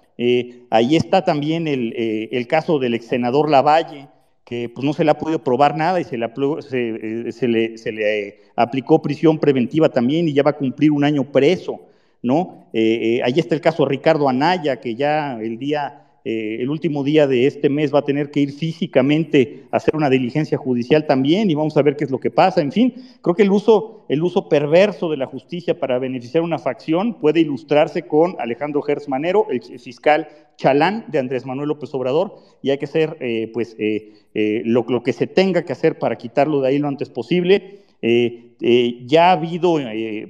ahí 0.69 0.95
está 0.95 1.23
también 1.23 1.67
el, 1.67 2.47
caso 2.47 2.77
del 2.77 2.93
ex 2.93 3.05
senador 3.05 3.49
Lavalle, 3.49 4.07
que 4.43 4.69
pues, 4.69 4.85
no 4.85 4.93
se 4.93 5.03
le 5.03 5.11
ha 5.11 5.17
podido 5.17 5.43
probar 5.43 5.75
nada 5.77 5.99
y 5.99 6.03
se 6.03 6.17
le, 6.17 6.29
se, 6.61 6.89
eh, 6.89 7.47
le, 7.47 8.27
eh, 8.27 8.39
aplicó 8.55 9.01
prisión 9.01 9.39
preventiva 9.39 9.89
también 9.89 10.27
y 10.27 10.33
ya 10.33 10.43
va 10.43 10.51
a 10.51 10.57
cumplir 10.57 10.91
un 10.91 11.03
año 11.03 11.31
preso, 11.31 11.81
¿no? 12.21 12.67
Eh, 12.73 13.21
ahí 13.23 13.33
está 13.37 13.55
el 13.55 13.61
caso 13.61 13.85
Ricardo 13.85 14.27
Anaya, 14.27 14.79
que 14.79 14.95
ya 14.95 15.39
el 15.39 15.57
día 15.57 16.02
eh, 16.25 16.59
el 16.61 16.69
último 16.69 17.03
día 17.03 17.27
de 17.27 17.47
este 17.47 17.69
mes 17.69 17.93
va 17.93 17.99
a 17.99 18.05
tener 18.05 18.31
que 18.31 18.39
ir 18.39 18.53
físicamente 18.53 19.65
a 19.71 19.77
hacer 19.77 19.93
una 19.93 20.09
diligencia 20.09 20.57
judicial 20.57 21.05
también 21.05 21.51
y 21.51 21.55
vamos 21.55 21.75
a 21.75 21.81
ver 21.81 21.97
qué 21.97 22.05
es 22.05 22.11
lo 22.11 22.19
que 22.19 22.31
pasa. 22.31 22.61
En 22.61 22.71
fin, 22.71 22.93
creo 23.21 23.35
que 23.35 23.43
el 23.43 23.51
uso, 23.51 24.05
el 24.07 24.23
uso 24.23 24.47
perverso 24.47 25.09
de 25.09 25.17
la 25.17 25.25
justicia 25.25 25.77
para 25.77 25.99
beneficiar 25.99 26.43
una 26.43 26.59
facción 26.59 27.15
puede 27.15 27.41
ilustrarse 27.41 28.03
con 28.03 28.37
Alejandro 28.39 28.81
Gertz 28.81 29.09
Manero, 29.09 29.47
el 29.49 29.61
fiscal 29.79 30.29
chalán 30.55 31.05
de 31.09 31.19
Andrés 31.19 31.45
Manuel 31.45 31.67
López 31.67 31.93
Obrador, 31.93 32.37
y 32.61 32.69
hay 32.69 32.77
que 32.77 32.85
hacer 32.85 33.17
eh, 33.19 33.51
pues, 33.53 33.75
eh, 33.77 34.61
lo, 34.63 34.85
que 35.03 35.11
se 35.11 35.27
tenga 35.27 35.65
que 35.65 35.73
hacer 35.73 35.99
para 35.99 36.17
quitarlo 36.17 36.61
de 36.61 36.69
ahí 36.69 36.79
lo 36.79 36.87
antes 36.87 37.09
posible. 37.09 37.79
ya 38.01 39.29
ha 39.29 39.31
habido 39.33 39.77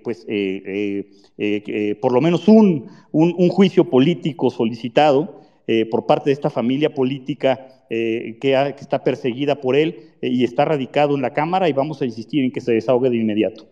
pues, 0.04 0.26
por 2.02 2.14
lo 2.14 2.22
menos 2.22 2.48
un 2.48 3.50
juicio 3.50 3.92
político 3.92 4.50
solicitado 4.50 5.43
eh, 5.66 5.86
por 5.90 6.06
parte 6.06 6.30
de 6.30 6.34
esta 6.34 6.50
familia 6.50 6.94
política 6.94 7.86
eh, 7.90 8.38
que, 8.42 8.54
está 8.82 9.02
perseguida 9.02 9.62
por 9.62 9.78
él 9.78 10.12
eh, 10.22 10.28
y 10.28 10.44
está 10.44 10.66
radicado 10.66 11.16
en 11.16 11.22
la 11.22 11.34
Cámara 11.34 11.70
y 11.70 11.74
vamos 11.74 12.02
a 12.02 12.06
insistir 12.06 12.44
en 12.44 12.52
que 12.52 12.60
se 12.60 12.74
desahogue 12.74 13.10
de 13.10 13.16
inmediato. 13.16 13.66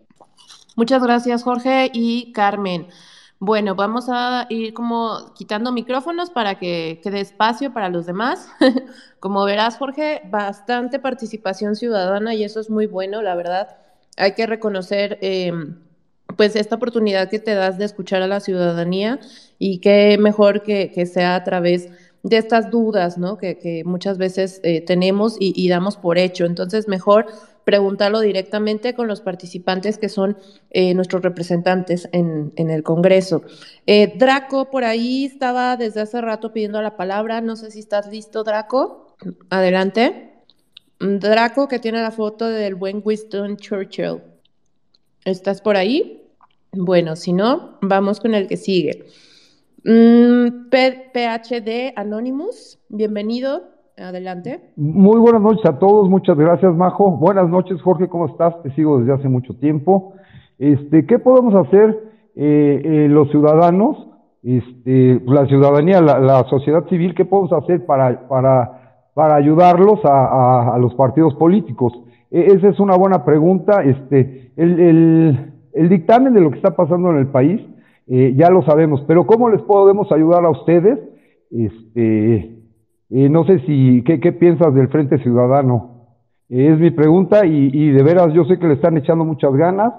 Muchas 0.74 1.02
gracias, 1.02 1.42
Jorge 1.42 1.90
y 1.92 2.32
Carmen. 2.32 2.86
Bueno, 3.40 3.74
vamos 3.74 4.06
a 4.08 4.46
ir 4.48 4.72
como 4.72 5.34
quitando 5.34 5.70
micrófonos 5.70 6.30
para 6.30 6.58
que 6.58 6.98
quede 7.02 7.20
espacio 7.20 7.74
para 7.74 7.90
los 7.90 8.06
demás. 8.06 8.48
como 9.20 9.44
verás, 9.44 9.76
Jorge, 9.76 10.22
bastante 10.30 10.98
participación 10.98 11.76
ciudadana 11.76 12.34
y 12.34 12.44
eso 12.44 12.58
es 12.58 12.70
muy 12.70 12.86
bueno, 12.86 13.20
la 13.20 13.34
verdad. 13.34 13.76
Hay 14.16 14.32
que 14.32 14.46
reconocer 14.46 15.18
pues 16.36 16.56
esta 16.56 16.76
oportunidad 16.76 17.28
que 17.28 17.38
te 17.38 17.54
das 17.54 17.78
de 17.78 17.84
escuchar 17.84 18.22
a 18.22 18.26
la 18.26 18.40
ciudadanía 18.40 19.20
y 19.64 19.78
qué 19.78 20.18
mejor 20.18 20.64
que, 20.64 21.06
sea 21.06 21.36
a 21.36 21.44
través 21.44 21.88
de 22.24 22.36
estas 22.36 22.68
dudas, 22.72 23.16
¿no? 23.16 23.38
Que, 23.38 23.82
muchas 23.84 24.18
veces 24.18 24.60
eh, 24.64 24.80
tenemos 24.80 25.36
y, 25.38 25.68
damos 25.68 25.96
por 25.96 26.18
hecho. 26.18 26.46
Entonces, 26.46 26.88
mejor 26.88 27.26
preguntarlo 27.62 28.18
directamente 28.18 28.92
con 28.92 29.06
los 29.06 29.20
participantes 29.20 29.98
que 29.98 30.08
son 30.08 30.36
eh, 30.70 30.94
nuestros 30.94 31.22
representantes 31.22 32.08
en, 32.10 32.52
el 32.56 32.82
Congreso. 32.82 33.42
Eh, 33.86 34.12
Draco, 34.16 34.68
por 34.68 34.82
ahí 34.82 35.26
estaba 35.26 35.76
desde 35.76 36.00
hace 36.00 36.20
rato 36.20 36.52
pidiendo 36.52 36.82
la 36.82 36.96
palabra. 36.96 37.40
No 37.40 37.54
sé 37.54 37.70
si 37.70 37.78
estás 37.78 38.08
listo, 38.10 38.42
Draco. 38.42 39.14
Adelante. 39.48 40.42
Draco, 40.98 41.68
que 41.68 41.78
tiene 41.78 42.02
la 42.02 42.10
foto 42.10 42.48
del 42.48 42.74
buen 42.74 43.00
Winston 43.04 43.56
Churchill. 43.58 44.22
¿Estás 45.24 45.60
por 45.60 45.76
ahí? 45.76 46.20
Bueno, 46.72 47.14
si 47.14 47.32
no, 47.32 47.78
vamos 47.80 48.18
con 48.18 48.34
el 48.34 48.48
que 48.48 48.56
sigue. 48.56 49.06
Mm, 49.84 50.70
PHD 50.70 51.92
Anonymous, 51.96 52.80
bienvenido. 52.88 53.62
Adelante. 53.98 54.72
Muy 54.76 55.20
buenas 55.20 55.42
noches 55.42 55.64
a 55.66 55.78
todos, 55.78 56.08
muchas 56.08 56.36
gracias, 56.36 56.74
Majo. 56.74 57.10
Buenas 57.18 57.48
noches, 57.48 57.80
Jorge, 57.82 58.08
¿cómo 58.08 58.26
estás? 58.26 58.60
Te 58.62 58.74
sigo 58.74 58.98
desde 58.98 59.12
hace 59.12 59.28
mucho 59.28 59.54
tiempo. 59.56 60.14
Este, 60.58 61.04
¿Qué 61.04 61.18
podemos 61.18 61.54
hacer 61.54 61.98
eh, 62.34 62.80
eh, 62.84 63.08
los 63.10 63.30
ciudadanos, 63.30 64.08
este, 64.42 65.20
la 65.26 65.46
ciudadanía, 65.46 66.00
la, 66.00 66.44
sociedad 66.48 66.88
civil, 66.88 67.14
qué 67.14 67.24
podemos 67.24 67.52
hacer 67.52 67.84
para, 67.84 68.28
para, 68.28 69.04
para 69.14 69.34
ayudarlos 69.36 70.00
a, 70.04 70.76
los 70.80 70.94
partidos 70.94 71.34
políticos? 71.34 71.92
E, 72.30 72.46
esa 72.46 72.68
es 72.68 72.80
una 72.80 72.96
buena 72.96 73.24
pregunta. 73.24 73.82
Este, 73.84 74.52
el 74.56 75.52
el 75.72 75.88
dictamen 75.88 76.34
de 76.34 76.40
lo 76.40 76.50
que 76.50 76.56
está 76.56 76.76
pasando 76.76 77.10
en 77.10 77.18
el 77.18 77.28
país, 77.28 77.60
eh, 78.06 78.34
ya 78.36 78.50
lo 78.50 78.62
sabemos, 78.62 79.02
pero 79.06 79.26
¿cómo 79.26 79.48
les 79.48 79.62
podemos 79.62 80.10
ayudar 80.12 80.44
a 80.44 80.50
ustedes? 80.50 80.98
Este, 81.50 82.36
eh, 83.10 83.28
no 83.28 83.44
sé 83.44 83.60
si, 83.60 84.02
¿qué, 84.04 84.32
piensas 84.32 84.74
del 84.74 84.88
Frente 84.88 85.18
Ciudadano? 85.22 85.90
es 86.48 86.78
mi 86.78 86.90
pregunta 86.90 87.46
y, 87.46 87.90
de 87.92 88.02
veras 88.02 88.34
yo 88.34 88.44
sé 88.44 88.58
que 88.58 88.66
le 88.66 88.74
están 88.74 88.98
echando 88.98 89.24
muchas 89.24 89.54
ganas, 89.54 89.94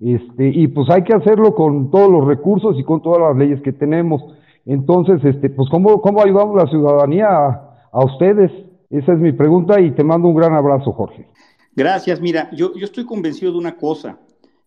este, 0.00 0.48
y 0.48 0.66
pues 0.66 0.90
hay 0.90 1.04
que 1.04 1.14
hacerlo 1.14 1.54
con 1.54 1.92
todos 1.92 2.10
los 2.10 2.26
recursos 2.26 2.76
y 2.76 2.82
con 2.82 3.02
todas 3.02 3.20
las 3.20 3.36
leyes 3.36 3.60
que 3.62 3.72
tenemos. 3.72 4.20
Entonces, 4.66 5.24
este, 5.24 5.48
pues 5.50 5.68
¿cómo, 5.70 6.00
cómo 6.00 6.20
ayudamos 6.20 6.56
la 6.56 6.68
ciudadanía 6.68 7.28
a, 7.28 7.88
a 7.92 8.04
ustedes? 8.04 8.50
Esa 8.90 9.12
es 9.12 9.18
mi 9.20 9.32
pregunta 9.32 9.80
y 9.80 9.92
te 9.92 10.02
mando 10.02 10.26
un 10.26 10.34
gran 10.34 10.54
abrazo, 10.54 10.90
Jorge. 10.92 11.28
Gracias. 11.74 12.20
Mira, 12.20 12.50
yo, 12.52 12.74
yo 12.74 12.84
estoy 12.84 13.06
convencido 13.06 13.52
de 13.52 13.58
una 13.58 13.76
cosa. 13.76 14.18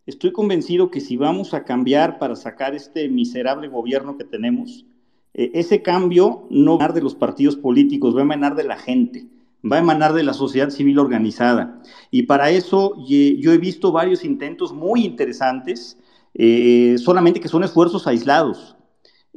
Estoy 0.06 0.32
convencido 0.32 0.92
que 0.92 1.02
si 1.02 1.18
vamos 1.18 1.56
a 1.56 1.64
cambiar 1.64 2.20
para 2.20 2.36
sacar 2.36 2.76
este 2.76 3.10
miserable 3.10 3.68
gobierno 3.68 4.18
que 4.18 4.24
tenemos, 4.24 4.86
eh, 5.34 5.52
ese 5.56 5.82
cambio 5.82 6.48
no 6.52 6.78
va 6.78 6.84
a 6.84 6.86
emanar 6.86 6.94
de 6.94 7.02
los 7.02 7.16
partidos 7.16 7.56
políticos, 7.56 8.16
va 8.16 8.20
a 8.20 8.24
emanar 8.24 8.56
de 8.56 8.66
la 8.66 8.78
gente, 8.78 9.26
va 9.64 9.78
a 9.78 9.80
emanar 9.80 10.14
de 10.14 10.22
la 10.22 10.34
sociedad 10.34 10.70
civil 10.70 11.00
organizada. 11.00 11.82
Y 12.12 12.24
para 12.24 12.52
eso 12.52 12.94
yo 13.08 13.52
he 13.52 13.58
visto 13.58 13.92
varios 13.92 14.24
intentos 14.24 14.74
muy 14.74 15.04
interesantes, 15.04 15.98
eh, 16.36 16.98
solamente 17.00 17.40
que 17.40 17.48
son 17.48 17.64
esfuerzos 17.64 18.06
aislados. 18.06 18.78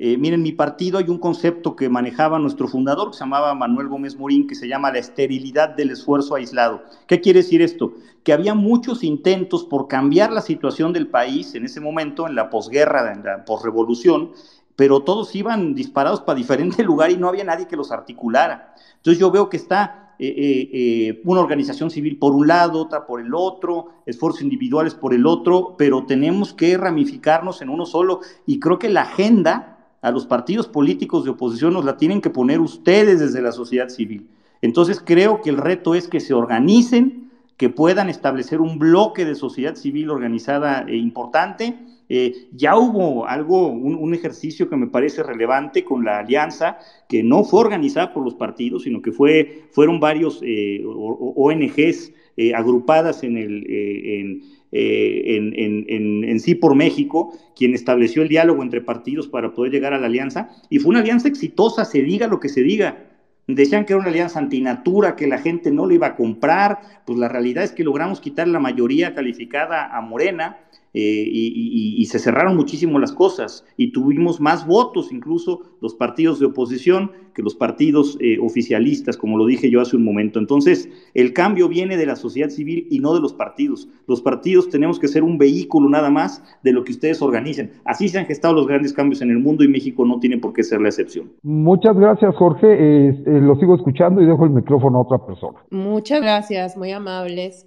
Eh, 0.00 0.16
miren, 0.16 0.42
mi 0.42 0.52
partido 0.52 0.98
hay 0.98 1.08
un 1.08 1.18
concepto 1.18 1.74
que 1.74 1.88
manejaba 1.88 2.38
nuestro 2.38 2.68
fundador, 2.68 3.10
que 3.10 3.16
se 3.16 3.24
llamaba 3.24 3.52
Manuel 3.54 3.88
Gómez 3.88 4.16
Morín, 4.16 4.46
que 4.46 4.54
se 4.54 4.68
llama 4.68 4.92
la 4.92 5.00
esterilidad 5.00 5.70
del 5.70 5.90
esfuerzo 5.90 6.36
aislado. 6.36 6.84
¿Qué 7.08 7.20
quiere 7.20 7.40
decir 7.40 7.62
esto? 7.62 7.94
Que 8.22 8.32
había 8.32 8.54
muchos 8.54 9.02
intentos 9.02 9.64
por 9.64 9.88
cambiar 9.88 10.30
la 10.30 10.40
situación 10.40 10.92
del 10.92 11.08
país 11.08 11.56
en 11.56 11.64
ese 11.64 11.80
momento, 11.80 12.28
en 12.28 12.36
la 12.36 12.48
posguerra, 12.48 13.12
en 13.12 13.24
la 13.24 13.44
posrevolución, 13.44 14.30
pero 14.76 15.02
todos 15.02 15.34
iban 15.34 15.74
disparados 15.74 16.20
para 16.20 16.36
diferente 16.36 16.84
lugar 16.84 17.10
y 17.10 17.16
no 17.16 17.28
había 17.28 17.42
nadie 17.42 17.66
que 17.66 17.74
los 17.74 17.90
articulara. 17.90 18.76
Entonces 18.98 19.18
yo 19.18 19.32
veo 19.32 19.48
que 19.48 19.56
está 19.56 20.14
eh, 20.20 20.70
eh, 20.72 21.22
una 21.24 21.40
organización 21.40 21.90
civil 21.90 22.20
por 22.20 22.36
un 22.36 22.46
lado, 22.46 22.82
otra 22.82 23.04
por 23.04 23.20
el 23.20 23.34
otro, 23.34 24.02
esfuerzos 24.06 24.42
individuales 24.42 24.94
por 24.94 25.12
el 25.12 25.26
otro, 25.26 25.74
pero 25.76 26.06
tenemos 26.06 26.54
que 26.54 26.76
ramificarnos 26.76 27.62
en 27.62 27.68
uno 27.68 27.84
solo 27.84 28.20
y 28.46 28.60
creo 28.60 28.78
que 28.78 28.90
la 28.90 29.02
agenda 29.02 29.74
a 30.00 30.10
los 30.10 30.26
partidos 30.26 30.68
políticos 30.68 31.24
de 31.24 31.30
oposición 31.30 31.72
nos 31.72 31.84
la 31.84 31.96
tienen 31.96 32.20
que 32.20 32.30
poner 32.30 32.60
ustedes 32.60 33.20
desde 33.20 33.42
la 33.42 33.52
sociedad 33.52 33.88
civil. 33.88 34.28
Entonces 34.62 35.02
creo 35.04 35.40
que 35.42 35.50
el 35.50 35.56
reto 35.56 35.94
es 35.94 36.08
que 36.08 36.20
se 36.20 36.34
organicen, 36.34 37.30
que 37.56 37.68
puedan 37.68 38.08
establecer 38.08 38.60
un 38.60 38.78
bloque 38.78 39.24
de 39.24 39.34
sociedad 39.34 39.74
civil 39.74 40.10
organizada 40.10 40.84
e 40.88 40.96
importante 40.96 41.76
Eh, 42.08 42.48
ya 42.52 42.76
hubo 42.76 43.26
algo, 43.26 43.68
un, 43.68 44.14
ejercicio 44.14 44.68
que 44.68 44.76
me 44.76 44.86
parece 44.86 45.22
relevante 45.22 45.84
con 45.84 46.04
la 46.04 46.20
alianza, 46.20 46.78
que 47.08 47.22
no 47.22 47.44
fue 47.44 47.60
organizada 47.60 48.14
por 48.14 48.24
los 48.24 48.34
partidos, 48.34 48.84
sino 48.84 49.02
que 49.02 49.12
fue, 49.12 49.64
fueron 49.72 50.00
varios 50.00 50.40
eh, 50.42 50.82
ONGs 50.84 52.12
eh, 52.36 52.54
agrupadas 52.54 53.22
en, 53.24 53.36
el, 53.36 54.42
en, 54.73 56.24
en, 56.24 56.40
Sí 56.40 56.55
por 56.55 56.74
México, 56.74 57.32
quien 57.57 57.74
estableció 57.74 58.23
el 58.23 58.28
diálogo 58.28 58.62
entre 58.62 58.81
partidos 58.81 59.27
para 59.27 59.53
poder 59.53 59.73
llegar 59.73 59.93
a 59.93 59.99
la 59.99 60.07
alianza, 60.07 60.51
y 60.70 60.78
fue 60.78 60.90
una 60.90 61.01
alianza 61.01 61.28
exitosa, 61.28 61.85
se 61.85 62.03
diga 62.03 62.27
lo 62.27 62.40
que 62.40 62.49
se 62.49 62.62
diga. 62.62 63.05
Decían 63.47 63.86
que 63.86 63.95
era 63.95 64.01
una 64.01 64.11
alianza 64.11 64.39
antinatura, 64.39 65.16
que 65.16 65.27
la 65.27 65.39
gente 65.39 65.70
no 65.70 65.86
le 65.86 65.95
iba 65.95 66.09
a 66.09 66.16
comprar, 66.16 66.81
pues 67.07 67.19
la 67.19 67.28
realidad 67.28 67.65
es 67.65 67.73
que 67.73 67.82
logramos 67.82 68.20
quitar 68.20 68.47
la 68.47 68.59
mayoría 68.59 69.15
calificada 69.15 69.97
a 69.97 70.03
Morena, 70.03 70.59
eh, 70.94 71.24
y, 71.31 72.05
se 72.06 72.19
cerraron 72.19 72.56
muchísimo 72.56 72.98
las 72.98 73.12
cosas 73.12 73.66
y 73.77 73.93
tuvimos 73.93 74.40
más 74.40 74.66
votos, 74.66 75.12
incluso 75.12 75.60
los 75.82 75.94
partidos 75.94 76.40
de 76.40 76.47
oposición, 76.47 77.12
que 77.35 77.43
los 77.43 77.55
partidos 77.55 78.16
eh, 78.20 78.39
oficialistas, 78.40 79.19
como 79.19 79.36
lo 79.36 79.44
dije 79.44 79.70
yo 79.70 79.82
hace 79.82 79.97
un 79.97 80.05
momento. 80.05 80.39
Entonces, 80.39 80.89
el 81.12 81.35
cambio 81.35 81.69
viene 81.69 81.98
de 81.98 82.06
la 82.06 82.16
sociedad 82.16 82.48
civil 82.48 82.86
y 82.90 83.01
no 83.01 83.15
de 83.15 83.20
los 83.20 83.35
partidos. 83.35 83.89
Los 84.06 84.23
partidos 84.23 84.70
tenemos 84.70 84.98
que 84.98 85.06
ser 85.06 85.23
un 85.23 85.36
vehículo 85.36 85.90
nada 85.90 86.09
más 86.09 86.43
de 86.62 86.73
lo 86.73 86.82
que 86.82 86.93
ustedes 86.93 87.20
organicen. 87.20 87.73
Así 87.85 88.09
se 88.09 88.19
han 88.19 88.27
gestado 88.27 88.55
los 88.55 88.66
grandes 88.66 88.94
cambios 88.94 89.20
en 89.20 89.31
el 89.31 89.39
mundo 89.39 89.65
y 89.65 89.69
México 89.69 90.06
no 90.06 90.19
tiene 90.19 90.39
por 90.39 90.55
qué 90.55 90.62
ser 90.62 90.81
la 90.81 90.89
excepción. 90.89 91.31
Muchas 91.43 91.94
gracias, 91.97 92.35
Jorge. 92.36 93.09
Este, 93.10 93.40
lo 93.40 93.55
sigo 93.56 93.74
escuchando 93.74 94.23
y 94.23 94.27
dejo 94.27 94.44
el 94.44 94.51
micrófono 94.51 94.98
a 94.98 95.02
otra 95.02 95.24
persona. 95.24 95.59
Muchas 95.70 96.23
gracias, 96.23 96.77
muy 96.77 96.93
amables. 96.93 97.66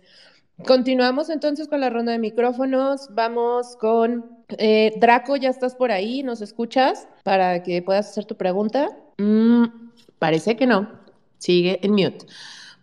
Continuamos 0.66 1.30
entonces 1.30 1.68
con 1.68 1.80
la 1.82 1.90
ronda 1.90 2.12
de 2.12 2.20
micrófonos. 2.20 3.10
Vamos 3.12 3.76
con 3.78 4.44
eh, 4.58 4.94
Draco, 4.98 5.36
ya 5.36 5.50
estás 5.50 5.76
por 5.76 5.92
ahí, 5.92 6.24
¿nos 6.24 6.42
escuchas 6.42 7.08
para 7.24 7.64
que 7.64 7.82
puedas 7.82 8.10
hacer 8.10 8.26
tu 8.26 8.36
pregunta? 8.36 8.90
Mm, 9.18 9.66
parece 10.20 10.56
que 10.56 10.68
no, 10.68 10.90
sigue 11.38 11.80
en 11.84 11.92
mute. 11.92 12.26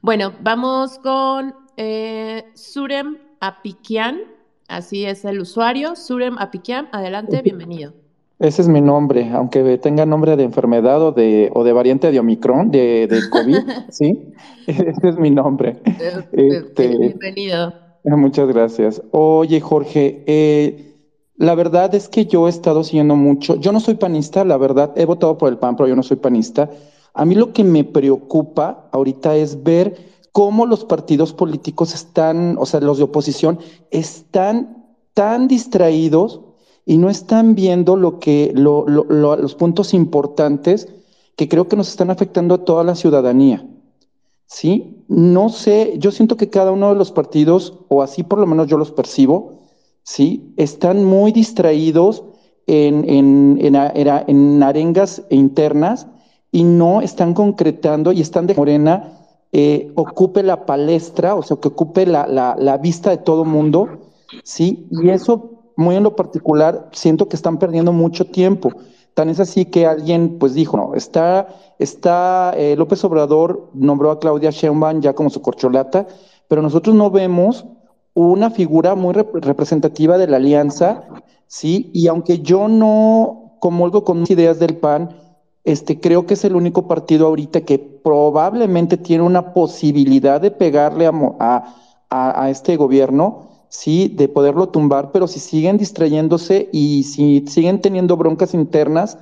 Bueno, 0.00 0.32
vamos 0.40 0.98
con 0.98 1.55
eh, 1.76 2.44
Surem 2.55 3.18
Apikian, 3.40 4.20
así 4.68 5.05
es 5.05 5.24
el 5.24 5.40
usuario, 5.40 5.94
Surem 5.96 6.38
Apikian, 6.38 6.88
adelante, 6.92 7.42
bienvenido. 7.42 8.07
Ese 8.39 8.62
es 8.62 8.69
mi 8.69 8.81
nombre, 8.81 9.31
aunque 9.32 9.78
tenga 9.78 10.06
nombre 10.06 10.36
de 10.36 10.44
enfermedad 10.44 11.02
o 11.02 11.10
de, 11.10 11.51
o 11.55 11.65
de 11.65 11.73
variante 11.73 12.12
de 12.12 12.20
Omicron, 12.20 12.70
de, 12.70 13.09
de 13.09 13.20
COVID, 13.31 13.56
¿sí? 13.90 14.32
Ese 14.66 15.09
es 15.09 15.19
mi 15.19 15.31
nombre. 15.31 15.82
Este, 16.31 16.97
bienvenido. 16.97 17.74
Muchas 18.05 18.47
gracias. 18.47 19.02
Oye, 19.10 19.60
Jorge, 19.60 20.23
eh, 20.27 20.94
la 21.35 21.56
verdad 21.56 21.93
es 21.97 22.09
que 22.09 22.27
yo 22.27 22.47
he 22.47 22.51
estado 22.51 22.85
siguiendo 22.85 23.16
mucho, 23.16 23.56
yo 23.56 23.73
no 23.73 23.81
soy 23.81 23.97
panista, 23.97 24.44
la 24.44 24.56
verdad, 24.56 24.93
he 24.97 25.05
votado 25.05 25.36
por 25.36 25.48
el 25.48 25.59
PAN, 25.59 25.77
pero 25.77 25.89
yo 25.89 25.97
no 25.97 26.05
soy 26.05 26.19
panista. 26.19 26.70
A 27.15 27.24
mí 27.24 27.35
lo 27.35 27.52
que 27.52 27.65
me 27.65 27.82
preocupa 27.82 28.89
ahorita 28.93 29.35
es 29.35 29.65
ver 29.65 29.97
cómo 30.31 30.65
los 30.65 30.85
partidos 30.85 31.32
políticos 31.32 31.93
están, 31.93 32.56
o 32.60 32.66
sea, 32.66 32.78
los 32.78 32.98
de 32.98 33.05
oposición, 33.05 33.59
están 33.90 34.86
tan 35.12 35.48
distraídos 35.48 36.43
y 36.89 36.97
no 36.97 37.10
están 37.10 37.55
viendo 37.55 37.97
lo 37.97 38.19
que, 38.19 38.51
los 38.55 39.55
puntos 39.56 39.93
importantes 39.93 40.89
que 41.36 41.47
creo 41.47 41.69
que 41.69 41.77
nos 41.77 41.90
están 41.90 42.09
afectando 42.09 42.55
a 42.55 42.65
toda 42.65 42.82
la 42.82 42.94
ciudadanía. 42.94 43.62
¿Sí? 44.47 45.05
No 45.06 45.51
sé, 45.51 45.97
yo 45.98 46.10
siento 46.10 46.39
que 46.39 46.48
cada 46.48 46.73
uno 46.73 46.89
de 46.89 46.94
los 46.94 47.12
partidos, 47.12 47.74
o 47.89 48.02
así 48.02 48.23
por 48.23 48.39
lo 48.39 48.47
menos 48.47 48.69
yo 48.69 48.78
los 48.78 48.90
percibo, 48.90 49.65
¿sí? 50.02 50.55
Están 50.56 51.05
muy 51.05 51.31
distraídos 51.31 52.24
en, 52.66 53.06
en, 53.06 53.59
en, 53.60 54.62
arengas 54.62 55.24
internas 55.28 56.06
y 56.51 56.65
no 56.65 57.02
están 57.02 57.35
concretando 57.35 58.12
y 58.12 58.23
están 58.23 58.47
de 58.47 58.55
Morena 58.55 59.12
eh, 59.52 59.93
ocupe 59.94 60.43
la 60.43 60.65
palestra, 60.65 61.35
o 61.35 61.43
sea, 61.43 61.59
que 61.59 61.69
ocupe 61.69 62.06
la, 62.06 62.27
la, 62.27 62.56
la 62.59 62.78
vista 62.78 63.10
de 63.10 63.19
todo 63.19 63.44
mundo, 63.44 64.09
¿sí? 64.43 64.86
Y 64.90 65.10
eso 65.10 65.57
muy 65.78 65.94
en 65.94 66.02
lo 66.02 66.16
particular, 66.16 66.88
siento 66.90 67.28
que 67.28 67.36
están 67.36 67.56
perdiendo 67.59 67.92
mucho 67.92 68.24
tiempo. 68.24 68.72
Tan 69.14 69.28
es 69.28 69.38
así 69.38 69.64
que 69.64 69.86
alguien 69.86 70.36
pues 70.40 70.52
dijo, 70.55 70.76
no, 70.76 70.96
está, 70.96 71.46
está 71.78 72.52
eh, 72.56 72.74
López 72.76 73.05
Obrador 73.05 73.70
nombró 73.74 74.10
a 74.10 74.18
Claudia 74.18 74.50
Sheinbaum 74.50 75.00
ya 75.00 75.12
como 75.14 75.30
su 75.30 75.40
corcholata, 75.40 76.09
pero 76.48 76.62
nosotros 76.62 76.96
no 76.96 77.12
vemos 77.12 77.64
una 78.14 78.50
figura 78.50 78.96
muy 78.96 79.14
representativa 79.14 80.18
de 80.18 80.26
la 80.26 80.38
alianza, 80.38 81.05
¿sí? 81.46 81.92
Y 81.94 82.09
aunque 82.09 82.40
yo 82.40 82.66
no 82.66 83.55
comulgo 83.60 84.02
con 84.02 84.24
ideas 84.28 84.59
del 84.59 84.78
PAN, 84.78 85.16
este, 85.62 86.00
creo 86.00 86.26
que 86.26 86.34
es 86.34 86.44
el 86.44 86.56
único 86.56 86.88
partido 86.88 87.28
ahorita 87.28 87.60
que 87.60 87.78
probablemente 87.78 88.96
tiene 88.96 89.22
una 89.22 89.55
posibilidad 89.55 90.40
de 90.40 90.50
pegarle 90.50 91.06
a, 91.06 91.12
a, 92.10 92.42
a 92.42 92.50
este 92.50 92.76
gobierno, 92.76 93.47
sí, 93.69 94.09
de 94.09 94.28
poderlo 94.28 94.69
tumbar, 94.69 95.12
pero 95.12 95.28
si 95.28 95.40
siguen 95.40 95.78
distrayéndose 95.78 96.69
y 96.73 97.05
si 97.05 97.45
siguen 97.47 97.81
teniendo 97.81 98.16
broncas 98.16 98.55
internas, 98.55 99.19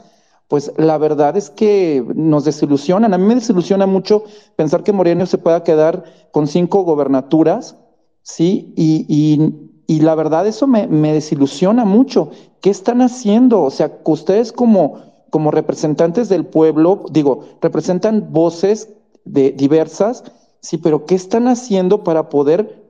pues 0.49 0.73
la 0.77 0.97
verdad 0.99 1.37
es 1.37 1.51
que 1.51 2.05
nos 2.15 2.45
desilusionan. 2.45 3.13
A 3.15 3.19
mí 3.19 3.25
me 3.25 3.35
desilusiona 3.35 3.87
mucho 3.87 4.25
pensar 4.55 4.83
que 4.83 4.93
Moreno 4.93 5.27
se 5.27 5.39
pueda 5.39 5.65
quedar 5.65 6.05
con 6.31 6.47
cinco 6.47 6.83
gobernaturas, 6.83 7.77
¿sí? 8.23 8.73
Y, 8.77 10.01
la 10.01 10.15
verdad 10.15 10.47
eso 10.47 10.67
me, 10.67 10.87
desilusiona 11.13 11.85
mucho. 11.85 12.31
¿Qué 12.61 12.71
están 12.71 13.01
haciendo? 13.01 13.63
O 13.63 13.71
sea, 13.71 13.99
ustedes 14.05 14.53
como, 14.53 15.01
como 15.31 15.51
representantes 15.51 16.29
del 16.29 16.47
pueblo, 16.47 17.05
digo, 17.11 17.45
representan 17.61 18.33
voces 18.33 18.91
de, 19.25 19.51
diversas, 19.51 20.25
sí, 20.61 20.79
pero 20.79 21.07
¿qué 21.07 21.17
están 21.17 21.49
haciendo 21.49 22.05
para 22.05 22.29
poder 22.29 22.86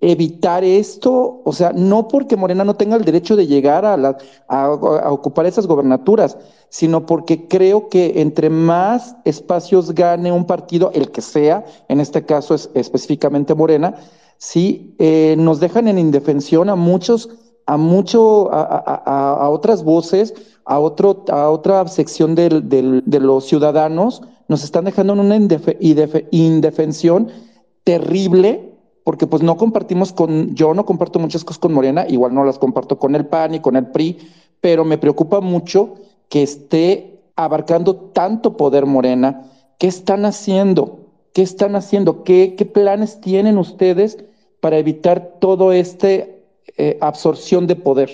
evitar 0.00 0.64
esto, 0.64 1.42
o 1.44 1.52
sea, 1.52 1.72
no 1.74 2.08
porque 2.08 2.36
Morena 2.36 2.64
no 2.64 2.74
tenga 2.76 2.96
el 2.96 3.04
derecho 3.04 3.36
de 3.36 3.46
llegar 3.46 3.84
a, 3.84 3.96
la, 3.96 4.18
a, 4.48 4.70
ocupar 4.72 5.46
esas 5.46 5.66
gobernaturas, 5.66 6.36
sino 6.68 7.06
porque 7.06 7.48
creo 7.48 7.88
que 7.88 8.20
entre 8.20 8.50
más 8.50 9.16
espacios 9.24 9.94
gane 9.94 10.32
un 10.32 10.46
partido, 10.46 10.90
el 10.94 11.10
que 11.10 11.22
sea, 11.22 11.64
en 11.88 12.00
este 12.00 12.24
caso 12.24 12.54
es 12.54 12.70
específicamente 12.74 13.54
Morena, 13.54 13.94
sí, 14.38 14.94
eh, 14.98 15.34
nos 15.38 15.60
dejan 15.60 15.88
en 15.88 15.98
indefensión 15.98 16.68
a 16.68 16.76
muchos, 16.76 17.30
a 17.66 17.76
mucho, 17.76 18.50
a, 18.52 19.48
otras 19.50 19.84
voces, 19.84 20.34
a 20.64 20.78
otro, 20.78 21.24
a 21.28 21.50
otra 21.50 21.86
sección 21.88 22.34
del, 22.34 22.68
del, 22.68 23.02
de 23.06 23.20
los 23.20 23.46
ciudadanos, 23.46 24.22
nos 24.48 24.64
están 24.64 24.84
dejando 24.84 25.12
en 25.12 25.20
una 25.20 25.36
indefensión 26.30 27.28
terrible 27.84 28.69
porque 29.04 29.26
pues 29.26 29.42
no 29.42 29.56
compartimos 29.56 30.12
con, 30.12 30.54
yo 30.54 30.74
no 30.74 30.84
comparto 30.84 31.18
muchas 31.18 31.44
cosas 31.44 31.58
con 31.58 31.72
Morena, 31.72 32.06
igual 32.08 32.34
no 32.34 32.44
las 32.44 32.58
comparto 32.58 32.98
con 32.98 33.14
el 33.14 33.26
PAN 33.26 33.54
y 33.54 33.60
con 33.60 33.76
el 33.76 33.86
PRI, 33.86 34.18
pero 34.60 34.84
me 34.84 34.98
preocupa 34.98 35.40
mucho 35.40 35.94
que 36.28 36.42
esté 36.42 37.20
abarcando 37.36 37.96
tanto 37.96 38.56
poder 38.56 38.86
Morena. 38.86 39.46
¿Qué 39.78 39.86
están 39.86 40.24
haciendo? 40.24 41.00
¿Qué 41.32 41.42
están 41.42 41.76
haciendo? 41.76 42.22
¿Qué, 42.24 42.54
qué 42.56 42.66
planes 42.66 43.20
tienen 43.20 43.56
ustedes 43.56 44.18
para 44.60 44.78
evitar 44.78 45.38
todo 45.40 45.72
este 45.72 46.44
eh, 46.76 46.98
absorción 47.00 47.66
de 47.66 47.76
poder? 47.76 48.10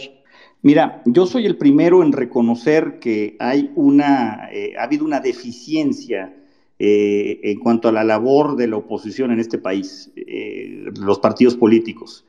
Mira, 0.63 1.03
yo 1.05 1.27
soy 1.27 1.47
el 1.47 1.57
primero 1.57 2.03
en 2.03 2.13
reconocer 2.13 2.99
que 2.99 3.37
hay 3.39 3.71
una, 3.75 4.49
eh, 4.53 4.75
ha 4.79 4.85
habido 4.85 5.05
una 5.05 5.21
deficiencia 5.21 6.35
eh, 6.79 7.41
en 7.43 7.59
cuanto 7.59 7.89
a 7.89 7.93
la 7.93 8.05
labor 8.05 8.57
de 8.57 8.67
la 8.67 8.77
oposición 8.77 9.31
en 9.31 9.41
este 9.41 9.57
país, 9.57 10.13
eh, 10.15 10.85
los 11.01 11.19
partidos 11.19 11.57
políticos, 11.57 12.27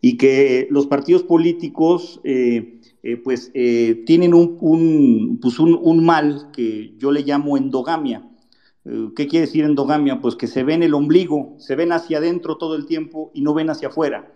y 0.00 0.16
que 0.16 0.68
los 0.70 0.86
partidos 0.86 1.24
políticos 1.24 2.20
eh, 2.22 2.78
pues 3.24 3.50
tienen 3.52 4.34
un, 4.34 5.38
pues 5.40 5.58
un, 5.58 5.78
un, 5.80 6.04
mal 6.04 6.50
que 6.52 6.94
yo 6.98 7.10
le 7.10 7.22
llamo 7.22 7.56
endogamia. 7.56 8.28
¿Qué 8.84 9.26
quiere 9.26 9.46
decir 9.46 9.64
endogamia? 9.64 10.20
Pues 10.20 10.36
que 10.36 10.46
se 10.46 10.62
ven 10.62 10.82
el 10.82 10.94
ombligo, 10.94 11.54
se 11.58 11.74
ven 11.74 11.92
hacia 11.92 12.18
adentro 12.18 12.56
todo 12.56 12.76
el 12.76 12.86
tiempo 12.86 13.30
y 13.34 13.40
no 13.42 13.54
ven 13.54 13.70
hacia 13.70 13.88
afuera. 13.88 14.32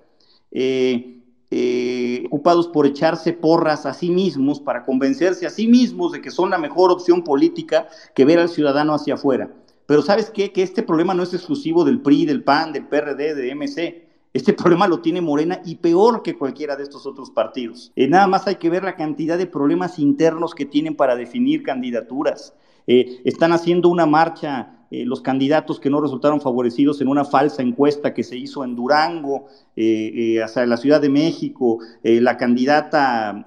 Ocupados 2.32 2.66
por 2.66 2.86
echarse 2.86 3.34
porras 3.34 3.84
a 3.84 3.92
sí 3.92 4.08
mismos 4.08 4.58
para 4.58 4.86
convencerse 4.86 5.44
a 5.44 5.50
sí 5.50 5.68
mismos 5.68 6.12
de 6.12 6.22
que 6.22 6.30
son 6.30 6.48
la 6.48 6.56
mejor 6.56 6.90
opción 6.90 7.24
política 7.24 7.88
que 8.14 8.24
ver 8.24 8.38
al 8.38 8.48
ciudadano 8.48 8.94
hacia 8.94 9.14
afuera. 9.14 9.50
Pero 9.84 10.00
¿sabes 10.00 10.30
qué? 10.30 10.50
Que 10.50 10.62
este 10.62 10.82
problema 10.82 11.12
no 11.12 11.24
es 11.24 11.34
exclusivo 11.34 11.84
del 11.84 12.00
PRI, 12.00 12.24
del 12.24 12.42
PAN, 12.42 12.72
del 12.72 12.86
PRD, 12.86 13.34
de 13.34 13.54
MC. 13.54 14.08
Este 14.32 14.52
problema 14.54 14.88
lo 14.88 15.00
tiene 15.00 15.20
Morena 15.20 15.60
y 15.66 15.74
peor 15.74 16.22
que 16.22 16.38
cualquiera 16.38 16.74
de 16.74 16.84
estos 16.84 17.04
otros 17.04 17.30
partidos. 17.30 17.92
Eh, 17.96 18.08
nada 18.08 18.26
más 18.26 18.46
hay 18.46 18.54
que 18.54 18.70
ver 18.70 18.82
la 18.82 18.96
cantidad 18.96 19.36
de 19.36 19.44
problemas 19.44 19.98
internos 19.98 20.54
que 20.54 20.64
tienen 20.64 20.96
para 20.96 21.16
definir 21.16 21.62
candidaturas. 21.62 22.54
Eh, 22.86 23.20
están 23.26 23.52
haciendo 23.52 23.90
una 23.90 24.06
marcha 24.06 24.81
eh, 24.92 25.04
los 25.06 25.22
candidatos 25.22 25.80
que 25.80 25.90
no 25.90 26.00
resultaron 26.00 26.40
favorecidos 26.40 27.00
en 27.00 27.08
una 27.08 27.24
falsa 27.24 27.62
encuesta 27.62 28.14
que 28.14 28.22
se 28.22 28.36
hizo 28.36 28.62
en 28.62 28.76
Durango, 28.76 29.46
hacia 29.74 30.66
la 30.66 30.76
Ciudad 30.76 31.00
de 31.00 31.08
México, 31.08 31.78
la 32.02 32.36
candidata... 32.36 33.46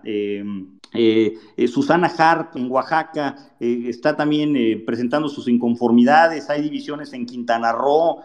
Susana 1.68 2.08
Hart 2.18 2.56
en 2.56 2.72
Oaxaca 2.72 3.36
está 3.60 4.16
también 4.16 4.84
presentando 4.86 5.28
sus 5.28 5.50
inconformidades, 5.50 6.50
hay 6.50 6.62
divisiones 6.62 7.12
en 7.12 7.26
Quintana 7.26 7.74
Roo, 7.74 8.22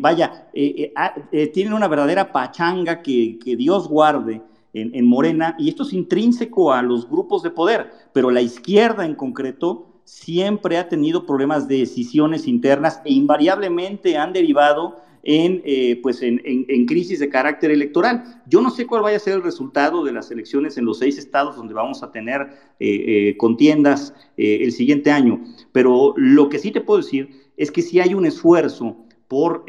vaya, 0.00 0.48
ah, 0.96 1.14
tienen 1.52 1.74
una 1.74 1.88
verdadera 1.88 2.32
pachanga 2.32 3.02
que, 3.02 3.38
que 3.38 3.54
Dios 3.54 3.86
guarde 3.86 4.40
en, 4.72 5.06
Morena, 5.06 5.56
y 5.58 5.68
esto 5.68 5.82
es 5.82 5.92
intrínseco 5.92 6.72
a 6.72 6.82
los 6.82 7.08
grupos 7.08 7.42
de 7.42 7.50
poder, 7.50 7.90
pero 8.12 8.30
la 8.30 8.40
izquierda 8.40 9.04
en 9.04 9.14
concreto 9.14 9.89
siempre 10.10 10.76
ha 10.76 10.88
tenido 10.88 11.24
problemas 11.24 11.68
de 11.68 11.78
decisiones 11.78 12.48
internas 12.48 13.00
e 13.04 13.12
invariablemente 13.12 14.16
han 14.16 14.32
derivado 14.32 14.96
en, 15.22 15.62
eh, 15.64 16.00
pues 16.02 16.20
en, 16.20 16.38
crisis 16.86 17.20
de 17.20 17.28
carácter 17.28 17.70
electoral. 17.70 18.42
Yo 18.46 18.60
no 18.60 18.70
sé 18.70 18.86
cuál 18.86 19.02
vaya 19.02 19.18
a 19.18 19.20
ser 19.20 19.34
el 19.34 19.42
resultado 19.42 20.02
de 20.02 20.12
las 20.12 20.32
elecciones 20.32 20.76
en 20.76 20.84
los 20.84 20.98
seis 20.98 21.16
estados 21.16 21.54
donde 21.54 21.74
vamos 21.74 22.02
a 22.02 22.10
tener 22.10 22.40
eh, 22.80 23.28
eh, 23.30 23.36
contiendas 23.36 24.12
el 24.36 24.72
siguiente 24.72 25.12
año, 25.12 25.44
pero 25.70 26.14
lo 26.16 26.48
que 26.48 26.58
sí 26.58 26.72
te 26.72 26.80
puedo 26.80 27.00
decir 27.02 27.28
es 27.56 27.70
que 27.70 27.82
si 27.82 28.00
hay 28.00 28.14
un 28.14 28.26
esfuerzo 28.26 28.96
por, 29.28 29.64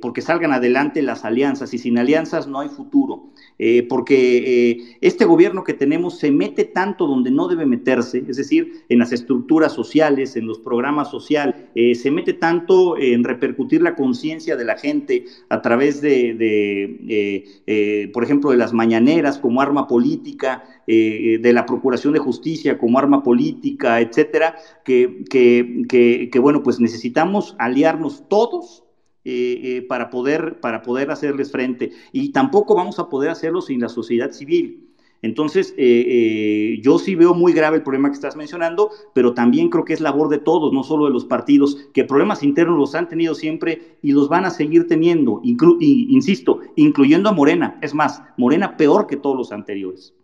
porque 0.00 0.22
salgan 0.22 0.52
adelante 0.52 1.02
las 1.02 1.24
alianzas 1.24 1.72
y 1.72 1.78
sin 1.78 1.98
alianzas 1.98 2.48
no 2.48 2.58
hay 2.58 2.68
futuro. 2.68 3.30
Eh, 3.58 3.86
porque 3.88 4.70
eh, 4.70 4.98
este 5.00 5.24
gobierno 5.24 5.64
que 5.64 5.72
tenemos 5.72 6.18
se 6.18 6.30
mete 6.30 6.64
tanto 6.64 7.06
donde 7.06 7.30
no 7.30 7.48
debe 7.48 7.64
meterse, 7.64 8.22
es 8.28 8.36
decir, 8.36 8.84
en 8.88 8.98
las 8.98 9.12
estructuras 9.12 9.72
sociales, 9.72 10.36
en 10.36 10.46
los 10.46 10.58
programas 10.58 11.10
sociales, 11.10 11.54
eh, 11.74 11.94
se 11.94 12.10
mete 12.10 12.34
tanto 12.34 12.98
en 12.98 13.24
repercutir 13.24 13.80
la 13.80 13.94
conciencia 13.94 14.56
de 14.56 14.64
la 14.64 14.76
gente 14.76 15.24
a 15.48 15.62
través 15.62 16.02
de, 16.02 18.10
por 18.12 18.24
ejemplo, 18.24 18.50
de 18.50 18.58
las 18.58 18.72
mañaneras 18.72 19.38
como 19.38 19.60
arma 19.60 19.86
política, 19.86 20.64
de 20.86 21.52
la 21.52 21.66
procuración 21.66 22.12
de 22.12 22.20
justicia 22.20 22.78
como 22.78 22.98
arma 22.98 23.22
política, 23.22 24.00
etcétera, 24.00 24.56
que, 24.84 25.24
que, 25.28 26.28
que 26.30 26.38
bueno, 26.38 26.62
pues 26.62 26.78
necesitamos 26.78 27.56
aliarnos 27.58 28.24
todos 28.28 28.85
eh, 29.28 29.78
eh, 29.78 29.82
para, 29.82 30.08
poder, 30.08 30.60
para 30.60 30.82
poder 30.82 31.10
hacerles 31.10 31.50
frente. 31.50 31.90
Y 32.12 32.30
tampoco 32.30 32.76
vamos 32.76 33.00
a 33.00 33.08
poder 33.08 33.30
hacerlo 33.30 33.60
sin 33.60 33.80
la 33.80 33.88
sociedad 33.88 34.30
civil. 34.30 34.88
Entonces, 35.20 35.74
eh, 35.76 36.78
yo 36.80 37.00
sí 37.00 37.16
veo 37.16 37.34
muy 37.34 37.52
grave 37.52 37.78
el 37.78 37.82
problema 37.82 38.08
que 38.08 38.14
estás 38.14 38.36
mencionando, 38.36 38.90
pero 39.14 39.34
también 39.34 39.68
creo 39.68 39.84
que 39.84 39.94
es 39.94 40.00
labor 40.00 40.28
de 40.28 40.38
todos, 40.38 40.72
no 40.72 40.84
solo 40.84 41.06
de 41.06 41.10
los 41.10 41.24
partidos, 41.24 41.88
que 41.92 42.04
problemas 42.04 42.44
internos 42.44 42.78
los 42.78 42.94
han 42.94 43.08
tenido 43.08 43.34
siempre 43.34 43.96
y 44.00 44.12
los 44.12 44.28
van 44.28 44.44
a 44.44 44.50
seguir 44.50 44.86
teniendo, 44.86 45.40
insisto, 45.42 46.60
incluyendo 46.76 47.28
a 47.28 47.32
Morena. 47.32 47.80
Es 47.82 47.94
más, 47.94 48.22
Morena 48.36 48.76
peor 48.76 49.08
que 49.08 49.16
todos 49.16 49.36
los 49.36 49.50
anteriores. 49.50 50.14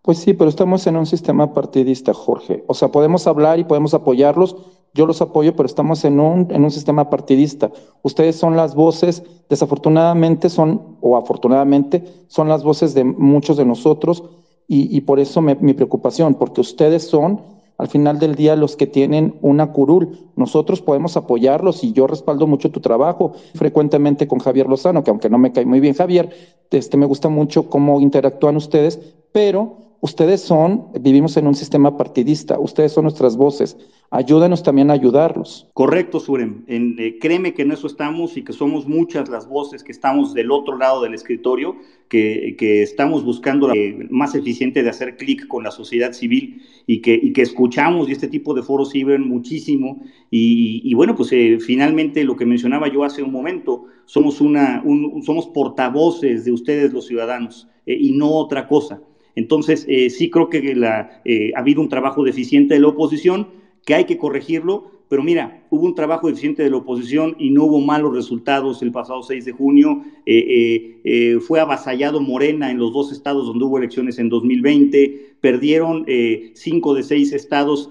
Pues 0.00 0.16
sí, 0.16 0.32
pero 0.32 0.48
estamos 0.48 0.86
en 0.86 0.96
un 0.96 1.04
sistema 1.04 1.52
partidista, 1.52 2.14
Jorge. 2.14 2.64
O 2.68 2.72
sea, 2.72 2.88
podemos 2.88 3.26
hablar 3.26 3.58
y 3.58 3.64
podemos 3.64 3.92
apoyarlos, 3.92 4.56
yo 4.94 5.06
los 5.06 5.20
apoyo, 5.20 5.56
pero 5.56 5.66
estamos 5.66 6.04
en 6.04 6.20
un, 6.20 6.46
en 6.50 6.64
un 6.64 6.70
sistema 6.70 7.10
partidista. 7.10 7.70
Ustedes 8.02 8.36
son 8.36 8.56
las 8.56 8.74
voces, 8.74 9.24
desafortunadamente 9.50 10.48
son, 10.48 10.96
o 11.00 11.16
afortunadamente, 11.16 12.04
son 12.28 12.48
las 12.48 12.62
voces 12.62 12.94
de 12.94 13.02
muchos 13.04 13.56
de 13.56 13.64
nosotros 13.64 14.22
y, 14.66 15.02
por 15.02 15.20
eso 15.20 15.42
mi 15.42 15.74
preocupación, 15.74 16.34
porque 16.34 16.62
ustedes 16.62 17.06
son, 17.06 17.42
al 17.76 17.88
final 17.88 18.18
del 18.18 18.34
día, 18.34 18.56
los 18.56 18.76
que 18.76 18.86
tienen 18.86 19.36
una 19.42 19.72
curul. 19.72 20.30
Nosotros 20.36 20.80
podemos 20.80 21.16
apoyarlos 21.16 21.82
y 21.84 21.92
yo 21.92 22.06
respaldo 22.06 22.46
mucho 22.46 22.70
tu 22.70 22.80
trabajo, 22.80 23.32
frecuentemente 23.54 24.28
con 24.28 24.38
Javier 24.38 24.68
Lozano, 24.68 25.02
que 25.02 25.10
aunque 25.10 25.28
no 25.28 25.38
me 25.38 25.52
cae 25.52 25.66
muy 25.66 25.80
bien 25.80 25.94
Javier, 25.94 26.30
este, 26.70 26.96
me 26.96 27.06
gusta 27.06 27.28
mucho 27.28 27.68
cómo 27.68 28.00
interactúan 28.00 28.56
ustedes, 28.56 28.98
pero 29.32 29.76
ustedes 30.00 30.40
son, 30.40 30.88
vivimos 31.00 31.36
en 31.36 31.46
un 31.46 31.54
sistema 31.54 31.96
partidista, 31.96 32.58
ustedes 32.58 32.92
son 32.92 33.04
nuestras 33.04 33.36
voces 33.36 33.76
ayúdanos 34.14 34.62
también 34.62 34.90
a 34.90 34.94
ayudarlos. 34.94 35.68
Correcto, 35.74 36.20
Surem. 36.20 36.64
Eh, 36.68 37.18
créeme 37.20 37.52
que 37.52 37.62
en 37.62 37.72
eso 37.72 37.88
estamos 37.88 38.36
y 38.36 38.44
que 38.44 38.52
somos 38.52 38.86
muchas 38.86 39.28
las 39.28 39.48
voces 39.48 39.82
que 39.82 39.90
estamos 39.90 40.32
del 40.34 40.52
otro 40.52 40.78
lado 40.78 41.02
del 41.02 41.14
escritorio, 41.14 41.76
que, 42.08 42.54
estamos 42.82 43.24
buscando 43.24 43.66
la 43.66 43.74
más 44.10 44.36
eficiente 44.36 44.84
de 44.84 44.90
hacer 44.90 45.16
clic 45.16 45.48
con 45.48 45.64
la 45.64 45.72
sociedad 45.72 46.12
civil 46.12 46.62
y 46.86 47.00
que, 47.00 47.32
que 47.32 47.42
escuchamos 47.42 48.08
y 48.08 48.12
este 48.12 48.28
tipo 48.28 48.54
de 48.54 48.62
foros 48.62 48.90
sirven 48.90 49.28
muchísimo. 49.28 50.00
Y, 50.30 50.94
bueno, 50.94 51.16
pues 51.16 51.32
eh, 51.32 51.58
finalmente 51.58 52.22
lo 52.22 52.36
que 52.36 52.46
mencionaba 52.46 52.86
yo 52.86 53.02
hace 53.02 53.20
un 53.20 53.32
momento, 53.32 53.86
somos, 54.04 54.40
una, 54.40 54.84
somos 55.24 55.48
portavoces 55.48 56.44
de 56.44 56.52
ustedes 56.52 56.92
los 56.92 57.06
ciudadanos 57.06 57.66
eh, 57.84 57.96
y 57.98 58.12
no 58.12 58.30
otra 58.30 58.68
cosa. 58.68 59.02
Entonces, 59.34 59.84
sí 60.16 60.30
creo 60.30 60.48
que 60.48 60.76
ha 60.86 61.58
habido 61.58 61.80
un 61.80 61.88
trabajo 61.88 62.22
deficiente 62.22 62.74
de 62.74 62.80
la 62.80 62.86
oposición, 62.86 63.63
que 63.84 63.94
hay 63.94 64.04
que 64.04 64.18
corregirlo, 64.18 64.90
pero 65.08 65.22
mira, 65.22 65.62
hubo 65.70 65.84
un 65.84 65.94
trabajo 65.94 66.28
eficiente 66.28 66.62
de 66.62 66.70
la 66.70 66.78
oposición 66.78 67.36
y 67.38 67.50
no 67.50 67.64
hubo 67.64 67.80
malos 67.80 68.14
resultados 68.14 68.82
el 68.82 68.90
pasado 68.90 69.22
6 69.22 69.44
de 69.44 69.52
junio. 69.52 70.02
Eh, 70.24 70.38
eh, 70.38 71.00
eh, 71.04 71.40
fue 71.40 71.60
avasallado 71.60 72.20
Morena 72.20 72.70
en 72.70 72.78
los 72.78 72.92
dos 72.92 73.12
estados 73.12 73.46
donde 73.46 73.64
hubo 73.64 73.78
elecciones 73.78 74.18
en 74.18 74.30
2020. 74.30 75.36
Perdieron 75.40 76.06
cinco 76.54 76.94
de 76.94 77.02
seis 77.02 77.34
estados 77.34 77.90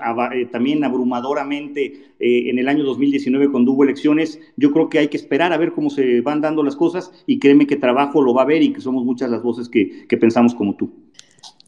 también 0.52 0.84
abrumadoramente 0.84 2.08
en 2.20 2.58
el 2.58 2.68
año 2.68 2.84
2019 2.84 3.52
cuando 3.52 3.74
hubo 3.74 3.84
elecciones. 3.84 4.42
Yo 4.58 4.72
creo 4.72 4.90
que 4.90 4.98
hay 4.98 5.08
que 5.08 5.18
esperar 5.18 5.54
a 5.54 5.58
ver 5.58 5.72
cómo 5.72 5.92
se 5.92 6.22
van 6.22 6.42
dando 6.42 6.64
las 6.64 6.76
cosas 6.76 7.12
y 7.28 7.38
créeme 7.38 7.68
que 7.68 7.76
trabajo 7.76 8.24
lo 8.24 8.34
va 8.34 8.42
a 8.42 8.46
ver 8.46 8.64
y 8.64 8.74
que 8.74 8.82
somos 8.82 9.06
muchas 9.06 9.30
las 9.30 9.44
voces 9.44 9.70
que 9.70 10.18
pensamos 10.18 10.56
como 10.56 10.76
tú. 10.76 10.92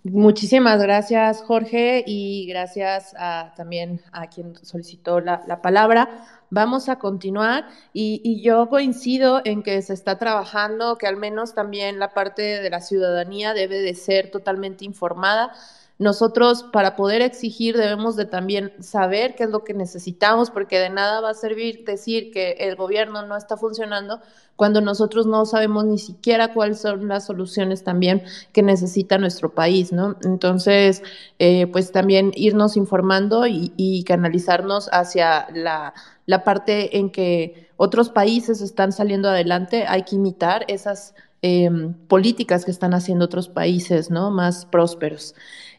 Muchísimas 0.07 0.79
gracias, 0.83 1.41
Jorge, 1.41 2.03
y 2.05 2.45
gracias 2.45 3.15
también 3.55 4.01
a 4.11 4.27
quien 4.27 4.55
solicitó 4.63 5.19
la, 5.19 5.61
palabra. 5.63 6.27
Vamos 6.51 6.89
a 6.89 6.99
continuar 6.99 7.65
y, 7.91 8.21
y, 8.23 8.43
yo 8.43 8.69
coincido 8.69 9.41
en 9.45 9.63
que 9.63 9.81
se 9.81 9.93
está 9.93 10.19
trabajando, 10.19 10.99
que 10.99 11.07
al 11.07 11.17
menos 11.17 11.55
también 11.55 11.97
la 11.97 12.13
parte 12.13 12.43
de 12.43 12.69
la 12.69 12.81
ciudadanía 12.81 13.55
debe 13.55 13.81
de 13.81 13.95
ser 13.95 14.29
totalmente 14.29 14.85
informada 14.85 15.51
nosotros 15.97 16.63
para 16.73 16.97
poder 16.97 17.21
exigir 17.21 17.77
debemos 17.77 18.17
de 18.17 18.25
también 18.25 18.73
saber 18.79 19.35
qué 19.35 19.45
es 19.45 19.49
lo 19.49 19.63
que 19.63 19.73
necesitamos, 19.73 20.49
porque 20.49 20.77
de 20.77 20.89
nada 20.89 21.21
va 21.21 21.29
a 21.29 21.33
servir 21.33 21.85
decir 21.85 22.31
que 22.31 22.51
el 22.59 22.75
gobierno 22.75 23.25
no 23.25 23.37
está 23.37 23.55
funcionando 23.55 24.19
cuando 24.57 24.81
nosotros 24.81 25.25
no 25.25 25.45
sabemos 25.45 25.85
ni 25.85 25.97
siquiera 25.97 26.53
cuáles 26.53 26.79
son 26.79 27.07
las 27.07 27.25
soluciones 27.25 27.83
también 27.83 28.23
que 28.51 28.61
necesita 28.61 29.17
nuestro 29.17 29.53
país, 29.53 29.93
¿no? 29.93 30.17
Entonces, 30.23 31.01
eh, 31.39 31.67
pues 31.67 31.91
también 31.91 32.31
irnos 32.35 32.75
informando 32.75 33.47
y, 33.47 34.03
canalizarnos 34.05 34.89
hacia 34.91 35.47
la, 35.53 35.93
la 36.25 36.43
parte 36.43 36.97
en 36.97 37.09
que 37.09 37.69
otros 37.77 38.09
países 38.09 38.61
están 38.61 38.91
saliendo 38.91 39.29
adelante, 39.29 39.85
hay 39.87 40.03
que 40.03 40.15
imitar 40.15 40.65
esas 40.67 41.15
Em, 41.47 41.93
políticas 42.07 42.65
que 42.65 42.71
están 42.71 42.95
haciendo 42.95 43.25
otros 43.25 43.49
países 43.49 44.09
¿no? 44.09 44.31
más 44.31 44.65
prósperos. 44.65 45.35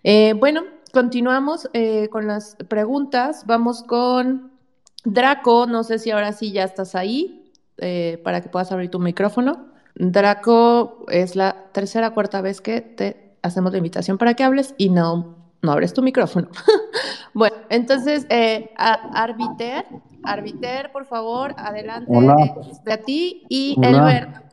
Eh, 0.09 0.35
bueno, 0.35 0.63
continuamos 0.93 1.69
eh, 1.73 2.09
con 2.11 2.29
las 2.29 2.55
preguntas. 2.69 3.45
Vamos 3.45 3.83
con 3.83 4.53
Draco. 5.05 5.67
No 5.67 5.83
sé 5.83 5.99
si 5.99 6.13
ahora 6.13 6.33
sí 6.33 6.53
ya 6.53 6.63
estás 6.63 6.95
ahí 6.95 7.53
eh, 7.79 8.21
para 8.23 8.41
que 8.41 8.49
puedas 8.49 8.71
abrir 8.71 8.89
tu 8.89 9.01
micrófono. 9.01 9.67
Draco, 9.97 11.07
es 11.09 11.35
la 11.35 11.65
tercera 11.73 12.07
o 12.07 12.15
cuarta 12.15 12.41
vez 12.41 12.61
que 12.61 12.81
te 12.83 13.37
hacemos 13.43 13.73
la 13.73 13.79
invitación 13.79 14.17
para 14.17 14.35
que 14.35 14.45
hables 14.45 14.77
y 14.79 14.91
no, 14.91 15.35
no 15.61 15.73
abres 15.73 15.93
tu 15.93 16.03
micrófono. 16.03 16.51
bueno, 17.35 17.57
entonces, 17.69 18.29
Arbiter, 18.77 19.87
Arbiter, 20.23 20.93
por 20.93 21.07
favor, 21.07 21.53
adelante 21.59 22.13
de, 22.85 22.93
a 22.93 22.99
ti 22.99 23.45
y 23.49 23.77
Elber 23.83 24.47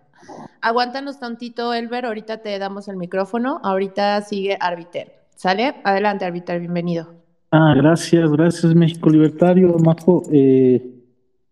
Aguántanos 0.62 1.20
tantito, 1.20 1.76
Elber, 1.76 2.08
ahorita 2.08 2.38
te 2.38 2.58
damos 2.58 2.88
el 2.88 2.96
micrófono. 2.96 3.60
Ahorita 3.64 4.20
sigue 4.22 4.58
Arbiter. 4.60 5.23
¿Sale? 5.44 5.76
Adelante, 5.84 6.24
Arbiter, 6.24 6.58
bienvenido. 6.62 7.16
Ah, 7.52 7.74
gracias, 7.76 8.32
gracias, 8.32 8.74
México 8.74 9.10
Libertario, 9.10 9.78
Majo. 9.78 10.24
Eh, 10.32 11.02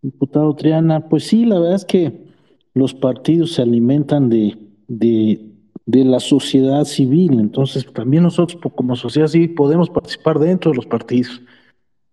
diputado 0.00 0.56
Triana, 0.56 1.10
pues 1.10 1.24
sí, 1.26 1.44
la 1.44 1.58
verdad 1.58 1.74
es 1.74 1.84
que 1.84 2.24
los 2.72 2.94
partidos 2.94 3.52
se 3.52 3.60
alimentan 3.60 4.30
de, 4.30 4.56
de, 4.88 5.44
de 5.84 6.04
la 6.06 6.20
sociedad 6.20 6.84
civil, 6.84 7.38
entonces 7.38 7.84
también 7.92 8.22
nosotros 8.22 8.58
como 8.74 8.96
sociedad 8.96 9.26
civil 9.26 9.52
podemos 9.52 9.90
participar 9.90 10.38
dentro 10.38 10.70
de 10.70 10.76
los 10.78 10.86
partidos. 10.86 11.42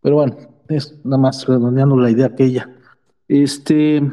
Pero 0.02 0.16
bueno, 0.16 0.36
es 0.68 1.00
nada 1.06 1.22
más 1.22 1.48
redondeando 1.48 1.96
la 1.96 2.12
idea 2.12 2.26
aquella. 2.26 2.70
Este, 3.30 4.04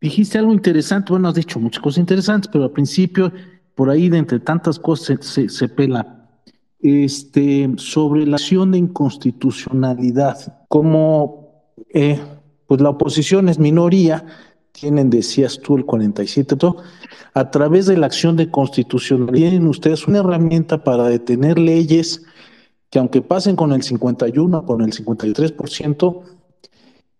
Dijiste 0.00 0.38
algo 0.38 0.52
interesante, 0.52 1.10
bueno, 1.10 1.26
has 1.26 1.34
dicho 1.34 1.58
muchas 1.58 1.82
cosas 1.82 1.98
interesantes, 1.98 2.48
pero 2.52 2.62
al 2.62 2.70
principio, 2.70 3.32
por 3.74 3.90
ahí 3.90 4.08
de 4.08 4.18
entre 4.18 4.38
tantas 4.38 4.78
cosas 4.78 5.18
se, 5.24 5.68
pela, 5.68 6.15
este, 6.80 7.70
sobre 7.76 8.26
la 8.26 8.36
acción 8.36 8.72
de 8.72 8.78
inconstitucionalidad. 8.78 10.64
Como 10.68 11.46
eh, 11.92 12.20
pues 12.66 12.80
la 12.80 12.90
oposición 12.90 13.48
es 13.48 13.58
minoría, 13.58 14.24
tienen, 14.72 15.08
decías 15.10 15.60
tú, 15.60 15.76
el 15.76 15.86
47, 15.86 16.56
todo, 16.56 16.78
a 17.34 17.50
través 17.50 17.86
de 17.86 17.96
la 17.96 18.06
acción 18.06 18.36
de 18.36 18.50
constitución, 18.50 19.28
tienen 19.32 19.66
ustedes 19.66 20.06
una 20.06 20.18
herramienta 20.18 20.84
para 20.84 21.08
detener 21.08 21.58
leyes 21.58 22.22
que 22.90 22.98
aunque 22.98 23.22
pasen 23.22 23.56
con 23.56 23.72
el 23.72 23.82
51, 23.82 24.64
con 24.64 24.82
el 24.82 24.92
53%, 24.92 26.22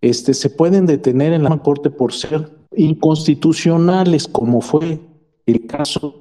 este, 0.00 0.34
se 0.34 0.50
pueden 0.50 0.86
detener 0.86 1.32
en 1.32 1.44
la 1.44 1.56
Corte 1.58 1.90
por 1.90 2.12
ser 2.12 2.50
inconstitucionales, 2.76 4.28
como 4.28 4.60
fue 4.60 5.00
el 5.46 5.66
caso 5.66 6.20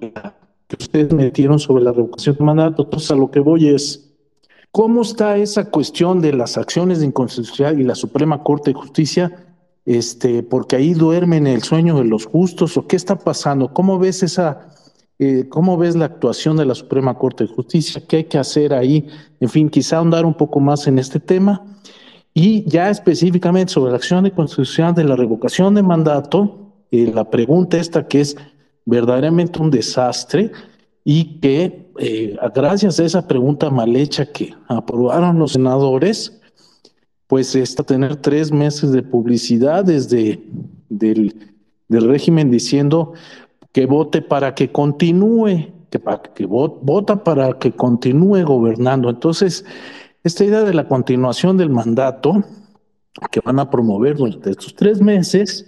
que 0.67 0.77
ustedes 0.79 1.13
metieron 1.13 1.59
sobre 1.59 1.83
la 1.83 1.91
revocación 1.91 2.35
de 2.37 2.43
mandato. 2.43 2.83
Entonces, 2.83 3.11
a 3.11 3.15
lo 3.15 3.29
que 3.29 3.39
voy 3.39 3.69
es, 3.69 4.13
¿cómo 4.71 5.01
está 5.01 5.37
esa 5.37 5.69
cuestión 5.69 6.21
de 6.21 6.33
las 6.33 6.57
acciones 6.57 6.99
de 6.99 7.05
inconstitucionalidad 7.05 7.79
y 7.79 7.83
la 7.83 7.95
Suprema 7.95 8.43
Corte 8.43 8.71
de 8.71 8.75
Justicia? 8.75 9.45
Este, 9.85 10.41
porque 10.41 10.75
ahí 10.75 10.93
duermen 10.93 11.45
el 11.45 11.61
sueño 11.61 11.97
de 11.97 12.05
los 12.05 12.25
justos, 12.25 12.75
o 12.77 12.87
qué 12.87 12.95
está 12.95 13.19
pasando? 13.19 13.71
¿Cómo 13.71 13.99
ves 13.99 14.23
esa, 14.23 14.73
eh, 15.19 15.47
cómo 15.47 15.77
ves 15.77 15.95
la 15.95 16.05
actuación 16.05 16.57
de 16.57 16.65
la 16.65 16.73
Suprema 16.73 17.17
Corte 17.17 17.43
de 17.45 17.53
Justicia? 17.53 18.01
¿Qué 18.07 18.17
hay 18.17 18.23
que 18.23 18.39
hacer 18.39 18.73
ahí? 18.73 19.07
En 19.39 19.49
fin, 19.49 19.69
quizá 19.69 19.97
ahondar 19.97 20.25
un 20.25 20.33
poco 20.33 20.59
más 20.59 20.87
en 20.87 20.97
este 20.97 21.19
tema. 21.19 21.63
Y 22.33 22.67
ya 22.67 22.89
específicamente 22.89 23.71
sobre 23.71 23.91
la 23.91 23.97
acción 23.97 24.23
de 24.23 24.31
constitución 24.31 24.93
de 24.95 25.05
la 25.05 25.15
revocación 25.15 25.75
de 25.75 25.83
mandato, 25.83 26.73
eh, 26.91 27.11
la 27.13 27.29
pregunta 27.29 27.77
esta 27.77 28.07
que 28.07 28.21
es 28.21 28.35
verdaderamente 28.85 29.59
un 29.59 29.71
desastre 29.71 30.51
y 31.03 31.39
que 31.39 31.91
eh, 31.97 32.35
gracias 32.53 32.99
a 32.99 33.05
esa 33.05 33.27
pregunta 33.27 33.69
mal 33.69 33.95
hecha 33.95 34.25
que 34.25 34.53
aprobaron 34.67 35.39
los 35.39 35.53
senadores, 35.53 36.41
pues 37.27 37.55
está 37.55 37.83
tener 37.83 38.15
tres 38.17 38.51
meses 38.51 38.91
de 38.91 39.03
publicidad 39.03 39.83
desde 39.83 40.43
del, 40.89 41.33
régimen 41.89 42.51
diciendo 42.51 43.13
que 43.71 43.85
vote 43.85 44.21
para 44.21 44.55
que 44.55 44.71
continúe, 44.71 45.71
que 45.89 46.45
vota 46.45 47.23
para 47.23 47.57
que 47.57 47.71
continúe 47.71 48.43
gobernando. 48.43 49.09
Entonces, 49.09 49.65
esta 50.23 50.43
idea 50.43 50.63
de 50.63 50.73
la 50.73 50.87
continuación 50.87 51.57
del 51.57 51.69
mandato 51.69 52.43
que 53.31 53.39
van 53.39 53.59
a 53.59 53.69
promover 53.69 54.17
durante 54.17 54.51
estos 54.51 54.75
tres 54.75 55.01
meses, 55.01 55.67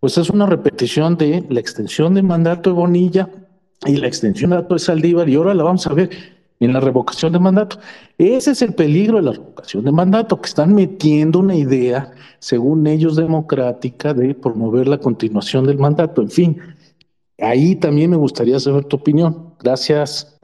pues 0.00 0.18
es 0.18 0.30
una 0.30 0.46
repetición 0.46 1.16
de 1.16 1.44
la 1.48 1.60
extensión 1.60 2.14
de 2.14 2.22
mandato 2.22 2.70
de 2.70 2.76
Bonilla 2.76 3.28
y 3.86 3.96
la 3.96 4.06
extensión 4.06 4.50
de 4.50 4.56
mandato 4.56 4.74
de 4.74 4.80
Saldívar 4.80 5.28
y 5.28 5.34
ahora 5.34 5.54
la 5.54 5.64
vamos 5.64 5.86
a 5.86 5.94
ver 5.94 6.10
en 6.60 6.72
la 6.72 6.80
revocación 6.80 7.32
de 7.32 7.38
mandato. 7.38 7.78
Ese 8.16 8.52
es 8.52 8.62
el 8.62 8.74
peligro 8.74 9.18
de 9.18 9.22
la 9.22 9.32
revocación 9.32 9.84
de 9.84 9.92
mandato, 9.92 10.40
que 10.40 10.48
están 10.48 10.74
metiendo 10.74 11.38
una 11.38 11.54
idea, 11.54 12.12
según 12.40 12.86
ellos, 12.86 13.16
democrática 13.16 14.14
de 14.14 14.34
promover 14.34 14.88
la 14.88 14.98
continuación 14.98 15.66
del 15.66 15.78
mandato. 15.78 16.22
En 16.22 16.30
fin, 16.30 16.58
ahí 17.40 17.76
también 17.76 18.10
me 18.10 18.16
gustaría 18.16 18.58
saber 18.58 18.84
tu 18.84 18.96
opinión. 18.96 19.54
Gracias. 19.60 20.37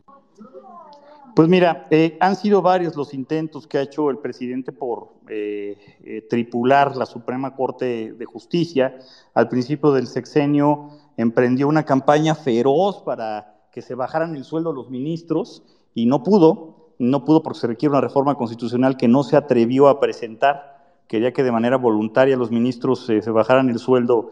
Pues 1.35 1.48
mira, 1.48 1.89
eh, 1.90 2.16
han 2.20 2.36
sido 2.36 2.62
varios 2.62 2.94
los 2.94 3.12
intentos 3.12 3.66
que 3.66 3.78
ha 3.78 3.82
hecho 3.82 4.09
el 4.09 4.19
presidente 4.19 4.70
por 4.70 5.15
eh, 5.28 5.77
eh, 6.05 6.24
tripular 6.31 6.97
la 6.97 7.06
Suprema 7.06 7.56
Corte 7.56 8.12
de 8.12 8.24
Justicia. 8.24 8.97
Al 9.35 9.48
principio 9.48 9.90
del 9.90 10.06
sexenio 10.06 10.90
emprendió 11.16 11.66
una 11.66 11.85
campaña 11.85 12.36
feroz 12.36 13.02
para 13.02 13.56
que 13.73 13.82
se 13.82 13.97
bajaran 13.97 14.36
el 14.36 14.44
sueldo 14.44 14.73
los 14.73 14.90
ministros 14.90 15.65
y 15.93 16.06
no 16.06 16.23
pudo, 16.23 16.93
no 17.01 17.24
pudo 17.24 17.43
porque 17.43 17.59
se 17.59 17.66
requiere 17.66 17.90
una 17.90 18.01
reforma 18.01 18.36
constitucional 18.36 18.97
que 18.97 19.09
no 19.09 19.24
se 19.24 19.36
atrevió 19.36 19.89
a 19.89 19.98
presentar. 19.98 21.02
Quería 21.09 21.32
que 21.32 21.43
de 21.43 21.51
manera 21.51 21.78
voluntaria 21.78 22.36
los 22.36 22.52
ministros 22.52 23.06
se 23.06 23.31
bajaran 23.31 23.70
el 23.70 23.81
sueldo 23.81 24.31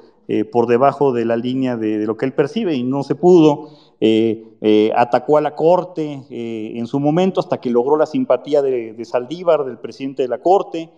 por 0.53 0.67
debajo 0.69 1.13
de 1.13 1.25
la 1.25 1.37
línea 1.37 1.77
de 1.77 2.07
lo 2.07 2.17
que 2.17 2.25
él 2.25 2.33
percibe 2.33 2.75
y 2.75 2.85
no 2.85 3.03
se 3.03 3.17
pudo. 3.17 3.92
Eh, 4.05 4.57
eh, 4.61 4.91
atacó 4.97 5.39
a 5.39 5.41
la 5.41 5.55
Corte 5.55 6.25
eh, 6.29 6.73
en 6.75 6.89
su 6.89 6.99
momento 6.99 7.39
hasta 7.39 7.61
que 7.61 7.71
logró 7.71 7.97
la 7.97 8.07
simpatía 8.07 8.61
de, 8.61 9.01
Saldívar, 9.05 9.65
del 9.65 9.79
presidente 9.79 10.23
de 10.25 10.29
la 10.29 10.39
Corte. 10.39 10.91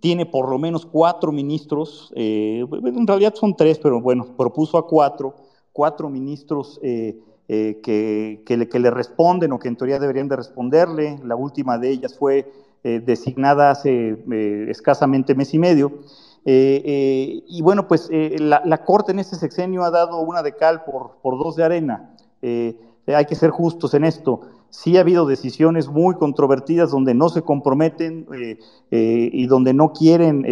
tiene 0.00 0.24
por 0.24 0.48
lo 0.48 0.58
menos 0.58 0.86
cuatro 0.86 1.30
ministros, 1.30 2.10
en 2.16 3.06
realidad 3.06 3.34
son 3.34 3.54
tres, 3.54 3.78
pero 3.78 4.00
bueno, 4.00 4.28
propuso 4.34 4.78
a 4.78 4.86
cuatro, 4.86 5.34
cuatro 5.74 6.08
ministros 6.08 6.80
que, 6.80 7.20
le, 7.46 8.68
que, 8.70 8.78
le, 8.78 8.90
responden 8.90 9.52
o 9.52 9.58
que 9.58 9.68
en 9.68 9.76
teoría 9.76 9.98
deberían 9.98 10.28
de 10.28 10.36
responderle. 10.36 11.18
La 11.22 11.36
última 11.36 11.76
de 11.76 11.90
ellas 11.90 12.16
fue 12.18 12.50
designada 12.82 13.72
hace 13.72 14.16
escasamente 14.70 15.34
mes 15.34 15.52
y 15.52 15.58
medio. 15.58 15.92
Eh, 16.44 16.82
eh, 16.84 17.44
y 17.48 17.62
bueno, 17.62 17.86
pues 17.86 18.08
eh, 18.10 18.36
la, 18.38 18.84
Corte 18.84 19.12
en 19.12 19.18
este 19.18 19.36
sexenio 19.36 19.84
ha 19.84 19.90
dado 19.90 20.20
una 20.20 20.42
de 20.42 20.56
cal 20.56 20.84
por, 20.84 21.18
por 21.22 21.38
dos 21.38 21.56
de 21.56 21.64
arena. 21.64 22.14
hay 22.42 23.24
que 23.26 23.34
ser 23.34 23.50
justos 23.50 23.94
en 23.94 24.04
esto. 24.04 24.40
Sí 24.70 24.96
ha 24.96 25.00
habido 25.00 25.26
decisiones 25.26 25.88
muy 25.88 26.14
controvertidas 26.14 26.90
donde 26.90 27.12
no 27.12 27.28
se 27.28 27.42
comprometen 27.42 28.26
y 28.90 29.46
donde 29.46 29.74
no 29.74 29.92
quieren 29.92 30.42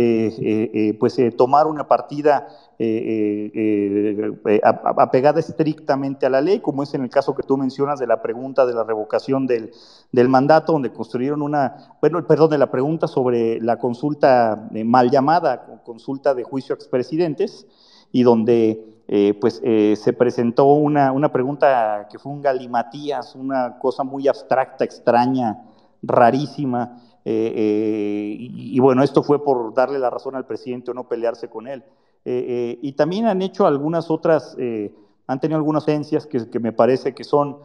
pues, 0.99 1.17
tomar 1.37 1.67
una 1.67 1.87
partida 1.87 2.49
eh, 2.81 3.51
eh, 3.55 4.39
eh, 4.47 4.61
apegada 4.63 5.41
estrictamente 5.41 6.27
a 6.27 6.31
la 6.31 6.41
ley, 6.41 6.61
como 6.61 6.85
es 6.85 6.95
en 6.95 7.03
el 7.03 7.11
caso 7.11 7.35
que 7.35 7.43
tú 7.43 7.57
mencionas 7.57 7.99
de 7.99 8.07
la 8.07 8.23
pregunta 8.23 8.67
de 8.67 8.73
la 8.73 8.85
revocación 8.85 9.49
del, 9.49 9.73
del 10.13 10.29
mandato, 10.29 10.75
donde 10.75 10.93
construyeron 10.93 11.43
una, 11.43 11.97
bueno, 12.01 12.25
perdón, 12.25 12.51
de 12.51 12.59
la 12.59 12.71
pregunta 12.71 13.09
sobre 13.09 13.61
la 13.61 13.81
consulta 13.81 14.69
mal 14.85 15.11
llamada, 15.11 15.81
consulta 15.85 16.35
de 16.35 16.45
juicio 16.45 16.73
a 16.73 16.77
expresidentes, 16.77 17.67
y 18.13 18.23
donde 18.23 18.98
pues 19.41 19.63
se 19.63 20.13
presentó 20.13 20.67
una, 20.67 21.13
una 21.13 21.33
pregunta 21.33 22.09
que 22.11 22.19
fue 22.19 22.31
un 22.31 22.43
galimatías, 22.43 23.35
una 23.35 23.79
cosa 23.79 24.05
muy 24.05 24.29
abstracta, 24.29 24.85
extraña, 24.85 25.65
rarísima, 26.03 27.01
y, 27.25 28.75
y, 28.77 28.79
bueno, 28.81 29.03
esto 29.03 29.23
fue 29.23 29.43
por 29.43 29.73
darle 29.73 29.99
la 29.99 30.11
razón 30.11 30.35
al 30.35 30.47
presidente 30.47 30.91
o 30.91 30.95
no 30.95 31.09
pelearse 31.09 31.49
con 31.49 31.67
él. 31.69 31.83
Eh, 32.25 32.45
eh, 32.47 32.79
y 32.83 32.93
también 32.93 33.27
han 33.27 33.41
hecho 33.41 33.67
algunas 33.67 34.11
otras, 34.11 34.55
eh, 34.59 34.93
han 35.27 35.41
tenido 35.41 35.57
algunas 35.57 35.85
agencias 35.85 36.27
que, 36.27 36.51
que, 36.51 36.61
me 36.61 36.73
parece 36.73 37.15
que 37.15 37.25
son 37.25 37.57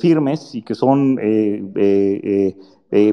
firmes 0.00 0.54
y 0.54 0.62
que 0.62 0.76
son 0.76 1.16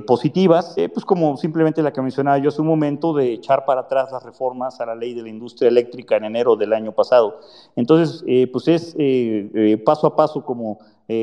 positivas, 0.05 0.75
pues 0.93 1.03
como 1.03 1.35
simplemente 1.35 1.81
la 1.81 1.91
que 1.91 2.01
mencionaba 2.01 2.37
yo 2.37 2.49
hace 2.49 2.61
un 2.61 2.67
momento 2.67 3.13
de 3.13 3.33
echar 3.33 3.65
para 3.65 3.81
atrás 3.81 4.11
las 4.11 4.23
reformas 4.23 4.79
a 4.79 4.85
la 4.85 4.95
ley 4.95 5.13
de 5.13 5.23
la 5.23 5.29
industria 5.29 5.67
eléctrica 5.67 6.15
en 6.15 6.25
enero 6.25 6.55
del 6.55 6.73
año 6.73 6.91
pasado. 6.91 7.39
Entonces, 7.75 8.23
pues 8.51 8.67
es 8.67 8.95
paso 9.83 10.07
a 10.07 10.15
paso 10.15 10.45
como 10.45 10.79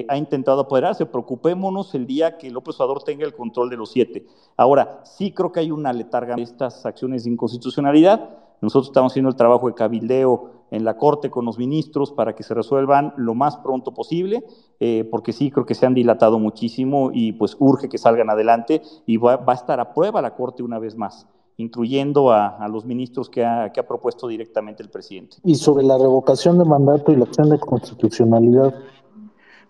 ha 0.08 0.16
intentado 0.16 0.60
apoderarse. 0.60 1.06
Preocupémonos 1.06 1.94
el 1.94 2.06
día 2.06 2.38
que 2.38 2.50
López 2.50 2.78
Obrador 2.80 3.02
tenga 3.02 3.24
el 3.24 3.34
control 3.34 3.70
de 3.70 3.76
los 3.76 3.90
siete. 3.90 4.26
Ahora, 4.56 5.00
sí 5.04 5.32
creo 5.32 5.52
que 5.52 5.60
hay 5.60 5.70
una 5.70 5.92
letarga 5.92 6.34
en 6.34 6.40
estas 6.40 6.84
acciones 6.84 7.24
de 7.24 7.30
inconstitucionalidad. 7.30 8.30
Nosotros 8.60 8.88
estamos 8.88 9.12
haciendo 9.12 9.30
el 9.30 9.36
trabajo 9.36 9.68
de 9.68 9.74
cabildeo 9.74 10.60
en 10.70 10.84
la 10.84 10.96
Corte 10.96 11.30
con 11.30 11.44
los 11.44 11.58
ministros 11.58 12.12
para 12.12 12.34
que 12.34 12.42
se 12.42 12.54
resuelvan 12.54 13.12
lo 13.16 13.34
más 13.34 13.56
pronto 13.58 13.92
posible, 13.92 14.44
eh, 14.78 15.08
porque 15.10 15.32
sí 15.32 15.50
creo 15.50 15.66
que 15.66 15.74
se 15.74 15.86
han 15.86 15.94
dilatado 15.94 16.38
muchísimo 16.38 17.10
y 17.12 17.32
pues 17.32 17.56
urge 17.58 17.88
que 17.88 17.98
salgan 17.98 18.30
adelante 18.30 18.82
y 19.06 19.16
va, 19.16 19.42
a 19.44 19.52
estar 19.52 19.80
a 19.80 19.92
prueba 19.92 20.22
la 20.22 20.34
Corte 20.34 20.62
una 20.62 20.78
vez 20.78 20.96
más 20.96 21.26
incluyendo 21.56 22.32
a, 22.32 22.66
los 22.68 22.86
ministros 22.86 23.28
que 23.28 23.44
ha, 23.44 23.70
que 23.70 23.80
ha, 23.80 23.86
propuesto 23.86 24.26
directamente 24.26 24.82
el 24.82 24.88
presidente. 24.88 25.36
Y 25.44 25.56
sobre 25.56 25.84
la 25.84 25.98
revocación 25.98 26.58
de 26.58 26.64
mandato 26.64 27.12
y 27.12 27.16
la 27.16 27.24
acción 27.24 27.50
de 27.50 27.58
constitucionalidad. 27.58 28.74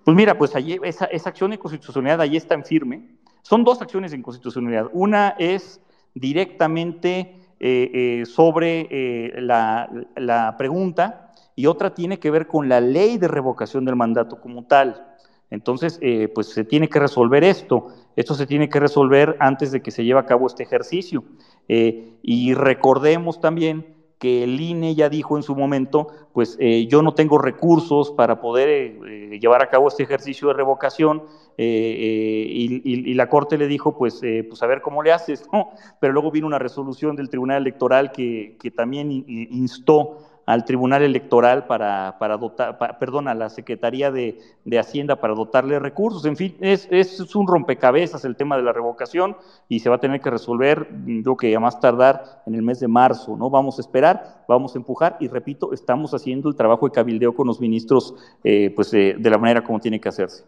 Pues 0.04 0.16
mira, 0.16 0.38
pues 0.38 0.54
allí, 0.54 0.78
esa, 0.84 1.06
esa 1.06 1.30
acción 1.30 1.50
de 1.50 1.58
constitucionalidad 1.58 2.20
allí 2.20 2.36
está 2.36 2.54
en 2.54 2.64
firme. 2.64 3.18
Son 3.42 3.64
dos 3.64 3.82
acciones 3.82 4.12
de 4.12 4.18
inconstitucionalidad. 4.18 4.88
Una 4.92 5.30
es 5.30 5.80
directamente 6.14 7.39
eh, 7.62 7.90
eh, 8.22 8.24
sobre 8.24 8.88
eh, 8.90 9.34
la, 9.42 10.54
pregunta 10.56 11.30
y 11.54 11.66
otra 11.66 11.92
tiene 11.92 12.18
que 12.18 12.30
ver 12.30 12.46
con 12.46 12.70
la 12.70 12.80
ley 12.80 13.18
de 13.18 13.28
revocación 13.28 13.84
del 13.84 13.96
mandato 13.96 14.40
como 14.40 14.64
tal. 14.64 15.06
Entonces, 15.50 16.00
pues 16.32 16.46
se 16.48 16.64
tiene 16.64 16.88
que 16.88 17.00
resolver 17.00 17.44
esto. 17.44 17.88
Esto 18.16 18.34
se 18.34 18.46
tiene 18.46 18.68
que 18.68 18.80
resolver 18.80 19.36
antes 19.40 19.72
de 19.72 19.82
que 19.82 19.90
se 19.90 20.04
lleve 20.04 20.20
a 20.20 20.24
cabo 20.24 20.46
este 20.46 20.62
ejercicio. 20.62 21.24
y 21.68 22.54
recordemos 22.54 23.40
también 23.40 23.99
que 24.20 24.44
el 24.44 24.60
INE 24.60 24.94
ya 24.94 25.08
dijo 25.08 25.38
en 25.38 25.42
su 25.42 25.56
momento, 25.56 26.08
pues 26.34 26.58
eh, 26.60 26.86
yo 26.86 27.00
no 27.00 27.14
tengo 27.14 27.38
recursos 27.38 28.10
para 28.10 28.38
poder 28.38 28.68
eh, 28.68 29.38
llevar 29.40 29.62
a 29.62 29.70
cabo 29.70 29.88
este 29.88 30.02
ejercicio 30.02 30.48
de 30.48 30.54
revocación, 30.54 31.24
eh, 31.56 32.46
y, 32.52 33.14
la 33.14 33.28
Corte 33.28 33.58
le 33.58 33.66
dijo, 33.66 33.96
pues, 33.96 34.20
pues 34.48 34.62
a 34.62 34.66
ver 34.66 34.82
cómo 34.82 35.02
le 35.02 35.12
haces, 35.12 35.44
¿no? 35.52 35.70
Pero 36.00 36.12
luego 36.12 36.30
vino 36.30 36.46
una 36.46 36.58
resolución 36.58 37.16
del 37.16 37.28
Tribunal 37.28 37.62
Electoral 37.62 38.12
que, 38.12 38.56
que 38.60 38.70
también 38.70 39.10
instó 39.10 40.18
al 40.50 40.64
Tribunal 40.64 41.02
Electoral 41.02 41.66
para, 41.66 42.16
para 42.18 42.36
dotar, 42.36 42.98
perdón, 42.98 43.28
a 43.28 43.34
la 43.34 43.48
Secretaría 43.48 44.10
de, 44.10 44.38
Hacienda 44.78 45.16
para 45.16 45.34
dotarle 45.34 45.78
recursos. 45.78 46.24
En 46.24 46.36
fin, 46.36 46.56
es, 46.60 46.88
es, 46.90 47.34
un 47.36 47.46
rompecabezas 47.46 48.24
el 48.24 48.34
tema 48.34 48.56
de 48.56 48.62
la 48.62 48.72
revocación 48.72 49.36
y 49.68 49.78
se 49.78 49.88
va 49.88 49.96
a 49.96 50.00
tener 50.00 50.20
que 50.20 50.30
resolver, 50.30 50.88
yo 51.06 51.36
que 51.36 51.54
a 51.54 51.60
más 51.60 51.78
tardar 51.78 52.42
en 52.46 52.54
el 52.54 52.62
mes 52.62 52.80
de 52.80 52.88
marzo, 52.88 53.36
¿no? 53.36 53.48
Vamos 53.48 53.78
a 53.78 53.82
esperar, 53.82 54.44
vamos 54.48 54.74
a 54.74 54.78
empujar 54.78 55.16
y 55.20 55.28
repito, 55.28 55.72
estamos 55.72 56.14
haciendo 56.14 56.48
el 56.48 56.56
trabajo 56.56 56.86
de 56.86 56.92
cabildeo 56.92 57.34
con 57.34 57.46
los 57.46 57.60
ministros, 57.60 58.14
eh, 58.42 58.72
pues 58.74 58.90
de 58.90 59.30
la 59.30 59.38
manera 59.38 59.62
como 59.62 59.78
tiene 59.78 60.00
que 60.00 60.08
hacerse. 60.08 60.44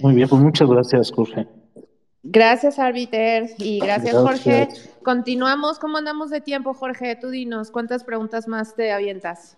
Muy 0.00 0.14
bien, 0.14 0.28
pues 0.28 0.40
muchas 0.40 0.68
gracias, 0.68 1.12
Jorge. 1.12 1.46
Gracias, 2.28 2.80
Arbiter, 2.80 3.50
y 3.58 3.78
gracias, 3.78 4.16
Jorge. 4.16 4.68
Continuamos. 5.04 5.78
¿Cómo 5.78 5.96
andamos 5.96 6.30
de 6.30 6.40
tiempo, 6.40 6.74
Jorge? 6.74 7.14
Tú 7.14 7.30
dinos, 7.30 7.70
¿cuántas 7.70 8.02
preguntas 8.02 8.48
más 8.48 8.74
te 8.74 8.90
avientas? 8.90 9.56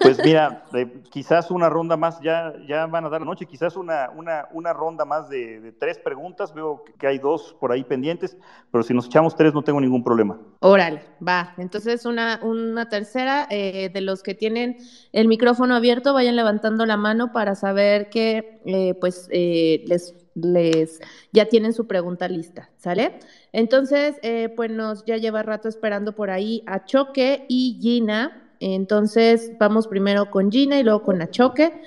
Pues 0.00 0.22
mira, 0.24 0.64
eh, 0.74 1.02
quizás 1.10 1.50
una 1.50 1.68
ronda 1.68 1.96
más, 1.96 2.20
ya, 2.20 2.52
ya 2.68 2.86
van 2.86 3.04
a 3.04 3.08
dar 3.08 3.22
la 3.22 3.26
noche, 3.26 3.46
quizás 3.46 3.76
una, 3.76 4.10
una, 4.10 4.46
una 4.52 4.72
ronda 4.72 5.04
más 5.04 5.28
de, 5.28 5.72
tres 5.78 5.98
preguntas, 5.98 6.54
veo 6.54 6.84
que 6.98 7.06
hay 7.06 7.18
dos 7.18 7.56
por 7.58 7.72
ahí 7.72 7.82
pendientes, 7.82 8.36
pero 8.70 8.84
si 8.84 8.94
nos 8.94 9.06
echamos 9.06 9.34
tres 9.34 9.54
no 9.54 9.62
tengo 9.62 9.80
ningún 9.80 10.04
problema. 10.04 10.38
Órale, 10.60 11.02
va. 11.26 11.54
Entonces 11.58 12.06
una, 12.06 12.38
una 12.42 12.88
tercera, 12.88 13.46
eh, 13.50 13.90
de 13.92 14.00
los 14.00 14.22
que 14.22 14.34
tienen 14.34 14.76
el 15.12 15.26
micrófono 15.26 15.74
abierto, 15.74 16.12
vayan 16.12 16.36
levantando 16.36 16.86
la 16.86 16.96
mano 16.96 17.32
para 17.32 17.54
saber 17.54 18.08
que 18.08 18.60
eh, 18.66 18.94
pues 19.00 19.28
les 19.30 20.14
les 20.42 21.00
ya 21.32 21.46
tienen 21.46 21.72
su 21.72 21.86
pregunta 21.86 22.28
lista, 22.28 22.70
¿sale? 22.76 23.18
Entonces, 23.52 24.16
eh, 24.22 24.48
pues 24.54 24.70
nos 24.70 25.04
ya 25.04 25.16
lleva 25.16 25.42
rato 25.42 25.68
esperando 25.68 26.14
por 26.14 26.30
ahí 26.30 26.62
a 26.66 26.84
Choque 26.84 27.44
y 27.48 27.78
Gina. 27.80 28.50
Entonces, 28.60 29.52
vamos 29.58 29.86
primero 29.86 30.30
con 30.30 30.50
Gina 30.50 30.78
y 30.78 30.82
luego 30.82 31.02
con 31.02 31.26
Choque 31.30 31.80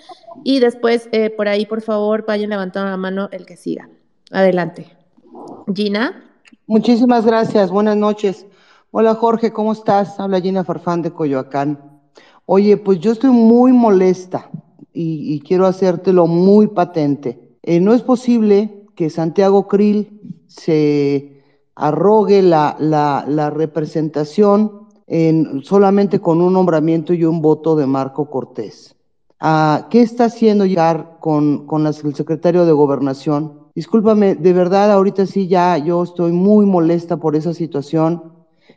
Y 0.44 0.60
después, 0.60 1.10
eh, 1.12 1.30
por 1.30 1.48
ahí, 1.48 1.66
por 1.66 1.82
favor, 1.82 2.26
vayan 2.26 2.50
levantando 2.50 2.90
la 2.90 2.98
mano 2.98 3.30
el 3.32 3.46
que 3.46 3.58
siga. 3.58 3.90
Adelante. 4.32 4.96
Gina. 5.74 6.24
Muchísimas 6.68 7.26
gracias. 7.26 7.70
Buenas 7.70 7.98
noches. 7.98 8.46
Hola 8.92 9.16
Jorge, 9.16 9.52
¿cómo 9.52 9.72
estás? 9.72 10.20
Habla 10.20 10.42
Gina 10.42 10.64
Farfán 10.64 11.02
de 11.02 11.12
Coyoacán. 11.12 11.80
Oye, 12.46 12.76
pues 12.78 13.00
yo 13.00 13.12
estoy 13.12 13.30
muy 13.30 13.72
molesta 13.72 14.50
y 14.94 15.40
quiero 15.42 15.66
hacértelo 15.66 16.28
muy 16.28 16.68
patente. 16.68 17.51
Eh, 17.64 17.80
no 17.80 17.94
es 17.94 18.02
posible 18.02 18.86
que 18.96 19.10
Santiago 19.10 19.68
Krill 19.68 20.22
se 20.48 21.44
arrogue 21.76 22.42
la, 22.42 23.52
representación 23.56 24.88
en, 25.08 25.64
solamente 25.64 26.20
con 26.20 26.42
un 26.42 26.54
nombramiento 26.54 27.14
y 27.14 27.26
un 27.26 27.42
voto 27.42 27.76
de 27.76 27.88
Marco 27.88 28.30
Cortés. 28.30 28.96
Ah, 29.40 29.88
¿Qué 29.90 30.02
está 30.02 30.26
haciendo 30.26 30.66
llegar 30.66 31.18
con, 31.20 31.66
con 31.66 31.88
el 31.88 31.94
secretario 31.94 32.66
de 32.66 32.72
Gobernación? 32.72 33.62
Discúlpame, 33.74 34.36
de 34.36 34.54
verdad, 34.54 34.92
ahorita 34.92 35.26
sí 35.26 35.48
ya 35.48 35.78
yo 35.78 36.04
estoy 36.04 36.32
muy 36.32 36.66
molesta 36.66 37.18
por 37.18 37.36
esa 37.36 37.54
situación. 37.54 38.32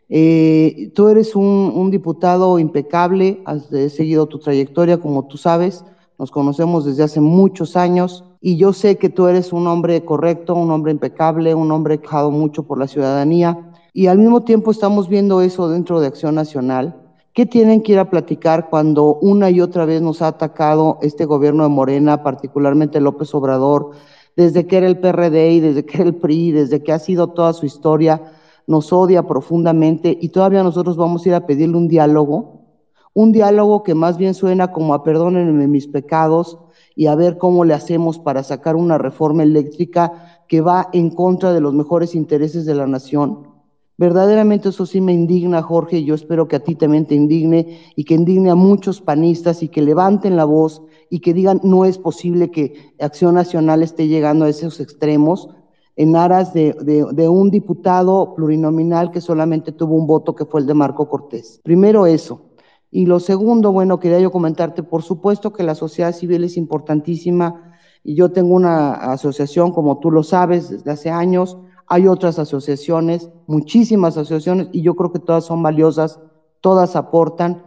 Eh, 0.09 0.93
tú 0.94 1.09
eres 1.09 1.35
un, 1.35 1.90
diputado 1.90 2.59
impecable, 2.59 3.43
has 3.44 3.66
seguido 3.69 4.27
tu 4.27 4.39
trayectoria, 4.39 4.98
como 5.01 5.27
tú 5.27 5.36
sabes, 5.36 5.85
nos 6.18 6.30
conocemos 6.30 6.84
desde 6.84 7.02
hace 7.02 7.20
muchos 7.20 7.76
años 7.76 8.24
y 8.40 8.56
yo 8.56 8.72
sé 8.72 8.96
que 8.96 9.08
tú 9.08 9.26
eres 9.26 9.52
un 9.52 9.66
hombre 9.66 10.04
correcto, 10.04 10.54
un 10.54 10.70
hombre 10.70 10.92
impecable, 10.92 11.54
un 11.54 11.72
hombre 11.72 11.98
quejado 11.98 12.30
mucho 12.30 12.62
por 12.64 12.78
la 12.78 12.86
ciudadanía 12.86 13.72
y 13.92 14.06
al 14.06 14.18
mismo 14.18 14.42
tiempo 14.42 14.70
estamos 14.70 15.08
viendo 15.08 15.40
eso 15.40 15.68
dentro 15.68 16.00
de 16.00 16.08
Acción 16.08 16.34
Nacional. 16.34 17.00
¿Qué 17.32 17.46
tienen 17.46 17.82
que 17.82 17.92
ir 17.92 17.98
a 17.98 18.10
platicar 18.10 18.70
cuando 18.70 19.16
una 19.16 19.50
y 19.50 19.60
otra 19.60 19.84
vez 19.86 20.00
nos 20.02 20.22
ha 20.22 20.28
atacado 20.28 20.98
este 21.02 21.24
gobierno 21.24 21.64
de 21.64 21.68
Morena, 21.68 22.22
particularmente 22.22 23.00
López 23.00 23.34
Obrador, 23.34 23.90
desde 24.36 24.66
que 24.66 24.76
era 24.76 24.86
el 24.86 24.98
PRD 24.98 25.52
y 25.52 25.60
desde 25.60 25.84
que 25.84 25.96
era 25.98 26.06
el 26.06 26.14
PRI, 26.14 26.52
desde 26.52 26.82
que 26.82 26.92
ha 26.92 26.98
sido 26.98 27.28
toda 27.28 27.52
su 27.52 27.66
historia, 27.66 28.22
nos 28.66 28.92
odia 28.92 29.24
profundamente 29.24 30.16
y 30.20 30.28
todavía 30.28 30.62
nosotros 30.62 30.96
vamos 30.96 31.24
a 31.24 31.28
ir 31.28 31.34
a 31.34 31.46
pedirle 31.46 31.76
un 31.76 31.88
diálogo? 31.88 32.53
Un 33.14 33.32
diálogo 33.32 33.82
que 33.82 33.94
más 33.94 34.18
bien 34.18 34.34
suena 34.34 34.72
como 34.72 34.92
a 34.92 35.02
perdónenme 35.02 35.66
mis 35.68 35.86
pecados, 35.86 36.58
y 36.96 37.06
a 37.06 37.14
ver 37.14 37.38
cómo 37.38 37.64
le 37.64 37.74
hacemos 37.74 38.18
para 38.18 38.42
sacar 38.42 38.76
una 38.76 38.98
reforma 38.98 39.42
eléctrica 39.42 40.42
que 40.48 40.60
va 40.60 40.88
en 40.92 41.10
contra 41.10 41.52
de 41.52 41.60
los 41.60 41.74
mejores 41.74 42.14
intereses 42.14 42.66
de 42.66 42.74
la 42.74 42.86
nación. 42.86 43.48
Verdaderamente 43.96 44.70
eso 44.70 44.86
sí 44.86 45.00
me 45.00 45.12
indigna, 45.12 45.62
Jorge, 45.62 45.98
y 45.98 46.04
yo 46.04 46.14
espero 46.14 46.48
que 46.48 46.56
a 46.56 46.60
ti 46.60 46.74
también 46.74 47.06
te 47.06 47.14
indigne 47.14 47.78
y 47.94 48.04
que 48.04 48.14
indigne 48.14 48.50
a 48.50 48.56
muchos 48.56 49.00
panistas 49.00 49.62
y 49.62 49.68
que 49.68 49.82
levanten 49.82 50.36
la 50.36 50.44
voz 50.44 50.82
y 51.10 51.20
que 51.20 51.32
digan 51.32 51.60
no 51.62 51.84
es 51.84 51.98
posible 51.98 52.50
que 52.50 52.92
Acción 52.98 53.36
Nacional 53.36 53.82
esté 53.82 54.08
llegando 54.08 54.44
a 54.44 54.48
esos 54.48 54.80
extremos 54.80 55.48
en 55.96 56.16
aras 56.16 56.52
de, 56.52 56.74
de 56.82 57.28
un 57.28 57.50
diputado 57.50 58.34
plurinominal 58.34 59.12
que 59.12 59.20
solamente 59.20 59.70
tuvo 59.70 59.94
un 59.94 60.08
voto 60.08 60.34
que 60.34 60.44
fue 60.44 60.60
el 60.60 60.66
de 60.66 60.74
Marco 60.74 61.08
Cortés. 61.08 61.60
Primero 61.62 62.04
eso. 62.06 62.40
Y 62.94 63.06
lo 63.06 63.18
segundo, 63.18 63.72
bueno, 63.72 63.98
quería 63.98 64.20
yo 64.20 64.30
comentarte, 64.30 64.84
por 64.84 65.02
supuesto 65.02 65.52
que 65.52 65.64
la 65.64 65.74
sociedad 65.74 66.14
civil 66.14 66.44
es 66.44 66.56
importantísima 66.56 67.72
y 68.04 68.14
yo 68.14 68.30
tengo 68.30 68.54
una 68.54 68.92
asociación, 68.92 69.72
como 69.72 69.98
tú 69.98 70.12
lo 70.12 70.22
sabes, 70.22 70.70
desde 70.70 70.92
hace 70.92 71.10
años. 71.10 71.58
Hay 71.88 72.06
otras 72.06 72.38
asociaciones, 72.38 73.30
muchísimas 73.48 74.16
asociaciones, 74.16 74.68
y 74.70 74.82
yo 74.82 74.94
creo 74.94 75.10
que 75.10 75.18
todas 75.18 75.44
son 75.44 75.60
valiosas, 75.60 76.20
todas 76.60 76.94
aportan. 76.94 77.64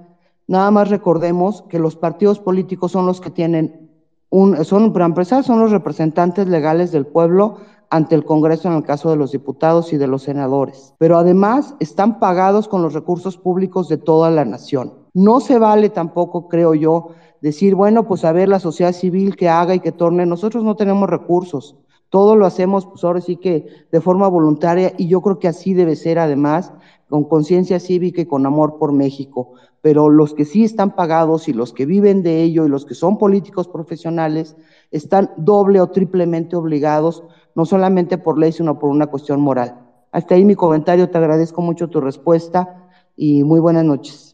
Nada 0.48 0.72
más 0.72 0.90
recordemos 0.90 1.62
que 1.64 1.78
los 1.78 1.98
partidos 1.98 2.40
políticos 2.40 2.94
son 2.94 3.06
los 3.06 3.20
que 3.20 3.30
tienen 3.30 3.90
un, 4.30 4.64
son, 4.64 4.94
para 4.94 5.08
empezar, 5.08 5.44
son 5.44 5.60
los 5.60 5.72
representantes 5.72 6.48
legales 6.48 6.94
del 6.94 7.06
pueblo 7.06 7.58
ante 7.90 8.16
el 8.16 8.24
Congreso 8.24 8.70
en 8.70 8.76
el 8.76 8.84
caso 8.84 9.10
de 9.10 9.18
los 9.18 9.34
diputados 9.34 9.92
y 9.92 9.98
de 9.98 10.08
los 10.08 10.24
senadores. 10.24 10.94
Pero 11.00 11.18
además 11.18 11.76
están 11.82 12.18
pagados 12.22 12.70
con 12.70 12.82
los 12.82 12.94
recursos 12.94 13.38
públicos 13.38 13.90
de 13.90 13.98
toda 13.98 14.32
la 14.32 14.46
nación. 14.46 14.97
No 15.18 15.40
se 15.40 15.58
vale 15.58 15.90
tampoco, 15.90 16.48
creo 16.48 16.76
yo, 16.76 17.16
decir, 17.42 17.74
bueno, 17.74 18.08
pues 18.08 18.24
a 18.24 18.32
ver 18.32 18.50
la 18.50 18.60
sociedad 18.60 18.94
civil 18.94 19.36
que 19.36 19.50
haga 19.50 19.74
y 19.74 19.80
que 19.80 19.92
torne. 19.92 20.28
Nosotros 20.28 20.64
no 20.64 20.76
tenemos 20.76 21.10
recursos. 21.10 21.76
Todo 22.12 22.36
lo 22.36 22.46
hacemos, 22.46 22.86
pues 22.86 23.04
ahora 23.04 23.20
sí 23.20 23.38
que 23.38 23.66
de 23.92 24.00
forma 24.00 24.28
voluntaria 24.28 24.94
y 24.96 25.08
yo 25.08 25.22
creo 25.22 25.40
que 25.40 25.48
así 25.48 25.74
debe 25.74 25.96
ser 25.96 26.20
además, 26.20 26.72
con 27.10 27.24
conciencia 27.24 27.80
cívica 27.80 28.22
y 28.22 28.28
con 28.28 28.46
amor 28.46 28.78
por 28.78 28.92
México. 28.92 29.54
Pero 29.82 30.08
los 30.10 30.36
que 30.36 30.46
sí 30.46 30.64
están 30.64 30.96
pagados 30.96 31.48
y 31.48 31.54
los 31.54 31.74
que 31.74 31.88
viven 31.88 32.22
de 32.22 32.44
ello 32.44 32.68
y 32.68 32.70
los 32.70 32.86
que 32.86 32.94
son 32.94 33.18
políticos 33.18 33.68
profesionales 33.68 34.56
están 34.92 35.32
doble 35.36 35.82
o 35.82 35.90
triplemente 35.90 36.56
obligados, 36.56 37.24
no 37.56 37.66
solamente 37.66 38.20
por 38.20 38.38
ley, 38.38 38.52
sino 38.52 38.78
por 38.78 38.92
una 38.92 39.08
cuestión 39.08 39.42
moral. 39.42 39.82
Hasta 40.12 40.36
ahí 40.36 40.46
mi 40.46 40.54
comentario, 40.54 41.10
te 41.10 41.18
agradezco 41.18 41.64
mucho 41.64 41.88
tu 41.88 42.02
respuesta 42.02 42.88
y 43.16 43.44
muy 43.44 43.60
buenas 43.60 43.84
noches. 43.84 44.27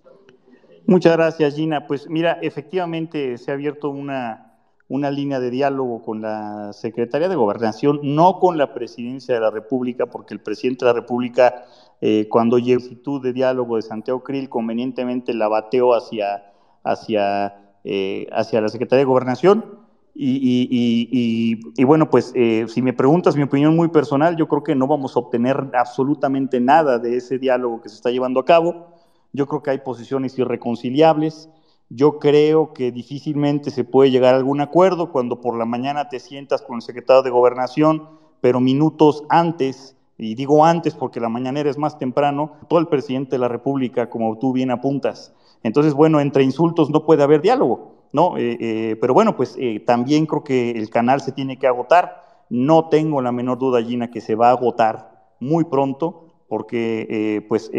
Muchas 0.86 1.14
gracias, 1.14 1.56
Gina. 1.56 1.88
Pues 1.88 2.10
mira, 2.10 2.40
efectivamente 2.42 3.38
se 3.38 3.52
ha 3.52 3.54
abierto 3.54 3.90
una, 3.90 4.54
una 4.90 5.10
línea 5.12 5.40
de 5.40 5.50
diálogo 5.50 6.02
con 6.02 6.22
la 6.22 6.74
Secretaría 6.74 7.30
de 7.30 7.36
Gobernación, 7.36 8.00
no 8.04 8.40
con 8.40 8.58
la 8.58 8.74
Presidencia 8.74 9.34
de 9.34 9.42
la 9.42 9.50
República, 9.50 10.08
porque 10.08 10.34
el 10.34 10.42
presidente 10.42 10.86
de 10.86 10.92
la 10.92 11.00
República, 11.00 11.64
eh, 12.02 12.28
cuando 12.30 12.60
llegó 12.60 12.82
solicitud 12.82 13.24
de 13.24 13.34
diálogo 13.34 13.78
de 13.78 13.82
Santiago 13.82 14.24
Krill, 14.24 14.50
convenientemente 14.50 15.34
la 15.34 15.48
bateó 15.48 15.94
hacia, 15.94 16.52
hacia, 16.84 17.78
eh, 17.86 18.28
hacia 18.34 18.60
la 18.60 18.68
Secretaría 18.68 19.00
de 19.00 19.06
Gobernación. 19.06 19.84
Y, 20.16 21.84
bueno, 21.86 22.10
pues 22.10 22.34
eh, 22.36 22.66
si 22.68 22.82
me 22.84 22.94
preguntas 22.94 23.36
mi 23.36 23.44
opinión 23.44 23.76
muy 23.76 23.88
personal, 23.88 24.36
yo 24.36 24.48
creo 24.48 24.64
que 24.64 24.76
no 24.76 24.86
vamos 24.86 25.16
a 25.16 25.20
obtener 25.20 25.72
absolutamente 25.74 26.60
nada 26.60 27.00
de 27.00 27.18
ese 27.18 27.40
diálogo 27.40 27.82
que 27.82 27.90
se 27.90 27.96
está 27.96 28.12
llevando 28.12 28.40
a 28.40 28.46
cabo. 28.46 28.93
Yo 29.34 29.48
creo 29.48 29.64
que 29.64 29.72
hay 29.72 29.80
posiciones 29.80 30.38
irreconciliables. 30.38 31.50
Yo 31.90 32.20
creo 32.20 32.74
que 32.74 32.92
difícilmente 32.92 33.72
se 33.72 33.84
puede 33.84 34.12
llegar 34.12 34.36
a 34.36 34.38
algún 34.38 34.62
acuerdo 34.62 35.12
cuando 35.12 35.42
por 35.42 35.58
la 35.58 35.66
mañana 35.66 36.08
te 36.08 36.20
sientas 36.20 36.62
con 36.62 36.78
el 36.78 36.82
secretario 36.84 37.24
de 37.24 37.32
Gobernación, 37.32 38.08
pero 38.42 38.60
minutos 38.60 39.24
antes, 39.30 39.96
y 40.18 40.36
digo 40.36 40.64
antes 40.64 40.94
porque 40.94 41.20
la 41.20 41.30
mañanera 41.30 41.70
es 41.70 41.78
más 41.78 41.98
temprano, 41.98 42.54
todo 42.70 42.80
el 42.80 42.88
presidente 42.88 43.32
de 43.32 43.40
la 43.40 43.48
República, 43.48 44.10
como 44.10 44.38
tú 44.38 44.54
bien 44.54 44.70
apuntas. 44.70 45.34
Entonces, 45.64 45.94
bueno, 45.94 46.20
entre 46.20 46.44
insultos 46.44 46.90
no 46.90 47.06
puede 47.06 47.24
haber 47.24 47.42
diálogo, 47.42 47.96
¿no? 48.12 48.38
Eh, 48.38 48.58
eh, 48.60 48.98
pero 49.02 49.14
bueno, 49.14 49.36
pues 49.36 49.56
eh, 49.58 49.80
también 49.80 50.26
creo 50.26 50.44
que 50.44 50.72
el 50.72 50.90
canal 50.90 51.22
se 51.22 51.32
tiene 51.32 51.58
que 51.58 51.68
agotar. 51.68 52.22
No 52.50 52.90
tengo 52.90 53.22
la 53.22 53.32
menor 53.32 53.58
duda, 53.58 53.82
Gina, 53.82 54.12
que 54.12 54.22
se 54.22 54.36
va 54.36 54.50
a 54.50 54.52
agotar 54.52 55.34
muy 55.40 55.64
pronto, 55.64 56.28
porque 56.48 57.44
pues 57.50 57.72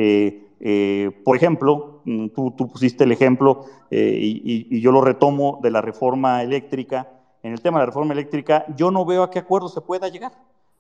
eh, 0.67 1.21
por 1.27 1.37
ejemplo, 1.37 2.01
mm, 2.07 2.29
tú, 2.29 2.57
pusiste 2.57 3.05
el 3.05 3.13
ejemplo 3.13 3.67
eh, 3.91 4.19
y, 4.19 4.81
yo 4.81 4.93
lo 4.93 5.03
retomo 5.03 5.61
de 5.63 5.71
la 5.71 5.83
reforma 5.83 6.43
eléctrica. 6.43 7.11
En 7.43 7.53
el 7.53 7.61
tema 7.61 7.79
de 7.79 7.83
la 7.83 7.87
reforma 7.87 8.15
eléctrica, 8.15 8.65
yo 8.75 8.91
no 8.91 9.05
veo 9.05 9.23
a 9.23 9.31
qué 9.31 9.41
acuerdo 9.41 9.69
se 9.69 9.83
pueda 9.83 10.09
llegar. 10.09 10.33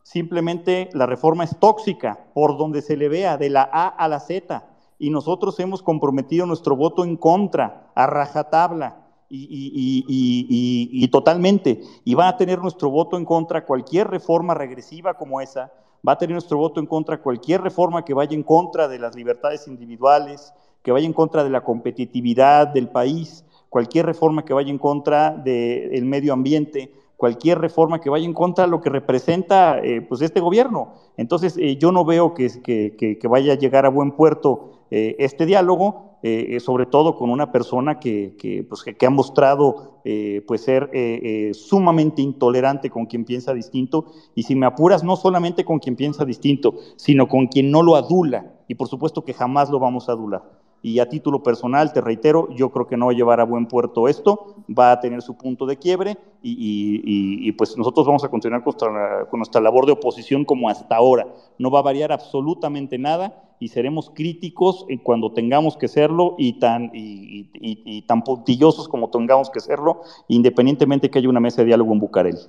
Simplemente 0.02 0.88
la 0.94 1.04
reforma 1.04 1.44
es 1.44 1.58
tóxica 1.58 2.18
por 2.32 2.56
donde 2.56 2.80
se 2.80 2.96
le 2.96 3.10
vea, 3.10 3.36
de 3.36 3.50
la 3.50 3.68
A 3.70 3.88
a 3.88 4.08
la 4.08 4.20
Z. 4.20 4.70
y 4.98 5.10
nosotros 5.10 5.60
hemos 5.60 5.82
comprometido 5.82 6.46
nuestro 6.46 6.76
voto 6.76 7.04
en 7.04 7.16
contra, 7.16 7.90
a 7.94 8.06
rajatabla. 8.06 9.02
Y, 9.28 11.08
totalmente, 11.08 11.82
y 12.04 12.14
va 12.14 12.28
a 12.28 12.36
tener 12.38 12.60
nuestro 12.60 12.88
voto 12.88 13.18
en 13.18 13.24
contra 13.26 13.66
cualquier 13.66 14.08
reforma 14.08 14.54
regresiva 14.54 15.14
como 15.14 15.40
esa, 15.40 15.72
va 16.06 16.12
a 16.12 16.18
tener 16.18 16.34
nuestro 16.34 16.58
voto 16.58 16.80
en 16.80 16.86
contra 16.86 17.20
cualquier 17.20 17.62
reforma 17.62 18.04
que 18.04 18.14
vaya 18.14 18.34
en 18.34 18.42
contra 18.42 18.88
de 18.88 18.98
las 18.98 19.16
libertades 19.16 19.66
individuales, 19.66 20.52
que 20.82 20.92
vaya 20.92 21.06
en 21.06 21.12
contra 21.12 21.42
de 21.42 21.50
la 21.50 21.62
competitividad 21.62 22.68
del 22.68 22.88
país, 22.88 23.44
cualquier 23.70 24.06
reforma 24.06 24.44
que 24.44 24.52
vaya 24.52 24.70
en 24.70 24.78
contra 24.78 25.30
del 25.30 26.04
medio 26.04 26.32
ambiente, 26.32 26.92
cualquier 27.16 27.58
reforma 27.58 28.00
que 28.00 28.10
vaya 28.10 28.24
en 28.24 28.34
contra 28.34 28.64
de 28.64 28.70
lo 28.70 28.80
que 28.80 28.90
representa 28.90 29.78
eh, 29.78 30.02
pues 30.02 30.20
este 30.20 30.40
gobierno. 30.40 30.94
Entonces, 31.16 31.56
eh, 31.58 31.76
yo 31.76 31.92
no 31.92 32.04
veo 32.04 32.34
que, 32.34 33.18
vaya 33.28 33.52
a 33.52 33.56
llegar 33.56 33.86
a 33.86 33.88
buen 33.88 34.12
puerto 34.12 34.86
eh, 34.90 35.16
este 35.18 35.46
diálogo, 35.46 36.12
sobre 36.60 36.86
todo 36.86 37.16
con 37.16 37.28
una 37.28 37.52
persona 37.52 38.00
que, 38.00 38.66
pues, 38.66 38.82
que 38.82 39.06
ha 39.06 39.10
mostrado 39.10 40.00
pues 40.46 40.62
ser 40.62 40.88
sumamente 41.52 42.22
intolerante 42.22 42.88
con 42.88 43.04
quien 43.04 43.26
piensa 43.26 43.52
distinto, 43.52 44.06
y 44.34 44.44
si 44.44 44.54
me 44.54 44.64
apuras, 44.64 45.04
no 45.04 45.16
solamente 45.16 45.66
con 45.66 45.80
quien 45.80 45.96
piensa 45.96 46.24
distinto, 46.24 46.76
sino 46.96 47.28
con 47.28 47.48
quien 47.48 47.70
no 47.70 47.82
lo 47.82 47.94
adula, 47.94 48.54
y 48.68 48.74
por 48.74 48.88
supuesto 48.88 49.22
que 49.22 49.34
jamás 49.34 49.68
lo 49.68 49.78
vamos 49.78 50.08
a 50.08 50.12
adular 50.12 50.53
y 50.84 50.98
a 50.98 51.08
título 51.08 51.42
personal, 51.42 51.94
te 51.94 52.02
reitero, 52.02 52.50
yo 52.54 52.70
creo 52.70 52.86
que 52.86 52.98
no 52.98 53.06
va 53.06 53.12
a 53.12 53.14
llevar 53.14 53.40
a 53.40 53.44
buen 53.44 53.64
puerto 53.64 54.06
esto, 54.06 54.56
va 54.68 54.92
a 54.92 55.00
tener 55.00 55.22
su 55.22 55.34
punto 55.34 55.64
de 55.64 55.78
quiebre 55.78 56.18
y, 56.42 57.50
pues 57.52 57.74
nosotros 57.78 58.06
vamos 58.06 58.22
a 58.22 58.28
continuar 58.28 58.62
con 58.62 59.38
nuestra, 59.38 59.62
labor 59.62 59.86
de 59.86 59.92
oposición 59.92 60.44
como 60.44 60.68
hasta 60.68 60.94
ahora. 60.94 61.26
No 61.58 61.70
va 61.70 61.78
a 61.78 61.82
variar 61.82 62.12
absolutamente 62.12 62.98
nada 62.98 63.56
y 63.58 63.68
seremos 63.68 64.10
críticos 64.10 64.84
cuando 65.02 65.32
tengamos 65.32 65.78
que 65.78 65.88
serlo 65.88 66.34
y 66.36 66.58
tan, 66.58 66.90
y, 66.92 68.02
tan 68.02 68.22
puntillosos 68.22 68.86
como 68.86 69.08
tengamos 69.08 69.48
que 69.48 69.60
serlo, 69.60 70.02
independientemente 70.28 71.08
que 71.08 71.18
haya 71.18 71.30
una 71.30 71.40
mesa 71.40 71.62
de 71.62 71.68
diálogo 71.68 71.94
en 71.94 72.00
Bucareli. 72.00 72.40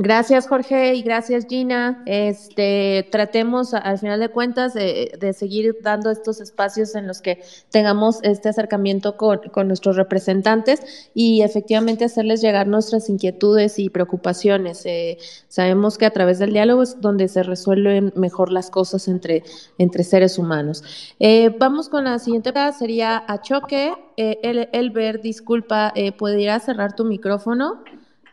Gracias, 0.00 0.46
Jorge, 0.46 0.94
y 0.94 1.02
gracias, 1.02 1.46
Gina. 1.48 2.02
Este, 2.06 3.08
tratemos, 3.10 3.74
al 3.74 3.98
final 3.98 4.20
de 4.20 4.28
cuentas, 4.28 4.74
de, 4.74 5.34
seguir 5.36 5.76
dando 5.82 6.10
estos 6.10 6.40
espacios 6.40 6.94
en 6.94 7.06
los 7.06 7.20
que 7.20 7.42
tengamos 7.70 8.20
este 8.22 8.48
acercamiento 8.48 9.16
con, 9.16 9.40
nuestros 9.66 9.96
representantes 9.96 11.10
y 11.14 11.42
efectivamente 11.42 12.04
hacerles 12.04 12.40
llegar 12.40 12.68
nuestras 12.68 13.08
inquietudes 13.08 13.78
y 13.78 13.90
preocupaciones. 13.90 14.86
Eh, 14.86 15.18
sabemos 15.48 15.98
que 15.98 16.06
a 16.06 16.10
través 16.10 16.38
del 16.38 16.52
diálogo 16.52 16.84
es 16.84 17.00
donde 17.00 17.26
se 17.26 17.42
resuelven 17.42 18.12
mejor 18.14 18.52
las 18.52 18.70
cosas 18.70 19.08
entre, 19.08 19.42
entre 19.78 20.04
seres 20.04 20.38
humanos. 20.38 20.84
Eh, 21.18 21.52
vamos 21.58 21.88
con 21.88 22.04
la 22.04 22.18
siguiente 22.18 22.52
sería 22.78 23.24
a 23.26 23.40
choque. 23.40 23.92
Eh, 24.16 24.38
el, 24.42 24.68
Elber, 24.72 25.20
disculpa, 25.20 25.92
eh, 25.94 26.12
¿podrías 26.12 26.64
cerrar 26.64 26.94
tu 26.94 27.04
micrófono? 27.04 27.82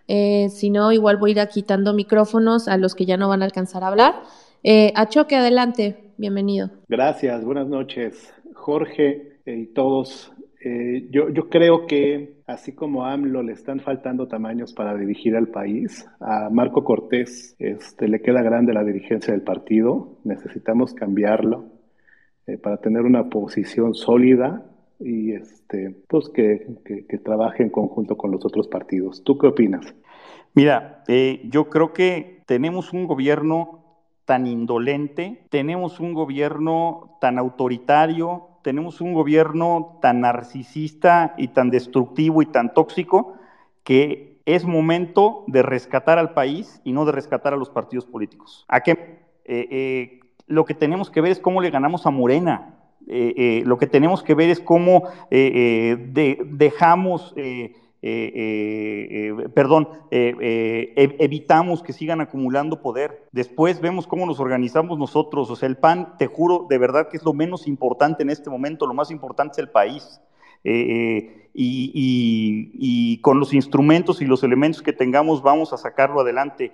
Eh, 0.07 0.49
si 0.49 0.69
no, 0.69 0.91
igual 0.91 1.17
voy 1.17 1.37
a 1.37 1.43
ir 1.43 1.49
quitando 1.49 1.93
micrófonos 1.93 2.67
a 2.67 2.77
los 2.77 2.95
que 2.95 3.05
ya 3.05 3.17
no 3.17 3.29
van 3.29 3.41
a 3.41 3.45
alcanzar 3.45 3.83
a 3.83 3.87
hablar. 3.87 4.13
Eh, 4.63 4.91
a 4.95 5.07
Choque, 5.07 5.35
adelante, 5.35 6.11
bienvenido. 6.17 6.69
Gracias, 6.87 7.43
buenas 7.43 7.67
noches, 7.67 8.33
Jorge 8.53 9.39
eh, 9.45 9.55
y 9.55 9.67
todos. 9.67 10.31
yo, 11.11 11.29
yo 11.29 11.49
creo 11.49 11.85
que 11.85 12.41
así 12.47 12.73
como 12.73 13.05
a 13.05 13.13
AMLO 13.13 13.43
le 13.43 13.53
están 13.53 13.79
faltando 13.79 14.27
tamaños 14.27 14.73
para 14.73 14.95
dirigir 14.95 15.35
al 15.35 15.47
país, 15.47 16.07
a 16.19 16.49
Marco 16.49 16.83
Cortés 16.83 17.55
este, 17.59 18.07
le 18.07 18.21
queda 18.21 18.41
grande 18.41 18.73
la 18.73 18.83
dirigencia 18.83 19.33
del 19.33 19.43
partido, 19.43 20.17
necesitamos 20.23 20.93
cambiarlo 20.93 21.65
para 22.61 22.77
tener 22.77 23.01
una 23.01 23.29
posición 23.29 23.95
sólida 23.95 24.63
y 24.99 25.33
este, 25.33 25.95
pues 26.07 26.29
que, 26.29 26.77
trabaje 27.23 27.63
en 27.63 27.69
conjunto 27.69 28.17
con 28.17 28.31
los 28.31 28.45
otros 28.45 28.67
partidos. 28.67 29.23
¿Tú 29.23 29.37
qué 29.37 29.47
opinas? 29.47 29.93
Mira, 30.53 31.03
eh, 31.07 31.41
yo 31.49 31.69
creo 31.69 31.93
que 31.93 32.43
tenemos 32.45 32.93
un 32.93 33.07
gobierno 33.07 33.83
tan 34.25 34.47
indolente, 34.47 35.45
tenemos 35.49 35.99
un 35.99 36.13
gobierno 36.13 37.17
tan 37.21 37.37
autoritario, 37.37 38.47
tenemos 38.63 39.01
un 39.01 39.13
gobierno 39.13 39.99
tan 40.01 40.21
narcisista 40.21 41.35
y 41.37 41.49
tan 41.49 41.69
destructivo 41.69 42.41
y 42.41 42.47
tan 42.47 42.73
tóxico 42.73 43.35
que 43.83 44.41
es 44.45 44.65
momento 44.65 45.43
de 45.47 45.61
rescatar 45.61 46.17
al 46.17 46.33
país 46.33 46.81
y 46.83 46.91
no 46.91 47.05
de 47.05 47.11
rescatar 47.11 47.53
a 47.53 47.57
los 47.57 47.69
partidos 47.69 48.05
políticos. 48.05 48.65
¿A 48.67 48.81
qué? 48.81 49.19
Eh, 49.45 49.67
eh, 49.69 50.19
lo 50.47 50.65
que 50.65 50.73
tenemos 50.73 51.09
que 51.09 51.21
ver 51.21 51.31
es 51.31 51.39
cómo 51.39 51.61
le 51.61 51.69
ganamos 51.69 52.05
a 52.05 52.11
Morena. 52.11 52.75
Eh, 53.07 53.33
eh, 53.37 53.63
lo 53.65 53.77
que 53.77 53.85
tenemos 53.87 54.23
que 54.23 54.33
ver 54.33 54.49
es 54.49 54.59
cómo 54.59 55.03
eh, 55.29 55.95
dejamos, 56.47 57.35
perdón, 59.53 59.89
evitamos 60.11 61.83
que 61.83 61.93
sigan 61.93 62.21
acumulando 62.21 62.81
poder. 62.81 63.27
Después 63.31 63.79
vemos 63.81 64.07
cómo 64.07 64.25
nos 64.25 64.39
organizamos 64.39 64.97
nosotros. 64.97 65.51
O 65.51 65.55
sea, 65.55 65.69
el 65.69 65.77
PAN, 65.77 66.17
te 66.17 66.27
juro, 66.27 66.65
de 66.69 66.77
verdad 66.77 67.09
que 67.09 67.17
es 67.17 67.23
lo 67.23 67.33
menos 67.33 67.67
importante 67.67 68.23
en 68.23 68.29
este 68.29 68.49
momento. 68.49 68.87
Lo 68.87 68.93
más 68.93 69.11
importante 69.11 69.53
es 69.53 69.59
el 69.59 69.69
país. 69.69 70.21
y, 71.57 73.19
con 73.21 73.39
los 73.39 73.53
instrumentos 73.53 74.21
y 74.21 74.25
los 74.25 74.43
elementos 74.43 74.81
que 74.81 74.93
tengamos 74.93 75.41
vamos 75.43 75.73
a 75.73 75.77
sacarlo 75.77 76.21
adelante. 76.21 76.71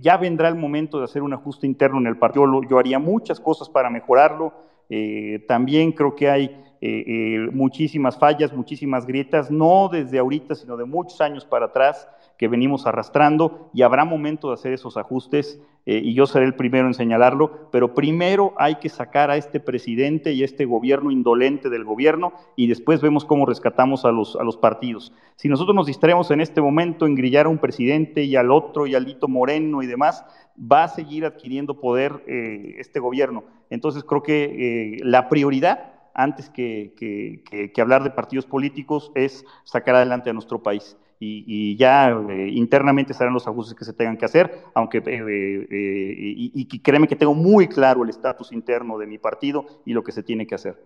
ya 0.00 0.16
vendrá 0.16 0.48
el 0.48 0.54
momento 0.54 0.98
de 0.98 1.04
hacer 1.04 1.22
un 1.22 1.32
ajuste 1.32 1.66
interno 1.66 1.98
en 1.98 2.06
el 2.06 2.16
partido. 2.16 2.62
Yo 2.68 2.78
haría 2.78 3.00
muchas 3.00 3.40
cosas 3.40 3.68
para 3.68 3.90
mejorarlo. 3.90 4.66
Eh, 4.88 5.44
también 5.46 5.92
creo 5.92 6.14
que 6.14 6.28
hay 6.28 6.44
eh, 6.80 7.04
eh, 7.06 7.48
muchísimas 7.52 8.18
fallas, 8.18 8.52
muchísimas 8.52 9.06
grietas, 9.06 9.50
no 9.50 9.88
desde 9.90 10.18
ahorita, 10.18 10.54
sino 10.54 10.76
de 10.76 10.84
muchos 10.84 11.20
años 11.20 11.44
para 11.44 11.66
atrás 11.66 12.08
que 12.38 12.48
venimos 12.48 12.86
arrastrando 12.86 13.70
y 13.72 13.82
habrá 13.82 14.04
momento 14.04 14.48
de 14.48 14.54
hacer 14.54 14.72
esos 14.72 14.96
ajustes 14.96 15.60
y 15.88 16.14
yo 16.14 16.26
seré 16.26 16.46
el 16.46 16.56
primero 16.56 16.88
en 16.88 16.94
señalarlo, 16.94 17.70
pero 17.70 17.94
primero 17.94 18.54
hay 18.58 18.74
que 18.76 18.88
sacar 18.88 19.30
a 19.30 19.36
este 19.36 19.60
presidente 19.60 20.32
y 20.32 20.42
a 20.42 20.44
este 20.44 20.64
gobierno 20.64 21.12
indolente 21.12 21.70
del 21.70 21.84
gobierno 21.84 22.32
y 22.56 22.66
después 22.66 23.00
vemos 23.00 23.24
cómo 23.24 23.46
rescatamos 23.46 24.04
a 24.04 24.10
los, 24.10 24.34
a 24.34 24.42
los 24.42 24.56
partidos. 24.56 25.12
Si 25.36 25.48
nosotros 25.48 25.76
nos 25.76 25.86
distraemos 25.86 26.32
en 26.32 26.40
este 26.40 26.60
momento 26.60 27.06
en 27.06 27.14
grillar 27.14 27.46
a 27.46 27.50
un 27.50 27.58
presidente 27.58 28.24
y 28.24 28.34
al 28.34 28.50
otro 28.50 28.88
y 28.88 28.96
al 28.96 29.04
Lito 29.04 29.28
Moreno 29.28 29.80
y 29.80 29.86
demás, 29.86 30.24
va 30.60 30.84
a 30.84 30.88
seguir 30.88 31.24
adquiriendo 31.24 31.78
poder 31.80 32.22
eh, 32.26 32.76
este 32.78 33.00
gobierno. 33.00 33.44
Entonces 33.70 34.04
creo 34.04 34.22
que 34.22 34.44
eh, 34.44 34.98
la 35.02 35.28
prioridad, 35.28 35.92
antes 36.14 36.48
que, 36.50 37.72
hablar 37.78 38.02
de 38.04 38.10
partidos 38.10 38.46
políticos, 38.46 39.12
es 39.14 39.44
sacar 39.64 39.96
adelante 39.96 40.30
a 40.30 40.32
nuestro 40.32 40.62
país. 40.62 40.96
Y, 41.18 41.76
ya 41.76 42.10
eh, 42.10 42.50
internamente 42.52 43.14
serán 43.14 43.32
los 43.32 43.46
ajustes 43.46 43.74
que 43.74 43.84
se 43.84 43.92
tengan 43.94 44.18
que 44.18 44.26
hacer, 44.26 44.64
aunque, 44.74 44.98
y, 44.98 46.52
y, 46.54 46.78
créeme 46.80 47.08
que 47.08 47.16
tengo 47.16 47.34
muy 47.34 47.68
claro 47.68 48.04
el 48.04 48.10
estatus 48.10 48.52
interno 48.52 48.98
de 48.98 49.06
mi 49.06 49.18
partido 49.18 49.64
y 49.84 49.92
lo 49.92 50.04
que 50.04 50.12
se 50.12 50.22
tiene 50.22 50.46
que 50.46 50.54
hacer. 50.54 50.78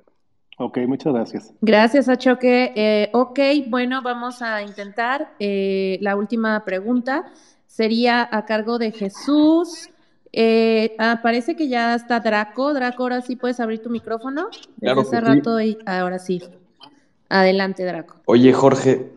Ok, 0.59 0.79
muchas 0.87 1.13
gracias. 1.13 1.55
Gracias, 1.61 2.09
Achoque. 2.09 3.11
ok, 3.13 3.39
bueno, 3.69 4.03
vamos 4.03 4.43
a 4.43 4.63
intentar 4.63 5.33
la 5.39 6.17
última 6.17 6.65
pregunta 6.65 7.33
sería 7.71 8.29
a 8.31 8.45
cargo 8.45 8.79
de 8.79 8.91
Jesús. 8.91 9.89
Eh, 10.33 10.95
ah, 10.99 11.21
parece 11.23 11.57
que 11.57 11.69
ya 11.69 11.95
está 11.95 12.21
Draco. 12.21 12.75
Draco, 12.75 13.05
ahora 13.05 13.23
sí 13.23 13.37
puedes 13.37 13.61
abrir 13.61 13.81
tu 13.83 13.91
micrófono. 13.91 14.49
Desde 14.77 15.01
hace 15.01 15.21
rato 15.21 15.61
y 15.61 15.79
ahora 15.87 16.19
sí. 16.19 16.43
Adelante, 17.29 17.85
Draco. 17.85 18.17
Oye, 18.27 18.53
Jorge, 18.53 19.13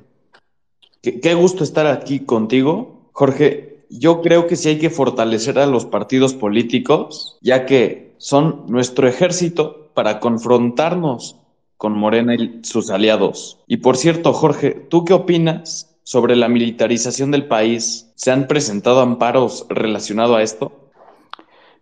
qué, 1.03 1.35
gusto 1.35 1.63
estar 1.63 1.85
aquí 1.85 2.21
contigo. 2.21 3.09
Jorge, 3.11 3.85
yo 3.91 4.21
creo 4.21 4.47
que 4.47 4.55
sí 4.55 4.69
hay 4.69 4.79
que 4.79 4.89
fortalecer 4.89 5.59
a 5.59 5.67
los 5.67 5.85
partidos 5.85 6.33
políticos, 6.33 7.37
ya 7.41 7.67
que 7.67 8.15
son 8.17 8.63
nuestro 8.67 9.07
ejército 9.07 9.91
para 9.93 10.19
confrontarnos 10.19 11.35
con 11.77 11.93
Morena 11.93 12.33
y 12.33 12.61
sus 12.63 12.89
aliados. 12.89 13.59
Y 13.67 13.77
por 13.77 13.97
cierto, 13.97 14.33
Jorge, 14.33 14.71
¿tú 14.71 15.05
qué 15.05 15.13
opinas 15.13 15.93
sobre 16.03 16.35
la 16.35 16.49
militarización 16.49 17.31
del 17.31 17.47
país. 17.47 18.11
¿Se 18.15 18.31
han 18.31 18.47
presentado 18.47 19.01
amparos 19.01 19.65
relacionados 19.69 20.37
a 20.37 20.41
esto? 20.41 20.89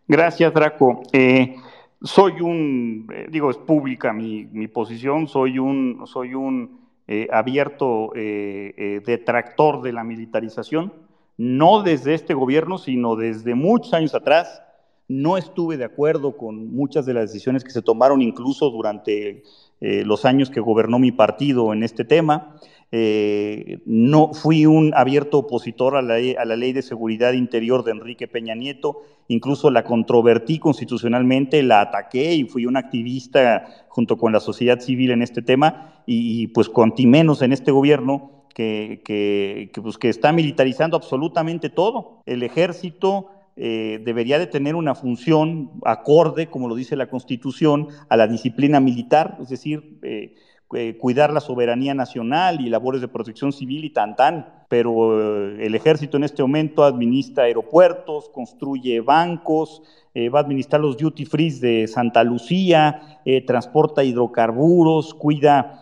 Gracias, 0.08 0.54
Draco. 0.54 1.04
Eh, 1.12 1.56
soy 2.02 2.42
un, 2.42 3.08
eh, 3.14 3.28
digo, 3.30 3.50
es 3.50 3.58
pública 3.58 4.14
mi, 4.14 4.68
posición, 4.68 5.28
soy 5.28 5.60
un, 5.60 6.02
soy 6.06 6.34
un 6.34 6.81
eh, 7.14 7.28
abierto 7.30 8.12
detractor 8.14 9.82
de 9.82 9.92
la 9.92 10.06
militarización, 10.06 10.94
no 11.38 11.84
desde 11.84 12.14
este 12.14 12.34
gobierno, 12.34 12.78
sino 12.78 13.18
desde 13.18 13.54
muchos 13.54 13.94
años 13.94 14.16
atrás. 14.16 14.64
no 15.08 15.36
estuve 15.36 15.76
de 15.76 15.84
acuerdo 15.84 16.38
con 16.38 16.74
muchas 16.74 17.06
de 17.06 17.14
las 17.14 17.34
decisiones 17.34 17.66
que 17.66 17.72
se 17.72 17.82
tomaron 17.82 18.22
incluso 18.22 18.70
durante 18.70 19.44
eh, 19.82 20.06
los 20.06 20.24
años 20.24 20.50
que 20.50 20.62
gobernó 20.62 21.00
mi 21.00 21.12
partido 21.12 21.74
en 21.74 21.84
este 21.84 22.06
tema. 22.06 22.56
Eh, 22.94 23.80
no 23.86 24.34
fui 24.34 24.66
un 24.66 24.94
abierto 24.94 25.40
opositor 25.40 25.96
a 25.96 26.02
la, 26.02 26.16
a 26.16 26.46
la, 26.46 26.56
ley 26.58 26.74
de 26.74 26.82
seguridad 26.82 27.32
interior 27.32 27.86
de 27.86 27.92
Enrique 27.92 28.28
Peña 28.28 28.54
Nieto, 28.54 29.04
incluso 29.30 29.72
la 29.72 29.86
controvertí 29.86 30.60
constitucionalmente, 30.60 31.64
la 31.64 31.80
ataqué 31.80 32.36
y 32.36 32.44
fui 32.44 32.66
un 32.66 32.76
activista 32.76 33.86
junto 33.88 34.18
con 34.18 34.34
la 34.34 34.42
sociedad 34.42 34.82
civil 34.82 35.12
en 35.12 35.22
este 35.22 35.42
tema. 35.42 36.04
Y, 36.06 36.48
pues 36.48 36.68
conti 36.68 37.08
menos 37.08 37.42
en 37.42 37.54
este 37.54 37.72
gobierno 37.72 38.46
que, 38.54 39.02
que, 39.06 39.70
que, 39.74 39.82
pues, 39.82 39.98
que 39.98 40.10
está 40.10 40.34
militarizando 40.34 40.98
absolutamente 40.98 41.70
todo. 41.70 42.22
El 42.26 42.44
ejército 42.44 43.30
eh, 43.58 44.02
debería 44.04 44.40
de 44.40 44.48
tener 44.48 44.76
una 44.76 44.96
función 44.96 45.72
acorde, 45.84 46.48
como 46.48 46.70
lo 46.70 46.76
dice 46.76 46.96
la 46.96 47.10
Constitución, 47.10 47.90
a 48.10 48.16
la 48.16 48.28
disciplina 48.28 48.80
militar, 48.80 49.38
es 49.42 49.50
decir, 49.50 50.00
eh, 50.04 50.36
eh, 50.74 50.98
cuidar 50.98 51.34
la 51.34 51.42
soberanía 51.42 51.94
nacional 51.94 52.62
y 52.62 52.70
labores 52.70 53.02
de 53.02 53.08
protección 53.08 53.52
civil 53.52 53.84
y 53.84 53.90
tan 53.90 54.16
tan, 54.16 54.66
pero 54.70 55.20
eh, 55.20 55.66
el 55.66 55.76
ejército 55.76 56.18
en 56.18 56.24
este 56.24 56.42
momento 56.42 56.84
administra 56.84 57.44
aeropuertos, 57.44 58.30
construye 58.30 59.02
bancos, 59.02 59.84
eh, 60.14 60.30
va 60.30 60.40
a 60.40 60.44
administrar 60.44 60.82
los 60.82 60.98
duty 60.98 61.26
free 61.26 61.50
de 61.52 61.88
Santa 61.88 62.24
Lucía, 62.24 63.22
transporta 63.46 64.04
hidrocarburos, 64.04 65.14
cuida 65.14 65.82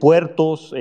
puertos, 0.00 0.74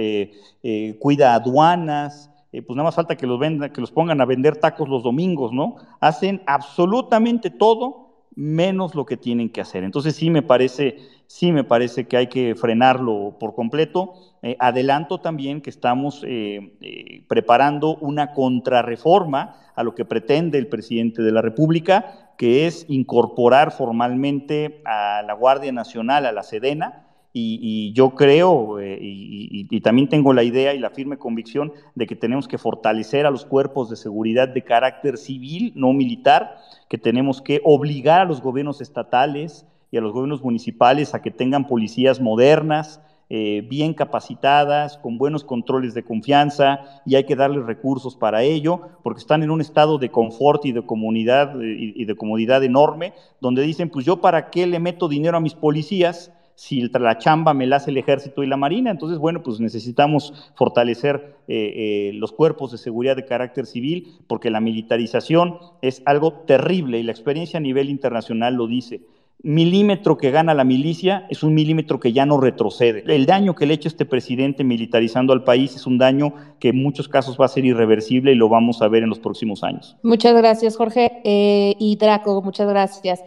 cuida 0.99 1.33
aduanas, 1.33 2.29
pues 2.51 2.69
nada 2.69 2.83
más 2.83 2.95
falta 2.95 3.15
que 3.15 3.25
los 3.25 3.91
pongan 3.91 4.21
a 4.21 4.25
vender 4.25 4.57
tacos 4.57 4.89
los 4.89 5.01
domingos, 5.01 5.53
¿no? 5.53 5.77
Hacen 5.99 6.41
absolutamente 6.45 7.49
todo 7.49 8.03
menos 8.35 8.95
lo 8.95 9.05
que 9.05 9.17
tienen 9.17 9.49
que 9.49 9.61
hacer. 9.61 9.83
Entonces 9.83 10.15
sí 10.15 10.29
me 10.29 10.41
parece, 10.41 10.97
sí 11.33 11.51
me 11.51 11.63
parece 11.63 12.05
que 12.05 12.15
hay 12.15 12.27
que 12.27 12.53
frenarlo 12.53 13.37
por 13.39 13.55
completo. 13.55 14.13
Eh, 14.43 14.55
adelanto 14.59 15.19
también 15.19 15.61
que 15.61 15.71
estamos 15.71 16.23
eh, 16.27 16.75
eh, 16.79 17.23
preparando 17.27 17.95
una 17.95 18.33
contrarreforma 18.33 19.55
a 19.75 19.81
lo 19.81 19.95
que 19.95 20.05
pretende 20.05 20.59
el 20.59 20.67
presidente 20.67 21.23
de 21.23 21.31
la 21.31 21.41
República, 21.41 22.35
que 22.37 22.67
es 22.67 22.85
incorporar 22.87 23.71
formalmente 23.71 24.83
a 24.85 25.23
la 25.25 25.33
Guardia 25.33 25.71
Nacional, 25.71 26.27
a 26.27 26.31
la 26.31 26.43
Sedena, 26.43 27.07
y, 27.35 27.91
yo 27.93 28.11
creo 28.11 28.77
y, 28.79 29.81
también 29.81 30.07
tengo 30.07 30.33
la 30.33 30.43
idea 30.43 30.75
y 30.75 30.79
la 30.79 30.91
firme 30.91 31.17
convicción 31.17 31.73
de 31.95 32.05
que 32.05 32.15
tenemos 32.15 32.47
que 32.47 32.59
fortalecer 32.59 33.25
a 33.25 33.31
los 33.31 33.43
cuerpos 33.43 33.89
de 33.89 33.95
seguridad 33.95 34.49
de 34.49 34.63
carácter 34.63 35.17
civil, 35.17 35.73
no 35.75 35.93
militar, 35.93 36.57
que 36.89 36.99
tenemos 36.99 37.41
que 37.41 37.59
obligar 37.63 38.21
a 38.21 38.25
los 38.25 38.39
gobiernos 38.39 38.81
estatales 38.81 39.65
y 39.93 39.97
a 39.97 40.01
los 40.01 40.11
gobiernos 40.11 40.43
municipales 40.43 41.13
a 41.13 41.21
que 41.21 41.29
tengan 41.29 41.67
policías 41.67 42.19
modernas, 42.19 42.99
eh, 43.29 43.63
bien 43.69 43.93
capacitadas, 43.93 44.97
con 44.97 45.19
buenos 45.19 45.43
controles 45.43 45.93
de 45.93 46.03
confianza, 46.03 46.79
y 47.05 47.13
hay 47.13 47.25
que 47.25 47.35
darles 47.35 47.63
recursos 47.67 48.15
para 48.15 48.41
ello, 48.41 48.81
porque 49.03 49.19
están 49.19 49.43
en 49.43 49.51
un 49.51 49.61
estado 49.61 49.99
de 49.99 50.09
confort 50.09 50.65
y 50.65 50.71
de 50.71 50.83
comunidad 50.83 51.61
eh, 51.61 51.93
y 51.95 52.05
de 52.05 52.15
comodidad 52.15 52.63
enorme, 52.63 53.13
donde 53.39 53.61
dicen, 53.61 53.91
pues 53.91 54.03
yo 54.03 54.19
para 54.19 54.49
qué 54.49 54.65
le 54.65 54.79
meto 54.79 55.07
dinero 55.07 55.37
a 55.37 55.41
mis 55.41 55.53
policías 55.53 56.33
si 56.55 56.81
la 56.81 57.19
chamba 57.19 57.53
me 57.53 57.67
la 57.67 57.75
hace 57.75 57.91
el 57.91 57.97
ejército 57.97 58.41
y 58.41 58.47
la 58.47 58.57
marina. 58.57 58.89
Entonces, 58.89 59.19
bueno, 59.19 59.43
pues 59.43 59.59
necesitamos 59.59 60.51
fortalecer 60.55 61.37
eh, 61.47 62.11
los 62.15 62.31
cuerpos 62.31 62.71
de 62.71 62.79
seguridad 62.79 63.15
de 63.15 63.25
carácter 63.25 63.67
civil, 63.67 64.07
porque 64.25 64.49
la 64.49 64.59
militarización 64.59 65.59
es 65.83 66.01
algo 66.05 66.33
terrible 66.47 66.97
y 66.97 67.03
la 67.03 67.11
experiencia 67.11 67.57
a 67.57 67.61
nivel 67.61 67.91
internacional 67.91 68.55
lo 68.55 68.65
dice. 68.65 69.01
Milímetro 69.41 70.17
que 70.17 70.31
gana 70.31 70.53
la 70.53 70.63
milicia 70.63 71.27
es 71.29 71.43
un 71.43 71.53
milímetro 71.53 71.99
que 71.99 72.13
ya 72.13 72.25
no 72.25 72.39
retrocede. 72.39 73.03
El 73.07 73.25
daño 73.25 73.55
que 73.55 73.65
le 73.65 73.73
echa 73.73 73.89
este 73.89 74.05
presidente 74.05 74.63
militarizando 74.63 75.33
al 75.33 75.43
país 75.43 75.75
es 75.75 75.85
un 75.85 75.97
daño 75.97 76.33
que 76.59 76.69
en 76.69 76.81
muchos 76.81 77.09
casos 77.09 77.37
va 77.39 77.45
a 77.45 77.49
ser 77.49 77.65
irreversible 77.65 78.31
y 78.31 78.35
lo 78.35 78.47
vamos 78.47 78.81
a 78.81 78.87
ver 78.87 79.03
en 79.03 79.09
los 79.09 79.19
próximos 79.19 79.63
años. 79.63 79.97
Muchas 80.01 80.33
gracias, 80.33 80.77
Jorge. 80.77 81.21
Eh, 81.25 81.75
y 81.77 81.97
Draco, 81.97 82.41
muchas 82.41 82.69
gracias. 82.69 83.21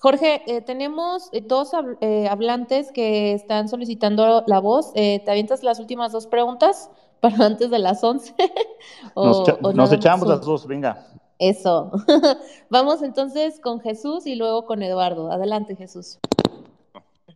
Jorge, 0.00 0.42
eh, 0.46 0.60
tenemos 0.62 1.28
eh, 1.32 1.40
dos 1.40 1.72
eh, 2.00 2.28
hablantes 2.30 2.92
que 2.92 3.32
están 3.32 3.68
solicitando 3.68 4.44
la 4.46 4.60
voz. 4.60 4.92
Eh, 4.94 5.20
¿Te 5.24 5.30
avientas 5.30 5.62
las 5.64 5.80
últimas 5.80 6.12
dos 6.12 6.26
preguntas 6.26 6.90
para 7.20 7.44
antes 7.44 7.70
de 7.70 7.78
las 7.80 8.02
11? 8.04 8.32
o, 9.14 9.26
nos, 9.26 9.48
o 9.62 9.72
nos 9.72 9.92
echamos 9.92 10.28
las 10.28 10.40
dos, 10.40 10.66
venga. 10.66 11.08
Eso. 11.38 11.92
Vamos 12.70 13.02
entonces 13.02 13.60
con 13.60 13.80
Jesús 13.80 14.26
y 14.26 14.34
luego 14.34 14.66
con 14.66 14.82
Eduardo. 14.82 15.30
Adelante, 15.30 15.76
Jesús. 15.76 16.18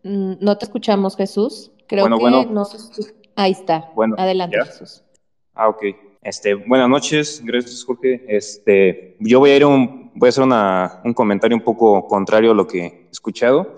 Mm, 0.02 0.34
no 0.40 0.58
te 0.58 0.64
escuchamos, 0.64 1.16
Jesús. 1.16 1.70
Creo 1.86 2.04
bueno, 2.04 2.16
que 2.16 2.22
bueno. 2.22 2.44
no. 2.50 2.66
Ahí 3.36 3.52
está. 3.52 3.90
Bueno, 3.94 4.16
Adelante, 4.18 4.56
¿ya? 4.58 4.64
Jesús. 4.64 5.02
Ah, 5.54 5.68
ok. 5.68 5.82
Este, 6.22 6.54
buenas 6.54 6.88
noches, 6.88 7.42
gracias 7.44 7.84
Jorge. 7.84 8.24
Este, 8.28 9.16
yo 9.18 9.40
voy 9.40 9.50
a 9.50 9.56
ir 9.56 9.66
un, 9.66 10.12
voy 10.14 10.28
a 10.28 10.30
hacer 10.30 10.44
una, 10.44 11.00
un 11.04 11.14
comentario 11.14 11.56
un 11.56 11.64
poco 11.64 12.06
contrario 12.06 12.52
a 12.52 12.54
lo 12.54 12.66
que 12.66 12.86
he 12.86 13.08
escuchado. 13.10 13.74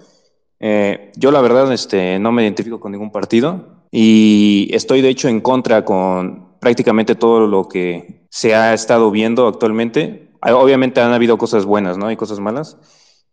Eh, 0.61 1.11
yo 1.17 1.31
la 1.31 1.41
verdad, 1.41 1.73
este, 1.73 2.19
no 2.19 2.33
me 2.33 2.43
identifico 2.43 2.81
con 2.81 2.93
ningún 2.93 3.11
partido 3.11 3.85
y 3.91 4.69
estoy 4.73 5.01
de 5.01 5.09
hecho 5.09 5.29
en 5.29 5.41
contra 5.41 5.85
con 5.85 6.54
prácticamente 6.65 7.15
todo 7.15 7.47
lo 7.47 7.69
que 7.69 8.27
se 8.31 8.55
ha 8.55 8.73
estado 8.73 9.11
viendo 9.11 9.47
actualmente. 9.47 10.31
Ah, 10.41 10.57
Obviamente 10.57 11.03
han 11.03 11.13
habido 11.13 11.37
cosas 11.37 11.67
buenas, 11.67 11.99
¿no? 11.99 12.07
Hay 12.07 12.17
cosas 12.17 12.41
malas, 12.41 12.79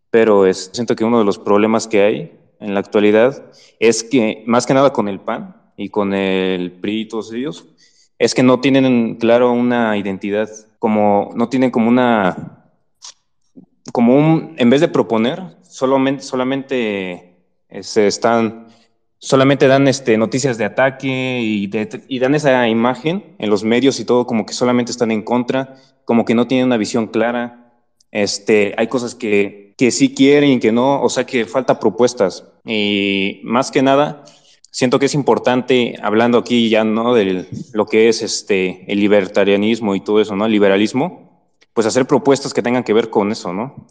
pero 0.09 0.45
es, 0.45 0.69
siento 0.73 0.97
que 0.97 1.05
uno 1.05 1.17
de 1.17 1.23
los 1.23 1.39
problemas 1.39 1.87
que 1.87 2.01
hay 2.03 2.37
en 2.59 2.73
la 2.73 2.81
actualidad 2.81 3.45
es 3.79 4.03
que 4.03 4.43
más 4.47 4.65
que 4.65 4.73
nada 4.73 4.91
con 4.91 5.07
el 5.07 5.21
PAN 5.21 5.55
y 5.77 5.87
con 5.87 6.13
el 6.13 6.73
PRI 6.73 7.01
y 7.01 7.07
todos 7.07 7.31
ellos, 7.31 7.65
es 8.19 8.35
que 8.35 8.43
no 8.43 8.59
tienen 8.59 9.15
claro 9.15 9.53
una 9.53 9.95
identidad, 9.95 10.49
como 10.77 11.29
no 11.33 11.47
tienen 11.47 11.71
como 11.71 11.87
una, 11.87 12.65
como 13.93 14.17
un, 14.17 14.55
en 14.57 14.69
vez 14.69 14.81
de 14.81 14.89
proponer, 14.89 15.41
solamente, 15.61 16.21
solamente 16.21 17.37
eh, 17.69 17.81
se 17.81 18.07
están, 18.07 18.67
solamente 19.21 19.67
dan 19.67 19.87
este, 19.87 20.17
noticias 20.17 20.57
de 20.57 20.65
ataque 20.65 21.39
y, 21.41 21.67
de- 21.67 22.03
y 22.07 22.19
dan 22.19 22.33
esa 22.35 22.67
imagen 22.67 23.35
en 23.37 23.49
los 23.49 23.63
medios 23.63 23.99
y 23.99 24.05
todo, 24.05 24.25
como 24.25 24.45
que 24.45 24.53
solamente 24.53 24.91
están 24.91 25.11
en 25.11 25.21
contra, 25.21 25.75
como 26.05 26.25
que 26.25 26.33
no 26.35 26.47
tienen 26.47 26.65
una 26.65 26.77
visión 26.77 27.07
clara. 27.07 27.71
Este, 28.11 28.73
hay 28.77 28.87
cosas 28.87 29.13
que, 29.15 29.75
que 29.77 29.91
sí 29.91 30.13
quieren 30.13 30.49
y 30.51 30.59
que 30.59 30.71
no, 30.71 31.01
o 31.01 31.07
sea 31.09 31.25
que 31.25 31.45
falta 31.45 31.79
propuestas. 31.79 32.43
Y 32.65 33.39
más 33.43 33.69
que 33.71 33.83
nada, 33.83 34.23
siento 34.71 34.97
que 34.97 35.05
es 35.05 35.13
importante, 35.13 35.95
hablando 36.01 36.39
aquí 36.39 36.69
ya 36.69 36.83
no 36.83 37.13
de 37.13 37.45
lo 37.73 37.85
que 37.85 38.09
es 38.09 38.23
este, 38.23 38.91
el 38.91 38.99
libertarianismo 38.99 39.93
y 39.95 40.01
todo 40.01 40.19
eso, 40.19 40.35
¿no? 40.35 40.47
El 40.47 40.51
liberalismo, 40.51 41.47
pues 41.73 41.85
hacer 41.85 42.07
propuestas 42.07 42.53
que 42.53 42.63
tengan 42.63 42.83
que 42.83 42.93
ver 42.93 43.09
con 43.11 43.31
eso, 43.31 43.53
¿no? 43.53 43.87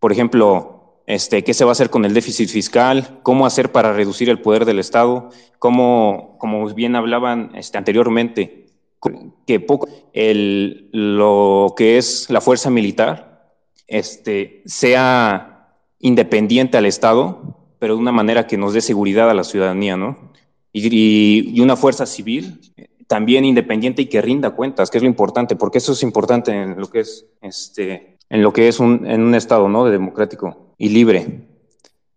Por 0.00 0.10
ejemplo, 0.12 0.73
este, 1.06 1.44
¿qué 1.44 1.52
se 1.54 1.64
va 1.64 1.70
a 1.70 1.72
hacer 1.72 1.90
con 1.90 2.04
el 2.04 2.14
déficit 2.14 2.48
fiscal? 2.48 3.20
¿Cómo 3.22 3.46
hacer 3.46 3.72
para 3.72 3.92
reducir 3.92 4.30
el 4.30 4.40
poder 4.40 4.64
del 4.64 4.78
Estado? 4.78 5.30
¿Cómo, 5.58 6.36
como 6.38 6.66
bien 6.74 6.96
hablaban 6.96 7.50
este, 7.54 7.78
anteriormente, 7.78 8.66
que 9.46 9.60
poco 9.60 9.88
el, 10.14 10.88
lo 10.92 11.74
que 11.76 11.98
es 11.98 12.30
la 12.30 12.40
fuerza 12.40 12.70
militar 12.70 13.52
este, 13.86 14.62
sea 14.64 15.76
independiente 15.98 16.78
al 16.78 16.86
Estado, 16.86 17.58
pero 17.78 17.94
de 17.96 18.00
una 18.00 18.12
manera 18.12 18.46
que 18.46 18.56
nos 18.56 18.72
dé 18.72 18.80
seguridad 18.80 19.28
a 19.28 19.34
la 19.34 19.44
ciudadanía, 19.44 19.96
¿no? 19.96 20.32
Y, 20.72 20.86
y- 20.88 21.50
y 21.54 21.60
una 21.60 21.76
fuerza 21.76 22.06
civil 22.06 22.60
también 23.06 23.44
independiente 23.44 24.02
y 24.02 24.06
que 24.06 24.22
rinda 24.22 24.50
cuentas, 24.52 24.90
que 24.90 24.96
es 24.98 25.02
lo 25.02 25.08
importante, 25.08 25.56
porque 25.56 25.78
eso 25.78 25.92
es 25.92 26.02
importante 26.02 26.50
en 26.52 26.80
lo 26.80 26.88
que 26.88 27.00
es, 27.00 27.26
este, 27.42 28.13
en 28.30 28.42
lo 28.42 28.52
que 28.52 28.68
es 28.68 28.80
un, 28.80 29.06
en 29.06 29.22
un 29.22 29.34
Estado, 29.34 29.68
¿no? 29.68 29.84
democrático 29.84 30.74
y 30.78 30.88
libre. 30.88 31.48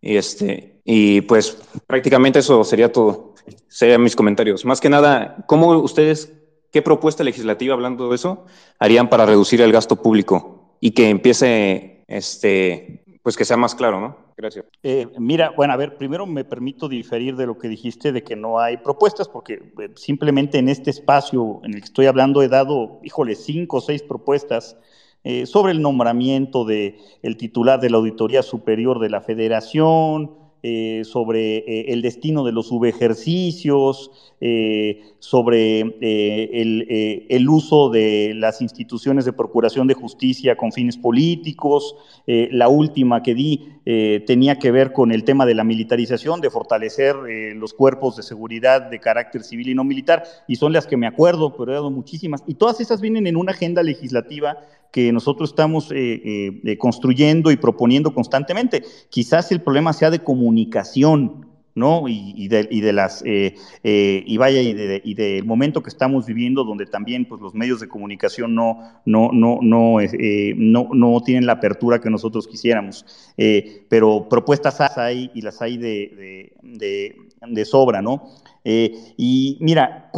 Y, 0.01 0.17
este, 0.17 0.81
y 0.83 1.21
pues 1.21 1.57
prácticamente 1.85 2.39
eso 2.39 2.63
sería 2.63 2.91
todo, 2.91 3.33
serían 3.67 4.03
mis 4.03 4.15
comentarios. 4.15 4.65
Más 4.65 4.79
que 4.79 4.89
nada, 4.89 5.45
¿cómo 5.47 5.77
ustedes, 5.79 6.33
qué 6.71 6.81
propuesta 6.81 7.23
legislativa, 7.23 7.73
hablando 7.73 8.09
de 8.09 8.15
eso, 8.15 8.45
harían 8.79 9.09
para 9.09 9.25
reducir 9.25 9.61
el 9.61 9.71
gasto 9.71 9.95
público 9.97 10.77
y 10.79 10.91
que 10.91 11.09
empiece, 11.09 12.03
este, 12.07 13.03
pues 13.23 13.35
que 13.35 13.45
sea 13.45 13.57
más 13.57 13.75
claro, 13.75 13.99
¿no? 13.99 14.27
Gracias. 14.37 14.65
Eh, 14.83 15.07
mira, 15.17 15.51
bueno, 15.57 15.73
a 15.73 15.77
ver, 15.77 15.97
primero 15.97 16.27
me 16.27 16.45
permito 16.45 16.87
diferir 16.87 17.35
de 17.35 17.47
lo 17.47 17.57
que 17.57 17.67
dijiste 17.67 18.11
de 18.11 18.23
que 18.23 18.35
no 18.35 18.59
hay 18.59 18.77
propuestas, 18.77 19.27
porque 19.27 19.53
eh, 19.53 19.89
simplemente 19.95 20.59
en 20.59 20.69
este 20.69 20.91
espacio 20.91 21.59
en 21.63 21.73
el 21.73 21.79
que 21.79 21.85
estoy 21.85 22.05
hablando 22.05 22.43
he 22.43 22.47
dado, 22.47 22.99
híjole, 23.03 23.33
cinco 23.33 23.77
o 23.77 23.81
seis 23.81 24.03
propuestas 24.03 24.77
eh, 25.23 25.45
sobre 25.45 25.73
el 25.73 25.81
nombramiento 25.81 26.63
de 26.63 26.99
el 27.21 27.35
titular 27.35 27.81
de 27.81 27.89
la 27.89 27.97
Auditoría 27.97 28.43
Superior 28.43 28.99
de 28.99 29.09
la 29.09 29.19
Federación, 29.19 30.31
eh, 30.63 31.03
sobre 31.03 31.57
eh, 31.57 31.93
el 31.93 32.01
destino 32.01 32.43
de 32.43 32.51
los 32.51 32.67
subejercicios, 32.67 34.11
sobre 35.19 35.79
el, 35.81 37.25
el, 37.29 37.49
uso 37.49 37.89
de 37.89 38.33
las 38.35 38.61
instituciones 38.61 39.25
de 39.25 39.33
procuración 39.33 39.87
de 39.87 39.95
justicia 39.95 40.55
con 40.55 40.71
fines 40.71 40.95
políticos. 40.97 41.95
la 42.27 42.69
última 42.69 43.23
que 43.23 43.33
di 43.33 43.67
tenía 44.27 44.59
que 44.59 44.69
ver 44.71 44.93
con 44.93 45.11
el 45.11 45.23
tema 45.23 45.47
de 45.47 45.55
la 45.55 45.63
militarización, 45.63 46.39
de 46.39 46.51
fortalecer 46.51 47.15
los 47.55 47.73
cuerpos 47.73 48.15
de 48.15 48.23
seguridad 48.23 48.81
de 48.91 48.99
carácter 48.99 49.43
civil 49.43 49.69
y 49.69 49.75
no 49.75 49.83
militar, 49.83 50.23
y 50.47 50.57
son 50.57 50.71
las 50.71 50.85
que 50.85 50.97
me 50.97 51.07
acuerdo, 51.07 51.55
pero 51.57 51.71
he 51.71 51.75
dado 51.75 51.89
muchísimas. 51.89 52.43
Y 52.45 52.53
todas 52.53 52.79
esas 52.79 53.01
vienen 53.01 53.25
en 53.25 53.37
una 53.37 53.53
agenda 53.53 53.81
legislativa 53.81 54.57
que 54.91 55.11
nosotros 55.11 55.49
estamos 55.49 55.91
eh, 55.91 56.61
eh, 56.63 56.77
construyendo 56.77 57.51
y 57.51 57.57
proponiendo 57.57 58.13
constantemente. 58.13 58.83
Quizás 59.09 59.51
el 59.51 59.61
problema 59.61 59.93
sea 59.93 60.09
de 60.09 60.19
comunicación, 60.19 61.45
¿no? 61.75 62.05
Y, 62.07 62.47
de, 62.47 62.93
las, 62.93 63.21
eh, 63.23 63.53
y 63.83 64.37
vaya, 64.37 64.61
y, 64.61 65.13
del 65.13 65.45
momento 65.45 65.83
que 65.83 65.89
estamos 65.89 66.25
viviendo, 66.25 66.63
donde 66.63 66.87
también 66.87 67.25
pues, 67.25 67.39
los 67.39 67.53
medios 67.53 67.79
de 67.79 67.87
comunicación 67.87 68.55
no, 68.55 69.01
no, 69.05 69.29
no, 69.31 69.59
no, 69.61 69.97
no, 70.55 70.89
no 70.91 71.21
tienen 71.21 71.45
la 71.45 71.53
apertura 71.53 72.01
que 72.01 72.09
nosotros 72.09 72.47
quisiéramos. 72.47 73.05
pero 73.89 74.27
propuestas 74.27 74.81
hay 74.97 75.29
y 75.35 75.41
las 75.41 75.61
hay 75.61 75.77
de, 75.77 76.51
de 76.61 77.65
sobra, 77.65 78.01
¿no? 78.01 78.23
y 78.65 79.57
mira, 79.61 80.09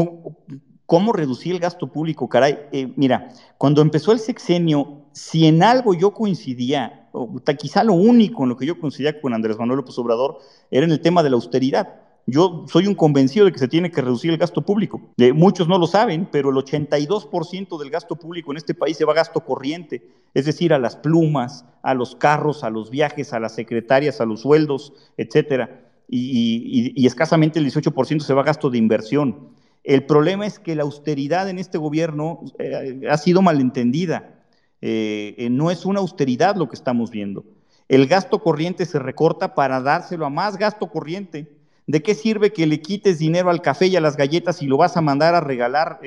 ¿Cómo 0.89 1.13
reducir 1.13 1.53
el 1.53 1.59
gasto 1.59 1.85
público? 1.85 2.27
Caray, 2.27 2.61
eh, 2.71 2.91
mira, 2.95 3.31
cuando 3.59 3.83
empezó 3.83 4.11
el 4.11 4.17
sexenio, 4.17 5.03
si 5.11 5.45
en 5.45 5.61
algo 5.61 5.93
yo 5.93 6.15
coincidía, 6.15 7.07
o 7.11 7.31
quizá 7.59 7.83
lo 7.83 7.93
único 7.93 8.41
en 8.41 8.49
lo 8.49 8.57
que 8.57 8.65
yo 8.65 8.79
coincidía 8.79 9.21
con 9.21 9.35
Andrés 9.35 9.59
Manuel 9.59 9.77
López 9.77 9.95
Obrador, 9.99 10.39
era 10.71 10.87
en 10.87 10.91
el 10.91 10.99
tema 10.99 11.21
de 11.21 11.29
la 11.29 11.35
austeridad. 11.35 11.93
Yo 12.25 12.65
soy 12.67 12.87
un 12.87 12.95
convencido 12.95 13.45
de 13.45 13.51
que 13.51 13.59
se 13.59 13.67
tiene 13.67 13.91
que 13.91 14.01
reducir 14.01 14.31
el 14.31 14.39
gasto 14.39 14.63
público. 14.63 14.99
muchos 15.35 15.67
no 15.67 15.77
lo 15.77 15.85
saben, 15.85 16.27
pero 16.31 16.49
el 16.49 16.55
82% 16.55 17.77
del 17.77 17.91
gasto 17.91 18.15
público 18.15 18.49
en 18.49 18.57
este 18.57 18.73
país 18.73 18.97
se 18.97 19.05
va 19.05 19.11
a 19.11 19.17
gasto 19.17 19.41
corriente, 19.41 20.09
es 20.33 20.45
decir, 20.45 20.73
a 20.73 20.79
las 20.79 20.95
plumas, 20.95 21.65
a 21.83 21.93
los 21.93 22.15
carros, 22.15 22.63
a 22.63 22.71
los 22.71 22.89
viajes, 22.89 23.31
a 23.33 23.39
las 23.39 23.53
secretarias, 23.53 24.21
a 24.21 24.25
los 24.25 24.41
sueldos, 24.41 24.93
etcétera. 25.17 25.85
Y, 26.07 26.93
y 26.95 27.05
escasamente 27.05 27.59
el 27.59 27.71
18% 27.71 28.21
se 28.21 28.33
va 28.33 28.41
a 28.41 28.45
gasto 28.45 28.71
de 28.71 28.79
inversión. 28.79 29.58
El 29.83 30.05
problema 30.05 30.45
es 30.45 30.59
que 30.59 30.75
la 30.75 30.83
austeridad 30.83 31.49
en 31.49 31.59
este 31.59 31.77
gobierno 31.77 32.41
eh, 32.59 33.01
ha 33.09 33.17
sido 33.17 33.41
malentendida. 33.41 34.35
Eh, 34.81 35.35
eh, 35.37 35.49
no 35.49 35.71
es 35.71 35.85
una 35.85 35.99
austeridad 35.99 36.55
lo 36.55 36.67
que 36.69 36.75
estamos 36.75 37.11
viendo. 37.11 37.45
El 37.87 38.07
gasto 38.07 38.39
corriente 38.39 38.85
se 38.85 38.99
recorta 38.99 39.55
para 39.55 39.81
dárselo 39.81 40.25
a 40.25 40.29
más 40.29 40.57
gasto 40.57 40.87
corriente. 40.87 41.57
¿De 41.87 42.03
qué 42.03 42.13
sirve 42.13 42.53
que 42.53 42.67
le 42.67 42.81
quites 42.81 43.17
dinero 43.17 43.49
al 43.49 43.63
café 43.63 43.87
y 43.87 43.95
a 43.95 44.01
las 44.01 44.15
galletas 44.15 44.57
si 44.57 44.67
lo 44.67 44.77
vas 44.77 44.95
a 44.95 45.01
mandar 45.01 45.33
a 45.33 45.41
regalar 45.41 45.99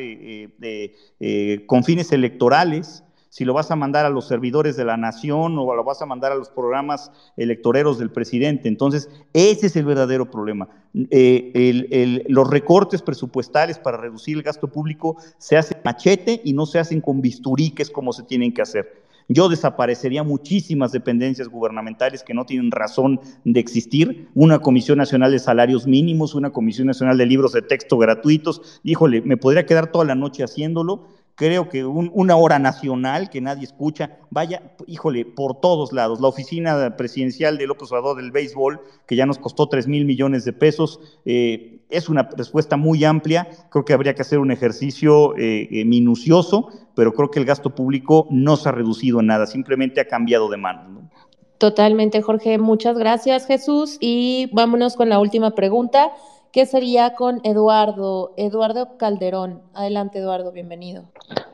con 1.67 1.83
fines 1.83 2.13
electorales? 2.13 3.03
Si 3.33 3.47
lo 3.47 3.55
vas 3.55 3.71
a 3.71 3.77
mandar 3.77 4.05
a 4.05 4.11
los 4.11 4.29
servidores 4.29 4.77
de 4.77 4.85
la 4.85 4.99
nación 4.99 5.59
o 5.59 5.75
lo 5.75 5.85
vas 5.85 6.03
a 6.03 6.07
mandar 6.07 6.33
a 6.33 6.35
los 6.35 6.51
programas 6.51 7.11
electoreros 7.39 7.99
del 7.99 8.11
presidente. 8.11 8.69
Entonces, 8.69 9.09
ese 9.33 9.69
es 9.69 9.77
el 9.77 9.87
verdadero 9.87 10.31
problema. 10.31 10.69
Eh, 11.09 12.25
los 12.29 12.51
recortes 12.51 13.01
presupuestales 13.01 13.79
para 13.79 13.97
reducir 13.97 14.37
el 14.37 14.43
gasto 14.43 14.69
público 14.69 15.17
se 15.39 15.57
hacen 15.57 15.79
machete 15.83 16.43
y 16.45 16.53
no 16.53 16.67
se 16.67 16.79
hacen 16.79 17.01
con 17.01 17.23
bisturí, 17.23 17.71
que 17.71 17.83
es 17.83 17.89
como 17.89 18.13
se 18.13 18.25
tienen 18.25 18.53
que 18.53 18.61
hacer. 18.61 19.03
Yo 19.29 19.49
desaparecería 19.49 20.23
muchísimas 20.23 20.93
dependencias 20.93 21.49
gubernamentales 21.49 22.23
que 22.23 22.35
no 22.35 22.45
tienen 22.45 22.71
razón 22.71 23.19
de 23.47 23.61
existir. 23.61 24.29
Una 24.35 24.59
Comisión 24.59 24.99
Nacional 24.99 25.33
de 25.33 25.39
Salarios 25.39 25.87
Mínimos, 25.87 26.35
una 26.35 26.51
Comisión 26.51 26.87
Nacional 26.87 27.17
de 27.17 27.25
Libros 27.25 27.55
de 27.55 27.63
Texto 27.63 27.97
gratuitos. 27.97 28.81
Híjole, 28.85 29.23
me 29.23 29.39
podría 29.39 29.65
quedar 29.65 29.91
toda 29.91 30.05
la 30.05 30.15
noche 30.15 30.45
haciéndolo 30.45 31.07
creo 31.35 31.69
que 31.69 31.85
una 31.85 32.37
hora 32.37 32.59
nacional 32.59 33.31
que 33.31 33.41
nadie 33.41 33.65
escucha, 33.65 34.19
vaya, 34.31 34.75
híjole, 34.87 35.25
por 35.25 35.61
todos 35.61 35.93
lados. 35.93 36.21
La 36.21 36.29
oficina 36.29 36.97
presidencial 36.97 37.59
de 37.59 37.67
López 37.67 37.91
Obrador 37.91 38.17
del 38.17 38.31
béisbol, 38.31 38.81
que 39.07 39.17
ya 39.17 39.27
nos 39.27 39.39
costó 39.39 39.69
3 39.69 39.89
mil 39.89 40.05
millones 40.05 40.45
de 40.45 40.53
pesos, 40.53 41.01
eh, 41.25 41.81
es 41.89 42.09
una 42.09 42.29
respuesta 42.37 42.77
muy 42.77 43.05
amplia. 43.05 43.49
Creo 43.71 43.85
que 43.85 43.93
habría 43.93 44.15
que 44.15 44.23
hacer 44.23 44.39
un 44.39 44.51
ejercicio 44.51 45.37
eh, 45.37 45.69
eh, 45.71 45.85
minucioso, 45.85 46.69
pero 46.95 47.13
creo 47.13 47.31
que 47.31 47.39
el 47.39 47.45
gasto 47.45 47.75
público 47.75 48.27
no 48.31 48.57
se 48.57 48.69
ha 48.69 48.73
reducido 48.73 49.21
en 49.21 49.27
nada, 49.27 49.47
simplemente 49.47 50.01
ha 50.01 50.09
cambiado 50.09 50.49
de 50.49 50.57
mano. 50.57 51.11
Totalmente, 51.59 52.23
Jorge. 52.23 52.59
Muchas 52.59 52.99
gracias, 52.99 53.47
Jesús. 53.47 53.97
Y 54.01 54.51
vámonos 54.53 54.97
con 54.97 55.09
la 55.09 55.21
última 55.21 55.55
pregunta 55.55 56.11
que 56.53 56.67
sería 56.67 57.15
con 57.15 57.41
Eduardo, 57.45 58.35
Eduardo 58.37 58.99
Calderón. 58.99 59.63
Adelante, 59.73 60.19
Eduardo, 60.19 60.53
bienvenido. 60.53 61.05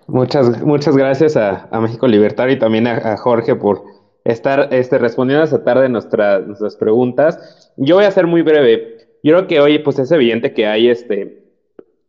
Muchas, 0.09 0.61
muchas 0.63 0.97
gracias 0.97 1.37
a, 1.37 1.69
México 1.81 2.09
Libertario 2.09 2.57
y 2.57 2.59
también 2.59 2.89
a, 2.89 3.17
Jorge 3.17 3.55
por 3.55 3.83
estar 4.25 4.69
este, 4.73 4.99
respondiendo 4.99 5.45
esta 5.45 5.63
tarde 5.63 5.89
nuestras 5.89 6.77
preguntas. 6.77 7.73
Yo 7.77 7.95
voy 7.95 8.07
a 8.07 8.11
ser 8.11 8.27
muy 8.27 8.43
breve. 8.43 8.97
Yo 9.23 9.35
creo 9.35 9.47
que 9.47 9.61
hoy 9.61 9.79
pues, 9.79 10.01
es 10.01 10.11
evidente 10.11 10.53
que 10.53 10.67
hay 10.67 10.89
este, 10.89 11.45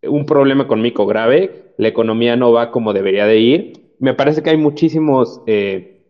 un 0.02 0.26
problema 0.26 0.64
económico 0.64 1.06
grave, 1.06 1.74
la 1.78 1.88
economía 1.88 2.36
no 2.36 2.52
va 2.52 2.72
como 2.72 2.94
debería 2.94 3.26
de 3.26 3.38
ir. 3.38 3.74
Me 4.00 4.16
parece 4.16 4.42
que 4.42 4.50
hay 4.50 4.58
muchísimos 4.58 5.42
eh, 5.46 6.02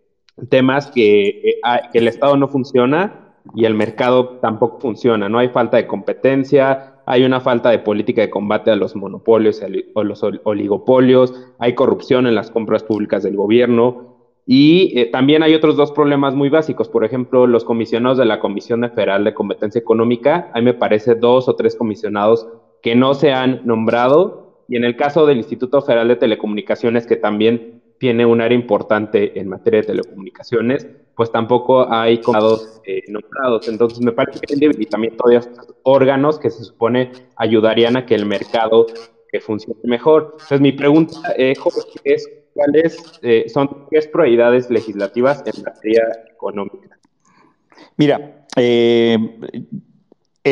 temas 0.49 0.87
que, 0.91 1.27
eh, 1.27 1.61
que 1.91 1.99
el 1.99 2.07
Estado 2.07 2.37
no 2.37 2.47
funciona 2.47 3.28
y 3.55 3.65
el 3.65 3.73
mercado 3.73 4.39
tampoco 4.41 4.79
funciona, 4.79 5.29
no 5.29 5.39
hay 5.39 5.49
falta 5.49 5.77
de 5.77 5.87
competencia, 5.87 6.95
hay 7.05 7.23
una 7.23 7.41
falta 7.41 7.69
de 7.71 7.79
política 7.79 8.21
de 8.21 8.29
combate 8.29 8.71
a 8.71 8.75
los 8.75 8.95
monopolios 8.95 9.61
o 9.93 10.03
los 10.03 10.23
oligopolios, 10.43 11.33
hay 11.57 11.73
corrupción 11.73 12.27
en 12.27 12.35
las 12.35 12.51
compras 12.51 12.83
públicas 12.83 13.23
del 13.23 13.35
gobierno 13.35 14.09
y 14.45 14.97
eh, 14.99 15.05
también 15.05 15.43
hay 15.43 15.55
otros 15.55 15.75
dos 15.75 15.91
problemas 15.91 16.35
muy 16.35 16.49
básicos, 16.49 16.89
por 16.89 17.05
ejemplo, 17.05 17.47
los 17.47 17.65
comisionados 17.65 18.17
de 18.17 18.25
la 18.25 18.39
Comisión 18.39 18.81
Federal 18.93 19.23
de 19.23 19.33
Competencia 19.33 19.79
Económica, 19.79 20.51
hay 20.53 20.61
me 20.61 20.73
parece 20.73 21.15
dos 21.15 21.47
o 21.47 21.55
tres 21.55 21.75
comisionados 21.75 22.47
que 22.81 22.95
no 22.95 23.13
se 23.13 23.31
han 23.31 23.61
nombrado 23.65 24.63
y 24.67 24.75
en 24.75 24.83
el 24.83 24.95
caso 24.95 25.25
del 25.25 25.37
Instituto 25.37 25.81
Federal 25.81 26.07
de 26.07 26.15
Telecomunicaciones 26.15 27.07
que 27.07 27.15
también 27.15 27.78
tiene 27.99 28.25
un 28.25 28.41
área 28.41 28.57
importante 28.57 29.39
en 29.39 29.49
materia 29.49 29.81
de 29.81 29.87
telecomunicaciones, 29.87 30.87
pues 31.15 31.31
tampoco 31.31 31.91
hay 31.91 32.21
eh, 32.85 33.03
nombrados. 33.09 33.67
Entonces 33.67 33.99
me 33.99 34.13
parece 34.13 34.39
que 34.39 34.53
hay 34.53 34.59
debilitamiento 34.59 35.27
de 35.27 35.35
estos 35.35 35.75
órganos 35.83 36.39
que 36.39 36.49
se 36.49 36.63
supone 36.63 37.11
ayudarían 37.35 37.97
a 37.97 38.05
que 38.05 38.15
el 38.15 38.25
mercado 38.25 38.87
que 39.29 39.41
funcione 39.41 39.81
mejor. 39.83 40.29
Entonces 40.31 40.61
mi 40.61 40.71
pregunta, 40.71 41.19
eh, 41.37 41.53
es 42.05 42.29
cuáles 42.53 43.19
eh, 43.21 43.49
son 43.49 43.85
qué 43.91 43.99
prioridades 44.11 44.69
legislativas 44.69 45.43
en 45.45 45.61
materia 45.61 46.03
económica. 46.31 46.97
Mira, 47.97 48.45
en 48.55 49.67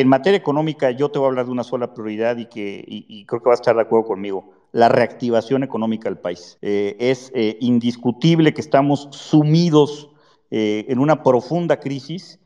materia 0.06 0.38
económica 0.38 0.92
yo 0.92 1.10
te 1.10 1.18
voy 1.18 1.28
a 1.28 1.30
hablar 1.30 1.46
de 1.46 1.52
una 1.54 1.64
sola 1.64 1.94
prioridad 1.94 2.36
y 2.38 2.48
que 2.48 2.84
y 2.86 3.26
creo 3.26 3.42
que 3.42 3.50
vas 3.50 3.60
a 3.60 3.62
estar 3.62 3.76
de 3.76 3.84
acuerdo 3.84 4.06
conmigo 4.06 4.57
la 4.72 4.90
reactivación 4.90 5.64
económica 5.64 6.10
del 6.10 6.18
país. 6.18 6.58
es 6.62 7.32
indiscutible 7.60 8.54
que 8.54 8.62
estamos 8.62 9.08
sumidos 9.12 10.10
eh, 10.50 10.86
en 10.88 11.00
una 11.00 11.24
profunda 11.24 11.80
crisis, 11.80 12.40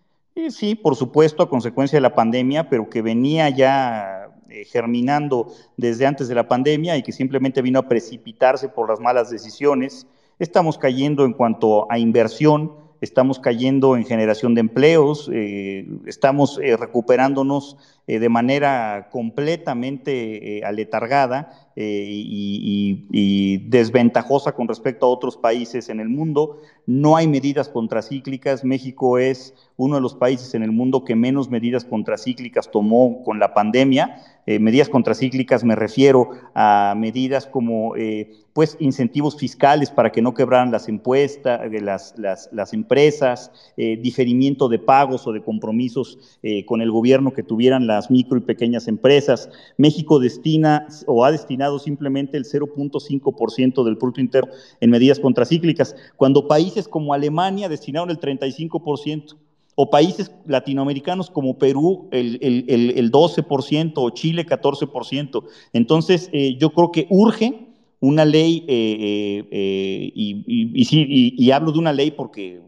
sí, 0.50 0.74
por 0.74 0.96
supuesto, 0.96 1.44
a 1.44 1.50
consecuencia 1.50 1.98
de 1.98 2.02
la 2.02 2.16
pandemia, 2.16 2.68
pero 2.68 2.90
que 2.90 3.02
venía 3.02 3.50
ya 3.50 4.30
eh, 4.50 4.66
germinando 4.66 5.54
desde 5.78 6.08
antes 6.08 6.28
de 6.28 6.36
la 6.36 6.48
pandemia 6.48 6.98
y 6.98 7.04
que 7.04 7.12
simplemente 7.12 7.62
vino 7.62 7.78
a 7.78 7.88
precipitarse 7.88 8.70
por 8.70 8.90
las 8.90 9.00
malas 9.00 9.30
decisiones. 9.30 10.08
Estamos 10.40 10.80
cayendo 10.80 11.26
en 11.26 11.34
cuanto 11.34 11.92
a 11.92 12.00
inversión, 12.00 12.72
estamos 13.02 13.40
cayendo 13.40 13.98
en 13.98 14.06
generación 14.06 14.54
de 14.56 14.62
empleos, 14.62 15.30
eh, 15.34 15.88
estamos 16.06 16.58
recuperándonos 16.58 17.78
de 18.08 18.30
manera 18.30 19.10
completamente 19.12 20.62
aletargada 20.66 21.72
y, 21.76 23.58
desventajosa 23.70 24.52
con 24.54 24.68
respecto 24.68 25.06
a 25.06 25.10
otros 25.10 25.38
países 25.38 25.90
en 25.90 26.00
el 26.00 26.10
mundo. 26.10 26.62
No 26.86 27.16
hay 27.16 27.28
medidas 27.28 27.70
contracíclicas. 27.70 28.64
México 28.64 29.18
es 29.18 29.54
uno 29.78 29.96
de 29.96 30.02
los 30.02 30.14
países 30.14 30.54
en 30.54 30.64
el 30.64 30.72
mundo 30.72 31.04
que 31.04 31.16
menos 31.16 31.50
medidas 31.50 31.86
contracíclicas 31.86 32.70
tomó 32.70 33.24
con 33.24 33.40
la 33.40 33.54
pandemia. 33.54 34.18
Eh, 34.52 34.60
medidas 34.60 34.90
contracíclicas 34.90 35.64
me 35.64 35.78
refiero 35.78 36.32
a 36.54 36.94
medidas 36.98 37.46
como 37.46 37.96
eh, 37.96 38.34
pues 38.52 38.76
incentivos 38.82 39.38
fiscales 39.38 39.90
para 39.90 40.12
que 40.12 40.22
no 40.22 40.34
quebraran 40.34 40.74
las 40.74 40.90
impuestas, 40.90 41.62
eh, 41.64 41.80
las, 41.80 42.16
las, 42.18 42.50
las, 42.52 42.74
empresas, 42.74 43.52
diferimiento 43.78 44.68
de 44.68 44.78
pagos 44.78 45.26
o 45.26 45.32
de 45.32 45.42
compromisos 45.42 46.40
con 46.66 46.82
el 46.82 46.92
gobierno 46.92 47.32
que 47.32 47.44
tuvieran 47.44 47.88
las 47.88 48.12
micro 48.12 48.38
y 48.38 48.42
pequeñas 48.42 48.88
empresas. 48.90 49.50
México 49.78 50.20
destina 50.20 50.88
o 51.08 51.24
ha 51.24 51.32
destinado 51.32 51.80
simplemente 51.80 52.36
el 52.36 52.44
0.5% 52.44 53.84
del 53.86 53.98
Producto 53.98 54.20
Interno 54.20 54.52
en 54.82 54.90
medidas 54.90 55.20
contracíclicas, 55.20 55.96
cuando 56.18 56.48
países 56.48 56.88
como 56.88 57.14
Alemania 57.14 57.70
destinaron 57.70 58.10
el 58.10 58.20
35%. 58.20 59.38
O 59.76 59.90
países 59.90 60.32
latinoamericanos 60.46 61.30
como 61.30 61.58
Perú 61.58 62.10
el, 62.12 62.38
el, 62.42 63.12
12% 63.12 63.94
o 63.96 64.10
Chile 64.10 64.46
14%. 64.46 65.44
Entonces, 65.74 66.30
eh, 66.34 66.58
yo 66.58 66.72
creo 66.72 66.92
que 66.92 67.08
urge 67.10 67.68
una 68.00 68.26
ley, 68.26 68.66
eh, 68.68 69.48
eh, 69.52 70.12
y, 70.16 71.46
y, 71.46 71.52
hablo 71.52 71.72
de 71.72 71.80
una 71.80 71.94
ley 71.94 72.12
porque, 72.12 72.62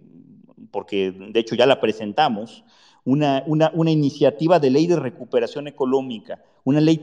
porque 0.71 1.11
de 1.11 1.39
hecho 1.39 1.55
ya 1.55 1.65
la 1.65 1.81
presentamos, 1.81 2.63
una, 3.03 3.43
una, 3.47 3.71
una 3.73 3.91
iniciativa 3.91 4.59
de 4.59 4.69
ley 4.69 4.87
de 4.87 4.95
recuperación 4.95 5.67
económica, 5.67 6.39
una 6.63 6.79
ley 6.79 6.97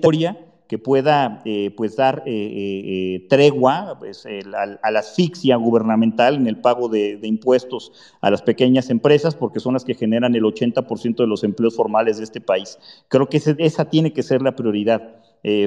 que 0.71 0.79
pueda 0.79 1.43
eh, 1.45 1.73
pues 1.77 1.97
dar 1.97 2.23
eh, 2.27 2.33
eh, 2.33 3.27
tregua 3.29 3.97
pues, 3.99 4.25
a, 4.25 4.91
la 4.93 5.01
asfixia 5.01 5.57
gubernamental 5.57 6.37
en 6.37 6.47
el 6.47 6.59
pago 6.59 6.89
de, 6.89 7.19
impuestos 7.25 7.91
a 8.21 8.31
las 8.31 8.41
pequeñas 8.41 8.89
empresas, 8.89 9.35
porque 9.35 9.59
son 9.59 9.75
las 9.75 9.85
que 9.85 9.95
generan 9.95 10.37
el 10.37 10.45
80% 10.45 11.17
de 11.17 11.27
los 11.27 11.43
empleos 11.43 11.75
formales 11.75 12.19
de 12.19 12.23
este 12.23 12.41
país. 12.41 12.79
Creo 13.09 13.29
que 13.29 13.43
esa 13.59 13.87
tiene 13.87 14.13
que 14.13 14.23
ser 14.23 14.43
la 14.43 14.55
prioridad, 14.55 15.17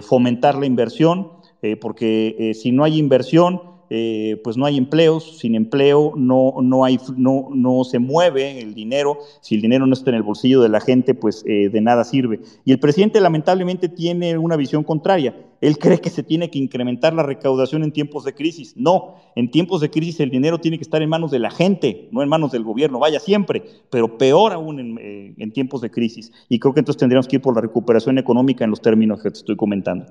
fomentar 0.03 0.57
la 0.57 0.67
inversión, 0.67 1.33
porque 1.81 2.53
si 2.55 2.71
no 2.71 2.85
hay 2.85 2.97
inversión, 2.97 3.72
eh, 3.95 4.41
pues 4.43 4.57
no 4.57 4.65
hay 4.65 4.75
empleos, 4.75 5.37
sin 5.37 5.53
empleo 5.53 6.13
no, 6.15 6.55
no, 6.63 7.83
se 7.83 7.99
mueve 7.99 8.59
el 8.59 8.73
dinero, 8.73 9.19
si 9.39 9.53
el 9.53 9.61
dinero 9.61 9.85
no 9.85 9.93
está 9.93 10.09
en 10.09 10.15
el 10.15 10.23
bolsillo 10.23 10.63
de 10.63 10.69
la 10.69 10.81
gente, 10.81 11.13
pues 11.13 11.45
eh, 11.47 11.69
de 11.69 11.79
nada 11.79 12.03
sirve. 12.03 12.39
Y 12.65 12.71
el 12.71 12.79
presidente 12.79 13.21
lamentablemente 13.21 13.89
tiene 13.89 14.35
una 14.39 14.55
visión 14.55 14.83
contraria. 14.83 15.35
Él 15.61 15.77
cree 15.77 15.99
que 15.99 16.09
se 16.09 16.23
tiene 16.23 16.49
que 16.49 16.57
incrementar 16.57 17.13
la 17.13 17.21
recaudación 17.21 17.83
en 17.83 17.91
tiempos 17.91 18.23
de 18.23 18.33
crisis. 18.33 18.73
No, 18.75 19.13
en 19.35 19.51
tiempos 19.51 19.79
de 19.79 19.91
crisis 19.91 20.21
el 20.21 20.31
dinero 20.31 20.57
tiene 20.57 20.79
que 20.79 20.83
estar 20.83 21.03
en 21.03 21.09
manos 21.09 21.29
de 21.29 21.37
la 21.37 21.51
gente, 21.51 22.09
no 22.11 22.23
en 22.23 22.29
manos 22.29 22.51
del 22.51 22.63
gobierno, 22.63 22.97
vaya 22.97 23.19
siempre, 23.19 23.61
pero 23.91 24.17
peor 24.17 24.53
aún 24.53 24.79
en, 24.79 24.97
eh, 24.99 25.35
en 25.37 25.53
tiempos 25.53 25.81
de 25.81 25.91
crisis. 25.91 26.31
Y 26.49 26.57
creo 26.57 26.73
que 26.73 26.79
entonces 26.79 26.99
tendríamos 26.99 27.27
que 27.27 27.35
ir 27.35 27.43
por 27.43 27.53
la 27.53 27.61
recuperación 27.61 28.17
económica 28.17 28.63
en 28.63 28.71
los 28.71 28.81
términos 28.81 29.21
que 29.21 29.29
te 29.29 29.37
estoy 29.37 29.55
comentando. 29.55 30.07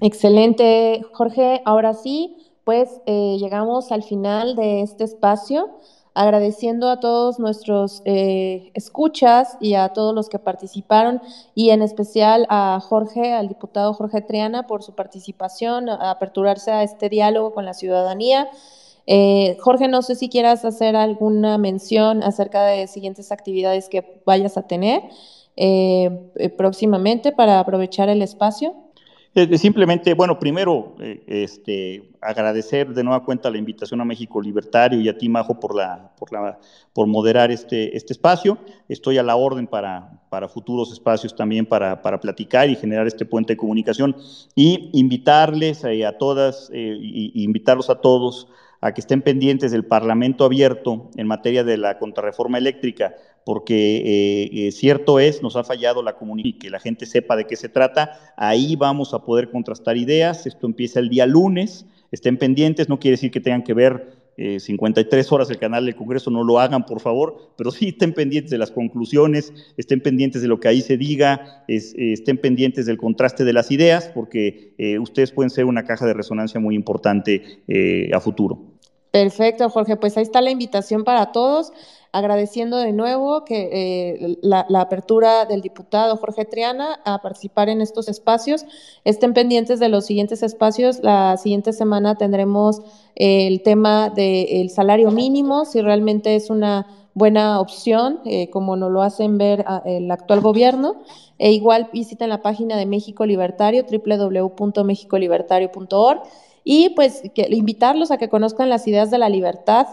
Excelente, 0.00 1.02
Jorge. 1.12 1.62
Ahora 1.64 1.94
sí, 1.94 2.36
pues 2.66 3.00
eh, 3.06 3.36
llegamos 3.38 3.92
al 3.92 4.02
final 4.02 4.56
de 4.56 4.82
este 4.82 5.04
espacio, 5.04 5.70
agradeciendo 6.14 6.90
a 6.90 6.98
todos 6.98 7.38
nuestros 7.38 8.02
eh, 8.04 8.72
escuchas 8.74 9.56
y 9.60 9.74
a 9.74 9.90
todos 9.90 10.12
los 10.12 10.28
que 10.28 10.40
participaron 10.40 11.22
y 11.54 11.70
en 11.70 11.80
especial 11.80 12.44
a 12.50 12.80
Jorge, 12.82 13.32
al 13.34 13.46
diputado 13.46 13.94
Jorge 13.94 14.20
Triana 14.20 14.66
por 14.66 14.82
su 14.82 14.96
participación, 14.96 15.88
a 15.88 16.10
aperturarse 16.10 16.72
a 16.72 16.82
este 16.82 17.08
diálogo 17.08 17.54
con 17.54 17.64
la 17.64 17.72
ciudadanía. 17.72 18.48
Eh, 19.06 19.56
Jorge, 19.60 19.86
no 19.86 20.02
sé 20.02 20.16
si 20.16 20.28
quieras 20.28 20.64
hacer 20.64 20.96
alguna 20.96 21.58
mención 21.58 22.24
acerca 22.24 22.64
de 22.64 22.88
siguientes 22.88 23.30
actividades 23.30 23.88
que 23.88 24.20
vayas 24.26 24.56
a 24.56 24.66
tener 24.66 25.02
próximamente 26.58 27.30
para 27.30 27.60
aprovechar 27.60 28.08
el 28.08 28.22
espacio. 28.22 28.85
Simplemente, 29.58 30.14
bueno, 30.14 30.38
primero, 30.38 30.94
eh, 30.98 31.22
este, 31.26 32.10
agradecer 32.22 32.94
de 32.94 33.04
nueva 33.04 33.22
cuenta 33.22 33.50
la 33.50 33.58
invitación 33.58 34.00
a 34.00 34.04
México 34.06 34.40
Libertario 34.40 34.98
y 34.98 35.10
a 35.10 35.18
ti, 35.18 35.28
Majo, 35.28 35.60
por, 35.60 35.74
la, 35.74 36.10
por, 36.18 36.32
la, 36.32 36.58
por 36.94 37.06
moderar 37.06 37.50
este, 37.50 37.94
este 37.94 38.14
espacio. 38.14 38.56
Estoy 38.88 39.18
a 39.18 39.22
la 39.22 39.36
orden 39.36 39.66
para, 39.66 40.22
futuros 40.48 40.90
espacios 40.90 41.36
también 41.36 41.66
para, 41.66 42.00
platicar 42.00 42.70
y 42.70 42.76
generar 42.76 43.06
este 43.06 43.26
puente 43.26 43.52
de 43.52 43.56
comunicación. 43.58 44.16
Y 44.54 44.88
invitarles 44.94 45.84
eh, 45.84 46.06
a 46.06 46.16
todas, 46.16 46.70
eh, 46.72 46.96
y, 46.98 47.44
invitarlos 47.44 47.90
a 47.90 48.00
todos 48.00 48.48
a 48.80 48.94
que 48.94 49.02
estén 49.02 49.20
pendientes 49.20 49.70
del 49.70 49.84
Parlamento 49.84 50.46
abierto 50.46 51.10
en 51.14 51.26
materia 51.26 51.62
de 51.62 51.76
la 51.76 51.98
contrarreforma 51.98 52.56
eléctrica, 52.56 53.14
porque 53.46 53.98
eh, 53.98 54.66
eh, 54.66 54.72
cierto 54.72 55.20
es, 55.20 55.40
nos 55.40 55.54
ha 55.54 55.62
fallado 55.62 56.02
la 56.02 56.16
comunicación, 56.16 56.58
que 56.58 56.68
la 56.68 56.80
gente 56.80 57.06
sepa 57.06 57.36
de 57.36 57.44
qué 57.44 57.54
se 57.54 57.68
trata, 57.68 58.32
ahí 58.36 58.74
vamos 58.74 59.14
a 59.14 59.22
poder 59.22 59.50
contrastar 59.50 59.96
ideas, 59.96 60.48
esto 60.48 60.66
empieza 60.66 60.98
el 60.98 61.08
día 61.08 61.26
lunes, 61.26 61.86
estén 62.10 62.38
pendientes, 62.38 62.88
no 62.88 62.98
quiere 62.98 63.12
decir 63.12 63.30
que 63.30 63.40
tengan 63.40 63.62
que 63.62 63.72
ver 63.72 64.16
53 64.36 65.24
eh, 65.24 65.28
horas 65.32 65.48
el 65.48 65.58
canal 65.58 65.86
del 65.86 65.94
Congreso, 65.94 66.28
no 66.32 66.42
lo 66.42 66.58
hagan, 66.58 66.86
por 66.86 66.98
favor, 66.98 67.52
pero 67.56 67.70
sí 67.70 67.90
estén 67.90 68.14
pendientes 68.14 68.50
de 68.50 68.58
las 68.58 68.72
conclusiones, 68.72 69.52
estén 69.76 70.00
pendientes 70.00 70.42
de 70.42 70.48
lo 70.48 70.58
que 70.58 70.66
ahí 70.66 70.80
se 70.80 70.96
diga, 70.96 71.64
estén 71.68 72.38
pendientes 72.38 72.86
del 72.86 72.96
contraste 72.96 73.44
de 73.44 73.52
las 73.52 73.70
ideas, 73.70 74.10
porque 74.12 74.74
ustedes 75.00 75.30
pueden 75.30 75.50
ser 75.50 75.66
una 75.66 75.84
caja 75.84 76.04
de 76.04 76.14
resonancia 76.14 76.58
muy 76.58 76.74
importante 76.74 77.60
a 78.12 78.18
futuro. 78.18 78.58
Perfecto, 79.12 79.70
Jorge. 79.70 79.96
Pues 79.96 80.16
ahí 80.18 80.24
está 80.24 80.42
la 80.42 80.50
invitación 80.50 81.02
para 81.02 81.32
todos. 81.32 81.72
Agradeciendo 82.12 82.76
de 82.78 82.92
nuevo 82.92 83.44
que 83.44 83.68
eh, 83.72 84.38
la, 84.42 84.64
apertura 84.80 85.44
del 85.44 85.60
diputado 85.60 86.16
Jorge 86.16 86.44
Triana 86.44 87.00
a 87.04 87.20
participar 87.20 87.68
en 87.68 87.80
estos 87.80 88.08
espacios. 88.08 88.64
Estén 89.04 89.34
pendientes 89.34 89.80
de 89.80 89.88
los 89.88 90.06
siguientes 90.06 90.42
espacios. 90.42 91.00
La 91.02 91.36
siguiente 91.36 91.72
semana 91.72 92.14
tendremos 92.16 92.80
el 93.14 93.62
tema 93.62 94.10
del 94.10 94.70
salario 94.70 95.10
mínimo, 95.10 95.64
si 95.64 95.82
realmente 95.82 96.36
es 96.36 96.50
una 96.50 96.86
buena 97.14 97.60
opción, 97.60 98.20
eh, 98.26 98.50
como 98.50 98.76
nos 98.76 98.92
lo 98.92 99.02
hacen 99.02 99.38
ver 99.38 99.64
ah, 99.66 99.82
el 99.86 100.10
actual 100.10 100.40
gobierno. 100.40 100.96
E 101.38 101.52
igual 101.52 101.88
visiten 101.92 102.28
la 102.28 102.42
página 102.42 102.76
de 102.76 102.86
México 102.86 103.26
Libertario, 103.26 103.84
www.mexicolibertario.org 103.84 106.22
y 106.68 106.90
pues 106.90 107.22
que, 107.32 107.46
invitarlos 107.50 108.10
a 108.10 108.18
que 108.18 108.28
conozcan 108.28 108.68
las 108.68 108.88
ideas 108.88 109.08
de 109.10 109.18
la 109.18 109.28
libertad 109.28 109.86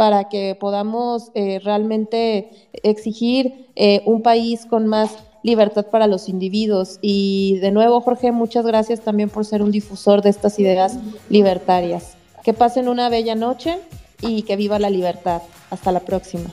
para 0.00 0.30
que 0.30 0.56
podamos 0.58 1.30
eh, 1.34 1.60
realmente 1.62 2.48
exigir 2.72 3.66
eh, 3.76 4.00
un 4.06 4.22
país 4.22 4.64
con 4.64 4.86
más 4.86 5.14
libertad 5.42 5.84
para 5.90 6.06
los 6.06 6.30
individuos. 6.30 6.98
Y 7.02 7.58
de 7.58 7.70
nuevo, 7.70 8.00
Jorge, 8.00 8.32
muchas 8.32 8.64
gracias 8.64 9.02
también 9.02 9.28
por 9.28 9.44
ser 9.44 9.60
un 9.60 9.70
difusor 9.70 10.22
de 10.22 10.30
estas 10.30 10.58
ideas 10.58 10.98
libertarias. 11.28 12.14
Que 12.42 12.54
pasen 12.54 12.88
una 12.88 13.10
bella 13.10 13.34
noche 13.34 13.76
y 14.22 14.40
que 14.44 14.56
viva 14.56 14.78
la 14.78 14.88
libertad. 14.88 15.42
Hasta 15.68 15.92
la 15.92 16.00
próxima. 16.00 16.50